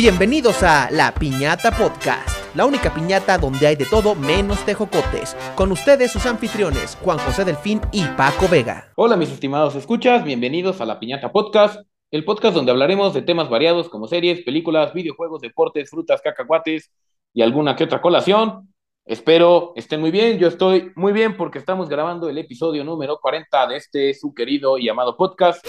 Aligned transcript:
Bienvenidos 0.00 0.62
a 0.62 0.90
La 0.90 1.12
Piñata 1.12 1.72
Podcast, 1.72 2.56
la 2.56 2.64
única 2.64 2.94
piñata 2.94 3.36
donde 3.36 3.66
hay 3.66 3.76
de 3.76 3.84
todo 3.84 4.14
menos 4.14 4.64
tejocotes. 4.64 5.36
Con 5.54 5.70
ustedes 5.72 6.10
sus 6.10 6.24
anfitriones, 6.24 6.96
Juan 7.02 7.18
José 7.18 7.44
Delfín 7.44 7.82
y 7.92 8.06
Paco 8.16 8.48
Vega. 8.48 8.90
Hola 8.96 9.18
mis 9.18 9.30
estimados 9.30 9.74
escuchas, 9.74 10.24
bienvenidos 10.24 10.80
a 10.80 10.86
La 10.86 10.98
Piñata 10.98 11.30
Podcast, 11.30 11.82
el 12.10 12.24
podcast 12.24 12.54
donde 12.54 12.72
hablaremos 12.72 13.12
de 13.12 13.20
temas 13.20 13.50
variados 13.50 13.90
como 13.90 14.06
series, 14.06 14.40
películas, 14.42 14.94
videojuegos, 14.94 15.42
deportes, 15.42 15.90
frutas, 15.90 16.22
cacahuates 16.22 16.90
y 17.34 17.42
alguna 17.42 17.76
que 17.76 17.84
otra 17.84 18.00
colación. 18.00 18.72
Espero 19.04 19.74
estén 19.76 20.00
muy 20.00 20.10
bien, 20.10 20.38
yo 20.38 20.48
estoy 20.48 20.92
muy 20.96 21.12
bien 21.12 21.36
porque 21.36 21.58
estamos 21.58 21.90
grabando 21.90 22.30
el 22.30 22.38
episodio 22.38 22.84
número 22.84 23.18
40 23.20 23.66
de 23.66 23.76
este 23.76 24.14
su 24.14 24.32
querido 24.32 24.78
y 24.78 24.88
amado 24.88 25.18
podcast. 25.18 25.62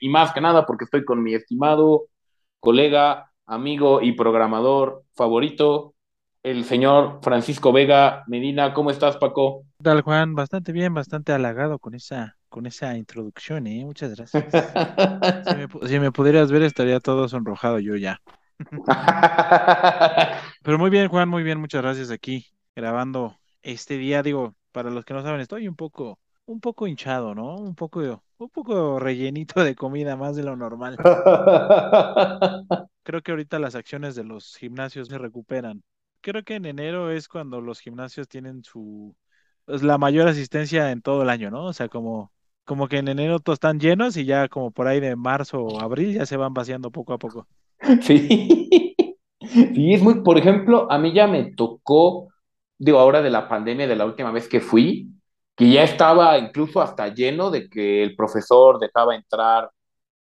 Y 0.00 0.08
más 0.08 0.32
que 0.32 0.40
nada 0.40 0.66
porque 0.66 0.82
estoy 0.82 1.04
con 1.04 1.22
mi 1.22 1.32
estimado 1.32 2.06
colega, 2.58 3.30
amigo 3.46 4.02
y 4.02 4.12
programador 4.12 5.04
favorito, 5.14 5.94
el 6.42 6.64
señor 6.64 7.20
Francisco 7.22 7.72
Vega 7.72 8.24
Medina. 8.26 8.74
¿Cómo 8.74 8.90
estás, 8.90 9.16
Paco? 9.16 9.62
¿Qué 9.78 9.84
tal, 9.84 10.02
Juan? 10.02 10.34
Bastante 10.34 10.72
bien, 10.72 10.94
bastante 10.94 11.32
halagado 11.32 11.78
con 11.78 11.94
esa, 11.94 12.36
con 12.48 12.66
esa 12.66 12.96
introducción, 12.96 13.66
¿eh? 13.66 13.84
Muchas 13.84 14.14
gracias. 14.14 14.44
si, 15.48 15.56
me, 15.56 15.88
si 15.88 15.98
me 15.98 16.12
pudieras 16.12 16.52
ver, 16.52 16.62
estaría 16.62 17.00
todo 17.00 17.28
sonrojado 17.28 17.78
yo 17.78 17.96
ya. 17.96 18.20
Pero 20.62 20.78
muy 20.78 20.90
bien, 20.90 21.08
Juan, 21.08 21.28
muy 21.28 21.42
bien, 21.42 21.60
muchas 21.60 21.82
gracias 21.82 22.10
aquí 22.10 22.46
grabando 22.74 23.36
este 23.62 23.98
día. 23.98 24.22
Digo, 24.22 24.54
para 24.72 24.90
los 24.90 25.04
que 25.04 25.14
no 25.14 25.22
saben, 25.22 25.40
estoy 25.40 25.68
un 25.68 25.76
poco, 25.76 26.18
un 26.46 26.60
poco 26.60 26.86
hinchado, 26.86 27.34
¿no? 27.34 27.56
Un 27.56 27.74
poco, 27.74 28.00
un 28.38 28.50
poco 28.50 28.98
rellenito 28.98 29.62
de 29.62 29.74
comida, 29.74 30.16
más 30.16 30.36
de 30.36 30.44
lo 30.44 30.56
normal. 30.56 30.96
Creo 33.06 33.22
que 33.22 33.30
ahorita 33.30 33.60
las 33.60 33.76
acciones 33.76 34.16
de 34.16 34.24
los 34.24 34.56
gimnasios 34.56 35.06
se 35.06 35.16
recuperan. 35.16 35.84
Creo 36.22 36.42
que 36.42 36.56
en 36.56 36.64
enero 36.66 37.12
es 37.12 37.28
cuando 37.28 37.60
los 37.60 37.78
gimnasios 37.78 38.26
tienen 38.26 38.64
su 38.64 39.14
pues, 39.64 39.84
la 39.84 39.96
mayor 39.96 40.26
asistencia 40.26 40.90
en 40.90 41.02
todo 41.02 41.22
el 41.22 41.30
año, 41.30 41.48
¿no? 41.52 41.66
O 41.66 41.72
sea, 41.72 41.88
como 41.88 42.32
como 42.64 42.88
que 42.88 42.98
en 42.98 43.06
enero 43.06 43.38
todos 43.38 43.58
están 43.58 43.78
llenos 43.78 44.16
y 44.16 44.24
ya 44.24 44.48
como 44.48 44.72
por 44.72 44.88
ahí 44.88 44.98
de 44.98 45.14
marzo 45.14 45.60
o 45.60 45.80
abril 45.80 46.14
ya 46.14 46.26
se 46.26 46.36
van 46.36 46.52
vaciando 46.52 46.90
poco 46.90 47.12
a 47.12 47.18
poco. 47.18 47.46
Sí. 48.02 48.96
Sí, 49.38 49.94
es 49.94 50.02
muy, 50.02 50.22
por 50.22 50.36
ejemplo, 50.38 50.90
a 50.90 50.98
mí 50.98 51.12
ya 51.12 51.28
me 51.28 51.54
tocó, 51.54 52.28
digo, 52.76 52.98
ahora 52.98 53.22
de 53.22 53.30
la 53.30 53.48
pandemia, 53.48 53.86
de 53.86 53.94
la 53.94 54.04
última 54.04 54.32
vez 54.32 54.48
que 54.48 54.60
fui, 54.60 55.12
que 55.54 55.70
ya 55.70 55.84
estaba 55.84 56.36
incluso 56.38 56.82
hasta 56.82 57.14
lleno 57.14 57.52
de 57.52 57.68
que 57.68 58.02
el 58.02 58.16
profesor 58.16 58.80
dejaba 58.80 59.14
entrar 59.14 59.70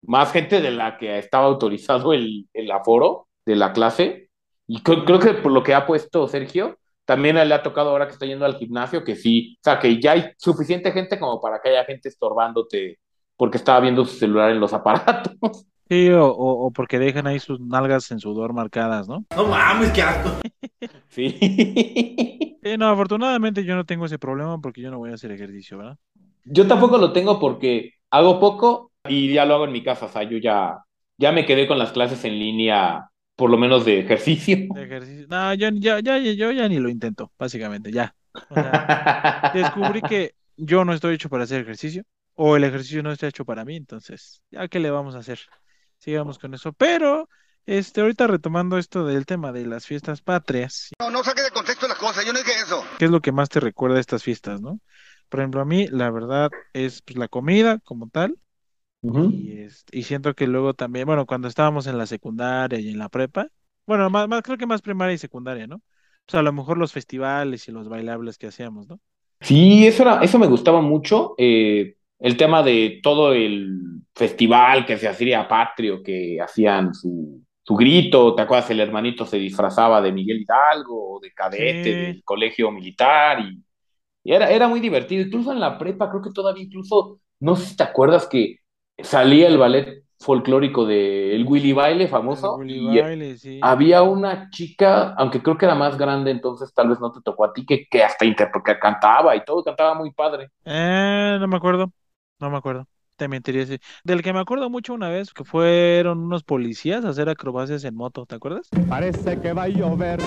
más 0.06 0.32
gente 0.32 0.60
de 0.60 0.70
la 0.70 0.96
que 0.96 1.18
estaba 1.18 1.46
autorizado 1.46 2.12
el, 2.12 2.46
el 2.52 2.70
aforo 2.70 3.28
de 3.46 3.56
la 3.56 3.72
clase. 3.72 4.30
Y 4.66 4.82
creo, 4.82 5.04
creo, 5.04 5.18
que 5.18 5.34
por 5.34 5.52
lo 5.52 5.62
que 5.62 5.74
ha 5.74 5.86
puesto 5.86 6.26
Sergio, 6.28 6.78
también 7.04 7.36
le 7.36 7.54
ha 7.54 7.62
tocado 7.62 7.90
ahora 7.90 8.06
que 8.06 8.14
está 8.14 8.26
yendo 8.26 8.46
al 8.46 8.56
gimnasio, 8.56 9.04
que 9.04 9.16
sí, 9.16 9.56
o 9.60 9.64
sea, 9.64 9.78
que 9.78 10.00
ya 10.00 10.12
hay 10.12 10.30
suficiente 10.38 10.90
gente 10.92 11.18
como 11.18 11.40
para 11.40 11.60
que 11.60 11.70
haya 11.70 11.84
gente 11.84 12.08
estorbándote 12.08 12.98
porque 13.36 13.58
estaba 13.58 13.80
viendo 13.80 14.04
su 14.04 14.16
celular 14.16 14.50
en 14.50 14.60
los 14.60 14.72
aparatos. 14.72 15.34
Sí, 15.86 16.08
o, 16.08 16.26
o, 16.28 16.70
porque 16.70 16.98
dejan 16.98 17.26
ahí 17.26 17.38
sus 17.38 17.60
nalgas 17.60 18.10
en 18.10 18.18
sudor 18.18 18.54
marcadas, 18.54 19.06
¿no? 19.06 19.26
No 19.36 19.46
mames, 19.46 19.92
qué 19.92 20.00
asco. 20.00 20.30
sí. 21.08 21.36
sí. 22.62 22.76
No, 22.78 22.88
afortunadamente 22.88 23.64
yo 23.64 23.76
no 23.76 23.84
tengo 23.84 24.06
ese 24.06 24.18
problema 24.18 24.58
porque 24.62 24.80
yo 24.80 24.90
no 24.90 24.96
voy 24.96 25.10
a 25.10 25.14
hacer 25.14 25.30
ejercicio, 25.30 25.76
¿verdad? 25.76 25.98
Yo 26.46 26.66
tampoco 26.66 26.96
lo 26.96 27.12
tengo 27.12 27.38
porque 27.38 27.92
hago 28.10 28.40
poco 28.40 28.92
y 29.08 29.32
ya 29.32 29.44
lo 29.44 29.54
hago 29.54 29.64
en 29.66 29.72
mi 29.72 29.82
casa, 29.82 30.06
o 30.06 30.08
sea, 30.08 30.22
yo 30.22 30.38
ya, 30.38 30.78
ya 31.18 31.32
me 31.32 31.46
quedé 31.46 31.66
con 31.66 31.78
las 31.78 31.92
clases 31.92 32.24
en 32.24 32.38
línea, 32.38 33.08
por 33.36 33.50
lo 33.50 33.58
menos 33.58 33.84
de 33.84 34.00
ejercicio. 34.00 34.56
De 34.74 34.84
ejercicio. 34.84 35.26
No, 35.28 35.54
yo 35.54 35.68
ya, 35.74 36.00
ya, 36.00 36.18
yo 36.18 36.52
ya 36.52 36.68
ni 36.68 36.78
lo 36.78 36.88
intento, 36.88 37.32
básicamente, 37.38 37.92
ya. 37.92 38.14
O 38.50 38.54
sea, 38.54 39.50
descubrí 39.54 40.00
que 40.02 40.34
yo 40.56 40.84
no 40.84 40.92
estoy 40.92 41.14
hecho 41.14 41.28
para 41.28 41.44
hacer 41.44 41.60
ejercicio, 41.60 42.04
o 42.34 42.56
el 42.56 42.64
ejercicio 42.64 43.02
no 43.02 43.12
está 43.12 43.28
hecho 43.28 43.44
para 43.44 43.64
mí, 43.64 43.76
entonces, 43.76 44.42
¿ya 44.50 44.66
qué 44.68 44.80
le 44.80 44.90
vamos 44.90 45.14
a 45.14 45.18
hacer? 45.18 45.38
Sigamos 45.98 46.38
con 46.38 46.54
eso. 46.54 46.72
Pero, 46.72 47.28
este, 47.66 48.00
ahorita 48.00 48.26
retomando 48.26 48.78
esto 48.78 49.04
del 49.06 49.26
tema 49.26 49.52
de 49.52 49.66
las 49.66 49.86
fiestas 49.86 50.20
patrias. 50.20 50.90
No, 50.98 51.10
no 51.10 51.22
saque 51.22 51.42
de 51.42 51.50
contexto 51.50 51.86
las 51.86 51.98
cosas, 51.98 52.24
yo 52.24 52.32
no 52.32 52.38
dije 52.38 52.52
eso. 52.62 52.84
¿Qué 52.98 53.04
es 53.04 53.10
lo 53.10 53.20
que 53.20 53.32
más 53.32 53.48
te 53.48 53.60
recuerda 53.60 53.98
a 53.98 54.00
estas 54.00 54.22
fiestas, 54.22 54.60
no? 54.60 54.80
Por 55.28 55.40
ejemplo, 55.40 55.60
a 55.60 55.64
mí, 55.64 55.86
la 55.88 56.10
verdad, 56.10 56.50
es 56.72 57.02
pues, 57.02 57.16
la 57.16 57.28
comida 57.28 57.78
como 57.78 58.08
tal. 58.08 58.36
Uh 59.04 59.12
-huh. 59.12 59.32
y, 59.34 59.60
este, 59.60 59.98
y 59.98 60.02
siento 60.04 60.34
que 60.34 60.46
luego 60.46 60.72
también, 60.72 61.04
bueno, 61.04 61.26
cuando 61.26 61.46
estábamos 61.46 61.86
en 61.86 61.98
la 61.98 62.06
secundaria 62.06 62.80
y 62.80 62.88
en 62.88 62.98
la 62.98 63.10
prepa, 63.10 63.48
bueno, 63.86 64.08
más, 64.08 64.28
más 64.28 64.40
creo 64.42 64.56
que 64.56 64.66
más 64.66 64.80
primaria 64.80 65.14
y 65.14 65.18
secundaria, 65.18 65.66
¿no? 65.66 65.76
O 65.76 66.30
sea, 66.30 66.40
a 66.40 66.42
lo 66.42 66.54
mejor 66.54 66.78
los 66.78 66.92
festivales 66.92 67.68
y 67.68 67.72
los 67.72 67.90
bailables 67.90 68.38
que 68.38 68.46
hacíamos, 68.46 68.88
¿no? 68.88 68.98
Sí, 69.42 69.86
eso, 69.86 70.04
era, 70.04 70.20
eso 70.22 70.38
me 70.38 70.46
gustaba 70.46 70.80
mucho. 70.80 71.34
Eh, 71.36 71.96
el 72.18 72.36
tema 72.38 72.62
de 72.62 73.00
todo 73.02 73.34
el 73.34 73.78
festival 74.14 74.86
que 74.86 74.96
se 74.96 75.06
hacía 75.06 75.46
patrio, 75.46 76.02
que 76.02 76.40
hacían 76.40 76.94
su, 76.94 77.42
su, 77.62 77.74
grito, 77.74 78.34
¿te 78.34 78.40
acuerdas? 78.40 78.70
El 78.70 78.80
hermanito 78.80 79.26
se 79.26 79.36
disfrazaba 79.36 80.00
de 80.00 80.12
Miguel 80.12 80.40
Hidalgo 80.40 81.16
o 81.16 81.20
de 81.20 81.30
cadete 81.32 81.84
sí. 81.84 81.90
del 81.90 82.24
colegio 82.24 82.70
militar 82.70 83.40
y, 83.40 83.62
y, 84.22 84.32
era, 84.32 84.50
era 84.50 84.66
muy 84.66 84.80
divertido. 84.80 85.26
Incluso 85.26 85.52
en 85.52 85.60
la 85.60 85.76
prepa, 85.76 86.08
creo 86.08 86.22
que 86.22 86.30
todavía 86.30 86.64
incluso, 86.64 87.20
no 87.40 87.54
sé 87.54 87.66
si 87.66 87.76
te 87.76 87.82
acuerdas 87.82 88.26
que 88.26 88.63
salía 89.02 89.48
el 89.48 89.58
ballet 89.58 90.04
folclórico 90.18 90.86
de 90.86 91.34
el 91.34 91.46
Willy 91.46 91.72
Baile 91.72 92.08
famoso. 92.08 92.54
El 92.60 92.66
Willy 92.66 93.00
Baile, 93.00 93.36
sí. 93.36 93.60
Había 93.62 94.02
una 94.02 94.48
chica, 94.50 95.14
aunque 95.14 95.42
creo 95.42 95.58
que 95.58 95.66
era 95.66 95.74
más 95.74 95.98
grande, 95.98 96.30
entonces 96.30 96.72
tal 96.72 96.88
vez 96.88 97.00
no 97.00 97.12
te 97.12 97.20
tocó 97.20 97.44
a 97.44 97.52
ti, 97.52 97.66
que, 97.66 97.86
que 97.90 98.02
hasta 98.02 98.24
que 98.24 98.78
cantaba 98.80 99.36
y 99.36 99.44
todo, 99.44 99.62
cantaba 99.62 99.94
muy 99.94 100.12
padre. 100.12 100.50
Eh, 100.64 101.36
no 101.38 101.46
me 101.46 101.56
acuerdo. 101.56 101.92
No 102.40 102.50
me 102.50 102.56
acuerdo. 102.56 102.86
Te 103.16 103.28
mentiría. 103.28 103.64
Sí. 103.64 103.78
Del 104.02 104.22
que 104.22 104.32
me 104.32 104.40
acuerdo 104.40 104.68
mucho 104.68 104.92
una 104.92 105.08
vez 105.08 105.32
que 105.32 105.44
fueron 105.44 106.18
unos 106.18 106.42
policías 106.42 107.04
a 107.04 107.10
hacer 107.10 107.28
acrobacias 107.28 107.84
en 107.84 107.94
moto, 107.94 108.26
¿te 108.26 108.34
acuerdas? 108.34 108.68
Parece 108.88 109.40
que 109.40 109.52
va 109.52 109.64
a 109.64 109.68
llover, 109.68 110.18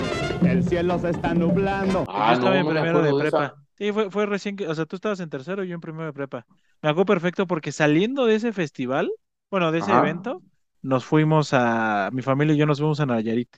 el 0.45 0.63
cielo 0.63 0.97
se 0.97 1.09
está 1.09 1.33
nublando. 1.33 2.05
Ah, 2.07 2.29
yo 2.29 2.33
estaba 2.35 2.55
no, 2.55 2.61
en 2.61 2.67
primero 2.67 3.01
de 3.01 3.13
prepa. 3.13 3.41
De 3.41 3.66
sí, 3.77 3.91
fue, 3.91 4.09
fue 4.11 4.25
recién 4.25 4.55
que, 4.55 4.67
o 4.67 4.75
sea, 4.75 4.85
tú 4.85 4.95
estabas 4.95 5.19
en 5.19 5.29
tercero 5.29 5.63
y 5.63 5.69
yo 5.69 5.75
en 5.75 5.81
primero 5.81 6.05
de 6.05 6.13
prepa. 6.13 6.45
Me 6.81 6.89
acuerdo 6.89 7.05
perfecto 7.05 7.47
porque 7.47 7.71
saliendo 7.71 8.25
de 8.25 8.35
ese 8.35 8.53
festival, 8.53 9.11
bueno, 9.49 9.71
de 9.71 9.79
ese 9.79 9.91
Ajá. 9.91 9.99
evento, 9.99 10.41
nos 10.81 11.05
fuimos 11.05 11.53
a, 11.53 12.09
mi 12.11 12.21
familia 12.21 12.53
y 12.53 12.57
yo 12.57 12.65
nos 12.65 12.79
fuimos 12.79 12.99
a 12.99 13.05
Nayarit. 13.05 13.49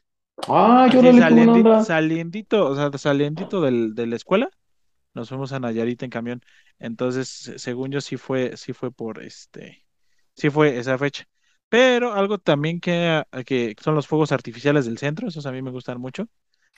Ah, 0.48 0.88
yo 0.92 1.02
no 1.02 1.14
saliendito, 1.14 1.84
saliendito, 1.84 2.66
o 2.68 2.76
sea, 2.76 2.98
saliendito 2.98 3.62
del, 3.62 3.94
de 3.94 4.08
la 4.08 4.16
escuela, 4.16 4.50
nos 5.14 5.30
fuimos 5.30 5.52
a 5.52 5.60
Nayarit 5.60 6.04
en 6.04 6.10
camión. 6.10 6.42
Entonces, 6.80 7.54
según 7.58 7.92
yo, 7.92 8.02
sí 8.02 8.18
fue, 8.18 8.56
sí 8.58 8.74
fue 8.74 8.92
por 8.92 9.22
este, 9.24 9.86
sí 10.36 10.50
fue 10.50 10.78
esa 10.78 10.98
fecha. 10.98 11.26
Pero 11.68 12.14
algo 12.14 12.40
también 12.40 12.80
que, 12.80 13.24
que 13.46 13.76
son 13.80 13.96
los 13.96 14.08
fuegos 14.08 14.32
artificiales 14.32 14.86
del 14.86 14.98
centro, 14.98 15.28
esos 15.28 15.46
a 15.46 15.52
mí 15.52 15.62
me 15.62 15.72
gustan 15.72 16.00
mucho. 16.02 16.28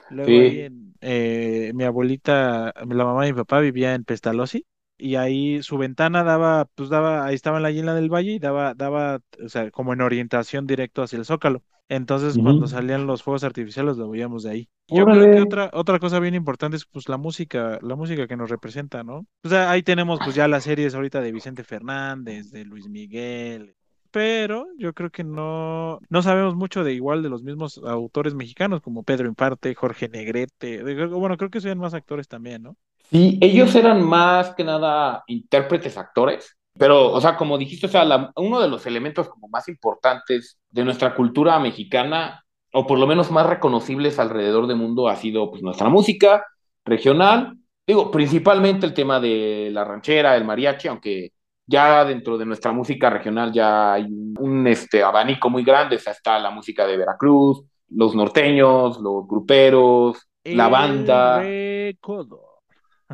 Luego 0.07 0.27
Sí. 0.27 0.33
ahí 0.39 0.59
en, 0.61 0.93
eh, 1.01 1.71
mi 1.73 1.83
abuelita, 1.83 2.73
la 2.75 3.05
mamá 3.05 3.25
de 3.25 3.33
mi 3.33 3.37
papá 3.37 3.59
vivía 3.59 3.93
en 3.93 4.03
Pestalozzi 4.03 4.65
y 4.97 5.15
ahí 5.15 5.63
su 5.63 5.77
ventana 5.77 6.23
daba, 6.23 6.65
pues 6.75 6.89
daba, 6.89 7.25
ahí 7.25 7.35
estaba 7.35 7.57
en 7.57 7.63
la 7.63 7.71
isla 7.71 7.95
del 7.95 8.09
Valle 8.13 8.31
y 8.33 8.39
daba, 8.39 8.73
daba, 8.75 9.21
o 9.43 9.49
sea, 9.49 9.71
como 9.71 9.93
en 9.93 10.01
orientación 10.01 10.67
directo 10.67 11.01
hacia 11.01 11.17
el 11.17 11.25
Zócalo. 11.25 11.63
Entonces, 11.89 12.37
cuando 12.37 12.67
salían 12.67 13.05
los 13.07 13.23
fuegos 13.23 13.43
artificiales, 13.43 13.97
lo 13.97 14.09
veíamos 14.09 14.43
de 14.43 14.51
ahí. 14.51 14.69
Yo 14.87 15.07
creo 15.07 15.29
que 15.29 15.41
otra, 15.41 15.69
otra 15.73 15.99
cosa 15.99 16.19
bien 16.19 16.35
importante 16.35 16.77
es 16.77 16.85
pues 16.85 17.09
la 17.09 17.17
música, 17.17 17.79
la 17.81 17.95
música 17.95 18.27
que 18.27 18.37
nos 18.37 18.49
representa, 18.49 19.03
¿no? 19.03 19.25
O 19.43 19.49
sea, 19.49 19.71
ahí 19.71 19.83
tenemos 19.83 20.21
pues 20.21 20.35
ya 20.35 20.47
las 20.47 20.63
series 20.63 20.95
ahorita 20.95 21.19
de 21.21 21.31
Vicente 21.31 21.63
Fernández, 21.63 22.49
de 22.51 22.63
Luis 22.65 22.87
Miguel, 22.87 23.75
pero 24.11 24.67
yo 24.77 24.93
creo 24.93 25.09
que 25.11 25.23
no, 25.23 25.99
no 26.09 26.21
sabemos 26.21 26.55
mucho 26.55 26.83
de 26.83 26.93
igual 26.93 27.23
de 27.23 27.29
los 27.29 27.43
mismos 27.43 27.79
autores 27.85 28.33
mexicanos 28.35 28.81
como 28.81 29.03
Pedro 29.03 29.27
Infante, 29.27 29.73
Jorge 29.75 30.09
Negrete, 30.09 30.83
bueno, 31.07 31.37
creo 31.37 31.49
que 31.49 31.61
son 31.61 31.77
más 31.79 31.93
actores 31.93 32.27
también, 32.27 32.63
¿no? 32.63 32.77
Sí, 33.09 33.37
ellos 33.41 33.75
eran 33.75 34.01
más 34.03 34.55
que 34.55 34.63
nada 34.63 35.23
intérpretes, 35.27 35.97
actores, 35.97 36.57
pero, 36.77 37.11
o 37.11 37.19
sea, 37.19 37.35
como 37.35 37.57
dijiste, 37.57 37.87
o 37.87 37.89
sea, 37.89 38.05
la- 38.05 38.31
uno 38.37 38.61
de 38.61 38.69
los 38.69 38.85
elementos 38.85 39.27
como 39.29 39.49
más 39.49 39.67
importantes 39.67 40.57
de 40.69 40.85
nuestra 40.85 41.13
cultura 41.13 41.59
mexicana, 41.59 42.43
o 42.73 42.87
por 42.87 42.97
lo 42.99 43.07
menos 43.07 43.29
más 43.31 43.45
reconocibles 43.47 44.17
alrededor 44.17 44.67
del 44.67 44.77
mundo, 44.77 45.09
ha 45.09 45.17
sido 45.17 45.49
pues 45.51 45.61
nuestra 45.61 45.89
música 45.89 46.45
regional, 46.85 47.57
digo, 47.85 48.09
principalmente 48.11 48.85
el 48.85 48.93
tema 48.93 49.19
de 49.19 49.69
la 49.73 49.83
ranchera, 49.83 50.37
el 50.37 50.45
mariachi, 50.45 50.87
aunque 50.87 51.31
ya 51.71 52.05
dentro 52.05 52.37
de 52.37 52.45
nuestra 52.45 52.71
música 52.71 53.09
regional 53.09 53.51
ya 53.51 53.93
hay 53.93 54.05
un, 54.39 54.67
este, 54.67 55.01
abanico 55.01 55.49
muy 55.49 55.63
grande, 55.63 55.95
o 55.95 55.99
sea, 55.99 56.13
está 56.13 56.37
la 56.37 56.51
música 56.51 56.85
de 56.85 56.97
Veracruz, 56.97 57.63
los 57.89 58.13
norteños, 58.13 58.99
los 58.99 59.27
gruperos, 59.27 60.27
la 60.43 60.67
banda. 60.67 61.39
Recodo. 61.39 62.41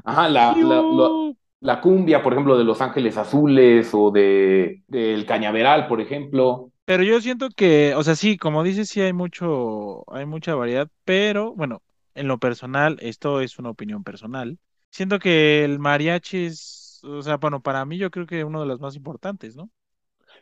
Ajá, 0.03 0.27
la, 0.27 0.55
la, 0.55 0.81
la, 0.81 1.33
la 1.59 1.81
cumbia, 1.81 2.21
por 2.21 2.33
ejemplo, 2.33 2.57
de 2.57 2.63
Los 2.63 2.81
Ángeles 2.81 3.17
Azules 3.17 3.89
o 3.93 4.11
de 4.11 4.83
del 4.87 5.25
Cañaveral, 5.25 5.87
por 5.87 6.01
ejemplo. 6.01 6.71
Pero 6.85 7.03
yo 7.03 7.19
siento 7.21 7.49
que, 7.49 7.93
o 7.95 8.03
sea, 8.03 8.15
sí, 8.15 8.37
como 8.37 8.63
dices, 8.63 8.89
sí 8.89 9.01
hay 9.01 9.13
mucho, 9.13 10.03
hay 10.11 10.25
mucha 10.25 10.55
variedad, 10.55 10.87
pero 11.03 11.53
bueno, 11.53 11.81
en 12.15 12.27
lo 12.27 12.37
personal, 12.37 12.97
esto 13.01 13.41
es 13.41 13.59
una 13.59 13.69
opinión 13.69 14.03
personal. 14.03 14.57
Siento 14.89 15.19
que 15.19 15.65
el 15.65 15.79
mariachi 15.79 16.45
es, 16.45 16.86
o 17.03 17.21
sea, 17.21 17.37
bueno, 17.37 17.61
para 17.61 17.85
mí 17.85 17.97
yo 17.97 18.11
creo 18.11 18.25
que 18.27 18.43
uno 18.43 18.61
de 18.61 18.67
los 18.67 18.79
más 18.79 18.95
importantes, 18.95 19.55
¿no? 19.55 19.69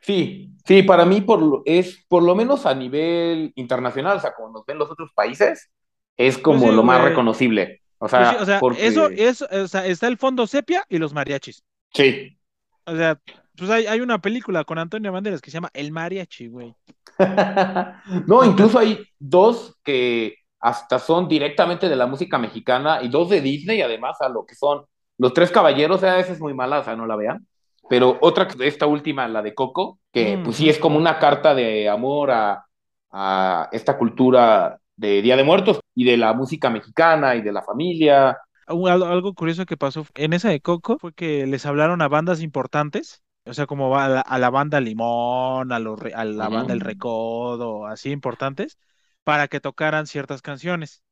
Sí, 0.02 0.56
sí, 0.66 0.84
para 0.84 1.06
mí 1.06 1.22
por 1.22 1.62
es 1.66 2.06
por 2.08 2.24
lo 2.24 2.36
menos 2.36 2.66
a 2.66 2.76
nivel 2.76 3.52
internacional, 3.56 4.18
o 4.18 4.20
sea, 4.20 4.34
como 4.36 4.50
nos 4.52 4.66
ven 4.66 4.78
los 4.78 4.92
otros 4.92 5.12
países, 5.16 5.72
es 6.18 6.38
Pues 6.48 6.62
como 6.62 6.64
sí, 6.64 6.72
lo 6.72 6.84
más 6.84 7.02
reconocible. 7.02 7.82
O 7.98 8.08
Pues 8.16 8.30
sí, 8.30 8.36
sea, 8.36 8.40
o 8.40 8.46
sea, 8.46 8.66
porque 8.68 8.88
eso 8.88 9.10
es, 9.16 9.42
o 9.42 9.68
sea, 9.68 9.86
está 9.86 10.08
el 10.08 10.18
fondo 10.18 10.48
sepia 10.48 10.86
y 10.90 10.98
los 10.98 11.14
mariachis. 11.14 11.64
sí. 11.94 12.38
O 12.86 12.96
sea, 12.96 13.20
pues 13.56 13.70
hay, 13.70 13.86
hay 13.88 14.02
una 14.02 14.20
película 14.22 14.64
con 14.64 14.78
Antonio 14.80 15.12
Banderas 15.12 15.42
que 15.42 15.52
se 15.52 15.56
llama 15.56 15.70
El 15.74 15.92
Mariachi, 15.92 16.48
güey. 16.48 16.76
No, 18.28 18.44
incluso 18.44 18.80
hay 18.80 19.06
dos 19.20 19.76
que 19.84 20.36
hasta 20.60 21.00
son 21.00 21.28
directamente 21.28 21.88
de 21.90 21.96
la 21.96 22.08
música 22.08 22.38
mexicana 22.38 23.02
y 23.04 23.10
dos 23.10 23.30
de 23.30 23.42
Disney, 23.42 23.82
además, 23.82 24.18
a 24.22 24.30
lo 24.30 24.46
que 24.46 24.56
son 24.56 24.86
Los 25.18 25.34
Tres 25.34 25.52
Caballeros, 25.52 26.04
a 26.04 26.16
veces 26.16 26.34
es 26.34 26.42
muy 26.42 26.54
mala, 26.54 26.80
o 26.80 26.84
sea, 26.84 26.96
no 26.96 27.06
la 27.06 27.16
vean. 27.16 27.46
Pero 27.90 28.18
otra, 28.22 28.48
esta 28.62 28.88
última, 28.88 29.28
la 29.28 29.42
de 29.42 29.54
Coco, 29.54 30.00
que 30.12 30.40
pues 30.44 30.58
sí 30.58 30.70
es 30.70 30.80
como 30.80 30.98
una 30.98 31.20
carta 31.20 31.54
de 31.54 31.88
amor 31.88 32.32
a, 32.32 32.66
a 33.12 33.70
esta 33.72 33.98
cultura 33.98 34.80
de 34.96 35.22
Día 35.22 35.38
de 35.38 35.44
Muertos 35.44 35.80
y 35.94 36.04
de 36.06 36.18
la 36.18 36.34
música 36.34 36.70
mexicana 36.70 37.36
y 37.36 37.42
de 37.42 37.52
la 37.52 37.62
familia. 37.62 38.38
Algo, 38.68 39.36
curioso 39.36 39.66
que 39.66 39.78
pasó 39.78 40.06
en 40.16 40.34
esa 40.34 40.50
de 40.50 40.62
Coco 40.62 40.98
fue 40.98 41.14
que 41.14 41.46
les 41.46 41.66
hablaron 41.68 42.02
a 42.02 42.08
bandas 42.08 42.42
importantes, 42.42 43.22
o 43.46 43.54
sea, 43.54 43.68
como 43.68 43.96
a 43.98 44.10
la, 44.10 44.22
a 44.22 44.40
la 44.40 44.50
banda 44.50 44.82
Limón, 44.82 45.72
a, 45.72 45.78
los, 45.80 46.00
re- 46.00 46.14
a 46.16 46.26
la 46.26 46.50
banda 46.50 46.74
El. 46.74 46.80
Recodo, 46.80 47.86
así 47.86 48.10
importantes, 48.10 48.80
para 49.24 49.48
que 49.48 49.60
tocaran 49.60 50.08
ciertas 50.08 50.42
canciones. 50.42 51.04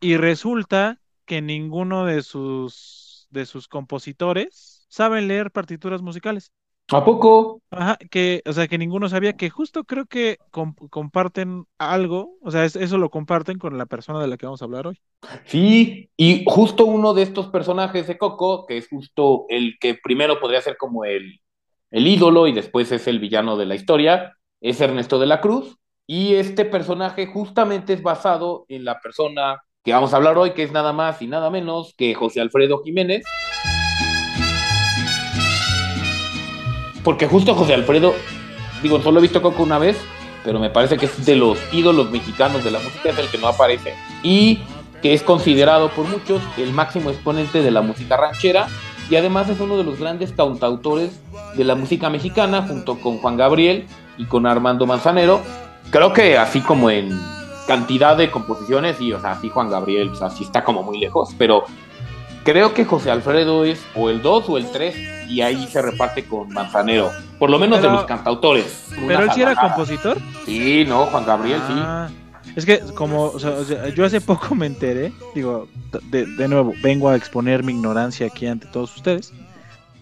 Y 0.00 0.16
resulta 0.18 1.00
que 1.24 1.40
ninguno 1.40 2.04
de 2.04 2.22
sus, 2.22 3.05
de 3.36 3.46
sus 3.46 3.68
compositores 3.68 4.86
saben 4.90 5.28
leer 5.28 5.52
partituras 5.52 6.02
musicales. 6.02 6.52
¿A 6.96 7.00
poco? 7.04 7.60
Ajá, 7.70 7.96
que, 8.10 8.42
o 8.46 8.52
sea, 8.52 8.68
que 8.68 8.78
ninguno 8.78 9.08
sabía 9.08 9.34
que 9.34 9.50
justo 9.50 9.84
creo 9.84 10.06
que 10.06 10.38
com- 10.50 10.74
comparten 10.90 11.66
algo, 11.78 12.38
o 12.42 12.50
sea, 12.50 12.64
es- 12.64 12.76
eso 12.76 12.98
lo 12.98 13.10
comparten 13.10 13.58
con 13.58 13.76
la 13.78 13.86
persona 13.86 14.20
de 14.20 14.28
la 14.28 14.36
que 14.36 14.46
vamos 14.46 14.62
a 14.62 14.64
hablar 14.66 14.86
hoy. 14.86 15.00
Sí, 15.46 16.10
y 16.16 16.44
justo 16.46 16.84
uno 16.86 17.14
de 17.14 17.22
estos 17.22 17.48
personajes 17.48 18.06
de 18.06 18.18
Coco, 18.18 18.66
que 18.66 18.76
es 18.78 18.88
justo 18.88 19.46
el 19.48 19.76
que 19.80 19.94
primero 19.94 20.38
podría 20.40 20.60
ser 20.60 20.76
como 20.76 21.04
el, 21.04 21.40
el 21.90 22.06
ídolo 22.06 22.46
y 22.46 22.52
después 22.52 22.92
es 22.92 23.06
el 23.06 23.18
villano 23.20 23.56
de 23.56 23.66
la 23.66 23.74
historia, 23.74 24.36
es 24.60 24.80
Ernesto 24.80 25.18
de 25.18 25.26
la 25.26 25.40
Cruz. 25.40 25.78
Y 26.06 26.34
este 26.34 26.64
personaje 26.64 27.26
justamente 27.26 27.92
es 27.94 28.02
basado 28.02 28.64
en 28.68 28.84
la 28.84 29.00
persona 29.00 29.60
que 29.86 29.92
vamos 29.92 30.12
a 30.12 30.16
hablar 30.16 30.36
hoy, 30.36 30.50
que 30.50 30.64
es 30.64 30.72
nada 30.72 30.92
más 30.92 31.22
y 31.22 31.28
nada 31.28 31.48
menos 31.48 31.94
que 31.96 32.12
José 32.12 32.40
Alfredo 32.40 32.82
Jiménez. 32.82 33.24
Porque 37.04 37.28
justo 37.28 37.54
José 37.54 37.74
Alfredo, 37.74 38.12
digo, 38.82 39.00
solo 39.00 39.20
he 39.20 39.22
visto 39.22 39.40
Coco 39.40 39.62
una 39.62 39.78
vez, 39.78 39.96
pero 40.44 40.58
me 40.58 40.70
parece 40.70 40.96
que 40.96 41.06
es 41.06 41.24
de 41.24 41.36
los 41.36 41.56
ídolos 41.72 42.10
mexicanos 42.10 42.64
de 42.64 42.72
la 42.72 42.80
música, 42.80 43.10
es 43.10 43.18
el 43.20 43.28
que 43.28 43.38
no 43.38 43.46
aparece. 43.46 43.94
Y 44.24 44.58
que 45.02 45.14
es 45.14 45.22
considerado 45.22 45.88
por 45.90 46.04
muchos 46.08 46.42
el 46.56 46.72
máximo 46.72 47.10
exponente 47.10 47.62
de 47.62 47.70
la 47.70 47.80
música 47.80 48.16
ranchera 48.16 48.66
y 49.08 49.14
además 49.14 49.48
es 49.50 49.60
uno 49.60 49.78
de 49.78 49.84
los 49.84 50.00
grandes 50.00 50.32
cantautores 50.32 51.20
de 51.56 51.62
la 51.62 51.76
música 51.76 52.10
mexicana 52.10 52.62
junto 52.66 52.98
con 52.98 53.18
Juan 53.18 53.36
Gabriel 53.36 53.86
y 54.18 54.24
con 54.24 54.46
Armando 54.46 54.84
Manzanero. 54.84 55.42
Creo 55.92 56.12
que 56.12 56.36
así 56.36 56.60
como 56.60 56.90
en 56.90 57.35
cantidad 57.66 58.16
de 58.16 58.30
composiciones, 58.30 59.00
y 59.00 59.12
o 59.12 59.20
sea, 59.20 59.32
así 59.32 59.48
Juan 59.48 59.70
Gabriel, 59.70 60.10
o 60.10 60.14
sea, 60.14 60.30
sí 60.30 60.44
está 60.44 60.64
como 60.64 60.82
muy 60.82 60.98
lejos, 60.98 61.34
pero 61.36 61.64
creo 62.44 62.72
que 62.74 62.84
José 62.84 63.10
Alfredo 63.10 63.64
es 63.64 63.84
o 63.94 64.08
el 64.10 64.22
2 64.22 64.48
o 64.48 64.56
el 64.58 64.70
3 64.70 64.96
y 65.28 65.40
ahí 65.40 65.66
se 65.66 65.82
reparte 65.82 66.24
con 66.24 66.48
Manzanero, 66.52 67.10
por 67.38 67.50
lo 67.50 67.58
menos 67.58 67.78
Pero- 67.78 67.90
de 67.90 67.96
los 67.96 68.06
cantautores. 68.06 68.88
Pero 69.06 69.24
él 69.24 69.30
sí 69.34 69.42
era 69.42 69.54
compositor. 69.56 70.18
Sí, 70.44 70.84
no, 70.86 71.06
Juan 71.06 71.26
Gabriel, 71.26 71.60
Ah, 71.68 72.08
Es 72.54 72.64
que 72.64 72.78
como, 72.94 73.24
o 73.24 73.38
sea, 73.40 73.50
o 73.50 73.64
sea, 73.64 73.88
yo 73.88 74.04
hace 74.04 74.20
poco 74.20 74.54
me 74.54 74.66
enteré, 74.66 75.12
digo, 75.34 75.68
de, 76.10 76.24
de 76.24 76.48
nuevo, 76.48 76.72
vengo 76.82 77.08
a 77.10 77.16
exponer 77.16 77.62
mi 77.64 77.72
ignorancia 77.72 78.28
aquí 78.28 78.46
ante 78.46 78.66
todos 78.68 78.94
ustedes. 78.96 79.32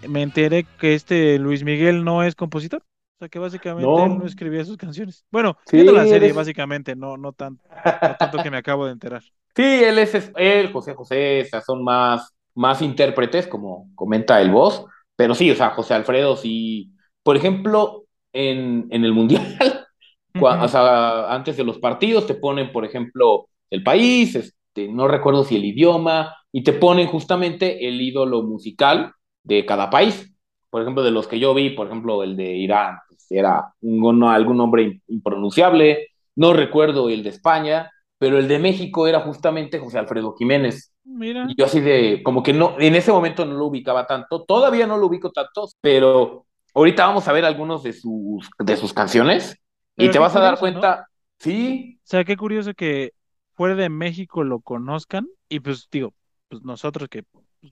Me 0.07 0.21
enteré 0.23 0.65
que 0.79 0.95
este 0.95 1.39
Luis 1.39 1.65
Miguel 1.65 2.05
no 2.05 2.23
es 2.23 2.35
compositor. 2.35 2.83
Sea, 3.25 3.29
que 3.29 3.39
básicamente 3.39 3.89
No. 3.89 4.07
él 4.07 4.19
no 4.19 4.27
escribía 4.27 4.65
sus 4.65 4.77
canciones. 4.77 5.25
Bueno, 5.31 5.57
Sí, 5.67 5.77
viendo 5.77 5.93
la 5.93 6.07
serie, 6.07 6.33
básicamente, 6.33 6.95
no, 6.97 7.17
no, 7.17 7.33
tan, 7.33 7.61
no 8.05 8.15
tanto 8.17 8.41
que 8.41 8.51
me 8.51 8.57
acabo 8.59 8.87
de 8.87 8.93
enterar. 8.93 9.23
Sí, 9.57 9.63
él 9.63 9.99
es, 10.01 10.33
él, 10.37 10.73
José 10.73 10.95
José, 10.95 11.43
o 11.43 11.45
sea, 11.47 11.61
son 11.61 11.85
más, 11.85 12.35
más 12.55 12.83
intérpretes, 12.83 13.47
como 13.47 13.89
comenta 13.95 14.41
el 14.41 14.51
voz, 14.51 14.85
pero 15.15 15.35
sí, 15.35 15.51
o 15.51 15.55
sea, 15.55 15.71
José 15.71 15.95
Alfredo, 15.95 16.37
sí, 16.37 16.93
por 17.23 17.37
ejemplo, 17.37 18.05
en, 18.33 18.89
en 18.91 19.05
el 19.05 19.13
Mundial, 19.13 19.57
cua- 20.37 20.63
o 20.63 20.69
sea, 20.69 21.33
antes 21.33 21.57
de 21.57 21.65
los 21.65 21.79
partidos 21.79 22.27
te 22.27 22.35
ponen, 22.35 22.73
por 22.73 22.85
ejemplo, 22.85 23.49
el 23.71 23.83
país, 23.85 24.35
este, 24.35 24.89
no 24.89 25.09
recuerdo 25.09 25.45
si 25.45 25.57
el 25.57 25.65
idioma, 25.65 26.35
y 26.53 26.65
te 26.65 26.73
ponen 26.73 27.07
justamente 27.09 27.87
el 27.89 28.01
ídolo 28.01 28.43
musical 28.43 29.13
de 29.45 29.65
cada 29.67 29.91
país. 29.91 30.33
Por 30.71 30.83
ejemplo, 30.83 31.03
de 31.05 31.13
los 31.13 31.29
que 31.29 31.39
yo 31.39 31.55
vi, 31.55 31.71
por 31.71 31.87
ejemplo, 31.87 32.23
el 32.25 32.37
de 32.37 32.57
Irán, 32.57 32.99
era 33.31 33.75
un, 33.81 34.25
algún 34.25 34.57
nombre 34.57 34.83
im- 34.85 35.03
impronunciable, 35.09 36.09
no 36.37 36.53
recuerdo 36.53 37.09
el 37.09 37.23
de 37.23 37.31
España, 37.31 37.91
pero 38.19 38.39
el 38.39 38.49
de 38.49 38.59
México 38.59 39.07
era 39.07 39.21
justamente 39.21 39.79
José 39.79 39.99
Alfredo 39.99 40.35
Jiménez. 40.37 40.93
Mira, 41.05 41.47
Y 41.47 41.57
yo 41.57 41.67
así 41.67 41.81
de, 41.81 42.23
como 42.25 42.43
que 42.43 42.53
no, 42.53 42.77
en 42.79 42.95
ese 42.95 43.13
momento 43.13 43.45
no 43.45 43.55
lo 43.55 43.67
ubicaba 43.67 44.07
tanto, 44.07 44.45
todavía 44.45 44.87
no 44.87 44.97
lo 44.97 45.07
ubico 45.07 45.31
tanto, 45.31 45.69
pero 45.81 46.47
ahorita 46.75 47.07
vamos 47.07 47.29
a 47.29 47.33
ver 47.33 47.45
algunos 47.45 47.83
de 47.83 47.93
sus, 47.93 48.49
de 48.59 48.77
sus 48.77 48.95
canciones 48.95 49.59
y 49.99 50.09
te 50.11 50.19
vas 50.19 50.35
a 50.37 50.41
dar 50.41 50.59
cuenta, 50.59 51.07
sí, 51.39 51.99
o 52.05 52.07
sea, 52.07 52.25
qué 52.25 52.37
curioso 52.37 52.75
que 52.75 53.13
fuera 53.55 53.75
de 53.75 53.89
México 53.89 54.45
lo 54.45 54.61
conozcan 54.61 55.29
y 55.49 55.61
pues 55.61 55.89
digo, 55.91 56.15
pues 56.49 56.63
nosotros 56.63 57.09
que 57.09 57.25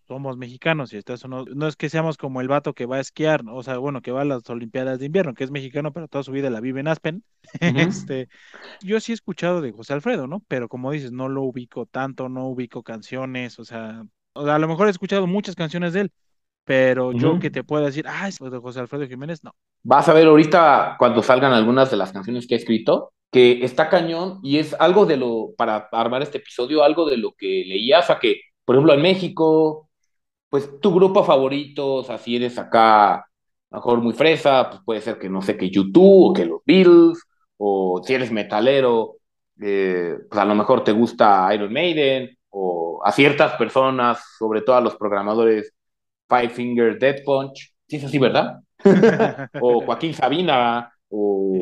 somos 0.07 0.37
mexicanos 0.37 0.93
y 0.93 0.97
estás 0.97 1.27
no, 1.29 1.45
no 1.45 1.67
es 1.69 1.77
que 1.77 1.89
seamos 1.89 2.17
como 2.17 2.41
el 2.41 2.49
vato 2.49 2.75
que 2.75 2.87
va 2.87 2.97
a 2.97 3.01
esquiar, 3.01 3.45
¿no? 3.45 3.57
o 3.57 3.63
sea, 3.63 3.79
bueno, 3.79 4.01
que 4.03 4.13
va 4.13 4.23
a 4.23 4.25
las 4.25 4.49
Olimpiadas 4.51 4.99
de 4.99 5.07
invierno, 5.07 5.35
que 5.35 5.45
es 5.45 5.51
mexicano, 5.51 5.93
pero 5.93 6.09
toda 6.09 6.25
su 6.25 6.33
vida 6.33 6.51
la 6.51 6.61
vive 6.61 6.81
en 6.81 6.89
Aspen. 6.89 7.25
Ujú. 7.61 7.79
Este, 7.89 8.29
yo 8.81 9.01
sí 9.01 9.13
he 9.13 9.15
escuchado 9.15 9.61
de 9.61 9.73
José 9.73 9.95
Alfredo, 9.95 10.27
¿no? 10.27 10.43
Pero 10.49 10.69
como 10.69 10.91
dices, 10.93 11.13
no 11.13 11.29
lo 11.29 11.43
ubico 11.43 11.87
tanto, 11.87 12.29
no 12.29 12.49
ubico 12.49 12.83
canciones, 12.83 13.59
o 13.59 13.65
sea, 13.65 14.05
o 14.35 14.45
sea, 14.45 14.57
a 14.57 14.59
lo 14.59 14.69
mejor 14.69 14.89
he 14.89 14.91
escuchado 14.91 15.27
muchas 15.27 15.57
canciones 15.57 15.93
de 15.93 16.03
él, 16.03 16.13
pero 16.65 17.13
yo 17.13 17.33
Ujú. 17.33 17.39
que 17.39 17.51
te 17.51 17.65
pueda 17.65 17.87
decir, 17.87 18.07
ah, 18.09 18.29
es 18.29 18.39
de 18.39 18.59
José 18.59 18.81
Alfredo 18.81 19.07
Jiménez, 19.09 19.45
no. 19.45 19.55
vas 19.83 20.09
a 20.09 20.13
ver 20.15 20.27
ahorita 20.27 20.97
cuando 20.99 21.23
salgan 21.23 21.53
algunas 21.53 21.91
de 21.91 21.97
las 21.97 22.13
canciones 22.13 22.47
que 22.47 22.55
ha 22.55 22.59
escrito, 22.59 23.13
que 23.31 23.65
está 23.65 23.89
cañón 23.89 24.41
y 24.43 24.59
es 24.59 24.75
algo 24.79 25.07
de 25.07 25.17
lo, 25.17 25.55
para 25.57 25.89
armar 25.93 26.23
este 26.23 26.39
episodio, 26.39 26.85
algo 26.85 27.09
de 27.09 27.17
lo 27.17 27.33
que 27.33 27.65
leía, 27.67 28.01
o 28.01 28.03
sea 28.03 28.19
que, 28.19 28.41
por 28.65 28.75
ejemplo, 28.75 28.95
en 28.95 29.03
México, 29.03 29.89
pues 30.49 30.81
tu 30.81 30.95
grupo 30.95 31.25
favorito, 31.25 31.95
o 31.95 32.05
sea, 32.05 32.19
si 32.19 32.37
eres 32.37 32.59
acá, 32.59 33.15
a 33.15 33.27
lo 33.71 33.79
mejor 33.79 34.01
muy 34.03 34.13
fresa, 34.13 34.69
pues 34.71 34.83
puede 34.85 35.01
ser 35.01 35.19
que 35.19 35.29
no 35.29 35.43
sé, 35.43 35.57
que 35.57 35.71
YouTube 35.71 36.31
o 36.31 36.33
que 36.33 36.45
los 36.47 36.61
Beatles, 36.67 37.23
o 37.57 38.03
si 38.05 38.15
eres 38.15 38.31
metalero, 38.31 39.17
eh, 39.61 40.17
pues 40.29 40.41
a 40.41 40.45
lo 40.45 40.55
mejor 40.55 40.85
te 40.85 40.93
gusta 40.93 41.53
Iron 41.55 41.73
Maiden, 41.73 42.37
o 42.51 43.01
a 43.05 43.13
ciertas 43.13 43.55
personas, 43.55 44.23
sobre 44.39 44.63
todo 44.63 44.77
a 44.77 44.81
los 44.81 44.97
programadores 44.97 45.73
Five 46.29 46.51
Finger 46.51 46.99
Death 46.99 47.25
Punch, 47.25 47.75
sí 47.89 47.97
es 47.97 48.05
así, 48.05 48.19
¿verdad? 48.19 48.61
o 49.61 49.81
Joaquín 49.85 50.15
Sabina, 50.15 50.93
o 51.09 51.59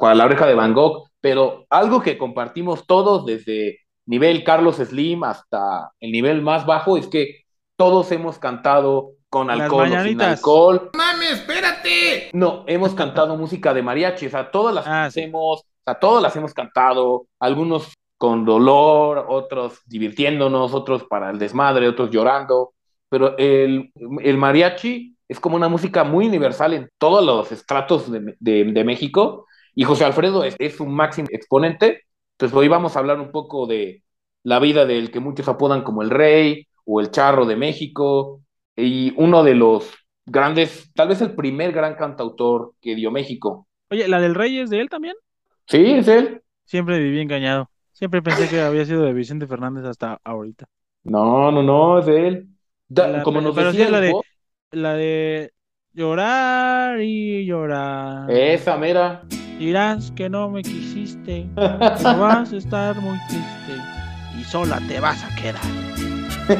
la 0.00 0.24
oreja 0.24 0.46
de 0.46 0.54
Van 0.54 0.74
Gogh, 0.74 1.08
pero 1.20 1.66
algo 1.70 2.00
que 2.00 2.18
compartimos 2.18 2.86
todos 2.86 3.26
desde 3.26 3.80
nivel 4.08 4.42
Carlos 4.42 4.76
Slim 4.76 5.22
hasta 5.24 5.92
el 6.00 6.10
nivel 6.12 6.42
más 6.42 6.66
bajo 6.66 6.96
es 6.96 7.06
que 7.06 7.44
todos 7.76 8.10
hemos 8.10 8.38
cantado 8.38 9.12
con 9.30 9.46
Las 9.48 9.60
alcohol 9.60 9.82
o 9.82 9.84
sin 9.86 9.92
mañanitas. 9.96 10.38
alcohol. 10.38 10.90
¡Mames, 10.96 11.32
espérate! 11.32 12.30
No, 12.32 12.64
hemos 12.66 12.94
cantado 12.94 13.36
música 13.36 13.72
de 13.74 13.82
mariachi, 13.82 14.26
o 14.26 14.30
sea, 14.30 14.50
todas 14.50 14.74
las 14.74 14.86
Ah, 14.86 15.08
sí. 15.10 15.20
hacemos, 15.20 15.60
o 15.60 15.64
sea, 15.84 15.94
todas 16.00 16.22
las 16.22 16.34
hemos 16.34 16.54
cantado, 16.54 17.26
algunos 17.38 17.92
con 18.16 18.44
dolor, 18.44 19.26
otros 19.28 19.80
divirtiéndonos, 19.86 20.74
otros 20.74 21.04
para 21.04 21.30
el 21.30 21.38
desmadre, 21.38 21.86
otros 21.88 22.10
llorando, 22.10 22.72
pero 23.10 23.36
el, 23.38 23.92
el 24.22 24.36
mariachi 24.38 25.14
es 25.28 25.38
como 25.38 25.56
una 25.56 25.68
música 25.68 26.02
muy 26.04 26.26
universal 26.26 26.72
en 26.72 26.88
todos 26.98 27.24
los 27.24 27.52
estratos 27.52 28.10
de, 28.10 28.34
de- 28.40 28.64
de 28.64 28.84
México 28.84 29.46
y 29.74 29.84
José 29.84 30.04
Alfredo 30.06 30.42
es, 30.42 30.56
es 30.58 30.80
un 30.80 30.92
máximo 30.94 31.28
exponente, 31.30 32.04
entonces 32.38 32.56
hoy 32.56 32.68
vamos 32.68 32.94
a 32.94 33.00
hablar 33.00 33.18
un 33.18 33.32
poco 33.32 33.66
de 33.66 34.04
la 34.44 34.60
vida 34.60 34.86
del 34.86 35.10
que 35.10 35.18
muchos 35.18 35.48
apodan 35.48 35.82
como 35.82 36.02
el 36.02 36.10
rey 36.10 36.68
o 36.84 37.00
el 37.00 37.10
charro 37.10 37.46
de 37.46 37.56
México 37.56 38.42
y 38.76 39.12
uno 39.16 39.42
de 39.42 39.56
los 39.56 39.92
grandes, 40.24 40.92
tal 40.94 41.08
vez 41.08 41.20
el 41.20 41.34
primer 41.34 41.72
gran 41.72 41.96
cantautor 41.96 42.74
que 42.80 42.94
dio 42.94 43.10
México. 43.10 43.66
Oye, 43.90 44.06
¿la 44.06 44.20
del 44.20 44.36
rey 44.36 44.58
es 44.60 44.70
de 44.70 44.80
él 44.80 44.88
también? 44.88 45.16
Sí, 45.66 45.84
es 45.84 46.06
él. 46.06 46.40
Siempre 46.64 47.00
viví 47.00 47.20
engañado. 47.20 47.70
Siempre 47.92 48.22
pensé 48.22 48.48
que 48.48 48.60
había 48.60 48.84
sido 48.84 49.02
de 49.02 49.12
Vicente 49.12 49.48
Fernández 49.48 49.84
hasta 49.84 50.20
ahorita. 50.22 50.66
No, 51.02 51.50
no, 51.50 51.62
no, 51.64 51.98
es 51.98 52.06
de 52.06 52.28
él. 52.28 52.48
Da- 52.86 53.08
La- 53.08 53.22
como 53.24 53.40
nos 53.40 53.54
pero 53.56 53.72
decía 53.72 53.90
la 53.90 54.00
de- 54.00 54.14
La 54.70 54.92
de 54.94 55.52
llorar 55.92 57.00
y 57.00 57.44
llorar. 57.44 58.30
esa 58.30 58.76
mera. 58.76 59.24
Dirás 59.58 60.12
que 60.12 60.30
no 60.30 60.48
me 60.48 60.62
quisiste. 60.62 61.48
No 61.56 62.20
vas 62.20 62.52
a 62.52 62.56
estar 62.56 62.94
muy 63.00 63.18
triste. 63.28 63.74
Y 64.38 64.44
sola 64.44 64.80
te 64.86 65.00
vas 65.00 65.24
a 65.24 65.34
quedar. 65.34 65.60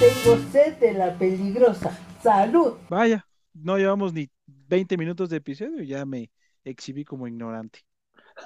Tengo 0.00 0.38
sed 0.50 0.78
de 0.78 0.94
la 0.94 1.12
peligrosa. 1.18 1.90
Salud. 2.22 2.72
Vaya, 2.88 3.26
no 3.52 3.76
llevamos 3.76 4.14
ni 4.14 4.30
20 4.46 4.96
minutos 4.96 5.28
de 5.28 5.36
episodio 5.36 5.82
y 5.82 5.88
ya 5.88 6.06
me 6.06 6.30
exhibí 6.64 7.04
como 7.04 7.26
ignorante. 7.28 7.80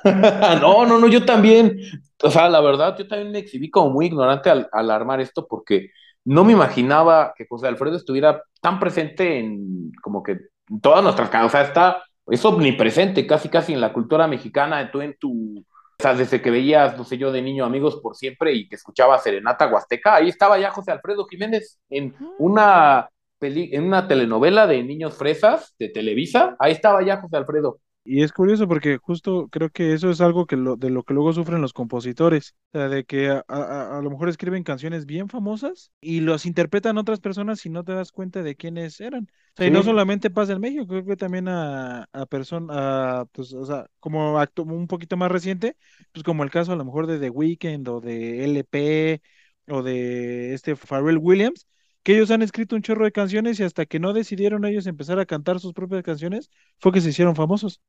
No, 0.60 0.84
no, 0.84 0.98
no, 0.98 1.06
yo 1.06 1.24
también, 1.24 1.78
o 2.22 2.30
sea, 2.30 2.48
la 2.48 2.60
verdad, 2.60 2.96
yo 2.98 3.06
también 3.06 3.30
me 3.30 3.38
exhibí 3.38 3.70
como 3.70 3.90
muy 3.90 4.06
ignorante 4.06 4.50
al, 4.50 4.68
al 4.72 4.90
armar 4.90 5.20
esto 5.20 5.46
porque 5.46 5.90
no 6.24 6.42
me 6.42 6.52
imaginaba 6.52 7.34
que 7.36 7.46
José 7.48 7.68
Alfredo 7.68 7.96
estuviera 7.96 8.42
tan 8.60 8.80
presente 8.80 9.38
en 9.38 9.92
como 10.02 10.24
que 10.24 10.32
en 10.68 10.80
todas 10.80 11.04
nuestras 11.04 11.28
casas, 11.28 11.46
o 11.46 11.50
sea, 11.50 11.62
está, 11.62 12.02
es 12.26 12.44
omnipresente 12.44 13.26
casi 13.26 13.48
casi 13.48 13.72
en 13.72 13.80
la 13.80 13.92
cultura 13.92 14.26
mexicana, 14.26 14.90
tú 14.90 15.00
en 15.00 15.16
tu, 15.18 15.58
o 15.58 16.02
sea, 16.02 16.14
desde 16.14 16.40
que 16.40 16.50
veías, 16.50 16.96
no 16.96 17.04
sé 17.04 17.18
yo, 17.18 17.30
de 17.30 17.42
niño 17.42 17.64
Amigos 17.64 17.96
por 17.96 18.16
Siempre 18.16 18.52
y 18.52 18.68
que 18.68 18.76
escuchaba 18.76 19.18
Serenata 19.18 19.66
Huasteca, 19.66 20.16
ahí 20.16 20.28
estaba 20.28 20.58
ya 20.58 20.70
José 20.70 20.92
Alfredo 20.92 21.26
Jiménez 21.26 21.78
en 21.90 22.14
una, 22.38 23.08
peli, 23.38 23.70
en 23.72 23.84
una 23.84 24.08
telenovela 24.08 24.66
de 24.66 24.82
niños 24.82 25.14
fresas 25.14 25.74
de 25.78 25.90
Televisa, 25.90 26.56
ahí 26.58 26.72
estaba 26.72 27.02
ya 27.04 27.20
José 27.20 27.36
Alfredo. 27.36 27.78
Y 28.06 28.22
es 28.22 28.32
curioso 28.32 28.68
porque 28.68 28.98
justo 28.98 29.48
creo 29.48 29.70
que 29.70 29.94
eso 29.94 30.10
es 30.10 30.20
algo 30.20 30.44
que 30.46 30.56
lo, 30.56 30.76
de 30.76 30.90
lo 30.90 31.04
que 31.04 31.14
luego 31.14 31.32
sufren 31.32 31.62
los 31.62 31.72
compositores, 31.72 32.54
o 32.74 32.78
sea, 32.78 32.88
de 32.90 33.04
que 33.04 33.30
a, 33.30 33.42
a- 33.48 33.98
a 33.98 34.02
lo 34.02 34.10
mejor 34.10 34.28
escriben 34.28 34.62
canciones 34.62 35.06
bien 35.06 35.30
famosas 35.30 35.90
y 36.02 36.20
los 36.20 36.44
interpretan 36.44 36.98
otras 36.98 37.20
personas 37.20 37.64
y 37.64 37.70
no 37.70 37.82
te 37.82 37.92
das 37.94 38.12
cuenta 38.12 38.42
de 38.42 38.56
quiénes 38.56 39.00
eran. 39.00 39.24
O 39.24 39.56
sea, 39.56 39.66
y 39.66 39.70
no 39.70 39.82
solamente 39.82 40.28
pasa 40.30 40.52
en 40.52 40.60
México, 40.60 40.86
creo 40.86 41.04
que 41.06 41.16
también 41.16 41.48
a, 41.48 42.06
a 42.12 42.26
personas, 42.26 43.24
pues, 43.32 43.54
o 43.54 43.64
sea, 43.64 43.86
como 44.00 44.38
acto 44.38 44.64
un 44.64 44.86
poquito 44.86 45.16
más 45.16 45.30
reciente, 45.32 45.76
pues 46.12 46.22
como 46.24 46.44
el 46.44 46.50
caso 46.50 46.72
a 46.72 46.76
lo 46.76 46.84
mejor 46.84 47.06
de 47.06 47.18
The 47.18 47.30
Weeknd 47.30 47.88
o 47.88 48.00
de 48.02 48.44
LP 48.44 49.22
o 49.68 49.82
de 49.82 50.52
este 50.54 50.76
Pharrell 50.76 51.16
Williams, 51.18 51.66
que 52.02 52.14
ellos 52.16 52.30
han 52.30 52.42
escrito 52.42 52.76
un 52.76 52.82
chorro 52.82 53.04
de 53.06 53.12
canciones 53.12 53.58
y 53.60 53.62
hasta 53.62 53.86
que 53.86 53.98
no 53.98 54.12
decidieron 54.12 54.64
ellos 54.66 54.86
empezar 54.86 55.18
a 55.18 55.24
cantar 55.26 55.58
sus 55.58 55.72
propias 55.72 56.02
canciones, 56.02 56.50
fue 56.78 56.92
que 56.92 57.00
se 57.00 57.08
hicieron 57.08 57.34
famosos. 57.34 57.80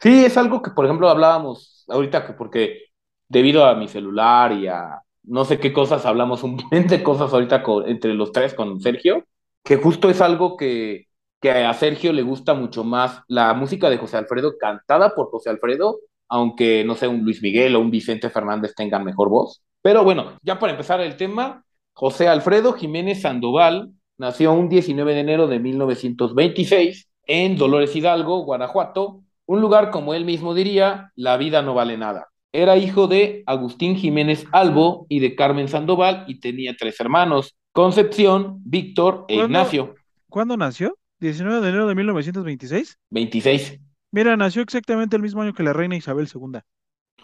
Sí, 0.00 0.24
es 0.24 0.36
algo 0.36 0.62
que, 0.62 0.70
por 0.70 0.84
ejemplo, 0.84 1.08
hablábamos 1.08 1.84
ahorita 1.88 2.26
que 2.26 2.32
porque 2.32 2.78
debido 3.28 3.64
a 3.64 3.74
mi 3.74 3.88
celular 3.88 4.52
y 4.52 4.66
a 4.68 5.00
no 5.24 5.44
sé 5.44 5.58
qué 5.60 5.72
cosas, 5.72 6.06
hablamos 6.06 6.42
un 6.42 6.56
montón 6.56 6.86
de 6.88 7.02
cosas 7.02 7.32
ahorita 7.32 7.62
con- 7.62 7.88
entre 7.88 8.14
los 8.14 8.32
tres 8.32 8.54
con 8.54 8.80
Sergio, 8.80 9.24
que 9.64 9.76
justo 9.76 10.08
es 10.10 10.20
algo 10.20 10.56
que, 10.56 11.06
que 11.40 11.50
a 11.50 11.72
Sergio 11.74 12.12
le 12.12 12.22
gusta 12.22 12.54
mucho 12.54 12.84
más 12.84 13.20
la 13.28 13.52
música 13.54 13.90
de 13.90 13.98
José 13.98 14.16
Alfredo 14.16 14.56
cantada 14.58 15.14
por 15.14 15.30
José 15.30 15.50
Alfredo, 15.50 15.98
aunque 16.28 16.84
no 16.84 16.94
sé, 16.94 17.08
un 17.08 17.22
Luis 17.24 17.42
Miguel 17.42 17.76
o 17.76 17.80
un 17.80 17.90
Vicente 17.90 18.30
Fernández 18.30 18.74
tengan 18.74 19.04
mejor 19.04 19.28
voz. 19.28 19.62
Pero 19.82 20.04
bueno, 20.04 20.38
ya 20.42 20.58
para 20.58 20.72
empezar 20.72 21.00
el 21.00 21.16
tema, 21.16 21.64
José 21.92 22.28
Alfredo 22.28 22.72
Jiménez 22.74 23.22
Sandoval 23.22 23.90
nació 24.18 24.52
un 24.52 24.68
19 24.68 25.14
de 25.14 25.20
enero 25.20 25.46
de 25.48 25.58
1926 25.58 27.08
en 27.26 27.56
Dolores 27.56 27.94
Hidalgo, 27.94 28.44
Guanajuato, 28.44 29.22
un 29.50 29.60
lugar, 29.60 29.90
como 29.90 30.14
él 30.14 30.24
mismo 30.24 30.54
diría, 30.54 31.10
la 31.16 31.36
vida 31.36 31.60
no 31.60 31.74
vale 31.74 31.98
nada. 31.98 32.28
Era 32.52 32.76
hijo 32.76 33.08
de 33.08 33.42
Agustín 33.46 33.96
Jiménez 33.96 34.46
Albo 34.52 35.06
y 35.08 35.18
de 35.18 35.34
Carmen 35.34 35.66
Sandoval 35.66 36.24
y 36.28 36.38
tenía 36.38 36.76
tres 36.78 37.00
hermanos, 37.00 37.56
Concepción, 37.72 38.60
Víctor 38.64 39.24
e. 39.26 39.34
Ignacio. 39.34 39.96
¿Cuándo 40.28 40.56
nació? 40.56 40.96
19 41.18 41.60
de 41.62 41.68
enero 41.68 41.88
de 41.88 41.96
1926. 41.96 42.96
26. 43.10 43.80
Mira, 44.12 44.36
nació 44.36 44.62
exactamente 44.62 45.16
el 45.16 45.22
mismo 45.22 45.42
año 45.42 45.52
que 45.52 45.64
la 45.64 45.72
reina 45.72 45.96
Isabel 45.96 46.28
II. 46.32 46.60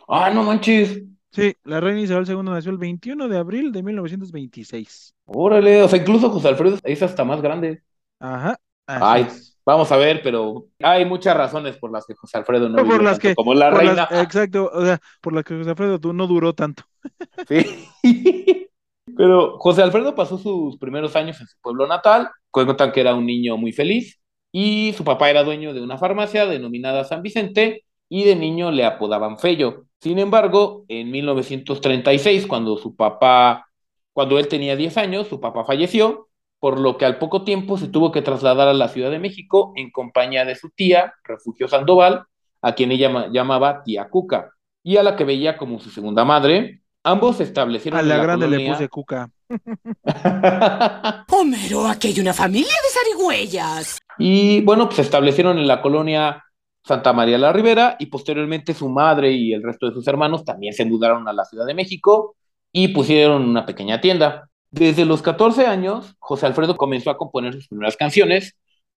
Ah, 0.09 0.31
no 0.31 0.43
manches. 0.43 1.01
Sí, 1.31 1.55
la 1.63 1.79
reina 1.79 2.01
Isabel 2.01 2.29
II 2.29 2.43
nació 2.43 2.73
el 2.73 2.79
21 2.79 3.29
de 3.29 3.39
abril 3.39 3.71
de 3.71 3.85
1926. 3.85 5.15
Órale, 5.27 5.81
o 5.81 5.89
sea, 5.89 6.01
incluso 6.01 6.31
José 6.31 6.49
Alfredo 6.49 6.79
es 6.83 7.03
hasta 7.05 7.25
más 7.25 7.41
grande. 7.41 7.83
Ajá. 8.19 8.59
Ay, 8.87 9.23
es. 9.29 9.56
Vamos 9.67 9.91
a 9.93 9.97
ver, 9.97 10.23
pero 10.23 10.67
hay 10.83 11.05
muchas 11.05 11.37
razones 11.37 11.77
por 11.77 11.91
las 11.93 12.07
que 12.07 12.15
José 12.15 12.39
Alfredo 12.39 12.69
no 12.69 12.77
Por 12.77 12.85
vivió 12.85 12.99
las 13.03 13.19
tanto 13.19 13.29
que- 13.29 13.35
como 13.35 13.53
la 13.55 13.71
Por 13.71 13.79
reina. 13.81 14.09
las- 14.11 14.23
exacto, 14.23 14.71
o 14.73 14.85
sea, 14.85 14.99
por 15.21 15.33
la 15.35 15.43
que 15.43 15.57
José 15.59 15.71
Alfredo 15.71 15.99
no 16.13 16.27
duró 16.27 16.55
tanto. 16.55 16.85
Sí. 17.49 18.69
Pero 19.17 19.59
José 19.59 19.83
Alfredo 19.83 20.15
pasó 20.15 20.37
sus 20.39 20.77
primeros 20.79 21.15
años 21.17 21.41
en 21.41 21.47
su 21.47 21.57
pueblo 21.61 21.87
natal, 21.87 22.29
cuentan 22.51 22.93
que 22.93 23.01
era 23.01 23.15
un 23.15 23.25
niño 23.27 23.57
muy 23.57 23.73
feliz 23.73 24.19
y 24.53 24.93
su 24.97 25.05
papá 25.05 25.31
era 25.31 25.45
dueño 25.45 25.73
de 25.75 25.81
una 25.83 25.97
farmacia 25.99 26.47
denominada 26.47 27.05
San 27.05 27.23
Vicente 27.23 27.85
y 28.09 28.25
de 28.25 28.37
niño 28.37 28.71
le 28.71 28.85
apodaban 28.85 29.39
Fello. 29.39 29.87
Sin 30.01 30.19
embargo, 30.19 30.85
en 30.89 31.11
1936, 31.11 32.47
cuando 32.47 32.77
su 32.77 32.95
papá, 32.97 33.67
cuando 34.13 34.39
él 34.39 34.49
tenía 34.49 34.77
10 34.77 34.97
años, 34.97 35.29
su 35.29 35.41
papá 35.41 35.65
falleció, 35.65 36.26
por 36.59 36.81
lo 36.81 36.97
que 36.99 37.05
al 37.05 37.19
poco 37.19 37.45
tiempo 37.45 37.77
se 37.79 37.89
tuvo 37.89 38.11
que 38.13 38.23
trasladar 38.23 38.69
a 38.69 38.75
la 38.75 38.89
Ciudad 38.89 39.11
de 39.11 39.19
México 39.19 39.73
en 39.77 39.91
compañía 39.91 40.45
de 40.45 40.55
su 40.57 40.71
tía, 40.71 41.15
Refugio 41.25 41.69
Sandoval, 41.69 42.25
a 42.63 42.75
quien 42.75 42.91
ella 42.93 43.09
ma- 43.09 43.29
llamaba 43.31 43.83
tía 43.83 44.09
Cuca, 44.09 44.51
y 44.83 44.97
a 44.97 45.03
la 45.03 45.17
que 45.17 45.25
veía 45.25 45.57
como 45.57 45.79
su 45.79 45.91
segunda 45.91 46.25
madre. 46.25 46.81
Ambos 47.05 47.37
se 47.37 47.45
establecieron 47.45 47.99
A 47.99 48.03
en 48.03 48.09
la 48.09 48.17
la 48.17 48.23
grande 48.23 48.49
le 48.49 48.69
puse 48.69 48.89
cuca. 48.89 49.31
Homero, 51.31 51.87
aquí 51.87 52.09
hay 52.09 52.21
una 52.21 52.33
familia 52.35 52.67
de 52.73 52.89
zarigüeyas. 52.93 53.99
Y 54.19 54.61
bueno, 54.63 54.87
pues 54.87 54.97
se 54.97 55.03
establecieron 55.03 55.59
en 55.59 55.67
la 55.69 55.81
colonia 55.83 56.43
Santa 56.85 57.13
María 57.13 57.39
la 57.39 57.53
Ribera 57.53 57.97
y 57.99 58.07
posteriormente 58.07 58.75
su 58.75 58.89
madre 58.89 59.31
y 59.33 59.53
el 59.53 59.63
resto 59.63 59.87
de 59.87 59.93
sus 59.93 60.07
hermanos 60.09 60.45
también 60.45 60.73
se 60.73 60.85
mudaron 60.85 61.29
a 61.29 61.33
la 61.33 61.45
Ciudad 61.45 61.67
de 61.67 61.75
México 61.75 62.37
y 62.73 62.89
pusieron 62.89 63.43
una 63.49 63.67
pequeña 63.67 64.01
tienda. 64.01 64.49
Desde 64.71 65.05
los 65.05 65.23
14 65.23 65.67
años, 65.67 66.15
José 66.19 66.47
Alfredo 66.47 66.77
comenzó 66.77 67.11
a 67.11 67.17
componer 67.17 67.55
sus 67.55 67.69
primeras 67.69 67.97
canciones. 67.97 68.57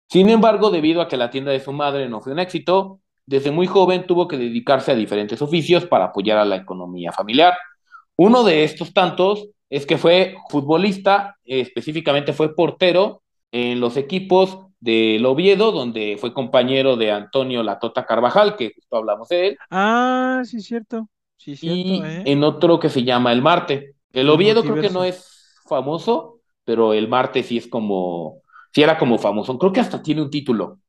Sin 0.09 0.29
embargo, 0.29 0.71
debido 0.71 1.01
a 1.01 1.07
que 1.07 1.17
la 1.17 1.29
tienda 1.29 1.51
de 1.51 1.59
su 1.59 1.71
madre 1.71 2.09
no 2.09 2.19
fue 2.21 2.33
un 2.33 2.39
éxito, 2.39 2.99
desde 3.25 3.51
muy 3.51 3.67
joven 3.67 4.07
tuvo 4.07 4.27
que 4.27 4.37
dedicarse 4.37 4.91
a 4.91 4.95
diferentes 4.95 5.41
oficios 5.41 5.85
para 5.85 6.05
apoyar 6.05 6.39
a 6.39 6.45
la 6.45 6.55
economía 6.55 7.11
familiar. 7.11 7.53
Uno 8.15 8.43
de 8.43 8.63
estos 8.63 8.93
tantos 8.93 9.49
es 9.69 9.85
que 9.85 9.97
fue 9.97 10.35
futbolista, 10.49 11.37
específicamente 11.45 12.33
fue 12.33 12.55
portero 12.55 13.21
en 13.51 13.79
los 13.79 13.97
equipos 13.97 14.59
del 14.79 15.25
Oviedo, 15.25 15.71
donde 15.71 16.17
fue 16.19 16.33
compañero 16.33 16.95
de 16.95 17.11
Antonio 17.11 17.61
Latota 17.63 18.05
Carvajal, 18.05 18.55
que 18.55 18.71
justo 18.73 18.97
hablamos 18.97 19.29
de 19.29 19.47
él, 19.47 19.57
Ah, 19.69 20.41
sí, 20.43 20.61
cierto. 20.61 21.07
Sí, 21.37 21.55
cierto, 21.55 21.77
y 21.77 22.01
¿eh? 22.03 22.23
en 22.25 22.43
otro 22.43 22.79
que 22.79 22.89
se 22.89 23.03
llama 23.03 23.31
El 23.31 23.41
Marte. 23.41 23.93
El 24.11 24.29
Oviedo 24.29 24.63
creo 24.63 24.81
que 24.81 24.89
no 24.89 25.03
es 25.03 25.38
famoso, 25.69 26.41
pero 26.65 26.93
el 26.93 27.07
Marte 27.07 27.43
sí 27.43 27.57
es 27.57 27.67
como, 27.67 28.41
sí 28.73 28.81
era 28.81 28.97
como 28.97 29.17
famoso. 29.17 29.57
Creo 29.57 29.71
que 29.71 29.79
hasta 29.79 30.03
tiene 30.03 30.21
un 30.21 30.29
título, 30.29 30.79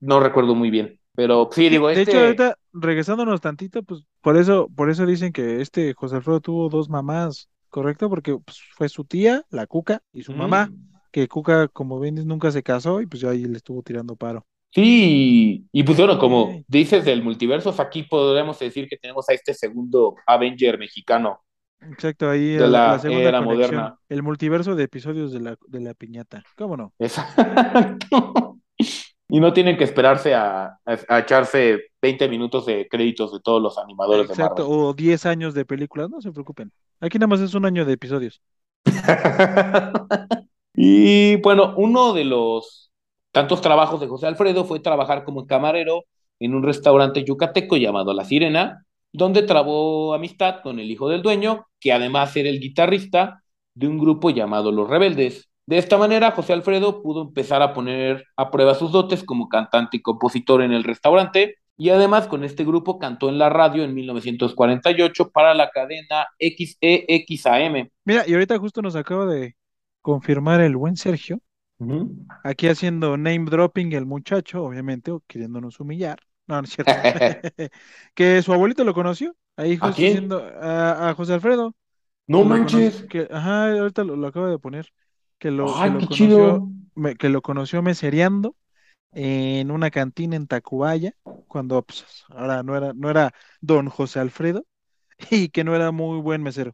no 0.00 0.18
recuerdo 0.20 0.54
muy 0.54 0.70
bien, 0.70 0.98
pero 1.14 1.48
sí, 1.52 1.68
digo, 1.68 1.88
De 1.88 2.00
este... 2.00 2.10
hecho, 2.10 2.20
ahorita, 2.20 2.58
regresándonos 2.72 3.40
tantito, 3.40 3.82
pues 3.82 4.02
por 4.20 4.36
eso, 4.36 4.68
por 4.74 4.90
eso 4.90 5.06
dicen 5.06 5.32
que 5.32 5.60
este 5.60 5.94
José 5.94 6.16
Alfredo 6.16 6.40
tuvo 6.40 6.68
dos 6.68 6.88
mamás, 6.88 7.48
¿correcto? 7.68 8.08
Porque 8.08 8.36
pues, 8.44 8.60
fue 8.74 8.88
su 8.88 9.04
tía, 9.04 9.42
la 9.50 9.66
Cuca, 9.66 10.02
y 10.12 10.22
su 10.22 10.32
mamá, 10.32 10.72
que 11.12 11.28
Cuca, 11.28 11.68
como 11.68 12.00
ven, 12.00 12.16
nunca 12.26 12.50
se 12.50 12.64
casó 12.64 13.00
y 13.00 13.06
pues 13.06 13.20
ya 13.22 13.30
ahí 13.30 13.44
le 13.44 13.58
estuvo 13.58 13.82
tirando 13.82 14.16
paro. 14.16 14.44
Sí, 14.74 15.68
y 15.70 15.82
pues 15.84 15.96
bueno, 15.96 16.18
como 16.18 16.64
dices 16.66 17.04
del 17.04 17.22
multiverso, 17.22 17.72
aquí 17.78 18.02
podríamos 18.02 18.58
decir 18.58 18.88
que 18.88 18.96
tenemos 18.96 19.28
a 19.28 19.32
este 19.32 19.54
segundo 19.54 20.16
Avenger 20.26 20.78
mexicano. 20.78 21.44
Exacto, 21.92 22.30
ahí 22.30 22.56
De 22.56 22.68
la, 22.68 22.98
segunda 22.98 23.28
era 23.28 23.42
conexión, 23.42 23.76
moderna. 23.76 23.98
el 24.08 24.22
multiverso 24.22 24.74
de 24.74 24.84
episodios 24.84 25.32
de 25.32 25.40
la, 25.40 25.56
de 25.68 25.80
la 25.80 25.94
piñata. 25.94 26.42
¿Cómo 26.56 26.76
no? 26.76 26.92
Exacto. 26.98 28.58
Y 29.26 29.40
no 29.40 29.52
tienen 29.54 29.76
que 29.78 29.84
esperarse 29.84 30.34
a, 30.34 30.66
a- 30.66 30.98
a 31.08 31.18
echarse 31.20 31.84
20 32.02 32.28
minutos 32.28 32.66
de 32.66 32.86
créditos 32.88 33.32
de 33.32 33.40
todos 33.40 33.60
los 33.62 33.78
animadores 33.78 34.28
Exacto, 34.28 34.62
de 34.64 34.68
Marvel. 34.68 34.86
o 34.88 34.94
10 34.94 35.26
años 35.26 35.54
de 35.54 35.64
películas, 35.64 36.10
no 36.10 36.20
se 36.20 36.30
preocupen. 36.30 36.70
Aquí 37.00 37.18
nada 37.18 37.28
más 37.28 37.40
es 37.40 37.54
un 37.54 37.64
año 37.64 37.84
de 37.84 37.94
episodios. 37.94 38.42
Y 40.76 41.36
bueno, 41.36 41.74
uno 41.76 42.12
de 42.12 42.24
los 42.24 42.90
tantos 43.32 43.60
trabajos 43.60 44.00
de 44.00 44.08
José 44.08 44.26
Alfredo 44.26 44.64
fue 44.64 44.80
trabajar 44.80 45.24
como 45.24 45.46
camarero 45.46 46.04
en 46.40 46.54
un 46.54 46.62
restaurante 46.64 47.24
yucateco 47.24 47.76
llamado 47.76 48.12
La 48.12 48.24
Sirena, 48.24 48.84
donde 49.14 49.42
trabó 49.42 50.12
amistad 50.12 50.60
con 50.60 50.80
el 50.80 50.90
hijo 50.90 51.08
del 51.08 51.22
dueño, 51.22 51.68
que 51.78 51.92
además 51.92 52.36
era 52.36 52.48
el 52.48 52.58
guitarrista 52.58 53.44
de 53.72 53.86
un 53.86 53.96
grupo 53.96 54.30
llamado 54.30 54.72
Los 54.72 54.90
Rebeldes. 54.90 55.48
De 55.66 55.78
esta 55.78 55.96
manera, 55.96 56.32
José 56.32 56.52
Alfredo 56.52 57.00
pudo 57.00 57.22
empezar 57.22 57.62
a 57.62 57.72
poner 57.72 58.24
a 58.36 58.50
prueba 58.50 58.74
sus 58.74 58.90
dotes 58.90 59.22
como 59.22 59.48
cantante 59.48 59.98
y 59.98 60.02
compositor 60.02 60.62
en 60.62 60.72
el 60.72 60.82
restaurante, 60.82 61.58
y 61.76 61.90
además 61.90 62.26
con 62.26 62.42
este 62.42 62.64
grupo 62.64 62.98
cantó 62.98 63.28
en 63.28 63.38
la 63.38 63.48
radio 63.50 63.84
en 63.84 63.94
1948 63.94 65.30
para 65.30 65.54
la 65.54 65.70
cadena 65.70 66.26
XEXAM. 66.40 67.88
Mira, 68.04 68.24
y 68.26 68.32
ahorita 68.34 68.58
justo 68.58 68.82
nos 68.82 68.96
acaba 68.96 69.26
de 69.26 69.54
confirmar 70.02 70.60
el 70.60 70.76
buen 70.76 70.96
Sergio, 70.96 71.38
aquí 72.42 72.66
haciendo 72.66 73.16
name 73.16 73.44
dropping 73.44 73.92
el 73.92 74.06
muchacho, 74.06 74.64
obviamente, 74.64 75.12
o 75.12 75.22
queriéndonos 75.28 75.78
humillar. 75.78 76.18
No, 76.46 76.60
no 76.60 76.64
es 76.64 76.70
cierto. 76.70 76.92
que 78.14 78.42
su 78.42 78.52
abuelito 78.52 78.84
lo 78.84 78.94
conoció, 78.94 79.34
ahí 79.56 79.76
justo 79.76 79.96
quién? 79.96 80.14
diciendo 80.14 80.38
a, 80.60 81.10
a 81.10 81.14
José 81.14 81.34
Alfredo. 81.34 81.74
No 82.26 82.44
manches. 82.44 83.02
que- 83.08 83.28
ajá, 83.30 83.72
ahorita 83.72 84.04
lo, 84.04 84.16
lo 84.16 84.26
acaba 84.26 84.48
de 84.48 84.58
poner. 84.58 84.92
Que 85.38 85.50
lo, 85.50 85.66
que 85.74 85.90
lo 85.90 85.98
qué 85.98 86.06
conoció, 86.06 86.36
chido. 86.36 86.68
me- 86.94 87.16
que 87.16 87.28
lo 87.28 87.42
conoció 87.42 87.82
mesereando 87.82 88.56
en 89.12 89.70
una 89.70 89.90
cantina 89.90 90.36
en 90.36 90.46
Tacubaya, 90.46 91.12
cuando 91.48 91.82
pues, 91.82 92.04
ahora 92.28 92.62
no 92.62 92.76
era, 92.76 92.92
no 92.94 93.10
era 93.10 93.32
don 93.60 93.88
José 93.88 94.20
Alfredo, 94.20 94.64
y 95.30 95.48
que 95.50 95.64
no 95.64 95.74
era 95.74 95.92
muy 95.92 96.20
buen 96.20 96.42
mesero. 96.42 96.72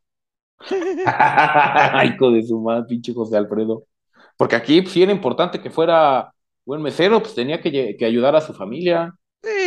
Hijo 2.05 2.31
de 2.31 2.43
su 2.43 2.61
madre, 2.61 2.85
pinche 2.89 3.15
José 3.15 3.37
Alfredo. 3.37 3.85
Porque 4.37 4.57
aquí 4.57 4.81
pues, 4.83 4.93
sí 4.95 5.03
era 5.03 5.12
importante 5.12 5.61
que 5.61 5.71
fuera 5.71 6.33
buen 6.65 6.83
mesero, 6.83 7.21
pues 7.21 7.35
tenía 7.35 7.61
que, 7.61 7.97
que 7.99 8.05
ayudar 8.05 8.37
a 8.37 8.41
su 8.41 8.55
familia. 8.55 9.15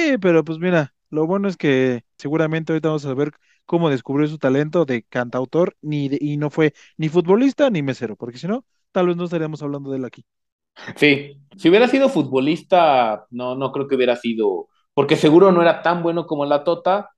Sí, 0.03 0.17
pero 0.19 0.43
pues 0.43 0.59
mira, 0.59 0.93
lo 1.09 1.25
bueno 1.27 1.47
es 1.47 1.57
que 1.57 2.03
seguramente 2.17 2.71
ahorita 2.73 2.89
vamos 2.89 3.05
a 3.05 3.13
ver 3.13 3.31
cómo 3.65 3.89
descubrió 3.89 4.27
su 4.27 4.37
talento 4.37 4.85
de 4.85 5.03
cantautor 5.03 5.77
ni 5.81 6.09
de- 6.09 6.17
y 6.19 6.37
no 6.37 6.49
fue 6.49 6.73
ni 6.97 7.09
futbolista 7.09 7.69
ni 7.69 7.81
mesero, 7.83 8.15
porque 8.15 8.37
si 8.37 8.47
no, 8.47 8.65
tal 8.91 9.07
vez 9.07 9.15
no 9.17 9.25
estaríamos 9.25 9.61
hablando 9.61 9.91
de 9.91 9.97
él 9.97 10.05
aquí. 10.05 10.25
Sí, 10.97 11.39
si 11.57 11.69
hubiera 11.69 11.87
sido 11.87 12.09
futbolista, 12.09 13.25
no, 13.31 13.55
no 13.55 13.71
creo 13.71 13.87
que 13.87 13.95
hubiera 13.95 14.15
sido, 14.15 14.69
porque 14.93 15.15
seguro 15.15 15.51
no 15.51 15.61
era 15.61 15.81
tan 15.81 16.01
bueno 16.03 16.25
como 16.25 16.45
la 16.45 16.63
Tota, 16.63 17.11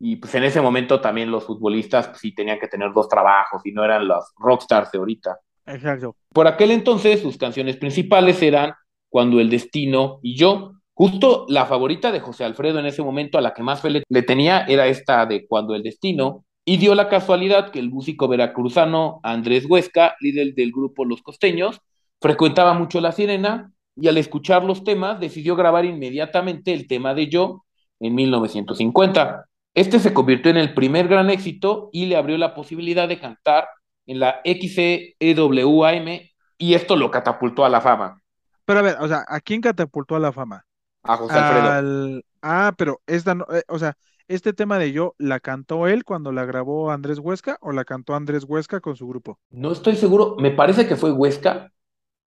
y 0.00 0.16
pues 0.16 0.34
en 0.36 0.44
ese 0.44 0.60
momento 0.62 1.00
también 1.00 1.30
los 1.30 1.44
futbolistas 1.44 2.08
pues, 2.08 2.20
sí 2.20 2.34
tenían 2.34 2.58
que 2.60 2.68
tener 2.68 2.92
dos 2.94 3.08
trabajos 3.08 3.62
y 3.66 3.72
no 3.72 3.84
eran 3.84 4.08
los 4.08 4.24
rockstars 4.38 4.92
de 4.92 4.98
ahorita. 4.98 5.38
Exacto. 5.66 6.16
Por 6.32 6.46
aquel 6.48 6.70
entonces 6.72 7.20
sus 7.22 7.36
canciones 7.38 7.76
principales 7.76 8.42
eran 8.42 8.74
Cuando 9.08 9.40
el 9.40 9.50
destino 9.50 10.20
y 10.22 10.36
yo. 10.36 10.74
Justo 11.00 11.46
la 11.48 11.64
favorita 11.64 12.12
de 12.12 12.20
José 12.20 12.44
Alfredo 12.44 12.78
en 12.78 12.84
ese 12.84 13.02
momento, 13.02 13.38
a 13.38 13.40
la 13.40 13.54
que 13.54 13.62
más 13.62 13.82
le, 13.84 14.02
le 14.06 14.22
tenía, 14.22 14.66
era 14.68 14.86
esta 14.86 15.24
de 15.24 15.46
Cuando 15.46 15.74
el 15.74 15.82
destino. 15.82 16.44
Y 16.66 16.76
dio 16.76 16.94
la 16.94 17.08
casualidad 17.08 17.70
que 17.70 17.78
el 17.78 17.88
músico 17.88 18.28
veracruzano 18.28 19.18
Andrés 19.22 19.64
Huesca, 19.66 20.14
líder 20.20 20.52
del 20.52 20.72
grupo 20.72 21.06
Los 21.06 21.22
Costeños, 21.22 21.80
frecuentaba 22.20 22.74
mucho 22.74 23.00
La 23.00 23.12
Sirena 23.12 23.72
y 23.96 24.08
al 24.08 24.18
escuchar 24.18 24.62
los 24.62 24.84
temas 24.84 25.18
decidió 25.18 25.56
grabar 25.56 25.86
inmediatamente 25.86 26.74
el 26.74 26.86
tema 26.86 27.14
de 27.14 27.30
Yo 27.30 27.64
en 27.98 28.14
1950. 28.14 29.46
Este 29.72 30.00
se 30.00 30.12
convirtió 30.12 30.50
en 30.50 30.58
el 30.58 30.74
primer 30.74 31.08
gran 31.08 31.30
éxito 31.30 31.88
y 31.94 32.04
le 32.04 32.16
abrió 32.16 32.36
la 32.36 32.54
posibilidad 32.54 33.08
de 33.08 33.18
cantar 33.18 33.68
en 34.04 34.20
la 34.20 34.42
XEWAM 34.44 36.20
y 36.58 36.74
esto 36.74 36.94
lo 36.94 37.10
catapultó 37.10 37.64
a 37.64 37.70
la 37.70 37.80
fama, 37.80 38.20
Pero 38.66 38.80
a 38.80 38.82
ver, 38.82 38.96
o 39.00 39.08
sea, 39.08 39.24
¿a 39.26 39.40
quién 39.40 39.62
catapultó 39.62 40.14
a 40.14 40.18
la 40.18 40.30
fama? 40.30 40.66
A 41.02 41.16
José 41.16 41.38
Alfredo. 41.38 41.78
Al... 41.78 42.24
Ah, 42.42 42.72
pero 42.76 43.02
esta 43.06 43.34
no, 43.34 43.46
eh, 43.52 43.62
o 43.68 43.78
sea, 43.78 43.96
este 44.28 44.52
tema 44.52 44.78
de 44.78 44.92
yo, 44.92 45.14
¿la 45.18 45.40
cantó 45.40 45.86
él 45.88 46.04
cuando 46.04 46.32
la 46.32 46.44
grabó 46.44 46.90
Andrés 46.90 47.18
Huesca 47.18 47.58
o 47.60 47.72
la 47.72 47.84
cantó 47.84 48.14
Andrés 48.14 48.44
Huesca 48.44 48.80
con 48.80 48.96
su 48.96 49.06
grupo? 49.08 49.38
No 49.50 49.72
estoy 49.72 49.96
seguro, 49.96 50.36
me 50.38 50.50
parece 50.52 50.86
que 50.86 50.96
fue 50.96 51.12
Huesca, 51.12 51.72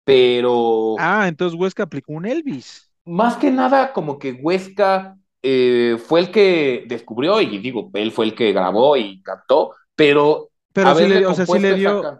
pero 0.04 0.96
Ah, 0.96 1.28
entonces 1.28 1.58
Huesca 1.58 1.84
aplicó 1.84 2.12
un 2.12 2.26
Elvis. 2.26 2.90
más 3.04 3.36
que 3.36 3.50
nada 3.50 3.92
como 3.92 4.18
que 4.18 4.32
Huesca 4.32 5.16
eh, 5.42 5.96
fue 6.06 6.20
el 6.20 6.30
que 6.30 6.84
descubrió 6.88 7.40
y 7.40 7.58
digo, 7.58 7.90
él 7.94 8.12
fue 8.12 8.26
el 8.26 8.34
que 8.34 8.52
grabó 8.52 8.96
y 8.96 9.22
cantó, 9.22 9.74
pero 9.94 10.50
Pero 10.72 10.94
sí 10.94 11.06
le, 11.06 11.26
o 11.26 11.34
sea, 11.34 11.46
sí 11.46 11.58
le 11.58 11.74
dio, 11.74 12.10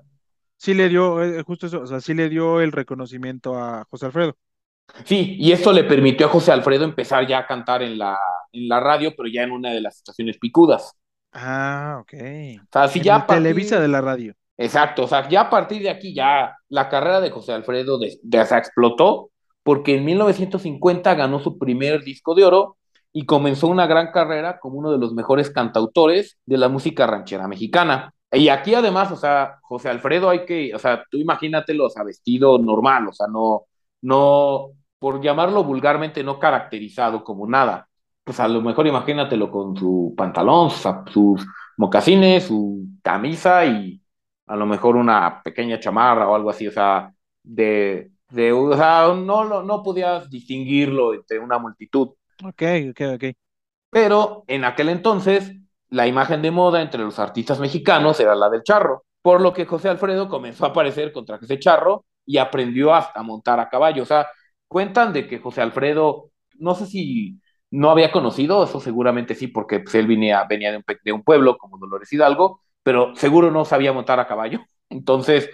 sí 0.57 0.75
le 0.75 0.88
dio, 0.88 1.23
eh, 1.25 1.42
justo 1.44 1.66
eso, 1.66 1.83
o 1.83 1.87
sea, 1.87 2.01
sí 2.01 2.14
le 2.14 2.29
dio 2.29 2.61
el 2.61 2.73
reconocimiento 2.73 3.57
a 3.59 3.87
José 3.90 4.07
Alfredo. 4.07 4.37
Sí, 5.05 5.37
y 5.38 5.53
eso 5.53 5.72
le 5.72 5.85
permitió 5.85 6.27
a 6.27 6.31
José 6.31 6.53
Alfredo 6.53 6.85
empezar 6.85 7.27
ya 7.27 7.38
a 7.38 7.46
cantar 7.46 7.83
en 7.83 7.98
la, 7.98 8.18
en 8.53 8.68
la 8.68 8.81
radio, 8.81 9.12
pero 9.16 9.29
ya 9.29 9.42
en 9.42 9.53
una 9.53 9.70
de 9.70 9.81
las 9.81 9.96
estaciones 9.96 10.38
picudas. 10.38 10.94
Ah, 11.33 11.98
ok. 12.01 12.14
O 12.14 12.66
sea, 12.72 12.88
si 12.88 12.98
En 13.01 13.05
ya 13.05 13.16
el 13.16 13.22
partir- 13.22 13.37
Televisa 13.42 13.81
de 13.81 13.88
la 13.88 14.01
radio. 14.01 14.35
Exacto, 14.57 15.05
o 15.05 15.07
sea, 15.07 15.29
ya 15.29 15.42
a 15.42 15.51
partir 15.51 15.83
de 15.83 15.90
aquí 15.90 16.12
ya 16.12 16.57
la 16.68 16.88
carrera 16.88 17.20
de 17.20 17.31
José 17.31 17.53
Alfredo 17.53 17.96
de, 17.98 18.18
de- 18.22 18.40
o 18.40 18.44
sea, 18.46 18.59
explotó 18.59 19.31
porque 19.62 19.96
en 19.96 20.05
1950 20.05 21.14
ganó 21.14 21.38
su 21.38 21.59
primer 21.59 22.03
disco 22.03 22.35
de 22.35 22.44
oro 22.44 22.77
y 23.12 23.24
comenzó 23.24 23.68
una 23.68 23.87
gran 23.87 24.11
carrera 24.11 24.59
como 24.59 24.79
uno 24.79 24.90
de 24.90 24.98
los 24.98 25.12
mejores 25.12 25.51
cantautores 25.51 26.38
de 26.46 26.59
la 26.59 26.68
música 26.68 27.07
ranchera 27.07 27.46
mexicana. 27.46 28.12
Y 28.33 28.48
aquí 28.48 28.74
además, 28.74 29.12
o 29.12 29.16
sea, 29.16 29.59
José 29.62 29.90
Alfredo 29.90 30.29
hay 30.29 30.44
que, 30.44 30.74
o 30.74 30.79
sea, 30.79 31.05
tú 31.11 31.18
imagínatelo, 31.18 31.87
o 31.87 31.90
sea, 31.90 32.03
vestido 32.03 32.59
normal, 32.59 33.09
o 33.09 33.12
sea, 33.12 33.27
no, 33.29 33.62
no, 34.03 34.70
por 34.99 35.21
llamarlo 35.21 35.65
vulgarmente, 35.65 36.23
no 36.23 36.39
caracterizado 36.39 37.25
como 37.25 37.47
nada. 37.47 37.89
Pues 38.25 38.41
a 38.41 38.49
lo 38.49 38.61
mejor 38.61 38.87
imagínatelo 38.87 39.51
con 39.51 39.77
su 39.77 40.15
pantalón, 40.17 40.71
sus, 40.71 41.47
mocasines, 41.77 42.45
su 42.45 42.87
camisa 43.03 43.65
y 43.65 44.03
a 44.47 44.57
lo 44.57 44.67
mejor 44.67 44.97
una 44.97 45.43
pequeña 45.43 45.79
chamarra 45.79 46.29
o 46.29 46.35
algo 46.35 46.51
así, 46.51 46.67
o 46.67 46.73
sea, 46.73 47.13
de, 47.43 48.11
de 48.31 48.53
o 48.53 48.77
sea, 48.77 49.15
no, 49.15 49.63
no 49.63 49.83
podías 49.83 50.29
distinguirlo 50.29 51.15
entre 51.15 51.39
una 51.39 51.59
multitud. 51.59 52.09
Ok, 52.45 52.63
ok, 52.91 53.01
ok. 53.15 53.25
Pero 53.91 54.45
en 54.47 54.65
aquel 54.65 54.91
entonces, 54.91 55.53
la 55.89 56.07
imagen 56.07 56.43
de 56.43 56.51
moda 56.51 56.83
entre 56.83 57.03
los 57.03 57.19
artistas 57.19 57.61
mexicanos 57.61 58.21
era 58.21 58.35
la 58.35 58.51
del 58.51 58.63
charro, 58.63 59.05
por 59.23 59.41
lo 59.41 59.53
que 59.53 59.67
José 59.67 59.89
Alfredo 59.89 60.29
comenzó 60.29 60.67
a 60.67 60.69
aparecer 60.69 61.13
con 61.13 61.25
trajes 61.25 61.49
de 61.49 61.59
charro 61.59 62.05
y 62.27 62.37
aprendió 62.37 62.95
hasta 62.95 63.21
a 63.21 63.23
montar 63.23 63.59
a 63.61 63.69
caballo. 63.69 64.03
O 64.03 64.07
sea, 64.07 64.27
cuentan 64.68 65.12
de 65.12 65.26
que 65.28 65.38
José 65.38 65.62
Alfredo, 65.62 66.31
no 66.59 66.74
sé 66.74 66.87
si 66.87 67.40
no 67.70 67.90
había 67.90 68.12
conocido, 68.12 68.64
eso 68.64 68.81
seguramente 68.81 69.35
sí, 69.35 69.48
porque 69.48 69.81
pues, 69.81 69.94
él 69.94 70.07
venía, 70.07 70.44
venía 70.48 70.70
de, 70.72 70.78
un, 70.78 70.85
de 71.04 71.12
un 71.12 71.22
pueblo 71.22 71.59
como 71.59 71.78
Dolores 71.78 72.12
Hidalgo, 72.12 72.62
pero 72.83 73.14
seguro 73.16 73.50
no 73.50 73.64
sabía 73.64 73.92
montar 73.92 74.20
a 74.20 74.26
caballo. 74.26 74.61
Entonces, 74.90 75.50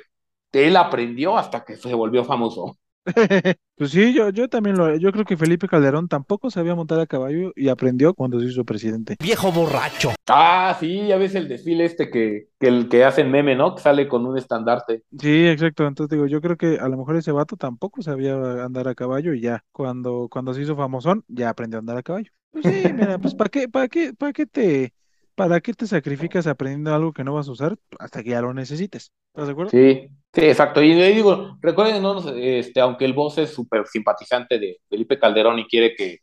él 0.52 0.76
aprendió 0.76 1.36
hasta 1.36 1.64
que 1.64 1.76
se 1.76 1.94
volvió 1.94 2.24
famoso. 2.24 2.78
Pues 3.76 3.90
sí, 3.90 4.14
yo, 4.14 4.30
yo 4.30 4.48
también 4.48 4.76
lo, 4.76 4.96
yo 4.96 5.10
creo 5.10 5.24
que 5.24 5.36
Felipe 5.36 5.66
Calderón 5.66 6.06
tampoco 6.06 6.48
sabía 6.48 6.76
montar 6.76 7.00
a 7.00 7.06
caballo 7.06 7.52
y 7.56 7.68
aprendió 7.68 8.14
cuando 8.14 8.38
se 8.38 8.46
hizo 8.46 8.64
presidente. 8.64 9.16
Viejo 9.20 9.50
borracho. 9.50 10.12
Ah, 10.28 10.76
sí, 10.78 11.08
ya 11.08 11.16
ves 11.16 11.34
el 11.34 11.48
desfile 11.48 11.84
este 11.84 12.08
que, 12.08 12.50
que 12.60 12.68
el 12.68 12.88
que 12.88 13.04
hacen 13.04 13.32
meme, 13.32 13.56
¿no? 13.56 13.74
Que 13.74 13.82
sale 13.82 14.06
con 14.06 14.24
un 14.26 14.38
estandarte. 14.38 15.02
Sí, 15.18 15.48
exacto. 15.48 15.86
Entonces 15.88 16.16
digo, 16.16 16.28
yo 16.28 16.40
creo 16.40 16.56
que 16.56 16.78
a 16.78 16.88
lo 16.88 16.96
mejor 16.96 17.16
ese 17.16 17.32
vato 17.32 17.56
tampoco 17.56 18.00
sabía 18.00 18.34
andar 18.64 18.86
a 18.86 18.94
caballo 18.94 19.34
y 19.34 19.40
ya, 19.40 19.64
cuando, 19.72 20.28
cuando 20.30 20.54
se 20.54 20.62
hizo 20.62 20.76
famosón, 20.76 21.24
ya 21.26 21.48
aprendió 21.48 21.78
a 21.78 21.80
andar 21.80 21.96
a 21.96 22.02
caballo. 22.04 22.30
Pues 22.52 22.64
sí, 22.64 22.92
mira, 22.92 23.18
pues 23.18 23.34
¿para 23.34 23.50
qué, 23.50 23.68
para 23.68 23.88
qué, 23.88 24.14
para 24.14 24.32
qué 24.32 24.46
te, 24.46 24.94
para 25.34 25.60
qué 25.60 25.74
te 25.74 25.88
sacrificas 25.88 26.46
aprendiendo 26.46 26.94
algo 26.94 27.12
que 27.12 27.24
no 27.24 27.34
vas 27.34 27.48
a 27.48 27.52
usar 27.52 27.76
hasta 27.98 28.22
que 28.22 28.30
ya 28.30 28.40
lo 28.40 28.54
necesites? 28.54 29.10
¿Estás 29.32 29.46
de 29.46 29.52
acuerdo? 29.52 29.70
Sí, 29.72 30.08
sí, 30.34 30.42
exacto. 30.42 30.82
Y 30.82 30.94
le 30.94 31.12
digo, 31.12 31.58
recuerden, 31.60 32.02
no, 32.02 32.14
nos- 32.14 32.32
este, 32.36 32.80
aunque 32.80 33.04
el 33.04 33.12
boss 33.12 33.38
es 33.38 33.50
súper 33.54 33.86
simpatizante 33.86 34.58
de 34.58 34.78
Felipe 34.88 35.18
Calderón 35.18 35.58
y 35.58 35.66
quiere 35.66 35.94
que 35.94 36.18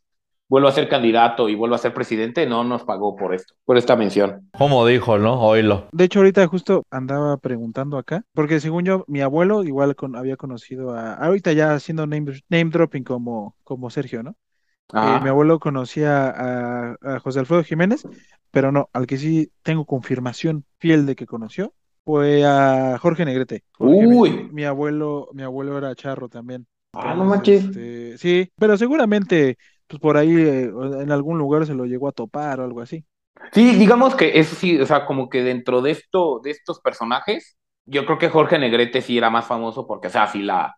vuelva 0.48 0.68
a 0.68 0.72
ser 0.72 0.88
candidato 0.88 1.48
y 1.48 1.54
vuelva 1.54 1.76
a 1.76 1.78
ser 1.78 1.94
presidente, 1.94 2.46
no 2.46 2.62
nos 2.62 2.84
pagó 2.84 3.16
por 3.16 3.34
esto, 3.34 3.54
por 3.64 3.78
esta 3.78 3.96
mención. 3.96 4.50
Como 4.58 4.86
dijo, 4.86 5.16
¿no? 5.16 5.40
Oílo. 5.40 5.88
De 5.92 6.04
hecho, 6.04 6.18
ahorita 6.18 6.46
justo 6.46 6.84
andaba 6.90 7.38
preguntando 7.38 7.96
acá, 7.96 8.24
porque 8.34 8.60
según 8.60 8.84
yo, 8.84 9.04
mi 9.08 9.22
abuelo 9.22 9.64
igual 9.64 9.96
con- 9.96 10.14
había 10.14 10.36
conocido 10.36 10.94
a, 10.94 11.14
ahorita 11.14 11.52
ya 11.52 11.72
haciendo 11.72 12.06
name, 12.06 12.32
name 12.50 12.70
dropping 12.70 13.02
como, 13.04 13.56
como 13.64 13.88
Sergio, 13.88 14.22
¿no? 14.22 14.30
Eh, 14.30 14.94
Ajá. 14.94 15.20
mi 15.20 15.28
abuelo 15.30 15.58
conocía 15.58 16.28
a, 16.28 16.96
a 17.00 17.18
José 17.20 17.38
Alfredo 17.40 17.64
Jiménez, 17.64 18.06
pero 18.50 18.72
no, 18.72 18.90
al 18.92 19.06
que 19.06 19.16
sí 19.16 19.50
tengo 19.62 19.86
confirmación 19.86 20.66
fiel 20.78 21.06
de 21.06 21.16
que 21.16 21.24
conoció 21.26 21.72
fue 22.04 22.44
a 22.44 22.98
Jorge 22.98 23.24
Negrete. 23.24 23.64
Mi- 23.78 24.20
Uy. 24.20 24.50
Mi, 24.50 24.64
abuelo, 24.64 25.28
mi 25.32 25.42
abuelo 25.42 25.78
era 25.78 25.94
charro 25.94 26.28
también. 26.28 26.66
Ah, 26.94 27.14
no 27.14 27.24
manches. 27.24 27.64
este, 27.64 28.18
sí, 28.18 28.50
pero 28.56 28.76
seguramente 28.76 29.56
pues 29.86 30.00
por 30.00 30.16
ahí 30.16 30.30
eh, 30.34 30.64
en 31.00 31.10
algún 31.12 31.38
lugar 31.38 31.66
se 31.66 31.74
lo 31.74 31.84
llegó 31.86 32.08
a 32.08 32.12
topar 32.12 32.60
o 32.60 32.64
algo 32.64 32.80
así. 32.80 33.04
Sí, 33.52 33.74
digamos 33.76 34.14
que 34.14 34.38
eso 34.38 34.54
sí, 34.56 34.80
o 34.80 34.86
sea, 34.86 35.04
como 35.06 35.28
que 35.28 35.42
dentro 35.42 35.82
de 35.82 35.90
esto, 35.90 36.40
de 36.42 36.50
estos 36.52 36.80
personajes, 36.80 37.56
yo 37.84 38.06
creo 38.06 38.18
que 38.18 38.28
Jorge 38.28 38.58
Negrete 38.58 39.02
sí 39.02 39.18
era 39.18 39.30
más 39.30 39.46
famoso 39.46 39.86
porque, 39.86 40.06
o 40.08 40.10
sea, 40.10 40.26
sí 40.26 40.42
la, 40.42 40.74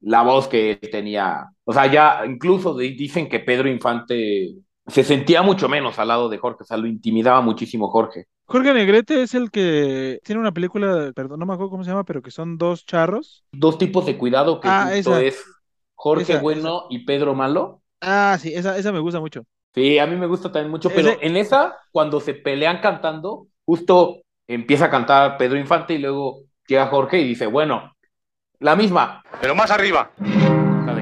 la 0.00 0.22
voz 0.22 0.48
que 0.48 0.76
tenía, 0.92 1.46
o 1.64 1.72
sea, 1.72 1.86
ya 1.92 2.24
incluso 2.26 2.76
di- 2.76 2.96
dicen 2.96 3.28
que 3.28 3.40
Pedro 3.40 3.68
Infante 3.68 4.56
se 4.86 5.04
sentía 5.04 5.42
mucho 5.42 5.68
menos 5.68 5.98
al 5.98 6.08
lado 6.08 6.28
de 6.28 6.38
Jorge, 6.38 6.64
o 6.64 6.66
sea, 6.66 6.76
lo 6.78 6.88
intimidaba 6.88 7.40
muchísimo 7.42 7.88
Jorge. 7.90 8.26
Jorge 8.50 8.74
Negrete 8.74 9.22
es 9.22 9.34
el 9.34 9.50
que 9.52 10.20
tiene 10.24 10.40
una 10.40 10.50
película, 10.52 11.12
perdón, 11.14 11.38
no 11.38 11.46
me 11.46 11.52
acuerdo 11.52 11.70
cómo 11.70 11.84
se 11.84 11.90
llama, 11.90 12.02
pero 12.04 12.20
que 12.20 12.32
son 12.32 12.58
dos 12.58 12.84
charros. 12.84 13.44
Dos 13.52 13.78
tipos 13.78 14.06
de 14.06 14.18
cuidado 14.18 14.60
que 14.60 14.68
Ah, 14.68 14.90
justo 14.92 15.16
esa. 15.16 15.20
es 15.22 15.44
Jorge 15.94 16.22
Esa, 16.32 16.40
Bueno 16.40 16.86
y 16.90 17.04
Pedro 17.04 17.34
Malo. 17.34 17.80
Ah, 18.00 18.36
sí, 18.40 18.52
esa, 18.52 18.76
esa 18.76 18.90
me 18.90 18.98
gusta 18.98 19.20
mucho. 19.20 19.44
Sí, 19.72 19.98
a 20.00 20.06
mí 20.08 20.16
me 20.16 20.26
gusta 20.26 20.50
también 20.50 20.70
mucho, 20.70 20.88
pero 20.88 21.10
Ese- 21.10 21.24
en 21.24 21.36
esa, 21.36 21.76
cuando 21.92 22.18
se 22.20 22.34
pelean 22.34 22.80
cantando, 22.80 23.46
justo 23.64 24.22
empieza 24.48 24.86
a 24.86 24.90
cantar 24.90 25.38
Pedro 25.38 25.56
Infante 25.56 25.94
y 25.94 25.98
luego 25.98 26.40
llega 26.66 26.88
Jorge 26.88 27.20
y 27.20 27.28
dice, 27.28 27.46
bueno, 27.46 27.94
la 28.58 28.76
misma. 28.76 29.22
Pero 29.40 29.54
más 29.54 29.70
arriba. 29.70 30.10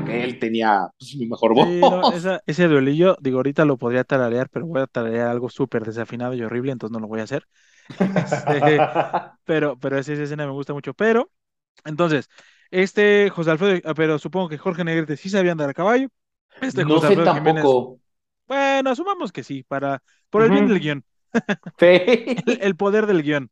Que 0.08 0.24
él 0.24 0.38
tenía 0.38 0.88
pues, 0.98 1.16
mi 1.16 1.26
mejor 1.26 1.54
voz. 1.54 1.68
Sí, 1.70 1.84
no, 1.86 2.06
esa- 2.08 2.40
ese 2.46 2.68
duelillo, 2.68 3.16
digo, 3.20 3.38
ahorita 3.38 3.64
lo 3.64 3.78
podría 3.78 4.04
tararear, 4.04 4.48
pero 4.50 4.66
voy 4.66 4.80
a 4.80 4.86
tararear 4.86 5.28
algo 5.28 5.48
súper 5.50 5.84
desafinado 5.84 6.34
y 6.34 6.42
horrible, 6.42 6.70
entonces 6.72 6.92
no 6.92 7.00
lo 7.00 7.08
voy 7.08 7.20
a 7.20 7.24
hacer. 7.24 7.48
Este, 8.14 8.86
pero, 9.44 9.78
pero 9.78 9.98
esa, 9.98 10.12
esa 10.12 10.24
escena 10.24 10.46
me 10.46 10.52
gusta 10.52 10.72
mucho. 10.74 10.94
Pero, 10.94 11.32
entonces, 11.84 12.28
este 12.70 13.30
José 13.30 13.52
Alfredo, 13.52 13.80
ah, 13.84 13.94
pero 13.94 14.18
supongo 14.18 14.48
que 14.50 14.58
Jorge 14.58 14.84
Negrete 14.84 15.16
sí 15.16 15.30
sabía 15.30 15.52
andar 15.52 15.70
a 15.70 15.74
caballo. 15.74 16.08
Este 16.60 16.84
no 16.86 16.86
José 16.86 17.06
sé 17.06 17.08
Alfredo 17.08 17.30
Jiménez, 17.30 17.78
tampoco. 17.78 18.00
bueno, 18.46 18.90
asumamos 18.90 19.32
que 19.32 19.44
sí, 19.44 19.64
para, 19.64 20.02
por 20.30 20.42
el 20.42 20.50
bien 20.52 20.66
del 20.66 20.80
guion, 20.80 21.04
Sí. 21.78 21.86
el, 22.46 22.58
el 22.62 22.76
poder 22.76 23.06
del 23.06 23.22
guion. 23.22 23.50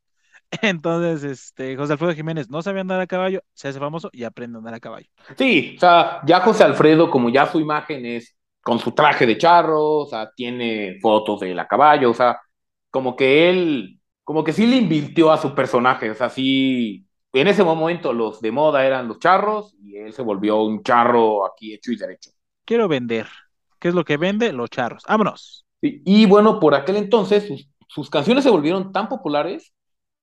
Entonces, 0.63 1.25
este, 1.25 1.77
José 1.77 1.93
Alfredo 1.93 2.15
Jiménez 2.15 2.49
no 2.51 2.63
sabía 2.63 2.83
andar 2.83 3.01
a 3.01 3.07
caballo, 3.07 3.41
se 3.53 3.69
hace 3.69 3.79
famoso 3.79 4.11
y 4.13 4.25
aprende 4.25 4.57
a 4.57 4.59
andar 4.59 4.75
a 4.75 4.81
caballo. 4.81 5.09
Sí, 5.37 5.75
o 5.77 5.81
sea, 5.81 6.21
ya 6.27 6.41
José 6.41 6.65
Alfredo, 6.65 7.11
como 7.11 7.29
ya 7.29 7.47
su 7.47 7.61
imagen 7.61 8.07
es 8.07 8.37
con 8.63 8.79
su 8.79 8.93
traje 8.93 9.27
de 9.27 9.39
charro, 9.39 9.99
o 9.99 10.07
sea, 10.07 10.31
tiene 10.35 10.99
fotos 11.01 11.41
del 11.41 11.59
a 11.59 11.67
caballo, 11.67 12.11
o 12.11 12.15
sea, 12.15 12.41
como 12.91 13.15
que 13.15 13.49
él, 13.49 14.01
como 14.25 14.43
que 14.43 14.53
sí 14.53 14.67
le 14.67 14.77
invirtió 14.77 15.31
a 15.31 15.39
su 15.39 15.55
personaje, 15.55 16.11
o 16.11 16.15
sea, 16.15 16.29
sí, 16.29 17.07
en 17.33 17.49
ese 17.49 17.63
momento 17.63 18.13
los 18.13 18.41
de 18.41 18.51
moda 18.51 18.85
eran 18.85 19.09
los 19.09 19.19
charros 19.19 19.75
y 19.81 19.97
él 19.97 20.13
se 20.13 20.23
volvió 20.23 20.63
un 20.63 20.83
charro 20.83 21.47
aquí 21.47 21.75
hecho 21.75 21.93
y 21.93 21.97
derecho. 21.97 22.31
Quiero 22.65 22.89
vender. 22.89 23.29
¿Qué 23.79 23.89
es 23.89 23.95
lo 23.95 24.05
que 24.05 24.17
vende? 24.17 24.53
Los 24.53 24.71
charros. 24.71 25.05
Vámonos. 25.07 25.65
Y 25.81 26.27
bueno, 26.27 26.59
por 26.59 26.75
aquel 26.75 26.97
entonces 26.97 27.47
sus, 27.47 27.69
sus 27.89 28.11
canciones 28.11 28.43
se 28.43 28.51
volvieron 28.51 28.93
tan 28.93 29.09
populares 29.09 29.73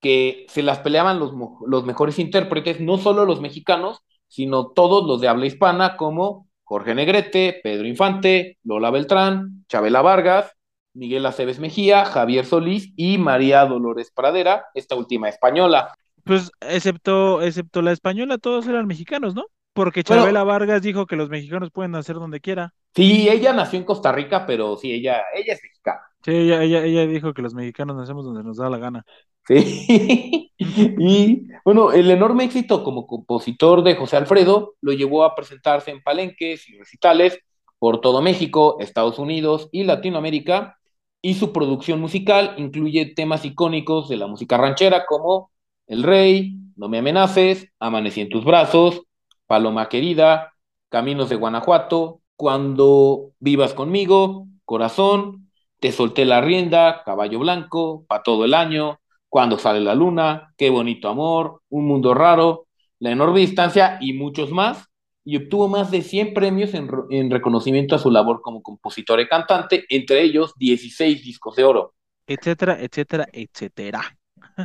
que 0.04 0.46
se 0.50 0.64
las 0.64 0.80
peleaban 0.82 1.20
los, 1.20 1.34
los 1.68 1.86
mejores 1.86 2.20
intérpretes, 2.20 2.82
no 2.82 3.00
solo 3.00 3.26
los 3.26 3.42
mexicanos, 3.42 4.02
sino 4.28 4.68
todos 4.70 5.08
los 5.08 5.22
de 5.22 5.30
habla 5.30 5.48
hispana, 5.48 5.98
como 5.98 6.50
Jorge 6.64 6.96
Negrete, 6.96 7.60
Pedro 7.64 7.88
Infante, 7.88 8.60
Lola 8.64 8.92
Beltrán, 8.92 9.66
Chabela 9.70 10.04
Vargas, 10.04 10.52
Miguel 10.94 11.26
Aceves 11.26 11.60
Mejía, 11.60 12.06
Javier 12.06 12.46
Solís 12.46 12.94
y 12.98 13.18
María 13.18 13.66
Dolores 13.66 14.12
Pradera, 14.16 14.66
esta 14.76 14.96
última 14.96 15.30
española. 15.30 15.96
Pues 16.24 16.52
excepto, 16.62 17.42
excepto 17.42 17.82
la 17.82 17.92
española, 17.92 18.38
todos 18.38 18.68
eran 18.68 18.88
mexicanos, 18.88 19.36
¿no? 19.36 19.46
Porque 19.74 20.04
Bueno. 20.08 20.24
Chabela 20.24 20.44
Vargas 20.44 20.82
dijo 20.82 21.06
que 21.06 21.16
los 21.16 21.30
mexicanos 21.30 21.72
pueden 21.72 21.92
nacer 21.92 22.16
donde 22.16 22.40
quiera. 22.42 22.74
Sí, 22.96 23.28
ella 23.30 23.54
nació 23.54 23.80
en 23.80 23.86
Costa 23.86 24.12
Rica, 24.12 24.46
pero 24.46 24.78
sí, 24.78 24.92
ella, 24.94 25.24
ella 25.36 25.54
es 25.54 25.62
mexicana. 25.64 26.02
Sí, 26.24 26.32
ella, 26.32 26.64
ella, 26.64 26.84
ella 26.86 27.06
dijo 27.06 27.34
que 27.34 27.42
los 27.42 27.54
mexicanos 27.54 27.98
nacemos 27.98 28.24
donde 28.24 28.44
nos 28.44 28.56
da 28.58 28.70
la 28.70 28.78
gana. 28.78 29.06
Sí. 29.48 30.50
Y 30.98 31.48
bueno, 31.66 31.92
el 31.92 32.10
enorme 32.10 32.46
éxito 32.46 32.84
como 32.84 33.06
compositor 33.06 33.84
de 33.84 33.96
José 33.96 34.16
Alfredo 34.18 34.76
lo 34.82 34.94
llevó 34.94 35.26
a 35.26 35.36
presentarse 35.36 35.92
en 35.92 36.02
palenques 36.02 36.70
y 36.70 36.78
recitales 36.78 37.40
por 37.80 38.00
todo 38.00 38.22
México, 38.22 38.78
Estados 38.80 39.20
Unidos 39.20 39.68
y 39.74 39.84
Latinoamérica, 39.84 40.78
y 41.22 41.34
su 41.36 41.52
producción 41.52 42.00
musical 42.00 42.56
incluye 42.58 43.14
temas 43.14 43.44
icónicos 43.46 44.08
de 44.10 44.18
la 44.18 44.28
música 44.28 44.58
ranchera 44.58 45.06
como 45.06 45.52
El 45.88 46.04
Rey, 46.04 46.56
No 46.78 46.88
me 46.90 47.00
amenaces, 47.00 47.68
Amanecí 47.80 48.22
en 48.22 48.30
tus 48.30 48.46
brazos, 48.46 49.02
Paloma 49.48 49.90
querida, 49.90 50.54
Caminos 50.90 51.30
de 51.30 51.36
Guanajuato, 51.36 52.22
Cuando 52.38 53.32
vivas 53.40 53.74
conmigo, 53.74 54.48
Corazón, 54.66 55.50
Te 55.80 55.92
solté 55.92 56.26
la 56.26 56.42
rienda, 56.42 57.04
Caballo 57.04 57.40
Blanco, 57.40 58.06
Pa' 58.08 58.24
todo 58.24 58.46
el 58.46 58.54
año, 58.54 59.00
Cuando 59.34 59.58
sale 59.58 59.80
la 59.82 59.96
luna, 59.96 60.54
Qué 60.58 60.70
bonito 60.70 61.10
amor, 61.10 61.62
Un 61.70 61.88
mundo 61.88 62.14
raro, 62.14 62.68
La 63.00 63.12
enorme 63.12 63.40
distancia 63.40 63.98
y 64.00 64.14
muchos 64.14 64.52
más, 64.52 64.86
y 65.26 65.38
obtuvo 65.38 65.68
más 65.68 65.90
de 65.92 66.02
100 66.02 66.34
premios 66.34 66.74
en, 66.74 67.32
reconocimiento 67.32 67.96
a 67.96 68.00
su 68.00 68.12
labor 68.12 68.42
como 68.42 68.62
compositor 68.62 69.20
y 69.20 69.28
cantante, 69.28 69.86
entre 69.90 70.22
ellos 70.22 70.54
16 70.58 71.24
discos 71.24 71.56
de 71.56 71.64
oro. 71.64 71.94
Etcétera, 72.28 72.74
etcétera, 72.86 73.26
etcétera. 73.32 74.02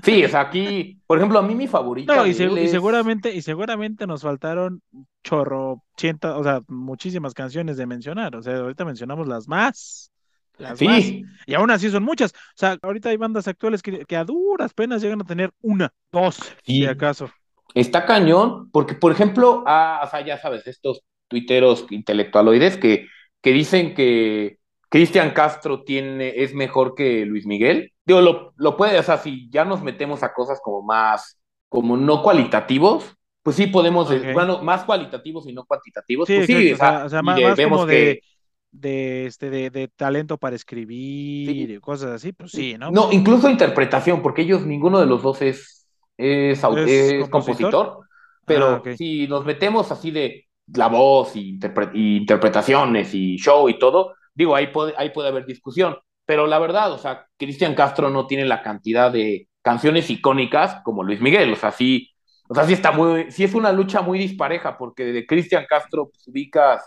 Sí, 0.02 0.24
o 0.24 0.28
sea, 0.28 0.40
aquí, 0.42 1.00
por 1.06 1.18
ejemplo, 1.18 1.38
a 1.38 1.42
mí 1.42 1.54
mi 1.54 1.66
favorita 1.66 2.12
No, 2.14 2.26
y, 2.26 2.32
segu- 2.34 2.56
él 2.56 2.58
y 2.58 2.68
es- 2.68 2.70
seguramente, 2.70 3.34
y 3.34 3.42
seguramente 3.42 4.06
nos 4.06 4.22
faltaron 4.22 4.82
chorro, 5.22 5.82
cienta, 5.96 6.38
o 6.38 6.42
sea, 6.42 6.60
muchísimas 6.68 7.34
canciones 7.34 7.76
de 7.76 7.86
mencionar. 7.86 8.34
O 8.36 8.42
sea, 8.42 8.56
ahorita 8.58 8.84
mencionamos 8.86 9.28
las 9.28 9.46
más. 9.48 10.10
Las 10.58 10.80
más. 10.82 11.02
Sí, 11.04 11.24
Y 11.46 11.54
aún 11.54 11.70
así 11.70 11.88
son 11.90 12.02
muchas. 12.02 12.32
O 12.32 12.36
sea, 12.56 12.76
ahorita 12.82 13.08
hay 13.10 13.16
bandas 13.16 13.46
actuales 13.48 13.82
que, 13.82 14.04
que 14.04 14.16
a 14.16 14.24
duras 14.24 14.74
penas 14.74 15.00
llegan 15.02 15.20
a 15.20 15.24
tener 15.24 15.50
una, 15.62 15.92
dos, 16.12 16.36
Sí. 16.64 16.80
si 16.80 16.86
acaso. 16.86 17.30
está 17.74 18.04
cañón, 18.06 18.70
porque, 18.70 18.94
por 18.94 19.12
ejemplo, 19.12 19.62
ah, 19.66 20.00
o 20.04 20.10
sea, 20.10 20.24
ya 20.24 20.38
sabes, 20.38 20.66
estos 20.66 21.02
tuiteros 21.28 21.86
intelectualoides 21.90 22.76
que, 22.78 23.06
que 23.42 23.52
dicen 23.52 23.94
que 23.94 24.58
Cristian 24.88 25.30
Castro 25.32 25.84
tiene, 25.84 26.32
es 26.42 26.54
mejor 26.54 26.94
que 26.94 27.24
Luis 27.26 27.46
Miguel. 27.46 27.92
Digo, 28.06 28.20
lo, 28.22 28.52
lo 28.56 28.76
puede, 28.76 28.98
o 28.98 29.02
sea, 29.02 29.18
si 29.18 29.48
ya 29.50 29.64
nos 29.66 29.82
metemos 29.82 30.22
a 30.22 30.32
cosas 30.32 30.60
como 30.62 30.82
más, 30.82 31.38
como 31.68 31.96
no 31.98 32.22
cualitativos, 32.22 33.14
pues 33.42 33.56
sí 33.56 33.66
podemos, 33.66 34.10
Ok. 34.10 34.32
bueno, 34.32 34.62
más 34.62 34.84
cualitativos 34.84 35.46
y 35.46 35.52
no 35.52 35.64
cuantitativos, 35.66 36.26
Sí, 36.26 36.36
pues 36.36 36.46
sí, 36.46 36.72
o 36.72 36.76
sea, 36.76 37.04
o 37.04 37.08
sea, 37.10 37.22
más, 37.22 37.40
más 37.40 37.56
vemos 37.56 37.80
como 37.80 37.86
que- 37.86 37.94
de, 37.94 38.22
de, 38.70 39.26
este, 39.26 39.50
de, 39.50 39.70
de 39.70 39.88
talento 39.88 40.38
para 40.38 40.56
escribir 40.56 41.48
Sí. 41.52 41.64
y 41.70 41.80
cosas 41.80 42.10
así, 42.12 42.32
pues 42.32 42.52
sí, 42.52 42.76
¿no? 42.78 42.90
No, 42.90 43.12
incluso 43.12 43.50
interpretación, 43.50 44.22
porque 44.22 44.42
ellos, 44.42 44.64
ninguno 44.66 44.98
de 45.00 45.06
los 45.06 45.22
dos 45.22 45.42
es, 45.42 45.86
es, 46.16 46.62
¿Es 46.76 46.90
es 46.90 47.28
compositor? 47.28 47.30
compositor, 47.30 47.98
pero 48.46 48.66
Ah, 48.70 48.76
ok. 48.78 48.88
si 48.96 49.28
nos 49.28 49.44
metemos 49.44 49.92
así 49.92 50.10
de 50.10 50.46
la 50.74 50.88
voz 50.88 51.36
y, 51.36 51.58
interpre- 51.58 51.90
y 51.94 52.16
interpretaciones 52.18 53.14
y 53.14 53.36
show 53.36 53.68
y 53.68 53.78
todo, 53.78 54.14
digo, 54.34 54.54
ahí 54.56 54.68
puede, 54.68 54.94
ahí 54.96 55.10
puede 55.10 55.28
haber 55.28 55.44
discusión, 55.46 55.96
pero 56.24 56.46
la 56.46 56.58
verdad, 56.58 56.92
o 56.92 56.98
sea, 56.98 57.26
Cristian 57.36 57.74
Castro 57.74 58.08
no 58.10 58.26
tiene 58.26 58.44
la 58.46 58.62
cantidad 58.62 59.12
de 59.12 59.48
canciones 59.62 60.08
icónicas 60.10 60.80
como 60.82 61.02
Luis 61.04 61.20
Miguel, 61.20 61.52
o 61.52 61.56
sea, 61.56 61.70
sí, 61.72 62.10
o 62.48 62.54
sea, 62.54 62.64
sí 62.64 62.72
está 62.72 62.90
muy, 62.92 63.30
sí 63.30 63.44
es 63.44 63.54
una 63.54 63.72
lucha 63.72 64.00
muy 64.00 64.18
dispareja, 64.18 64.78
porque 64.78 65.04
de 65.04 65.26
Cristian 65.26 65.66
Castro 65.68 66.08
pues, 66.10 66.26
ubicas 66.28 66.82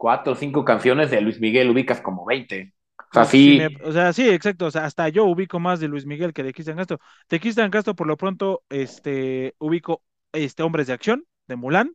cuatro 0.00 0.32
o 0.34 0.36
cinco 0.36 0.64
canciones, 0.64 1.12
de 1.12 1.22
Luis 1.22 1.40
Miguel 1.40 1.70
ubicas 1.70 2.02
como 2.02 2.26
20. 2.26 2.74
O 2.98 3.14
sea, 3.14 3.26
Pues, 3.26 3.28
sí, 3.28 3.52
me- 3.52 3.70
o 3.84 3.92
sea, 3.92 4.12
sí, 4.12 4.28
exacto. 4.28 4.66
O 4.66 4.70
sea, 4.70 4.84
hasta 4.84 5.08
yo 5.08 5.24
ubico 5.24 5.58
más 5.60 5.80
de 5.80 5.88
Luis 5.88 6.06
Miguel 6.06 6.32
que 6.32 6.42
de 6.44 6.52
Cristian 6.52 6.76
Castro. 6.76 7.00
De 7.28 7.40
Cristian 7.40 7.70
Castro, 7.70 7.94
por 7.96 8.06
lo 8.06 8.16
pronto, 8.16 8.62
este, 8.68 9.54
ubico 9.58 10.02
este 10.32 10.62
Hombres 10.62 10.86
de 10.86 10.92
Acción, 10.92 11.24
de 11.48 11.56
Mulan, 11.56 11.94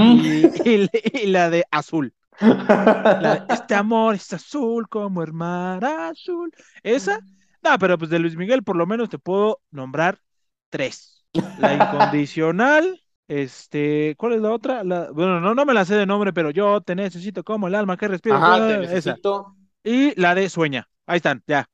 y, 0.00 0.52
y- 0.64 0.90
y 1.14 1.26
la 1.28 1.50
de 1.50 1.64
Azul. 1.70 2.14
La 3.16 3.32
de, 3.34 3.42
este 3.48 3.74
amor 3.74 4.14
es 4.14 4.32
azul 4.32 4.88
como 4.88 5.22
el 5.22 5.32
mar 5.32 5.84
azul. 5.84 6.52
Esa, 6.82 7.18
no, 7.62 7.78
pero 7.78 7.98
pues 7.98 8.10
de 8.10 8.18
Luis 8.18 8.36
Miguel, 8.36 8.62
por 8.64 8.76
lo 8.76 8.86
menos 8.86 9.08
te 9.08 9.18
puedo 9.18 9.60
nombrar 9.70 10.20
tres. 10.70 11.26
La 11.56 11.74
incondicional. 11.74 13.00
Este, 13.28 14.14
¿cuál 14.16 14.32
es 14.32 14.40
la 14.40 14.50
otra? 14.52 14.82
La- 14.84 15.10
bueno, 15.12 15.38
no, 15.40 15.54
no 15.54 15.64
me 15.66 15.74
la 15.74 15.84
sé 15.84 15.94
de 15.94 16.06
nombre, 16.06 16.32
pero 16.32 16.50
yo 16.50 16.80
te 16.80 16.94
necesito 16.94 17.44
como 17.44 17.68
el 17.68 17.74
alma 17.74 17.96
que 17.96 18.08
respira. 18.08 18.36
Ajá, 18.36 18.66
te 18.66 18.72
esa. 18.72 18.80
necesito. 19.12 19.54
Y 19.84 20.18
la 20.20 20.34
de 20.34 20.48
Sueña. 20.48 20.88
Ahí 21.06 21.18
están, 21.18 21.42
ya. 21.46 21.66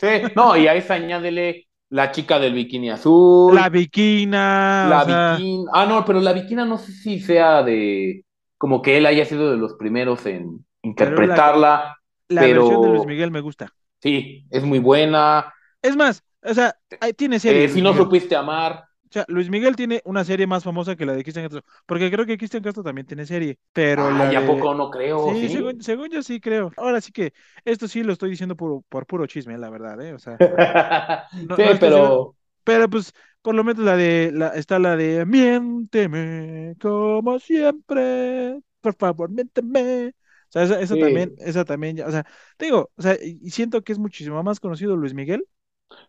Sí, 0.00 0.06
no, 0.34 0.56
y 0.56 0.66
a 0.66 0.74
esa 0.74 0.94
añádele 0.94 1.66
la 1.90 2.10
chica 2.12 2.38
del 2.38 2.54
bikini 2.54 2.90
azul, 2.90 3.54
La 3.54 3.68
Viquina. 3.68 4.86
la 4.88 5.04
sea, 5.04 5.32
bikini. 5.36 5.64
Ah, 5.72 5.86
no, 5.86 6.04
pero 6.04 6.20
la 6.20 6.32
bikina 6.32 6.64
no 6.64 6.78
sé 6.78 6.92
si 6.92 7.20
sea 7.20 7.62
de. 7.62 8.24
Como 8.56 8.82
que 8.82 8.96
él 8.98 9.06
haya 9.06 9.24
sido 9.24 9.50
de 9.50 9.56
los 9.56 9.74
primeros 9.74 10.24
en 10.26 10.64
interpretarla. 10.82 11.96
la 12.28 12.40
pero- 12.42 12.62
versión 12.62 12.82
de 12.82 12.88
Luis 12.88 13.06
Miguel 13.06 13.30
me 13.30 13.40
gusta. 13.40 13.72
Sí, 14.00 14.46
es 14.50 14.62
muy 14.64 14.78
buena. 14.78 15.52
Es 15.82 15.96
más, 15.96 16.22
o 16.42 16.54
sea, 16.54 16.74
tiene 17.16 17.38
serie. 17.38 17.64
Eh, 17.64 17.68
si 17.68 17.82
no 17.82 17.94
supiste 17.94 18.36
amar. 18.36 18.84
O 19.10 19.12
sea, 19.12 19.24
Luis 19.28 19.48
Miguel 19.50 19.76
tiene 19.76 20.02
una 20.04 20.24
serie 20.24 20.46
más 20.46 20.64
famosa 20.64 20.96
que 20.96 21.06
la 21.06 21.12
de 21.14 21.22
Cristian 21.22 21.44
Castro. 21.46 21.64
Porque 21.86 22.10
creo 22.10 22.26
que 22.26 22.36
Cristian 22.38 22.62
Castro 22.62 22.82
también 22.82 23.06
tiene 23.06 23.26
serie. 23.26 23.58
Pero 23.72 24.10
la 24.10 24.30
Ay, 24.30 24.34
¿a 24.34 24.44
de- 24.44 24.46
poco 24.46 24.74
no 24.74 24.90
creo? 24.90 25.34
Sí, 25.34 25.48
Sí, 25.48 25.48
Según, 25.50 25.82
según 25.82 26.10
yo 26.10 26.22
sí 26.22 26.40
creo. 26.40 26.72
Ahora 26.76 27.00
sí 27.00 27.10
que 27.12 27.32
esto 27.64 27.88
sí 27.88 28.02
lo 28.04 28.12
estoy 28.12 28.30
diciendo 28.30 28.56
por, 28.56 28.82
por 28.84 29.06
puro 29.06 29.26
chisme, 29.26 29.58
la 29.58 29.70
verdad, 29.70 30.00
¿eh? 30.02 30.14
O 30.14 30.18
sea, 30.18 30.40
no- 31.30 31.56
Sí, 31.56 31.62
no 31.62 31.78
pero. 31.78 32.34
pero 32.64 32.88
pues 32.90 33.12
por 33.42 33.54
lo 33.54 33.64
menos 33.64 33.84
la 33.84 33.96
de 33.96 34.30
la, 34.32 34.48
está 34.50 34.78
la 34.78 34.96
de 34.96 35.24
miénteme 35.26 36.76
como 36.80 37.38
siempre, 37.38 38.60
por 38.80 38.94
favor, 38.96 39.30
miénteme. 39.30 40.08
O 40.48 40.52
sea, 40.52 40.62
esa, 40.64 40.80
esa 40.80 40.96
Sí. 40.96 40.98
también, 40.98 41.34
esa 41.38 41.64
también, 41.64 41.96
ya- 41.96 42.06
o 42.06 42.10
sea, 42.10 42.24
te 42.56 42.66
digo, 42.66 42.90
o 42.96 43.02
sea, 43.02 43.16
y 43.22 43.50
siento 43.50 43.82
que 43.82 43.92
es 43.92 43.98
muchísimo 43.98 44.42
más 44.42 44.60
conocido 44.60 44.96
Luis 44.96 45.14
Miguel 45.14 45.46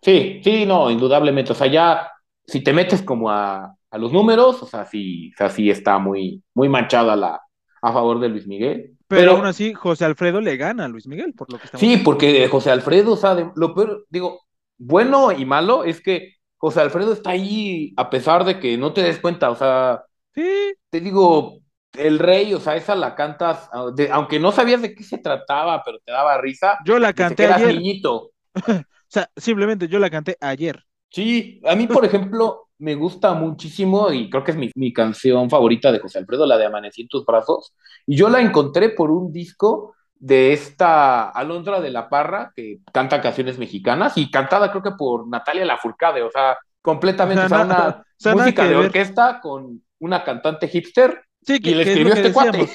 Sí, 0.02 0.42
sí, 0.44 0.66
no, 0.66 0.90
indudablemente. 0.92 1.52
O 1.52 1.56
sea, 1.56 1.68
ya 1.68 2.12
si 2.50 2.64
te 2.64 2.74
metes 2.74 3.02
como 3.04 3.30
a, 3.32 3.76
a 3.92 3.98
los 3.98 4.12
números, 4.12 4.62
o 4.64 4.66
sea, 4.68 4.86
sí, 4.86 5.32
o 5.34 5.38
sea, 5.38 5.50
sí 5.50 5.70
está 5.70 6.00
muy, 6.00 6.44
muy 6.54 6.70
manchada 6.70 7.16
la, 7.16 7.42
a 7.82 7.94
favor 7.94 8.20
de 8.20 8.30
Luis 8.30 8.48
Miguel. 8.48 8.98
Pero, 9.08 9.32
Pero 9.32 9.34
aún 9.34 9.46
así, 9.46 9.74
José 9.74 10.06
Alfredo 10.06 10.42
le 10.42 10.58
gana 10.58 10.86
a 10.86 10.88
Luis 10.88 11.08
Miguel, 11.08 11.34
por 11.34 11.50
lo 11.50 11.60
que 11.60 11.68
estamos 11.68 11.90
sí, 11.90 11.98
viendo. 11.98 12.06
porque 12.06 12.48
José 12.50 12.72
Alfredo, 12.72 13.14
o 13.14 13.18
sea, 13.18 13.36
de- 13.36 13.52
lo 13.56 13.74
peor, 13.74 14.06
digo, 14.10 14.42
bueno 14.78 15.32
y 15.32 15.46
malo 15.46 15.84
es 15.84 16.02
que 16.02 16.36
José 16.58 16.82
Alfredo 16.82 17.14
está 17.14 17.32
ahí 17.32 17.94
a 17.98 18.10
pesar 18.10 18.44
de 18.46 18.60
que 18.60 18.78
no 18.78 18.94
te 18.94 19.04
des 19.04 19.20
cuenta, 19.20 19.50
o 19.50 19.56
sea, 19.56 20.04
Sí, 20.36 20.76
te 20.90 21.02
digo, 21.02 21.60
el 21.94 22.20
rey, 22.20 22.54
o 22.54 22.60
sea, 22.62 22.76
esa 22.78 22.96
la 22.96 23.16
cantas, 23.16 23.70
ah, 23.74 23.88
de- 23.96 24.12
aunque 24.12 24.40
no 24.40 24.52
sabías 24.54 24.82
de 24.84 24.96
qué 24.96 25.04
se 25.04 25.20
trataba, 25.20 25.84
pero 25.86 26.00
te 26.06 26.12
daba 26.12 26.40
risa, 26.42 26.80
yo 26.80 27.00
la 27.00 27.14
canté 27.14 27.44
que 27.44 27.46
eras 27.46 27.66
ayer. 27.66 27.84
niñito. 27.84 28.32
O 29.10 29.12
sea, 29.12 29.32
simplemente 29.38 29.88
yo 29.88 30.00
la 30.00 30.10
canté 30.10 30.38
ayer. 30.42 30.86
Sí, 31.12 31.60
a 31.66 31.76
mí, 31.76 31.88
por 31.88 32.06
ejemplo, 32.06 32.70
me 32.78 32.96
gusta 32.96 33.34
muchísimo 33.34 34.12
y 34.12 34.30
creo 34.30 34.44
que 34.44 34.52
es 34.52 34.58
mi, 34.58 34.70
mi 34.76 34.94
canción 34.94 35.50
favorita 35.50 35.92
de 35.92 36.00
José 36.00 36.20
Alfredo, 36.20 36.46
la 36.46 36.58
de 36.58 36.66
Amanecí 36.66 37.02
en 37.02 37.08
tus 37.08 37.26
brazos. 37.26 37.74
Y 38.06 38.16
yo 38.16 38.30
la 38.30 38.42
encontré 38.42 38.90
por 38.90 39.10
un 39.12 39.32
disco 39.34 39.96
de 40.16 40.54
esta 40.54 41.30
Alondra 41.30 41.82
de 41.82 41.90
la 41.92 42.10
Parra, 42.10 42.52
que 42.56 42.80
canta 42.94 43.22
canciones 43.22 43.58
mexicanas 43.58 44.18
y 44.18 44.30
cantada 44.30 44.70
creo 44.72 44.84
que 44.84 44.92
por 44.92 45.28
Natalia 45.28 45.66
Lafourcade, 45.66 46.22
o 46.22 46.30
sea, 46.32 46.58
completamente, 46.82 47.46
O 47.46 47.50
sea, 47.50 47.50
sea, 47.50 47.66
na- 47.66 48.04
una 48.24 48.36
música 48.36 48.68
de 48.68 48.76
ver. 48.76 48.92
orquesta 48.92 49.40
con 49.42 49.82
una 50.00 50.24
cantante 50.24 50.68
hipster 50.68 51.22
Sí, 51.42 51.60
que, 51.62 51.72
y 51.72 51.74
le 51.74 51.84
es 51.84 51.90
escribió 51.90 52.14
este 52.14 52.32
cuate. 52.34 52.70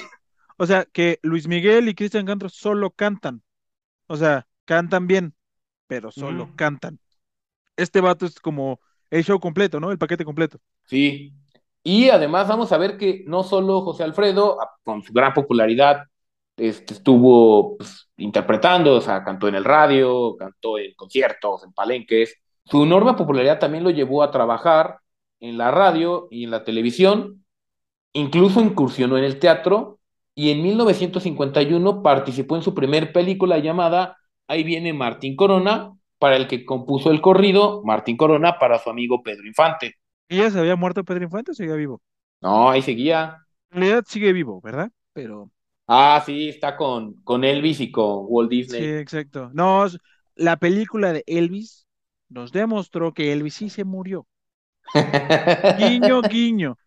O 0.57 0.65
sea, 0.65 0.85
que 0.85 1.19
Luis 1.23 1.47
Miguel 1.47 1.89
y 1.89 1.95
Cristian 1.95 2.25
Castro 2.25 2.49
solo 2.49 2.91
cantan. 2.91 3.43
O 4.07 4.17
sea, 4.17 4.47
cantan 4.65 5.07
bien, 5.07 5.35
pero 5.87 6.11
solo 6.11 6.47
Ujú. 6.47 6.55
cantan. 6.55 6.99
Este 7.77 8.01
vato 8.01 8.25
es 8.25 8.39
como 8.39 8.79
el 9.09 9.23
show 9.23 9.39
completo, 9.39 9.79
¿no? 9.79 9.91
El 9.91 9.97
paquete 9.97 10.25
completo. 10.25 10.59
Sí. 10.85 11.33
Y 11.83 12.09
además 12.09 12.47
vamos 12.47 12.71
a 12.71 12.77
ver 12.77 12.97
que 12.97 13.23
no 13.27 13.43
solo 13.43 13.81
José 13.81 14.03
Alfredo, 14.03 14.61
a- 14.61 14.71
con 14.83 15.03
su 15.03 15.13
gran 15.13 15.33
popularidad, 15.33 16.03
este, 16.57 16.93
estuvo 16.93 17.77
pues, 17.77 18.09
interpretando, 18.17 18.95
o 18.95 19.01
sea, 19.01 19.23
cantó 19.23 19.47
en 19.47 19.55
el 19.55 19.63
radio, 19.63 20.35
cantó 20.37 20.77
en 20.79 20.93
conciertos, 20.95 21.63
en 21.63 21.73
palenques. 21.73 22.35
Su 22.65 22.83
enorme 22.83 23.13
popularidad 23.13 23.59
también 23.59 23.83
lo 23.83 23.89
llevó 23.91 24.23
a 24.23 24.31
trabajar 24.31 24.99
en 25.39 25.57
la 25.57 25.69
radio 25.71 26.27
y 26.31 26.45
en 26.45 26.51
la 26.51 26.63
televisión, 26.63 27.45
incluso 28.13 28.61
incursionó 28.61 29.17
en 29.17 29.23
el 29.25 29.39
teatro 29.39 29.99
y 30.35 30.51
en 30.51 30.63
1951 30.63 32.01
participó 32.03 32.55
en 32.55 32.61
su 32.63 32.73
primer 32.73 33.13
película 33.13 33.57
llamada 33.59 34.17
Ahí 34.47 34.63
viene 34.63 34.93
Martín 34.93 35.35
Corona, 35.35 35.93
para 36.19 36.35
el 36.37 36.47
que 36.47 36.65
compuso 36.65 37.11
el 37.11 37.21
corrido 37.21 37.81
Martín 37.83 38.17
Corona 38.17 38.59
para 38.59 38.79
su 38.79 38.89
amigo 38.89 39.23
Pedro 39.23 39.47
Infante. 39.47 39.95
¿Y 40.29 40.37
ya 40.37 40.51
se 40.51 40.59
había 40.59 40.75
muerto 40.75 41.03
Pedro 41.03 41.23
Infante 41.23 41.51
o 41.51 41.53
seguía 41.55 41.75
vivo? 41.75 42.01
No, 42.41 42.69
ahí 42.69 42.81
seguía. 42.81 43.45
En 43.71 43.79
realidad 43.81 44.03
sigue 44.07 44.33
vivo, 44.33 44.59
¿verdad? 44.61 44.91
Pero 45.13 45.51
Ah, 45.87 46.21
sí, 46.25 46.49
está 46.49 46.75
con, 46.77 47.21
con 47.23 47.43
Elvis 47.43 47.79
y 47.81 47.91
con 47.91 48.25
Walt 48.27 48.49
sí, 48.65 48.83
Disney. 48.83 48.95
exacto. 48.97 49.49
No, 49.53 49.85
la 50.35 50.57
película 50.57 51.13
de 51.13 51.23
Elvis 51.27 51.87
nos 52.29 52.51
demostró 52.51 53.13
que 53.13 53.31
Elvis 53.33 53.55
sí 53.55 53.69
se 53.69 53.83
murió. 53.83 54.27
Guiño, 55.77 56.21
guiño. 56.23 56.77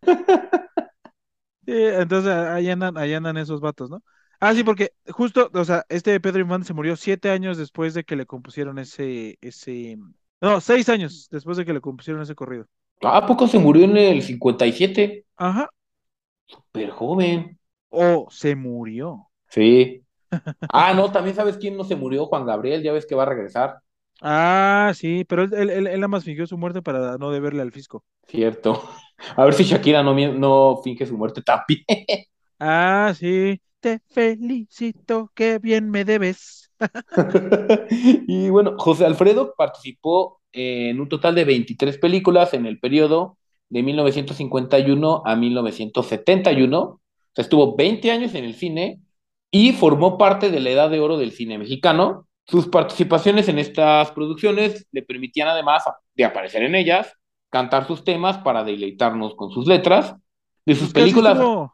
Sí, 1.66 1.72
entonces 1.74 2.32
ahí 2.32 2.70
andan, 2.70 2.96
ahí 2.96 3.12
andan 3.12 3.36
esos 3.36 3.60
vatos, 3.60 3.90
¿no? 3.90 4.02
Ah, 4.40 4.54
sí, 4.54 4.62
porque 4.62 4.92
justo, 5.08 5.50
o 5.52 5.64
sea, 5.64 5.84
este 5.88 6.20
Pedro 6.20 6.40
Infante 6.40 6.66
se 6.66 6.74
murió 6.74 6.96
siete 6.96 7.30
años 7.30 7.58
después 7.58 7.94
de 7.94 8.04
que 8.04 8.14
le 8.16 8.26
compusieron 8.26 8.78
ese, 8.78 9.36
ese, 9.40 9.98
no, 10.40 10.60
seis 10.60 10.88
años 10.88 11.28
después 11.30 11.56
de 11.56 11.64
que 11.64 11.72
le 11.72 11.80
compusieron 11.80 12.22
ese 12.22 12.36
corrido. 12.36 12.66
¿A 13.02 13.26
poco 13.26 13.48
se 13.48 13.58
murió 13.58 13.84
en 13.84 13.96
el 13.96 14.22
57? 14.22 15.24
Ajá. 15.36 15.68
Súper 16.46 16.90
joven. 16.90 17.58
O 17.90 18.28
se 18.30 18.54
murió. 18.54 19.28
Sí. 19.48 20.04
Ah, 20.70 20.94
no, 20.94 21.10
también 21.10 21.34
sabes 21.34 21.56
quién 21.56 21.76
no 21.76 21.84
se 21.84 21.96
murió, 21.96 22.26
Juan 22.26 22.46
Gabriel, 22.46 22.82
ya 22.82 22.92
ves 22.92 23.06
que 23.06 23.14
va 23.14 23.22
a 23.24 23.26
regresar. 23.26 23.80
Ah, 24.20 24.92
sí, 24.94 25.24
pero 25.24 25.44
él, 25.44 25.54
él, 25.54 25.70
él, 25.70 25.86
él 25.86 26.00
nada 26.00 26.08
más 26.08 26.24
fingió 26.24 26.46
su 26.46 26.58
muerte 26.58 26.82
para 26.82 27.18
no 27.18 27.30
deberle 27.30 27.62
al 27.62 27.72
fisco. 27.72 28.04
Cierto. 28.26 28.82
A 29.36 29.44
ver 29.44 29.54
si 29.54 29.64
Shakira 29.64 30.02
no, 30.02 30.14
no 30.14 30.80
finge 30.82 31.06
su 31.06 31.16
muerte 31.16 31.42
también. 31.42 31.84
Ah, 32.60 33.12
sí. 33.18 33.60
Te 33.80 34.00
felicito, 34.10 35.30
qué 35.34 35.58
bien 35.58 35.90
me 35.90 36.04
debes. 36.04 36.70
Y 37.90 38.50
bueno, 38.50 38.74
José 38.78 39.06
Alfredo 39.06 39.54
participó 39.56 40.40
en 40.52 41.00
un 41.00 41.08
total 41.08 41.34
de 41.34 41.44
23 41.44 41.98
películas 41.98 42.54
en 42.54 42.66
el 42.66 42.78
periodo 42.78 43.36
de 43.68 43.82
1951 43.82 45.22
a 45.24 45.36
1971. 45.36 46.78
O 46.80 47.00
sea, 47.34 47.42
estuvo 47.42 47.76
20 47.76 48.10
años 48.10 48.34
en 48.34 48.44
el 48.44 48.54
cine 48.54 49.00
y 49.50 49.72
formó 49.72 50.18
parte 50.18 50.50
de 50.50 50.60
la 50.60 50.70
edad 50.70 50.90
de 50.90 51.00
oro 51.00 51.16
del 51.16 51.32
cine 51.32 51.58
mexicano. 51.58 52.26
Sus 52.46 52.66
participaciones 52.66 53.48
en 53.48 53.58
estas 53.58 54.10
producciones 54.12 54.86
le 54.90 55.02
permitían 55.02 55.48
además 55.48 55.84
de 56.14 56.24
aparecer 56.24 56.62
en 56.62 56.74
ellas, 56.74 57.12
cantar 57.50 57.86
sus 57.86 58.04
temas 58.04 58.38
para 58.38 58.64
deleitarnos 58.64 59.34
con 59.34 59.50
sus 59.50 59.66
letras. 59.66 60.14
De 60.64 60.74
sus 60.74 60.92
películas, 60.92 61.34
estuvo, 61.34 61.72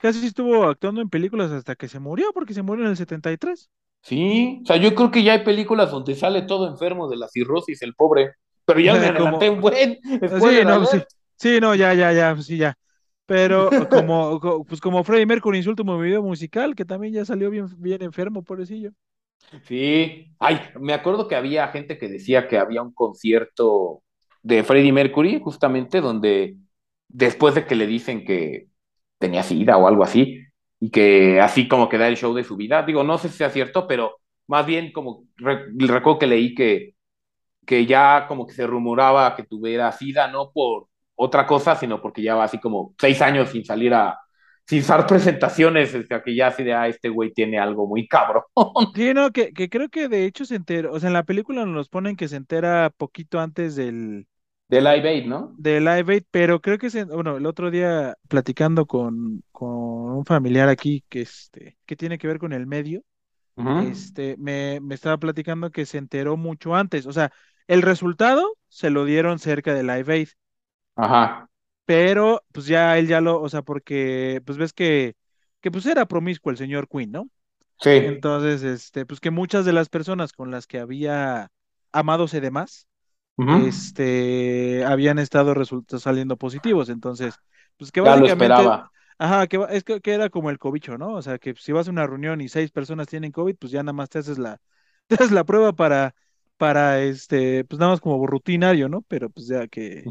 casi 0.00 0.26
estuvo 0.26 0.64
actuando 0.64 1.00
en 1.00 1.10
películas 1.10 1.50
hasta 1.52 1.76
que 1.76 1.88
se 1.88 2.00
murió, 2.00 2.32
porque 2.34 2.54
se 2.54 2.62
murió 2.62 2.84
en 2.84 2.90
el 2.92 2.96
73. 2.96 3.70
sí, 4.02 4.60
o 4.62 4.66
sea, 4.66 4.76
yo 4.76 4.94
creo 4.94 5.10
que 5.10 5.22
ya 5.22 5.32
hay 5.34 5.44
películas 5.44 5.90
donde 5.90 6.14
sale 6.14 6.42
todo 6.42 6.68
enfermo 6.68 7.08
de 7.08 7.16
la 7.16 7.28
cirrosis, 7.28 7.82
el 7.82 7.94
pobre. 7.94 8.32
Pero 8.64 8.80
ya 8.80 8.94
me 8.96 9.06
Como- 9.16 9.38
adelanté 9.38 9.50
un 9.50 9.60
buen. 9.60 9.98
Sí, 10.40 10.60
spoiler 10.60 10.66
no, 10.66 10.84
sí, 10.86 10.98
sí, 11.36 11.60
no, 11.60 11.74
ya, 11.74 11.94
ya, 11.94 12.12
ya, 12.12 12.36
sí, 12.42 12.56
ya. 12.58 12.74
Pero 13.26 13.70
como, 13.90 14.40
co- 14.40 14.64
pues 14.64 14.80
como 14.80 15.04
Freddie 15.04 15.26
Mercury 15.26 15.58
en 15.58 15.64
su 15.64 15.70
último 15.70 15.98
video 15.98 16.22
musical, 16.22 16.74
que 16.74 16.84
también 16.84 17.14
ya 17.14 17.24
salió 17.24 17.50
bien, 17.50 17.68
bien 17.78 18.02
enfermo, 18.02 18.42
pobrecillo. 18.42 18.92
Sí, 19.64 20.32
ay, 20.38 20.60
me 20.80 20.92
acuerdo 20.92 21.26
que 21.26 21.34
había 21.34 21.68
gente 21.68 21.98
que 21.98 22.08
decía 22.08 22.46
que 22.46 22.58
había 22.58 22.82
un 22.82 22.92
concierto 22.92 24.02
de 24.42 24.62
Freddie 24.62 24.92
Mercury, 24.92 25.40
justamente 25.42 26.00
donde 26.00 26.56
después 27.08 27.54
de 27.56 27.66
que 27.66 27.74
le 27.74 27.86
dicen 27.86 28.24
que 28.24 28.68
tenía 29.20 29.44
sida 29.44 29.78
o 29.78 29.88
algo 29.88 30.04
así, 30.04 30.40
y 30.80 30.90
que 30.90 31.40
así 31.42 31.68
como 31.68 31.88
que 31.90 31.98
da 31.98 32.08
el 32.08 32.18
show 32.18 32.34
de 32.34 32.44
su 32.44 32.56
vida, 32.56 32.84
digo, 32.84 33.04
no 33.04 33.18
sé 33.18 33.30
si 33.30 33.38
sea 33.38 33.50
cierto, 33.50 33.88
pero 33.88 34.16
más 34.48 34.66
bien 34.66 34.92
como 34.92 35.26
re- 35.38 35.66
recuerdo 35.78 36.20
que 36.20 36.28
leí 36.28 36.56
que, 36.56 36.96
que 37.66 37.86
ya 37.86 38.26
como 38.28 38.46
que 38.46 38.54
se 38.54 38.66
rumoraba 38.66 39.36
que 39.36 39.44
tuviera 39.44 39.92
sida, 39.92 40.28
no 40.28 40.50
por 40.52 40.88
otra 41.16 41.46
cosa, 41.46 41.76
sino 41.76 42.00
porque 42.02 42.22
ya 42.22 42.34
va 42.36 42.44
así 42.44 42.58
como 42.60 42.94
seis 43.00 43.20
años 43.22 43.50
sin 43.50 43.64
salir 43.64 43.94
a, 43.94 44.18
sin 44.66 44.86
dar 44.86 45.06
presentaciones, 45.08 45.94
o 45.94 46.02
sea, 46.04 46.22
que 46.22 46.34
ya 46.36 46.48
así 46.48 46.64
de, 46.64 46.74
ah, 46.74 46.88
este 46.88 47.08
güey 47.08 47.32
tiene 47.32 47.58
algo 47.58 47.86
muy 47.86 48.08
cabrón. 48.08 48.44
Sí, 48.92 49.14
no, 49.14 49.30
que, 49.30 49.52
que 49.52 49.68
creo 49.70 49.88
que 49.88 50.08
de 50.08 50.24
hecho 50.26 50.44
se 50.44 50.56
enteró, 50.56 50.92
o 50.92 50.98
sea, 50.98 51.08
en 51.08 51.12
la 51.14 51.22
película 51.22 51.64
nos 51.64 51.88
ponen 51.88 52.16
que 52.16 52.26
se 52.26 52.34
entera 52.36 52.90
poquito 52.90 53.38
antes 53.38 53.76
del, 53.76 54.26
De 54.70 54.80
Live 54.80 55.06
Aid, 55.06 55.26
¿no? 55.26 55.40
del 55.56 55.84
Live 55.84 56.12
Aid, 56.14 56.24
pero 56.30 56.60
creo 56.60 56.78
que 56.78 56.90
se, 56.90 57.04
bueno, 57.04 57.36
el 57.36 57.46
otro 57.46 57.70
día 57.70 58.16
platicando 58.28 58.86
con, 58.86 59.42
con 59.52 59.68
un 59.70 60.24
familiar 60.24 60.68
aquí 60.68 61.04
que 61.08 61.20
este, 61.22 61.78
que 61.86 61.96
tiene 61.96 62.18
que 62.18 62.26
ver 62.26 62.38
con 62.38 62.52
el 62.52 62.66
medio, 62.66 63.02
este, 63.74 64.36
me, 64.38 64.80
me 64.80 64.94
estaba 64.96 65.18
platicando 65.18 65.70
que 65.70 65.86
se 65.86 65.98
enteró 65.98 66.36
mucho 66.36 66.74
antes, 66.76 67.06
o 67.06 67.12
sea, 67.12 67.32
el 67.68 67.82
resultado 67.82 68.58
se 68.68 68.90
lo 68.90 69.04
dieron 69.04 69.38
cerca 69.40 69.74
del 69.74 69.88
Live 69.88 70.12
Aid, 70.14 70.28
Ajá. 70.96 71.48
pero 71.84 72.44
pues 72.52 72.66
ya 72.66 72.98
él 72.98 73.08
ya 73.08 73.20
lo, 73.20 73.40
o 73.40 73.48
sea, 73.48 73.62
porque 73.62 74.40
pues 74.46 74.58
ves 74.58 74.72
que, 74.72 75.16
que 75.60 75.70
pues 75.70 75.86
era 75.86 76.06
promiscuo 76.06 76.50
el 76.52 76.58
señor 76.58 76.88
Quinn, 76.88 77.10
¿no? 77.12 77.28
Sí. 77.82 77.90
Entonces, 77.94 78.64
este, 78.64 79.06
pues 79.06 79.20
que 79.20 79.30
muchas 79.32 79.66
de 79.66 79.74
las 79.74 79.90
personas 79.90 80.32
con 80.34 80.50
las 80.52 80.66
que 80.68 80.80
había 80.80 81.50
amados 81.92 82.34
y 82.34 82.40
demás, 82.40 82.88
Este, 83.48 84.84
habían 84.84 85.18
estado 85.18 85.54
saliendo 85.98 86.36
positivos. 86.36 86.88
Entonces, 86.88 87.40
pues 87.76 87.90
que 87.92 88.00
Ya 88.02 88.16
lo 88.16 88.26
básicamente, 88.26 88.72
esperaba. 88.72 88.90
ajá, 89.18 89.46
que 89.46 89.64
es 89.70 89.84
que, 89.84 90.00
que 90.00 90.12
era 90.14 90.30
como 90.30 90.50
el 90.50 90.58
cobicho, 90.58 90.98
¿no? 90.98 91.14
O 91.14 91.22
sea, 91.22 91.38
que 91.38 91.54
si 91.56 91.72
vas 91.72 91.88
a 91.88 91.90
una 91.90 92.06
reunión 92.06 92.40
y 92.40 92.48
seis 92.48 92.70
personas 92.70 93.08
tienen 93.08 93.32
COVID, 93.32 93.56
pues 93.56 93.72
ya 93.72 93.82
nada 93.82 93.92
más 93.92 94.08
te 94.10 94.18
haces 94.20 94.38
la, 94.38 94.60
te 95.06 95.14
haces 95.16 95.32
la 95.32 95.44
prueba 95.44 95.72
para, 95.72 96.14
para, 96.56 97.00
este, 97.02 97.64
pues 97.64 97.78
nada 97.80 97.92
más 97.92 98.00
como 98.00 98.26
rutinario, 98.26 98.88
¿no? 98.88 99.02
Pero 99.02 99.30
pues 99.30 99.46
ya 99.48 99.66
que, 99.68 100.10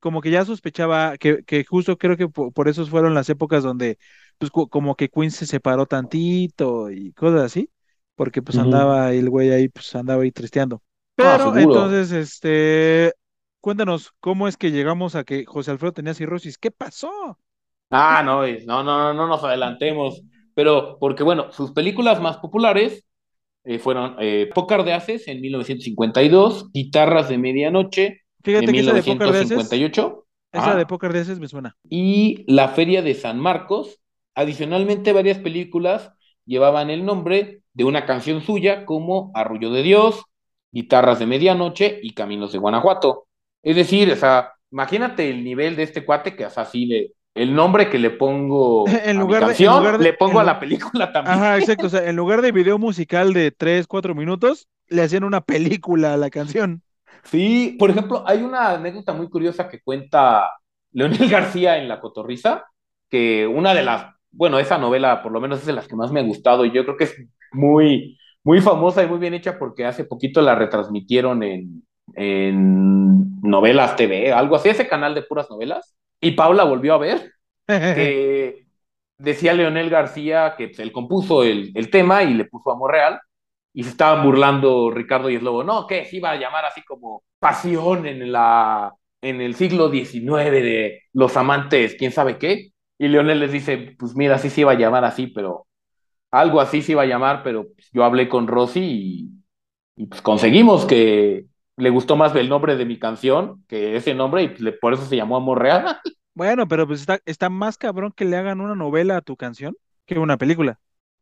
como 0.00 0.20
que 0.20 0.30
ya 0.30 0.44
sospechaba 0.44 1.16
que, 1.18 1.44
que 1.44 1.64
justo 1.64 1.98
creo 1.98 2.16
que 2.16 2.28
po- 2.28 2.52
por, 2.52 2.68
eso 2.68 2.86
fueron 2.86 3.14
las 3.14 3.28
épocas 3.30 3.62
donde, 3.62 3.98
pues 4.38 4.50
como 4.50 4.94
que 4.96 5.08
Queen 5.08 5.30
se 5.30 5.46
separó 5.46 5.86
tantito 5.86 6.90
y 6.90 7.12
cosas 7.12 7.42
así, 7.42 7.70
porque 8.14 8.42
pues 8.42 8.58
andaba 8.58 9.12
el 9.12 9.30
güey 9.30 9.50
ahí, 9.52 9.68
pues 9.68 9.94
andaba 9.94 10.22
ahí 10.22 10.32
tristeando. 10.32 10.82
Ah, 11.18 11.38
Pero 11.38 11.56
entonces, 11.56 12.12
este, 12.12 13.12
cuéntanos, 13.60 14.12
¿cómo 14.20 14.48
es 14.48 14.56
que 14.56 14.70
llegamos 14.70 15.14
a 15.14 15.24
que 15.24 15.44
José 15.46 15.70
Alfredo 15.70 15.92
tenía 15.92 16.14
cirrosis? 16.14 16.58
¿Qué 16.58 16.70
pasó? 16.70 17.38
Ah, 17.90 18.22
no, 18.24 18.42
no, 18.46 18.82
no, 18.82 18.84
no, 18.84 19.14
no 19.14 19.26
nos 19.26 19.44
adelantemos. 19.44 20.22
Pero, 20.54 20.98
porque 20.98 21.22
bueno, 21.22 21.52
sus 21.52 21.72
películas 21.72 22.20
más 22.20 22.38
populares 22.38 23.04
eh, 23.64 23.78
fueron 23.78 24.16
eh, 24.20 24.50
Pócar 24.54 24.84
de 24.84 24.94
Haces 24.94 25.28
en 25.28 25.40
1952, 25.40 26.70
Guitarras 26.72 27.28
de 27.28 27.38
Medianoche 27.38 28.20
Fíjate 28.42 28.66
en 28.66 28.72
que 28.72 28.80
esa 28.80 28.92
de 28.92 29.02
Pócar 29.02 29.28
1958 29.28 30.26
esa 30.52 30.72
Ah. 30.72 30.76
de 30.76 30.86
Pócar 30.86 31.12
de 31.12 31.20
Haces 31.20 31.38
me 31.38 31.48
suena. 31.48 31.76
y 31.88 32.44
La 32.46 32.68
Feria 32.68 33.02
de 33.02 33.14
San 33.14 33.38
Marcos. 33.40 34.00
Adicionalmente, 34.34 35.12
varias 35.12 35.38
películas 35.38 36.12
llevaban 36.44 36.90
el 36.90 37.04
nombre 37.04 37.62
de 37.74 37.84
una 37.84 38.06
canción 38.06 38.40
suya 38.42 38.84
como 38.86 39.30
Arrullo 39.34 39.70
de 39.70 39.82
Dios, 39.82 40.22
Guitarras 40.72 41.18
de 41.18 41.26
Medianoche 41.26 41.98
y 42.02 42.12
Caminos 42.14 42.52
de 42.52 42.58
Guanajuato. 42.58 43.26
Es 43.62 43.76
decir, 43.76 44.10
o 44.12 44.16
sea, 44.16 44.52
imagínate 44.70 45.28
el 45.30 45.42
nivel 45.44 45.76
de 45.76 45.84
este 45.84 46.04
cuate 46.04 46.36
que, 46.36 46.48
sea, 46.50 46.62
así 46.64 46.86
le, 46.86 47.12
el 47.34 47.54
nombre 47.54 47.88
que 47.90 47.98
le 47.98 48.10
pongo 48.10 48.84
En 49.04 49.16
a 49.16 49.20
lugar 49.20 49.42
mi 49.42 49.46
de- 49.46 49.56
en 49.64 49.68
canción, 49.68 49.78
lugar 49.78 49.98
de- 49.98 50.04
le 50.04 50.12
pongo 50.14 50.40
en 50.40 50.40
a 50.40 50.44
la 50.44 50.60
película 50.60 51.12
también. 51.12 51.36
Ajá, 51.36 51.58
exacto. 51.58 51.86
O 51.86 51.90
sea, 51.90 52.08
en 52.08 52.16
lugar 52.16 52.42
de 52.42 52.52
video 52.52 52.78
musical 52.78 53.32
de 53.32 53.50
3, 53.52 53.86
4 53.86 54.14
minutos, 54.14 54.68
le 54.88 55.02
hacían 55.02 55.24
una 55.24 55.40
película 55.40 56.14
a 56.14 56.16
la 56.16 56.30
canción. 56.30 56.82
Sí, 57.24 57.76
por 57.78 57.90
ejemplo, 57.90 58.22
hay 58.26 58.42
una 58.42 58.70
anécdota 58.72 59.12
muy 59.12 59.28
curiosa 59.28 59.68
que 59.68 59.80
cuenta 59.82 60.48
Leonel 60.92 61.28
García 61.30 61.78
en 61.78 61.88
La 61.88 62.00
Cotorrisa, 62.00 62.64
que 63.10 63.46
una 63.46 63.74
de 63.74 63.82
las, 63.82 64.06
bueno, 64.30 64.58
esa 64.58 64.78
novela 64.78 65.22
por 65.22 65.32
lo 65.32 65.40
menos 65.40 65.60
es 65.60 65.66
de 65.66 65.72
las 65.72 65.88
que 65.88 65.96
más 65.96 66.12
me 66.12 66.20
ha 66.20 66.24
gustado 66.24 66.64
y 66.64 66.72
yo 66.72 66.84
creo 66.84 66.96
que 66.96 67.04
es 67.04 67.16
muy, 67.52 68.18
muy 68.46 68.60
famosa 68.60 69.02
y 69.02 69.08
muy 69.08 69.18
bien 69.18 69.34
hecha 69.34 69.58
porque 69.58 69.84
hace 69.84 70.04
poquito 70.04 70.40
la 70.40 70.54
retransmitieron 70.54 71.42
en, 71.42 71.82
en 72.14 73.40
Novelas 73.42 73.96
TV, 73.96 74.32
algo 74.32 74.54
así, 74.54 74.68
ese 74.68 74.86
canal 74.86 75.16
de 75.16 75.22
puras 75.22 75.50
novelas, 75.50 75.96
y 76.20 76.30
Paula 76.30 76.62
volvió 76.62 76.94
a 76.94 76.98
ver 76.98 77.32
que 77.66 78.66
decía 79.18 79.52
Leonel 79.52 79.90
García 79.90 80.54
que 80.56 80.68
pues, 80.68 80.78
él 80.78 80.92
compuso 80.92 81.42
el, 81.42 81.72
el 81.74 81.90
tema 81.90 82.22
y 82.22 82.34
le 82.34 82.44
puso 82.44 82.70
Amor 82.70 82.92
Real, 82.92 83.20
y 83.74 83.82
se 83.82 83.90
estaban 83.90 84.24
burlando 84.24 84.92
Ricardo 84.92 85.28
y 85.28 85.34
Eslobo, 85.34 85.64
no, 85.64 85.88
que 85.88 86.04
se 86.04 86.16
iba 86.16 86.30
a 86.30 86.36
llamar 86.36 86.66
así 86.66 86.84
como 86.84 87.24
pasión 87.40 88.06
en 88.06 88.30
la 88.30 88.92
en 89.22 89.40
el 89.40 89.56
siglo 89.56 89.90
XIX 89.90 90.52
de 90.52 91.02
los 91.12 91.36
amantes, 91.36 91.96
quién 91.98 92.12
sabe 92.12 92.38
qué, 92.38 92.68
y 92.96 93.08
Leonel 93.08 93.40
les 93.40 93.50
dice, 93.50 93.96
pues 93.98 94.14
mira, 94.14 94.38
sí 94.38 94.50
se 94.50 94.60
iba 94.60 94.70
a 94.70 94.78
llamar 94.78 95.04
así, 95.04 95.26
pero 95.26 95.65
algo 96.40 96.60
así 96.60 96.82
se 96.82 96.92
iba 96.92 97.02
a 97.02 97.06
llamar, 97.06 97.42
pero 97.42 97.66
pues, 97.74 97.88
yo 97.92 98.04
hablé 98.04 98.28
con 98.28 98.46
Rosy 98.46 98.80
y, 99.96 100.02
y, 100.02 100.06
pues 100.06 100.22
conseguimos 100.22 100.84
que 100.86 101.46
le 101.76 101.90
gustó 101.90 102.16
más 102.16 102.34
el 102.36 102.48
nombre 102.48 102.76
de 102.76 102.84
mi 102.86 102.98
canción 102.98 103.64
que 103.68 103.96
ese 103.96 104.14
nombre 104.14 104.42
y 104.44 104.48
pues, 104.48 104.60
le- 104.60 104.72
por 104.72 104.92
eso 104.94 105.04
se 105.06 105.16
llamó 105.16 105.36
Amor 105.36 105.60
Real. 105.62 105.84
Bueno, 106.34 106.68
pero 106.68 106.86
pues 106.86 107.00
está, 107.00 107.18
está 107.24 107.48
más 107.48 107.78
cabrón 107.78 108.12
que 108.14 108.26
le 108.26 108.36
hagan 108.36 108.60
una 108.60 108.74
novela 108.74 109.16
a 109.16 109.22
tu 109.22 109.36
canción 109.36 109.74
que 110.04 110.18
una 110.18 110.36
película. 110.36 110.78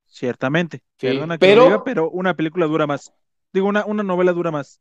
Ciertamente. 0.07 0.79
Sí, 0.99 1.07
Perdona 1.07 1.39
que 1.39 1.47
lo 1.47 1.53
pero- 1.53 1.65
diga, 1.67 1.85
pero 1.85 2.11
una 2.11 2.35
película 2.35 2.67
dura 2.67 2.87
más. 2.89 3.13
Digo, 3.53 3.69
una, 3.69 3.85
una 3.85 4.03
novela 4.03 4.33
dura 4.33 4.51
más. 4.51 4.81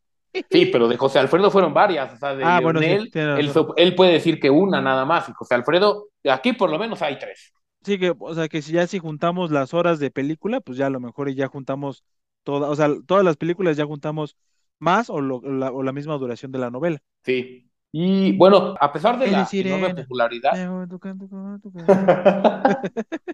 Sí, 0.49 0.65
pero 0.71 0.87
de 0.87 0.97
José 0.97 1.19
Alfredo 1.19 1.51
fueron 1.51 1.71
varias, 1.75 2.13
o 2.13 2.17
sea, 2.17 2.35
de 2.35 2.43
Ah, 2.43 2.59
bueno, 2.59 2.79
sí, 2.79 2.87
Leonel, 2.87 3.11
tiene 3.11 3.39
él, 3.39 3.51
él 3.77 3.93
puede 3.93 4.13
decir 4.13 4.39
que 4.39 4.49
una 4.49 4.81
nada 4.81 5.05
más, 5.05 5.29
y 5.29 5.33
José 5.33 5.53
Alfredo, 5.53 6.07
aquí 6.27 6.53
por 6.53 6.71
lo 6.71 6.79
menos 6.79 7.03
hay 7.03 7.19
tres. 7.19 7.53
Sí 7.85 7.99
que, 7.99 8.13
o 8.17 8.33
sea, 8.33 8.47
que 8.47 8.61
si 8.61 8.73
ya 8.73 8.87
si 8.87 8.99
juntamos 8.99 9.51
las 9.51 9.73
horas 9.73 9.99
de 9.99 10.11
película, 10.11 10.61
pues 10.61 10.77
ya 10.77 10.87
a 10.87 10.89
lo 10.89 10.99
mejor 10.99 11.29
y 11.29 11.35
ya 11.35 11.47
juntamos 11.47 12.03
todas, 12.43 12.69
o 12.69 12.75
sea, 12.75 12.89
todas 13.05 13.23
las 13.25 13.37
películas 13.37 13.75
ya 13.77 13.85
juntamos 13.85 14.37
más 14.79 15.09
o, 15.09 15.21
lo- 15.21 15.41
la, 15.41 15.71
o 15.71 15.83
la 15.83 15.91
misma 15.93 16.17
duración 16.17 16.51
de 16.51 16.59
la 16.59 16.71
novela. 16.71 17.01
Sí. 17.25 17.69
Y 17.91 18.35
bueno, 18.37 18.75
a 18.79 18.91
pesar 18.91 19.19
de 19.19 19.27
la 19.27 19.45
sirena. 19.45 19.75
enorme 19.77 19.91
popularidad 19.95 20.57
tocando 21.61 22.33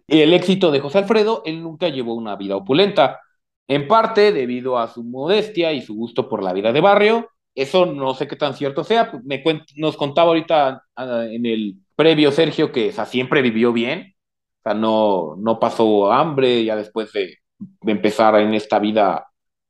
y 0.08 0.22
el 0.22 0.34
éxito 0.34 0.72
de 0.72 0.80
José 0.80 1.00
Alfredo, 1.00 1.44
él 1.46 1.62
nunca 1.62 1.90
llevó 1.90 2.16
una 2.16 2.36
vida 2.36 2.56
opulenta, 2.56 3.20
en 3.68 3.88
parte 3.88 4.32
debido 4.32 4.80
a 4.80 4.88
su 4.88 5.04
modestia 5.04 5.72
y 5.74 5.82
su 5.82 5.96
gusto 5.96 6.28
por 6.30 6.44
la 6.44 6.54
vida 6.54 6.72
de 6.72 6.82
barrio. 6.82 7.30
Eso 7.56 7.86
no 7.86 8.14
sé 8.16 8.28
qué 8.28 8.36
tan 8.36 8.54
cierto 8.56 8.84
sea. 8.84 9.12
Me 9.24 9.44
nos 9.76 9.98
contaba 9.98 10.30
ahorita 10.30 10.84
ah, 10.96 11.26
en 11.30 11.46
el 11.46 11.76
previo 11.96 12.32
Sergio 12.32 12.72
que 12.72 12.90
o 12.90 12.92
sea, 12.92 13.06
siempre 13.06 13.42
vivió 13.42 13.74
bien, 13.74 14.16
sea, 14.72 14.74
no, 14.76 15.36
no 15.38 15.60
pasó 15.60 16.12
hambre 16.12 16.64
ya 16.66 16.76
después 16.76 17.12
de, 17.14 17.38
de 17.60 17.92
empezar 17.92 18.36
en 18.40 18.54
esta 18.54 18.80
vida 18.80 19.28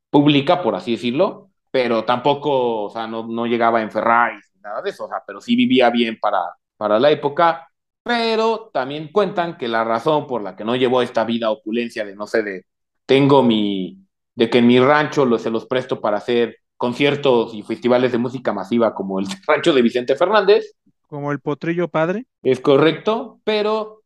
pública, 0.09 0.61
por 0.61 0.75
así 0.75 0.93
decirlo, 0.93 1.51
pero 1.71 2.05
tampoco, 2.05 2.85
o 2.85 2.89
sea, 2.89 3.07
no, 3.07 3.27
no 3.27 3.45
llegaba 3.45 3.81
en 3.81 3.91
Ferrari, 3.91 4.39
nada 4.61 4.81
de 4.81 4.89
eso, 4.91 5.05
o 5.05 5.07
sea, 5.09 5.21
pero 5.25 5.41
sí 5.41 5.55
vivía 5.55 5.89
bien 5.89 6.17
para, 6.19 6.39
para 6.77 6.99
la 6.99 7.11
época 7.11 7.65
pero 8.03 8.69
también 8.73 9.09
cuentan 9.11 9.57
que 9.57 9.67
la 9.67 9.83
razón 9.83 10.25
por 10.25 10.41
la 10.41 10.55
que 10.55 10.63
no 10.63 10.75
llevó 10.75 11.01
esta 11.01 11.25
vida 11.25 11.51
opulencia 11.51 12.05
de, 12.05 12.15
no 12.15 12.25
sé, 12.25 12.41
de 12.43 12.65
tengo 13.05 13.43
mi, 13.43 13.99
de 14.35 14.49
que 14.49 14.59
en 14.59 14.67
mi 14.67 14.79
rancho 14.79 15.25
lo, 15.25 15.37
se 15.37 15.49
los 15.51 15.67
presto 15.67 16.01
para 16.01 16.17
hacer 16.17 16.57
conciertos 16.77 17.53
y 17.53 17.61
festivales 17.61 18.11
de 18.11 18.17
música 18.17 18.53
masiva 18.53 18.95
como 18.95 19.19
el 19.19 19.27
rancho 19.47 19.73
de 19.73 19.81
Vicente 19.81 20.15
Fernández, 20.15 20.73
Como 21.07 21.31
el 21.31 21.39
potrillo 21.39 21.87
padre. 21.87 22.25
es 22.41 22.59
correcto, 22.59 23.41
pero 23.43 23.98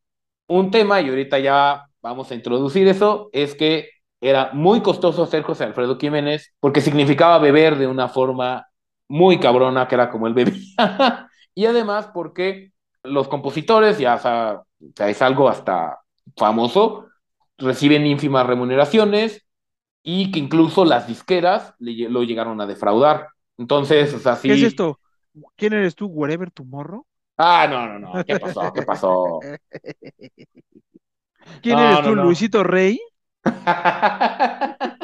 un 0.58 0.72
tema, 0.72 1.02
y 1.02 1.10
ahorita 1.10 1.39
ya 1.39 1.86
vamos 2.02 2.32
a 2.32 2.36
introducir 2.36 2.88
eso, 2.88 3.30
es 3.34 3.56
que 3.56 3.89
era 4.22 4.52
muy 4.54 4.82
costoso 4.82 5.26
ser 5.26 5.44
José 5.44 5.66
Alfredo 5.66 5.98
Jiménez 5.98 6.54
porque 6.60 6.82
significaba 6.82 7.39
beber 7.39 7.78
de 7.78 7.88
una 7.88 8.08
forma 8.08 8.68
muy 9.10 9.39
cabrona, 9.39 9.88
que 9.88 9.96
era 9.96 10.10
como 10.10 10.28
él 10.28 10.34
bebía, 10.34 10.58
y 11.56 11.66
además 11.66 12.10
porque 12.13 12.72
los 13.04 13.28
compositores, 13.28 13.98
ya 13.98 14.16
o 14.16 14.20
sea, 14.20 14.62
es 15.10 15.22
algo 15.22 15.50
hasta 15.50 16.00
famoso, 16.38 17.08
reciben 17.58 18.06
ínfimas 18.06 18.48
remuneraciones 18.48 19.46
y 20.04 20.32
que 20.32 20.39
incluso 20.39 20.86
las 20.86 21.08
disqueras 21.08 21.74
lo 21.80 22.24
llegaron 22.24 22.60
a 22.62 22.66
defraudar. 22.66 23.30
Entonces, 23.58 24.13
o 24.13 24.20
sea, 24.20 24.36
sí. 24.36 24.48
¿Qué 24.50 24.56
es 24.56 24.63
esto? 24.63 25.00
¿Quién 25.56 25.74
eres 25.74 25.96
tú, 25.96 26.08
Wherever 26.08 26.52
Tomorrow? 26.52 27.06
Ah, 27.38 27.67
no, 27.69 27.88
no, 27.88 28.00
no. 28.00 28.24
¿Qué 28.26 28.39
pasó? 28.39 28.72
¿Qué 28.74 28.84
pasó? 28.84 29.39
¿Quién 31.62 31.76
No, 31.78 31.84
eres 31.84 32.00
no, 32.00 32.04
tú, 32.04 32.15
no. 32.15 32.24
Luisito 32.24 32.63
Rey? 32.63 33.00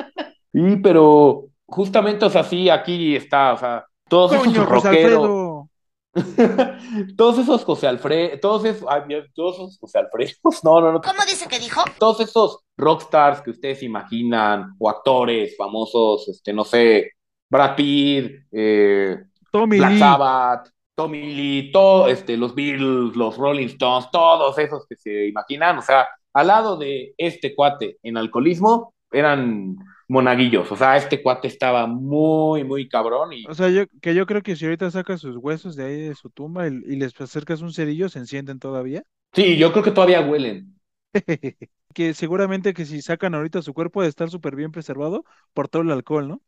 Sí, 0.52 0.78
pero 0.82 1.50
justamente, 1.68 2.26
o 2.26 2.30
sea, 2.30 2.44
sí, 2.44 2.70
aquí 2.70 3.16
está, 3.16 3.54
o 3.54 3.58
sea, 3.58 3.86
todos 4.08 4.36
Coño, 4.36 4.64
esos 4.64 4.66
José 4.68 4.90
rockeros, 4.90 5.24
Alfredo. 5.24 5.70
todos 7.18 7.38
esos 7.40 7.64
José 7.64 7.88
Alfredo, 7.88 8.40
todos 8.40 8.66
esos, 8.66 8.88
ay, 8.90 9.02
Dios, 9.08 9.28
todos 9.36 9.56
esos 9.58 9.78
José 9.80 10.00
Alfredos, 10.00 10.40
no, 10.64 10.82
no, 10.82 10.92
no, 10.94 11.02
¿Cómo 11.02 11.24
dice 11.26 11.48
que 11.48 11.60
dijo? 11.60 11.84
todos 12.00 12.20
esos 12.22 12.60
rockstars 12.78 13.42
que 13.42 13.52
ustedes 13.52 13.84
imaginan, 13.84 14.76
o 14.80 14.90
actores 14.90 15.56
famosos, 15.56 16.28
este, 16.30 16.52
no 16.52 16.64
sé, 16.64 17.12
Brad 17.50 17.76
Pitt, 17.76 18.32
eh, 18.52 19.18
Tommy 19.52 19.78
Black 19.78 19.92
Lee. 19.94 20.00
Sabbath, 20.00 20.70
Tommy 21.00 21.34
Lee, 21.34 21.72
todo, 21.72 22.10
este, 22.10 22.36
los 22.36 22.54
Beatles, 22.54 23.16
los 23.16 23.38
Rolling 23.38 23.68
Stones, 23.68 24.10
todos 24.12 24.58
esos 24.60 24.86
que 24.86 24.98
se 24.98 25.28
imaginan, 25.28 25.78
o 25.78 25.82
sea, 25.82 26.10
al 26.34 26.48
lado 26.48 26.76
de 26.76 27.14
este 27.18 27.56
cuate 27.56 27.98
en 28.04 28.18
alcoholismo, 28.18 28.94
eran 29.10 29.78
monaguillos, 30.10 30.70
o 30.70 30.76
sea, 30.76 30.98
este 30.98 31.24
cuate 31.24 31.48
estaba 31.48 31.88
muy, 31.88 32.66
muy 32.66 32.90
cabrón 32.90 33.32
y 33.32 33.46
O 33.48 33.54
sea, 33.54 33.70
yo, 33.70 33.84
que 34.02 34.14
yo 34.14 34.26
creo 34.26 34.42
que 34.44 34.58
si 34.58 34.66
ahorita 34.66 34.92
sacas 34.92 35.22
sus 35.22 35.38
huesos 35.38 35.78
de 35.78 35.86
ahí 35.86 36.02
de 36.02 36.16
su 36.16 36.30
tumba 36.30 36.68
y, 36.68 36.72
y 36.86 36.98
les 36.98 37.20
acercas 37.22 37.62
un 37.62 37.72
cerillo, 37.72 38.10
se 38.10 38.20
encienden 38.20 38.60
todavía. 38.60 39.04
sí, 39.34 39.56
yo 39.58 39.72
creo 39.72 39.84
que 39.86 39.92
todavía 39.92 40.20
huelen. 40.22 40.76
Que 41.94 42.14
seguramente 42.14 42.74
que 42.74 42.86
si 42.86 43.02
sacan 43.02 43.34
ahorita 43.34 43.62
su 43.64 43.74
cuerpo 43.74 44.04
de 44.04 44.10
estar 44.10 44.30
súper 44.30 44.56
bien 44.56 44.72
preservado 44.72 45.24
por 45.54 45.68
todo 45.70 45.82
el 45.82 45.92
alcohol, 45.92 46.28
¿no? 46.28 46.42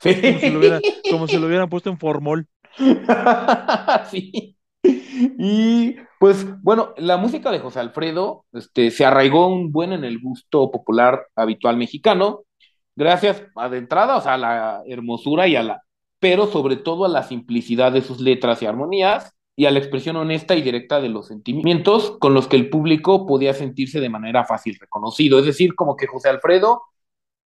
Sí. 0.00 0.14
Como 0.20 0.38
si 0.40 0.50
lo 0.50 0.58
hubiera, 0.58 0.80
como 1.10 1.28
si 1.28 1.38
lo 1.38 1.46
hubieran 1.46 1.68
puesto 1.70 1.88
en 1.88 1.98
formol. 1.98 2.48
Sí. 4.10 4.56
Y 4.84 5.96
pues 6.18 6.46
bueno, 6.62 6.94
la 6.96 7.16
música 7.16 7.50
de 7.50 7.60
José 7.60 7.80
Alfredo 7.80 8.46
este, 8.52 8.90
se 8.90 9.04
arraigó 9.04 9.46
un 9.48 9.72
buen 9.72 9.92
en 9.92 10.04
el 10.04 10.20
gusto 10.20 10.70
popular 10.70 11.26
habitual 11.36 11.76
mexicano, 11.76 12.44
gracias 12.96 13.42
a 13.56 13.68
de 13.68 13.78
entrada, 13.78 14.16
o 14.16 14.20
sea, 14.20 14.34
a 14.34 14.38
la 14.38 14.82
hermosura 14.86 15.46
y 15.48 15.56
a 15.56 15.62
la, 15.62 15.82
pero 16.18 16.46
sobre 16.46 16.76
todo 16.76 17.04
a 17.04 17.08
la 17.08 17.22
simplicidad 17.22 17.92
de 17.92 18.02
sus 18.02 18.20
letras 18.20 18.62
y 18.62 18.66
armonías 18.66 19.34
y 19.56 19.66
a 19.66 19.70
la 19.70 19.78
expresión 19.78 20.16
honesta 20.16 20.56
y 20.56 20.62
directa 20.62 21.00
de 21.00 21.08
los 21.08 21.28
sentimientos 21.28 22.16
con 22.18 22.34
los 22.34 22.48
que 22.48 22.56
el 22.56 22.70
público 22.70 23.26
podía 23.26 23.54
sentirse 23.54 24.00
de 24.00 24.08
manera 24.08 24.44
fácil 24.44 24.76
reconocido. 24.80 25.38
Es 25.38 25.46
decir, 25.46 25.74
como 25.74 25.96
que 25.96 26.06
José 26.06 26.30
Alfredo, 26.30 26.82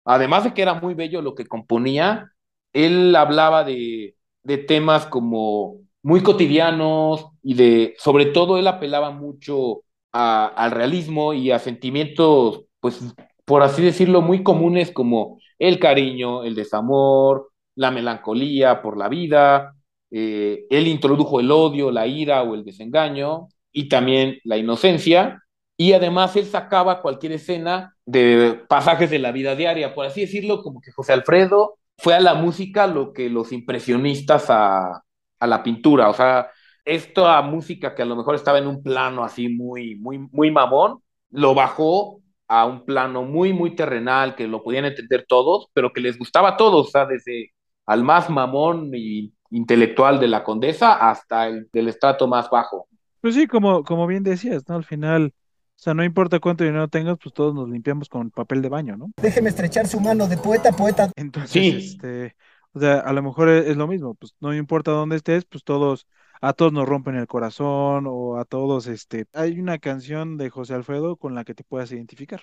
además 0.06 0.44
de 0.46 0.54
que 0.54 0.62
era 0.62 0.76
muy 0.76 0.94
bello 0.94 1.22
lo 1.22 1.36
que 1.36 1.48
componía, 1.48 2.32
él 2.74 3.16
hablaba 3.16 3.64
de, 3.64 4.15
de 4.46 4.58
temas 4.60 5.06
como 5.08 5.78
muy 6.04 6.22
cotidianos 6.24 7.28
y 7.44 7.56
de, 7.56 7.96
sobre 7.98 8.28
todo, 8.28 8.58
él 8.58 8.68
apelaba 8.68 9.12
mucho 9.12 9.82
al 10.14 10.72
realismo 10.72 11.34
y 11.34 11.52
a 11.52 11.60
sentimientos, 11.60 12.66
pues, 12.80 13.02
por 13.46 13.64
así 13.64 13.82
decirlo, 13.84 14.22
muy 14.22 14.44
comunes 14.44 14.92
como 14.92 15.40
el 15.60 15.80
cariño, 15.80 16.44
el 16.44 16.56
desamor, 16.56 17.52
la 17.76 17.92
melancolía 17.92 18.82
por 18.82 18.98
la 18.98 19.10
vida. 19.10 19.76
eh, 20.12 20.66
él 20.70 20.88
introdujo 20.88 21.40
el 21.42 21.52
odio, 21.52 21.92
la 21.92 22.08
ira 22.08 22.44
o 22.44 22.56
el 22.56 22.64
desengaño 22.64 23.48
y 23.72 23.90
también 23.90 24.40
la 24.46 24.58
inocencia. 24.58 25.42
Y 25.78 25.92
además 25.94 26.36
él 26.38 26.46
sacaba 26.46 27.02
cualquier 27.02 27.34
escena 27.34 27.96
de 28.06 28.62
pasajes 28.70 29.10
de 29.10 29.20
la 29.20 29.32
vida 29.34 29.56
diaria, 29.56 29.94
por 29.94 30.06
así 30.06 30.22
decirlo, 30.22 30.62
como 30.64 30.80
que 30.82 30.92
José 30.92 31.14
Alfredo 31.14 31.78
fue 31.98 32.14
a 32.16 32.20
la 32.20 32.36
música 32.36 32.88
lo 32.88 33.14
que 33.14 33.30
los 33.30 33.52
impresionistas 33.52 34.50
a, 34.50 35.02
a 35.40 35.48
la 35.48 35.64
pintura, 35.64 36.10
o 36.10 36.14
sea, 36.14 36.50
esta 36.84 37.42
música 37.42 37.96
que 37.96 38.04
a 38.04 38.06
lo 38.06 38.16
mejor 38.16 38.36
estaba 38.36 38.60
en 38.60 38.68
un 38.68 38.84
plano 38.84 39.24
así 39.24 39.50
muy, 39.50 39.96
muy, 39.96 40.20
muy 40.32 40.52
mamón, 40.52 41.00
lo 41.32 41.56
bajó 41.56 42.22
a 42.48 42.66
un 42.66 42.86
plano 42.86 43.24
muy, 43.24 43.54
muy 43.54 43.76
terrenal, 43.76 44.36
que 44.36 44.48
lo 44.48 44.64
podían 44.64 44.86
entender 44.86 45.26
todos, 45.28 45.68
pero 45.74 45.92
que 45.92 46.02
les 46.02 46.18
gustaba 46.18 46.50
a 46.50 46.58
todos, 46.58 46.88
o 46.88 46.92
sea, 46.92 47.06
desde 47.06 47.52
al 47.88 48.04
más 48.04 48.30
mamón 48.30 48.92
y 48.94 49.34
intelectual 49.52 50.20
de 50.20 50.28
la 50.28 50.44
condesa 50.44 50.94
hasta 51.10 51.48
el 51.48 51.68
del 51.74 51.88
estrato 51.88 52.28
más 52.28 52.50
bajo. 52.50 52.88
Pues 53.22 53.36
sí, 53.36 53.48
como, 53.48 53.84
como 53.84 54.06
bien 54.08 54.24
decías, 54.24 54.68
¿no? 54.68 54.76
Al 54.76 54.86
final, 54.86 55.34
o 55.78 55.82
sea, 55.86 55.94
no 55.94 56.04
importa 56.04 56.40
cuánto 56.40 56.64
dinero 56.64 56.88
tengas, 56.88 57.18
pues 57.22 57.34
todos 57.34 57.54
nos 57.54 57.70
limpiamos 57.70 58.10
con 58.10 58.32
papel 58.32 58.62
de 58.62 58.70
baño, 58.70 58.98
¿no? 58.98 59.12
Déjeme 59.22 59.50
estrechar 59.50 59.88
su 59.88 60.00
mano 60.00 60.28
de 60.28 60.38
poeta 60.38 60.70
a 60.70 60.72
poeta. 60.72 61.12
Entonces, 61.16 61.52
Sí. 61.52 61.70
este, 61.70 62.36
o 62.74 62.80
sea, 62.80 63.00
a 63.00 63.14
lo 63.14 63.22
mejor 63.22 63.50
es, 63.50 63.68
es 63.68 63.78
lo 63.78 63.88
mismo, 63.88 64.16
pues 64.16 64.36
no 64.40 64.54
importa 64.54 64.92
dónde 64.92 65.18
estés, 65.18 65.46
pues 65.46 65.64
todos, 65.64 66.08
a 66.42 66.54
todos 66.54 66.74
nos 66.74 66.88
rompen 66.88 67.16
el 67.16 67.28
corazón 67.28 68.06
o 68.08 68.38
a 68.38 68.46
todos, 68.46 68.88
este, 68.88 69.26
hay 69.34 69.60
una 69.60 69.78
canción 69.78 70.38
de 70.38 70.50
José 70.50 70.74
Alfredo 70.74 71.18
con 71.18 71.36
la 71.36 71.44
que 71.44 71.54
te 71.54 71.64
puedas 71.64 71.92
identificar. 71.92 72.42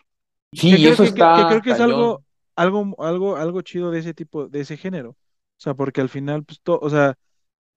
Sí, 0.53 0.77
que 0.77 0.91
eso 0.91 1.03
que, 1.03 1.09
está 1.09 1.37
que 1.37 1.47
creo 1.49 1.63
que 1.63 1.71
es 1.71 1.81
algo, 1.81 2.23
algo, 2.55 2.95
algo, 3.03 3.37
algo 3.37 3.63
chido 3.63 3.91
de 3.91 4.01
ese 4.01 4.15
tipo, 4.15 4.47
de 4.49 4.61
ese 4.61 4.77
género. 4.77 5.11
O 5.11 5.17
sea, 5.63 5.75
porque 5.75 6.01
al 6.01 6.09
final, 6.09 6.45
pues, 6.45 6.61
to- 6.61 6.79
o 6.81 6.91
sea, 6.91 7.17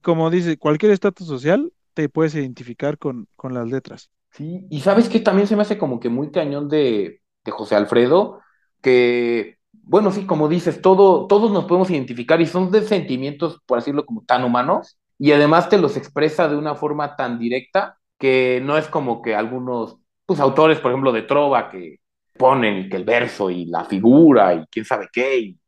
como 0.01 0.29
dice, 0.29 0.57
cualquier 0.57 0.91
estatus 0.91 1.27
social 1.27 1.71
te 1.93 2.09
puedes 2.09 2.35
identificar 2.35 2.97
con, 2.97 3.27
con 3.35 3.53
las 3.53 3.67
letras. 3.69 4.09
Sí, 4.35 4.67
y 4.69 4.81
sabes 4.81 5.07
que 5.07 5.19
también 5.21 5.47
se 5.47 5.55
me 5.55 5.61
hace 5.61 5.77
como 5.77 5.99
que 5.99 6.09
muy 6.09 6.29
cañón 6.31 6.67
de, 6.67 7.21
de 7.45 7.51
José 7.51 7.75
Alfredo, 7.75 8.41
que, 8.81 9.57
bueno, 9.71 10.11
sí, 10.11 10.25
como 10.25 10.49
dices, 10.49 10.81
todo, 10.81 11.25
todos 11.27 11.51
nos 11.51 11.65
podemos 11.65 11.89
identificar 11.89 12.41
y 12.41 12.45
son 12.45 12.69
de 12.69 12.81
sentimientos, 12.81 13.61
por 13.65 13.77
decirlo, 13.79 14.05
como 14.05 14.23
tan 14.25 14.43
humanos, 14.43 14.97
y 15.17 15.31
además 15.31 15.69
te 15.69 15.77
los 15.77 15.95
expresa 15.95 16.49
de 16.49 16.57
una 16.57 16.75
forma 16.75 17.15
tan 17.15 17.39
directa 17.39 17.97
que 18.19 18.61
no 18.63 18.77
es 18.77 18.87
como 18.89 19.21
que 19.21 19.35
algunos, 19.35 19.97
pues, 20.25 20.39
autores, 20.41 20.79
por 20.79 20.91
ejemplo, 20.91 21.13
de 21.13 21.21
Trova, 21.21 21.69
que 21.69 21.99
ponen 22.37 22.89
que 22.89 22.97
el 22.97 23.05
verso 23.05 23.49
y 23.49 23.65
la 23.65 23.85
figura 23.85 24.53
y 24.53 24.65
quién 24.69 24.83
sabe 24.85 25.07
qué, 25.13 25.37
y 25.39 25.59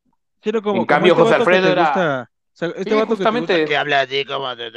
Sí, 0.43 0.51
no, 0.51 0.61
como, 0.61 0.75
En 0.79 0.85
como 0.85 0.87
cambio, 0.87 1.13
este 1.13 1.23
José 1.23 1.35
Alfredo 1.35 1.67
era- 1.69 1.83
gusta- 1.83 2.29
o 2.29 2.55
sea, 2.57 2.67
este 2.69 2.83
Sí, 2.89 2.95
vato 2.95 3.07
que 3.07 3.15
te 3.15 3.15
justamente. 3.15 3.53
gusta 3.53 3.69
que 3.69 3.77
habla 3.77 4.01
así 4.01 4.25
como 4.25 4.55
de- 4.55 4.71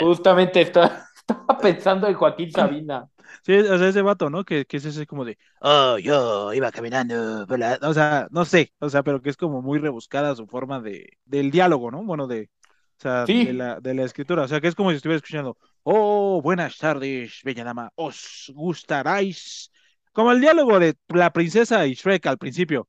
justamente 0.00 0.60
está, 0.60 1.08
estaba 1.28 1.58
pensando 1.58 2.06
en 2.08 2.14
Joaquín 2.14 2.50
Sabina. 2.52 3.08
Sí, 3.44 3.54
o 3.54 3.78
sea, 3.78 3.88
ese 3.88 4.02
vato, 4.02 4.30
¿no? 4.30 4.44
Que, 4.44 4.66
que 4.66 4.76
es 4.78 4.84
ese 4.84 5.06
como 5.06 5.24
de, 5.24 5.38
oh, 5.60 5.98
yo 5.98 6.52
iba 6.54 6.70
caminando, 6.72 7.46
la-". 7.56 7.78
o 7.82 7.94
sea, 7.94 8.28
no 8.30 8.44
sé, 8.44 8.72
o 8.80 8.88
sea, 8.90 9.02
pero 9.02 9.22
que 9.22 9.30
es 9.30 9.36
como 9.36 9.62
muy 9.62 9.78
rebuscada 9.78 10.34
su 10.36 10.46
forma 10.46 10.80
de, 10.80 11.18
del 11.24 11.50
diálogo, 11.50 11.90
¿no? 11.90 12.04
Bueno, 12.04 12.26
de, 12.26 12.50
o 12.98 13.00
sea, 13.02 13.26
Sí. 13.26 13.38
de 13.40 13.52
la, 13.52 13.80
de 13.80 13.94
la 13.94 14.04
escritura, 14.04 14.42
o 14.44 14.48
sea, 14.48 14.60
que 14.60 14.68
es 14.68 14.74
como 14.74 14.90
si 14.90 14.96
estuviera 14.96 15.16
escuchando, 15.18 15.58
oh, 15.84 16.40
buenas 16.42 16.78
tardes, 16.78 17.40
bella 17.44 17.64
dama, 17.64 17.90
os 17.96 18.52
gustaráis, 18.54 19.70
como 20.12 20.32
el 20.32 20.40
diálogo 20.40 20.78
de 20.78 20.96
la 21.08 21.32
princesa 21.32 21.86
y 21.86 21.94
Shrek 21.94 22.26
al 22.26 22.38
principio, 22.38 22.88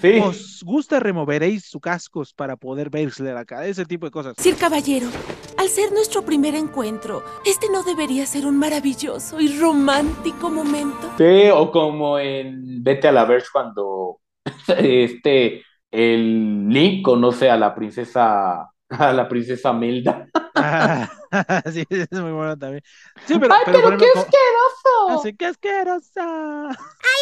Sí. 0.00 0.18
os 0.22 0.62
gusta 0.64 1.00
removeréis 1.00 1.64
sus 1.64 1.80
cascos 1.80 2.32
para 2.32 2.56
poder 2.56 2.90
verse 2.90 3.22
la 3.22 3.44
cara, 3.44 3.66
ese 3.66 3.84
tipo 3.84 4.06
de 4.06 4.12
cosas. 4.12 4.34
Sir 4.38 4.56
Caballero, 4.56 5.08
al 5.56 5.68
ser 5.68 5.92
nuestro 5.92 6.22
primer 6.22 6.54
encuentro, 6.54 7.24
este 7.44 7.66
no 7.70 7.82
debería 7.82 8.26
ser 8.26 8.46
un 8.46 8.58
maravilloso 8.58 9.40
y 9.40 9.58
romántico 9.58 10.50
momento. 10.50 11.12
Sí, 11.18 11.48
o 11.52 11.70
como 11.70 12.18
en 12.18 12.82
Vete 12.82 13.08
a 13.08 13.12
la 13.12 13.24
Verge 13.24 13.48
cuando 13.52 14.20
este 14.78 15.62
el 15.90 16.68
Link 16.68 17.04
conoce 17.04 17.50
a 17.50 17.56
la 17.56 17.74
princesa 17.74 18.70
a 18.90 19.12
la 19.12 19.28
princesa 19.28 19.72
Melda. 19.72 20.26
Ah, 20.60 21.10
sí, 21.72 21.84
es 21.90 22.10
muy 22.20 22.32
bueno 22.32 22.56
también. 22.58 22.82
Sí, 23.26 23.38
pero, 23.38 23.54
¡Ay, 23.54 23.62
pero, 23.66 23.82
pero 23.84 23.98
qué 23.98 24.06
como- 24.12 24.24
asqueroso! 24.24 25.20
Así 25.20 25.34
que 25.36 25.46
asquerosa. 25.46 26.68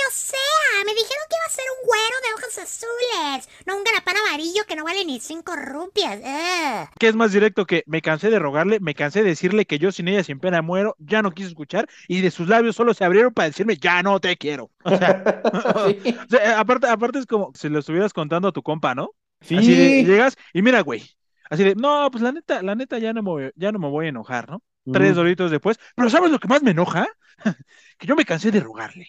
O 0.09 0.11
sea, 0.13 0.39
me 0.85 0.93
dijeron 0.93 1.25
que 1.29 1.37
iba 1.37 1.47
a 1.47 1.51
ser 1.51 1.65
un 1.81 1.87
güero 1.87 2.17
de 2.23 2.35
ojos 2.43 2.59
azules, 2.59 3.49
no 3.67 3.77
un 3.77 3.83
garapán 3.85 4.17
amarillo 4.17 4.65
que 4.67 4.77
no 4.77 4.85
vale 4.85 5.05
ni 5.05 5.19
cinco 5.21 5.55
rupias. 5.57 6.19
ugh. 6.21 6.89
Que 6.99 7.09
es 7.09 7.15
más 7.17 7.33
directo 7.33 7.67
que 7.67 7.83
me 7.87 8.01
cansé 8.03 8.31
de 8.31 8.39
rogarle, 8.39 8.79
me 8.81 8.95
cansé 8.95 9.23
de 9.23 9.31
decirle 9.31 9.67
que 9.67 9.79
yo 9.79 9.91
sin 9.93 10.07
ella 10.09 10.23
sin 10.23 10.39
pena 10.39 10.63
muero, 10.63 10.95
ya 10.99 11.23
no 11.23 11.33
quiso 11.33 11.49
escuchar 11.49 11.89
y 12.09 12.21
de 12.21 12.31
sus 12.31 12.49
labios 12.49 12.77
solo 12.77 12.95
se 12.95 13.05
abrieron 13.05 13.33
para 13.35 13.49
decirme 13.49 13.77
ya 13.77 14.03
no 14.03 14.21
te 14.21 14.37
quiero. 14.37 14.71
O 14.85 14.97
sea, 14.97 15.43
Sí. 15.87 16.17
o 16.27 16.29
sea, 16.31 16.61
aparte, 16.61 16.87
aparte 16.89 17.19
es 17.19 17.27
como 17.27 17.51
si 17.55 17.69
lo 17.69 17.81
estuvieras 17.81 18.13
contando 18.13 18.49
a 18.49 18.53
tu 18.53 18.63
compa, 18.63 18.95
¿no? 18.95 19.11
Sí. 19.41 19.57
Así 19.57 19.75
de, 19.75 20.05
llegas 20.05 20.37
y 20.53 20.63
mira, 20.63 20.81
güey. 20.83 21.03
Así 21.51 21.65
de, 21.65 21.75
no, 21.75 22.11
pues 22.11 22.23
la 22.23 22.33
neta, 22.33 22.63
la 22.63 22.75
neta 22.75 22.99
ya 22.99 23.13
no 23.13 23.23
me 23.23 23.31
voy, 23.31 23.53
ya 23.57 23.73
no 23.73 23.79
me 23.79 23.89
voy 23.89 24.07
a 24.07 24.09
enojar, 24.11 24.51
¿no? 24.51 24.63
Tres 24.91 25.17
doritos 25.17 25.51
después. 25.51 25.79
Pero 25.95 26.11
¿sabes 26.11 26.31
lo 26.31 26.39
que 26.39 26.49
más 26.49 26.63
me 26.63 26.71
enoja? 26.73 27.09
que 27.99 28.07
yo 28.07 28.17
me 28.17 28.25
cansé 28.25 28.51
de 28.51 28.61
rogarle. 28.61 29.09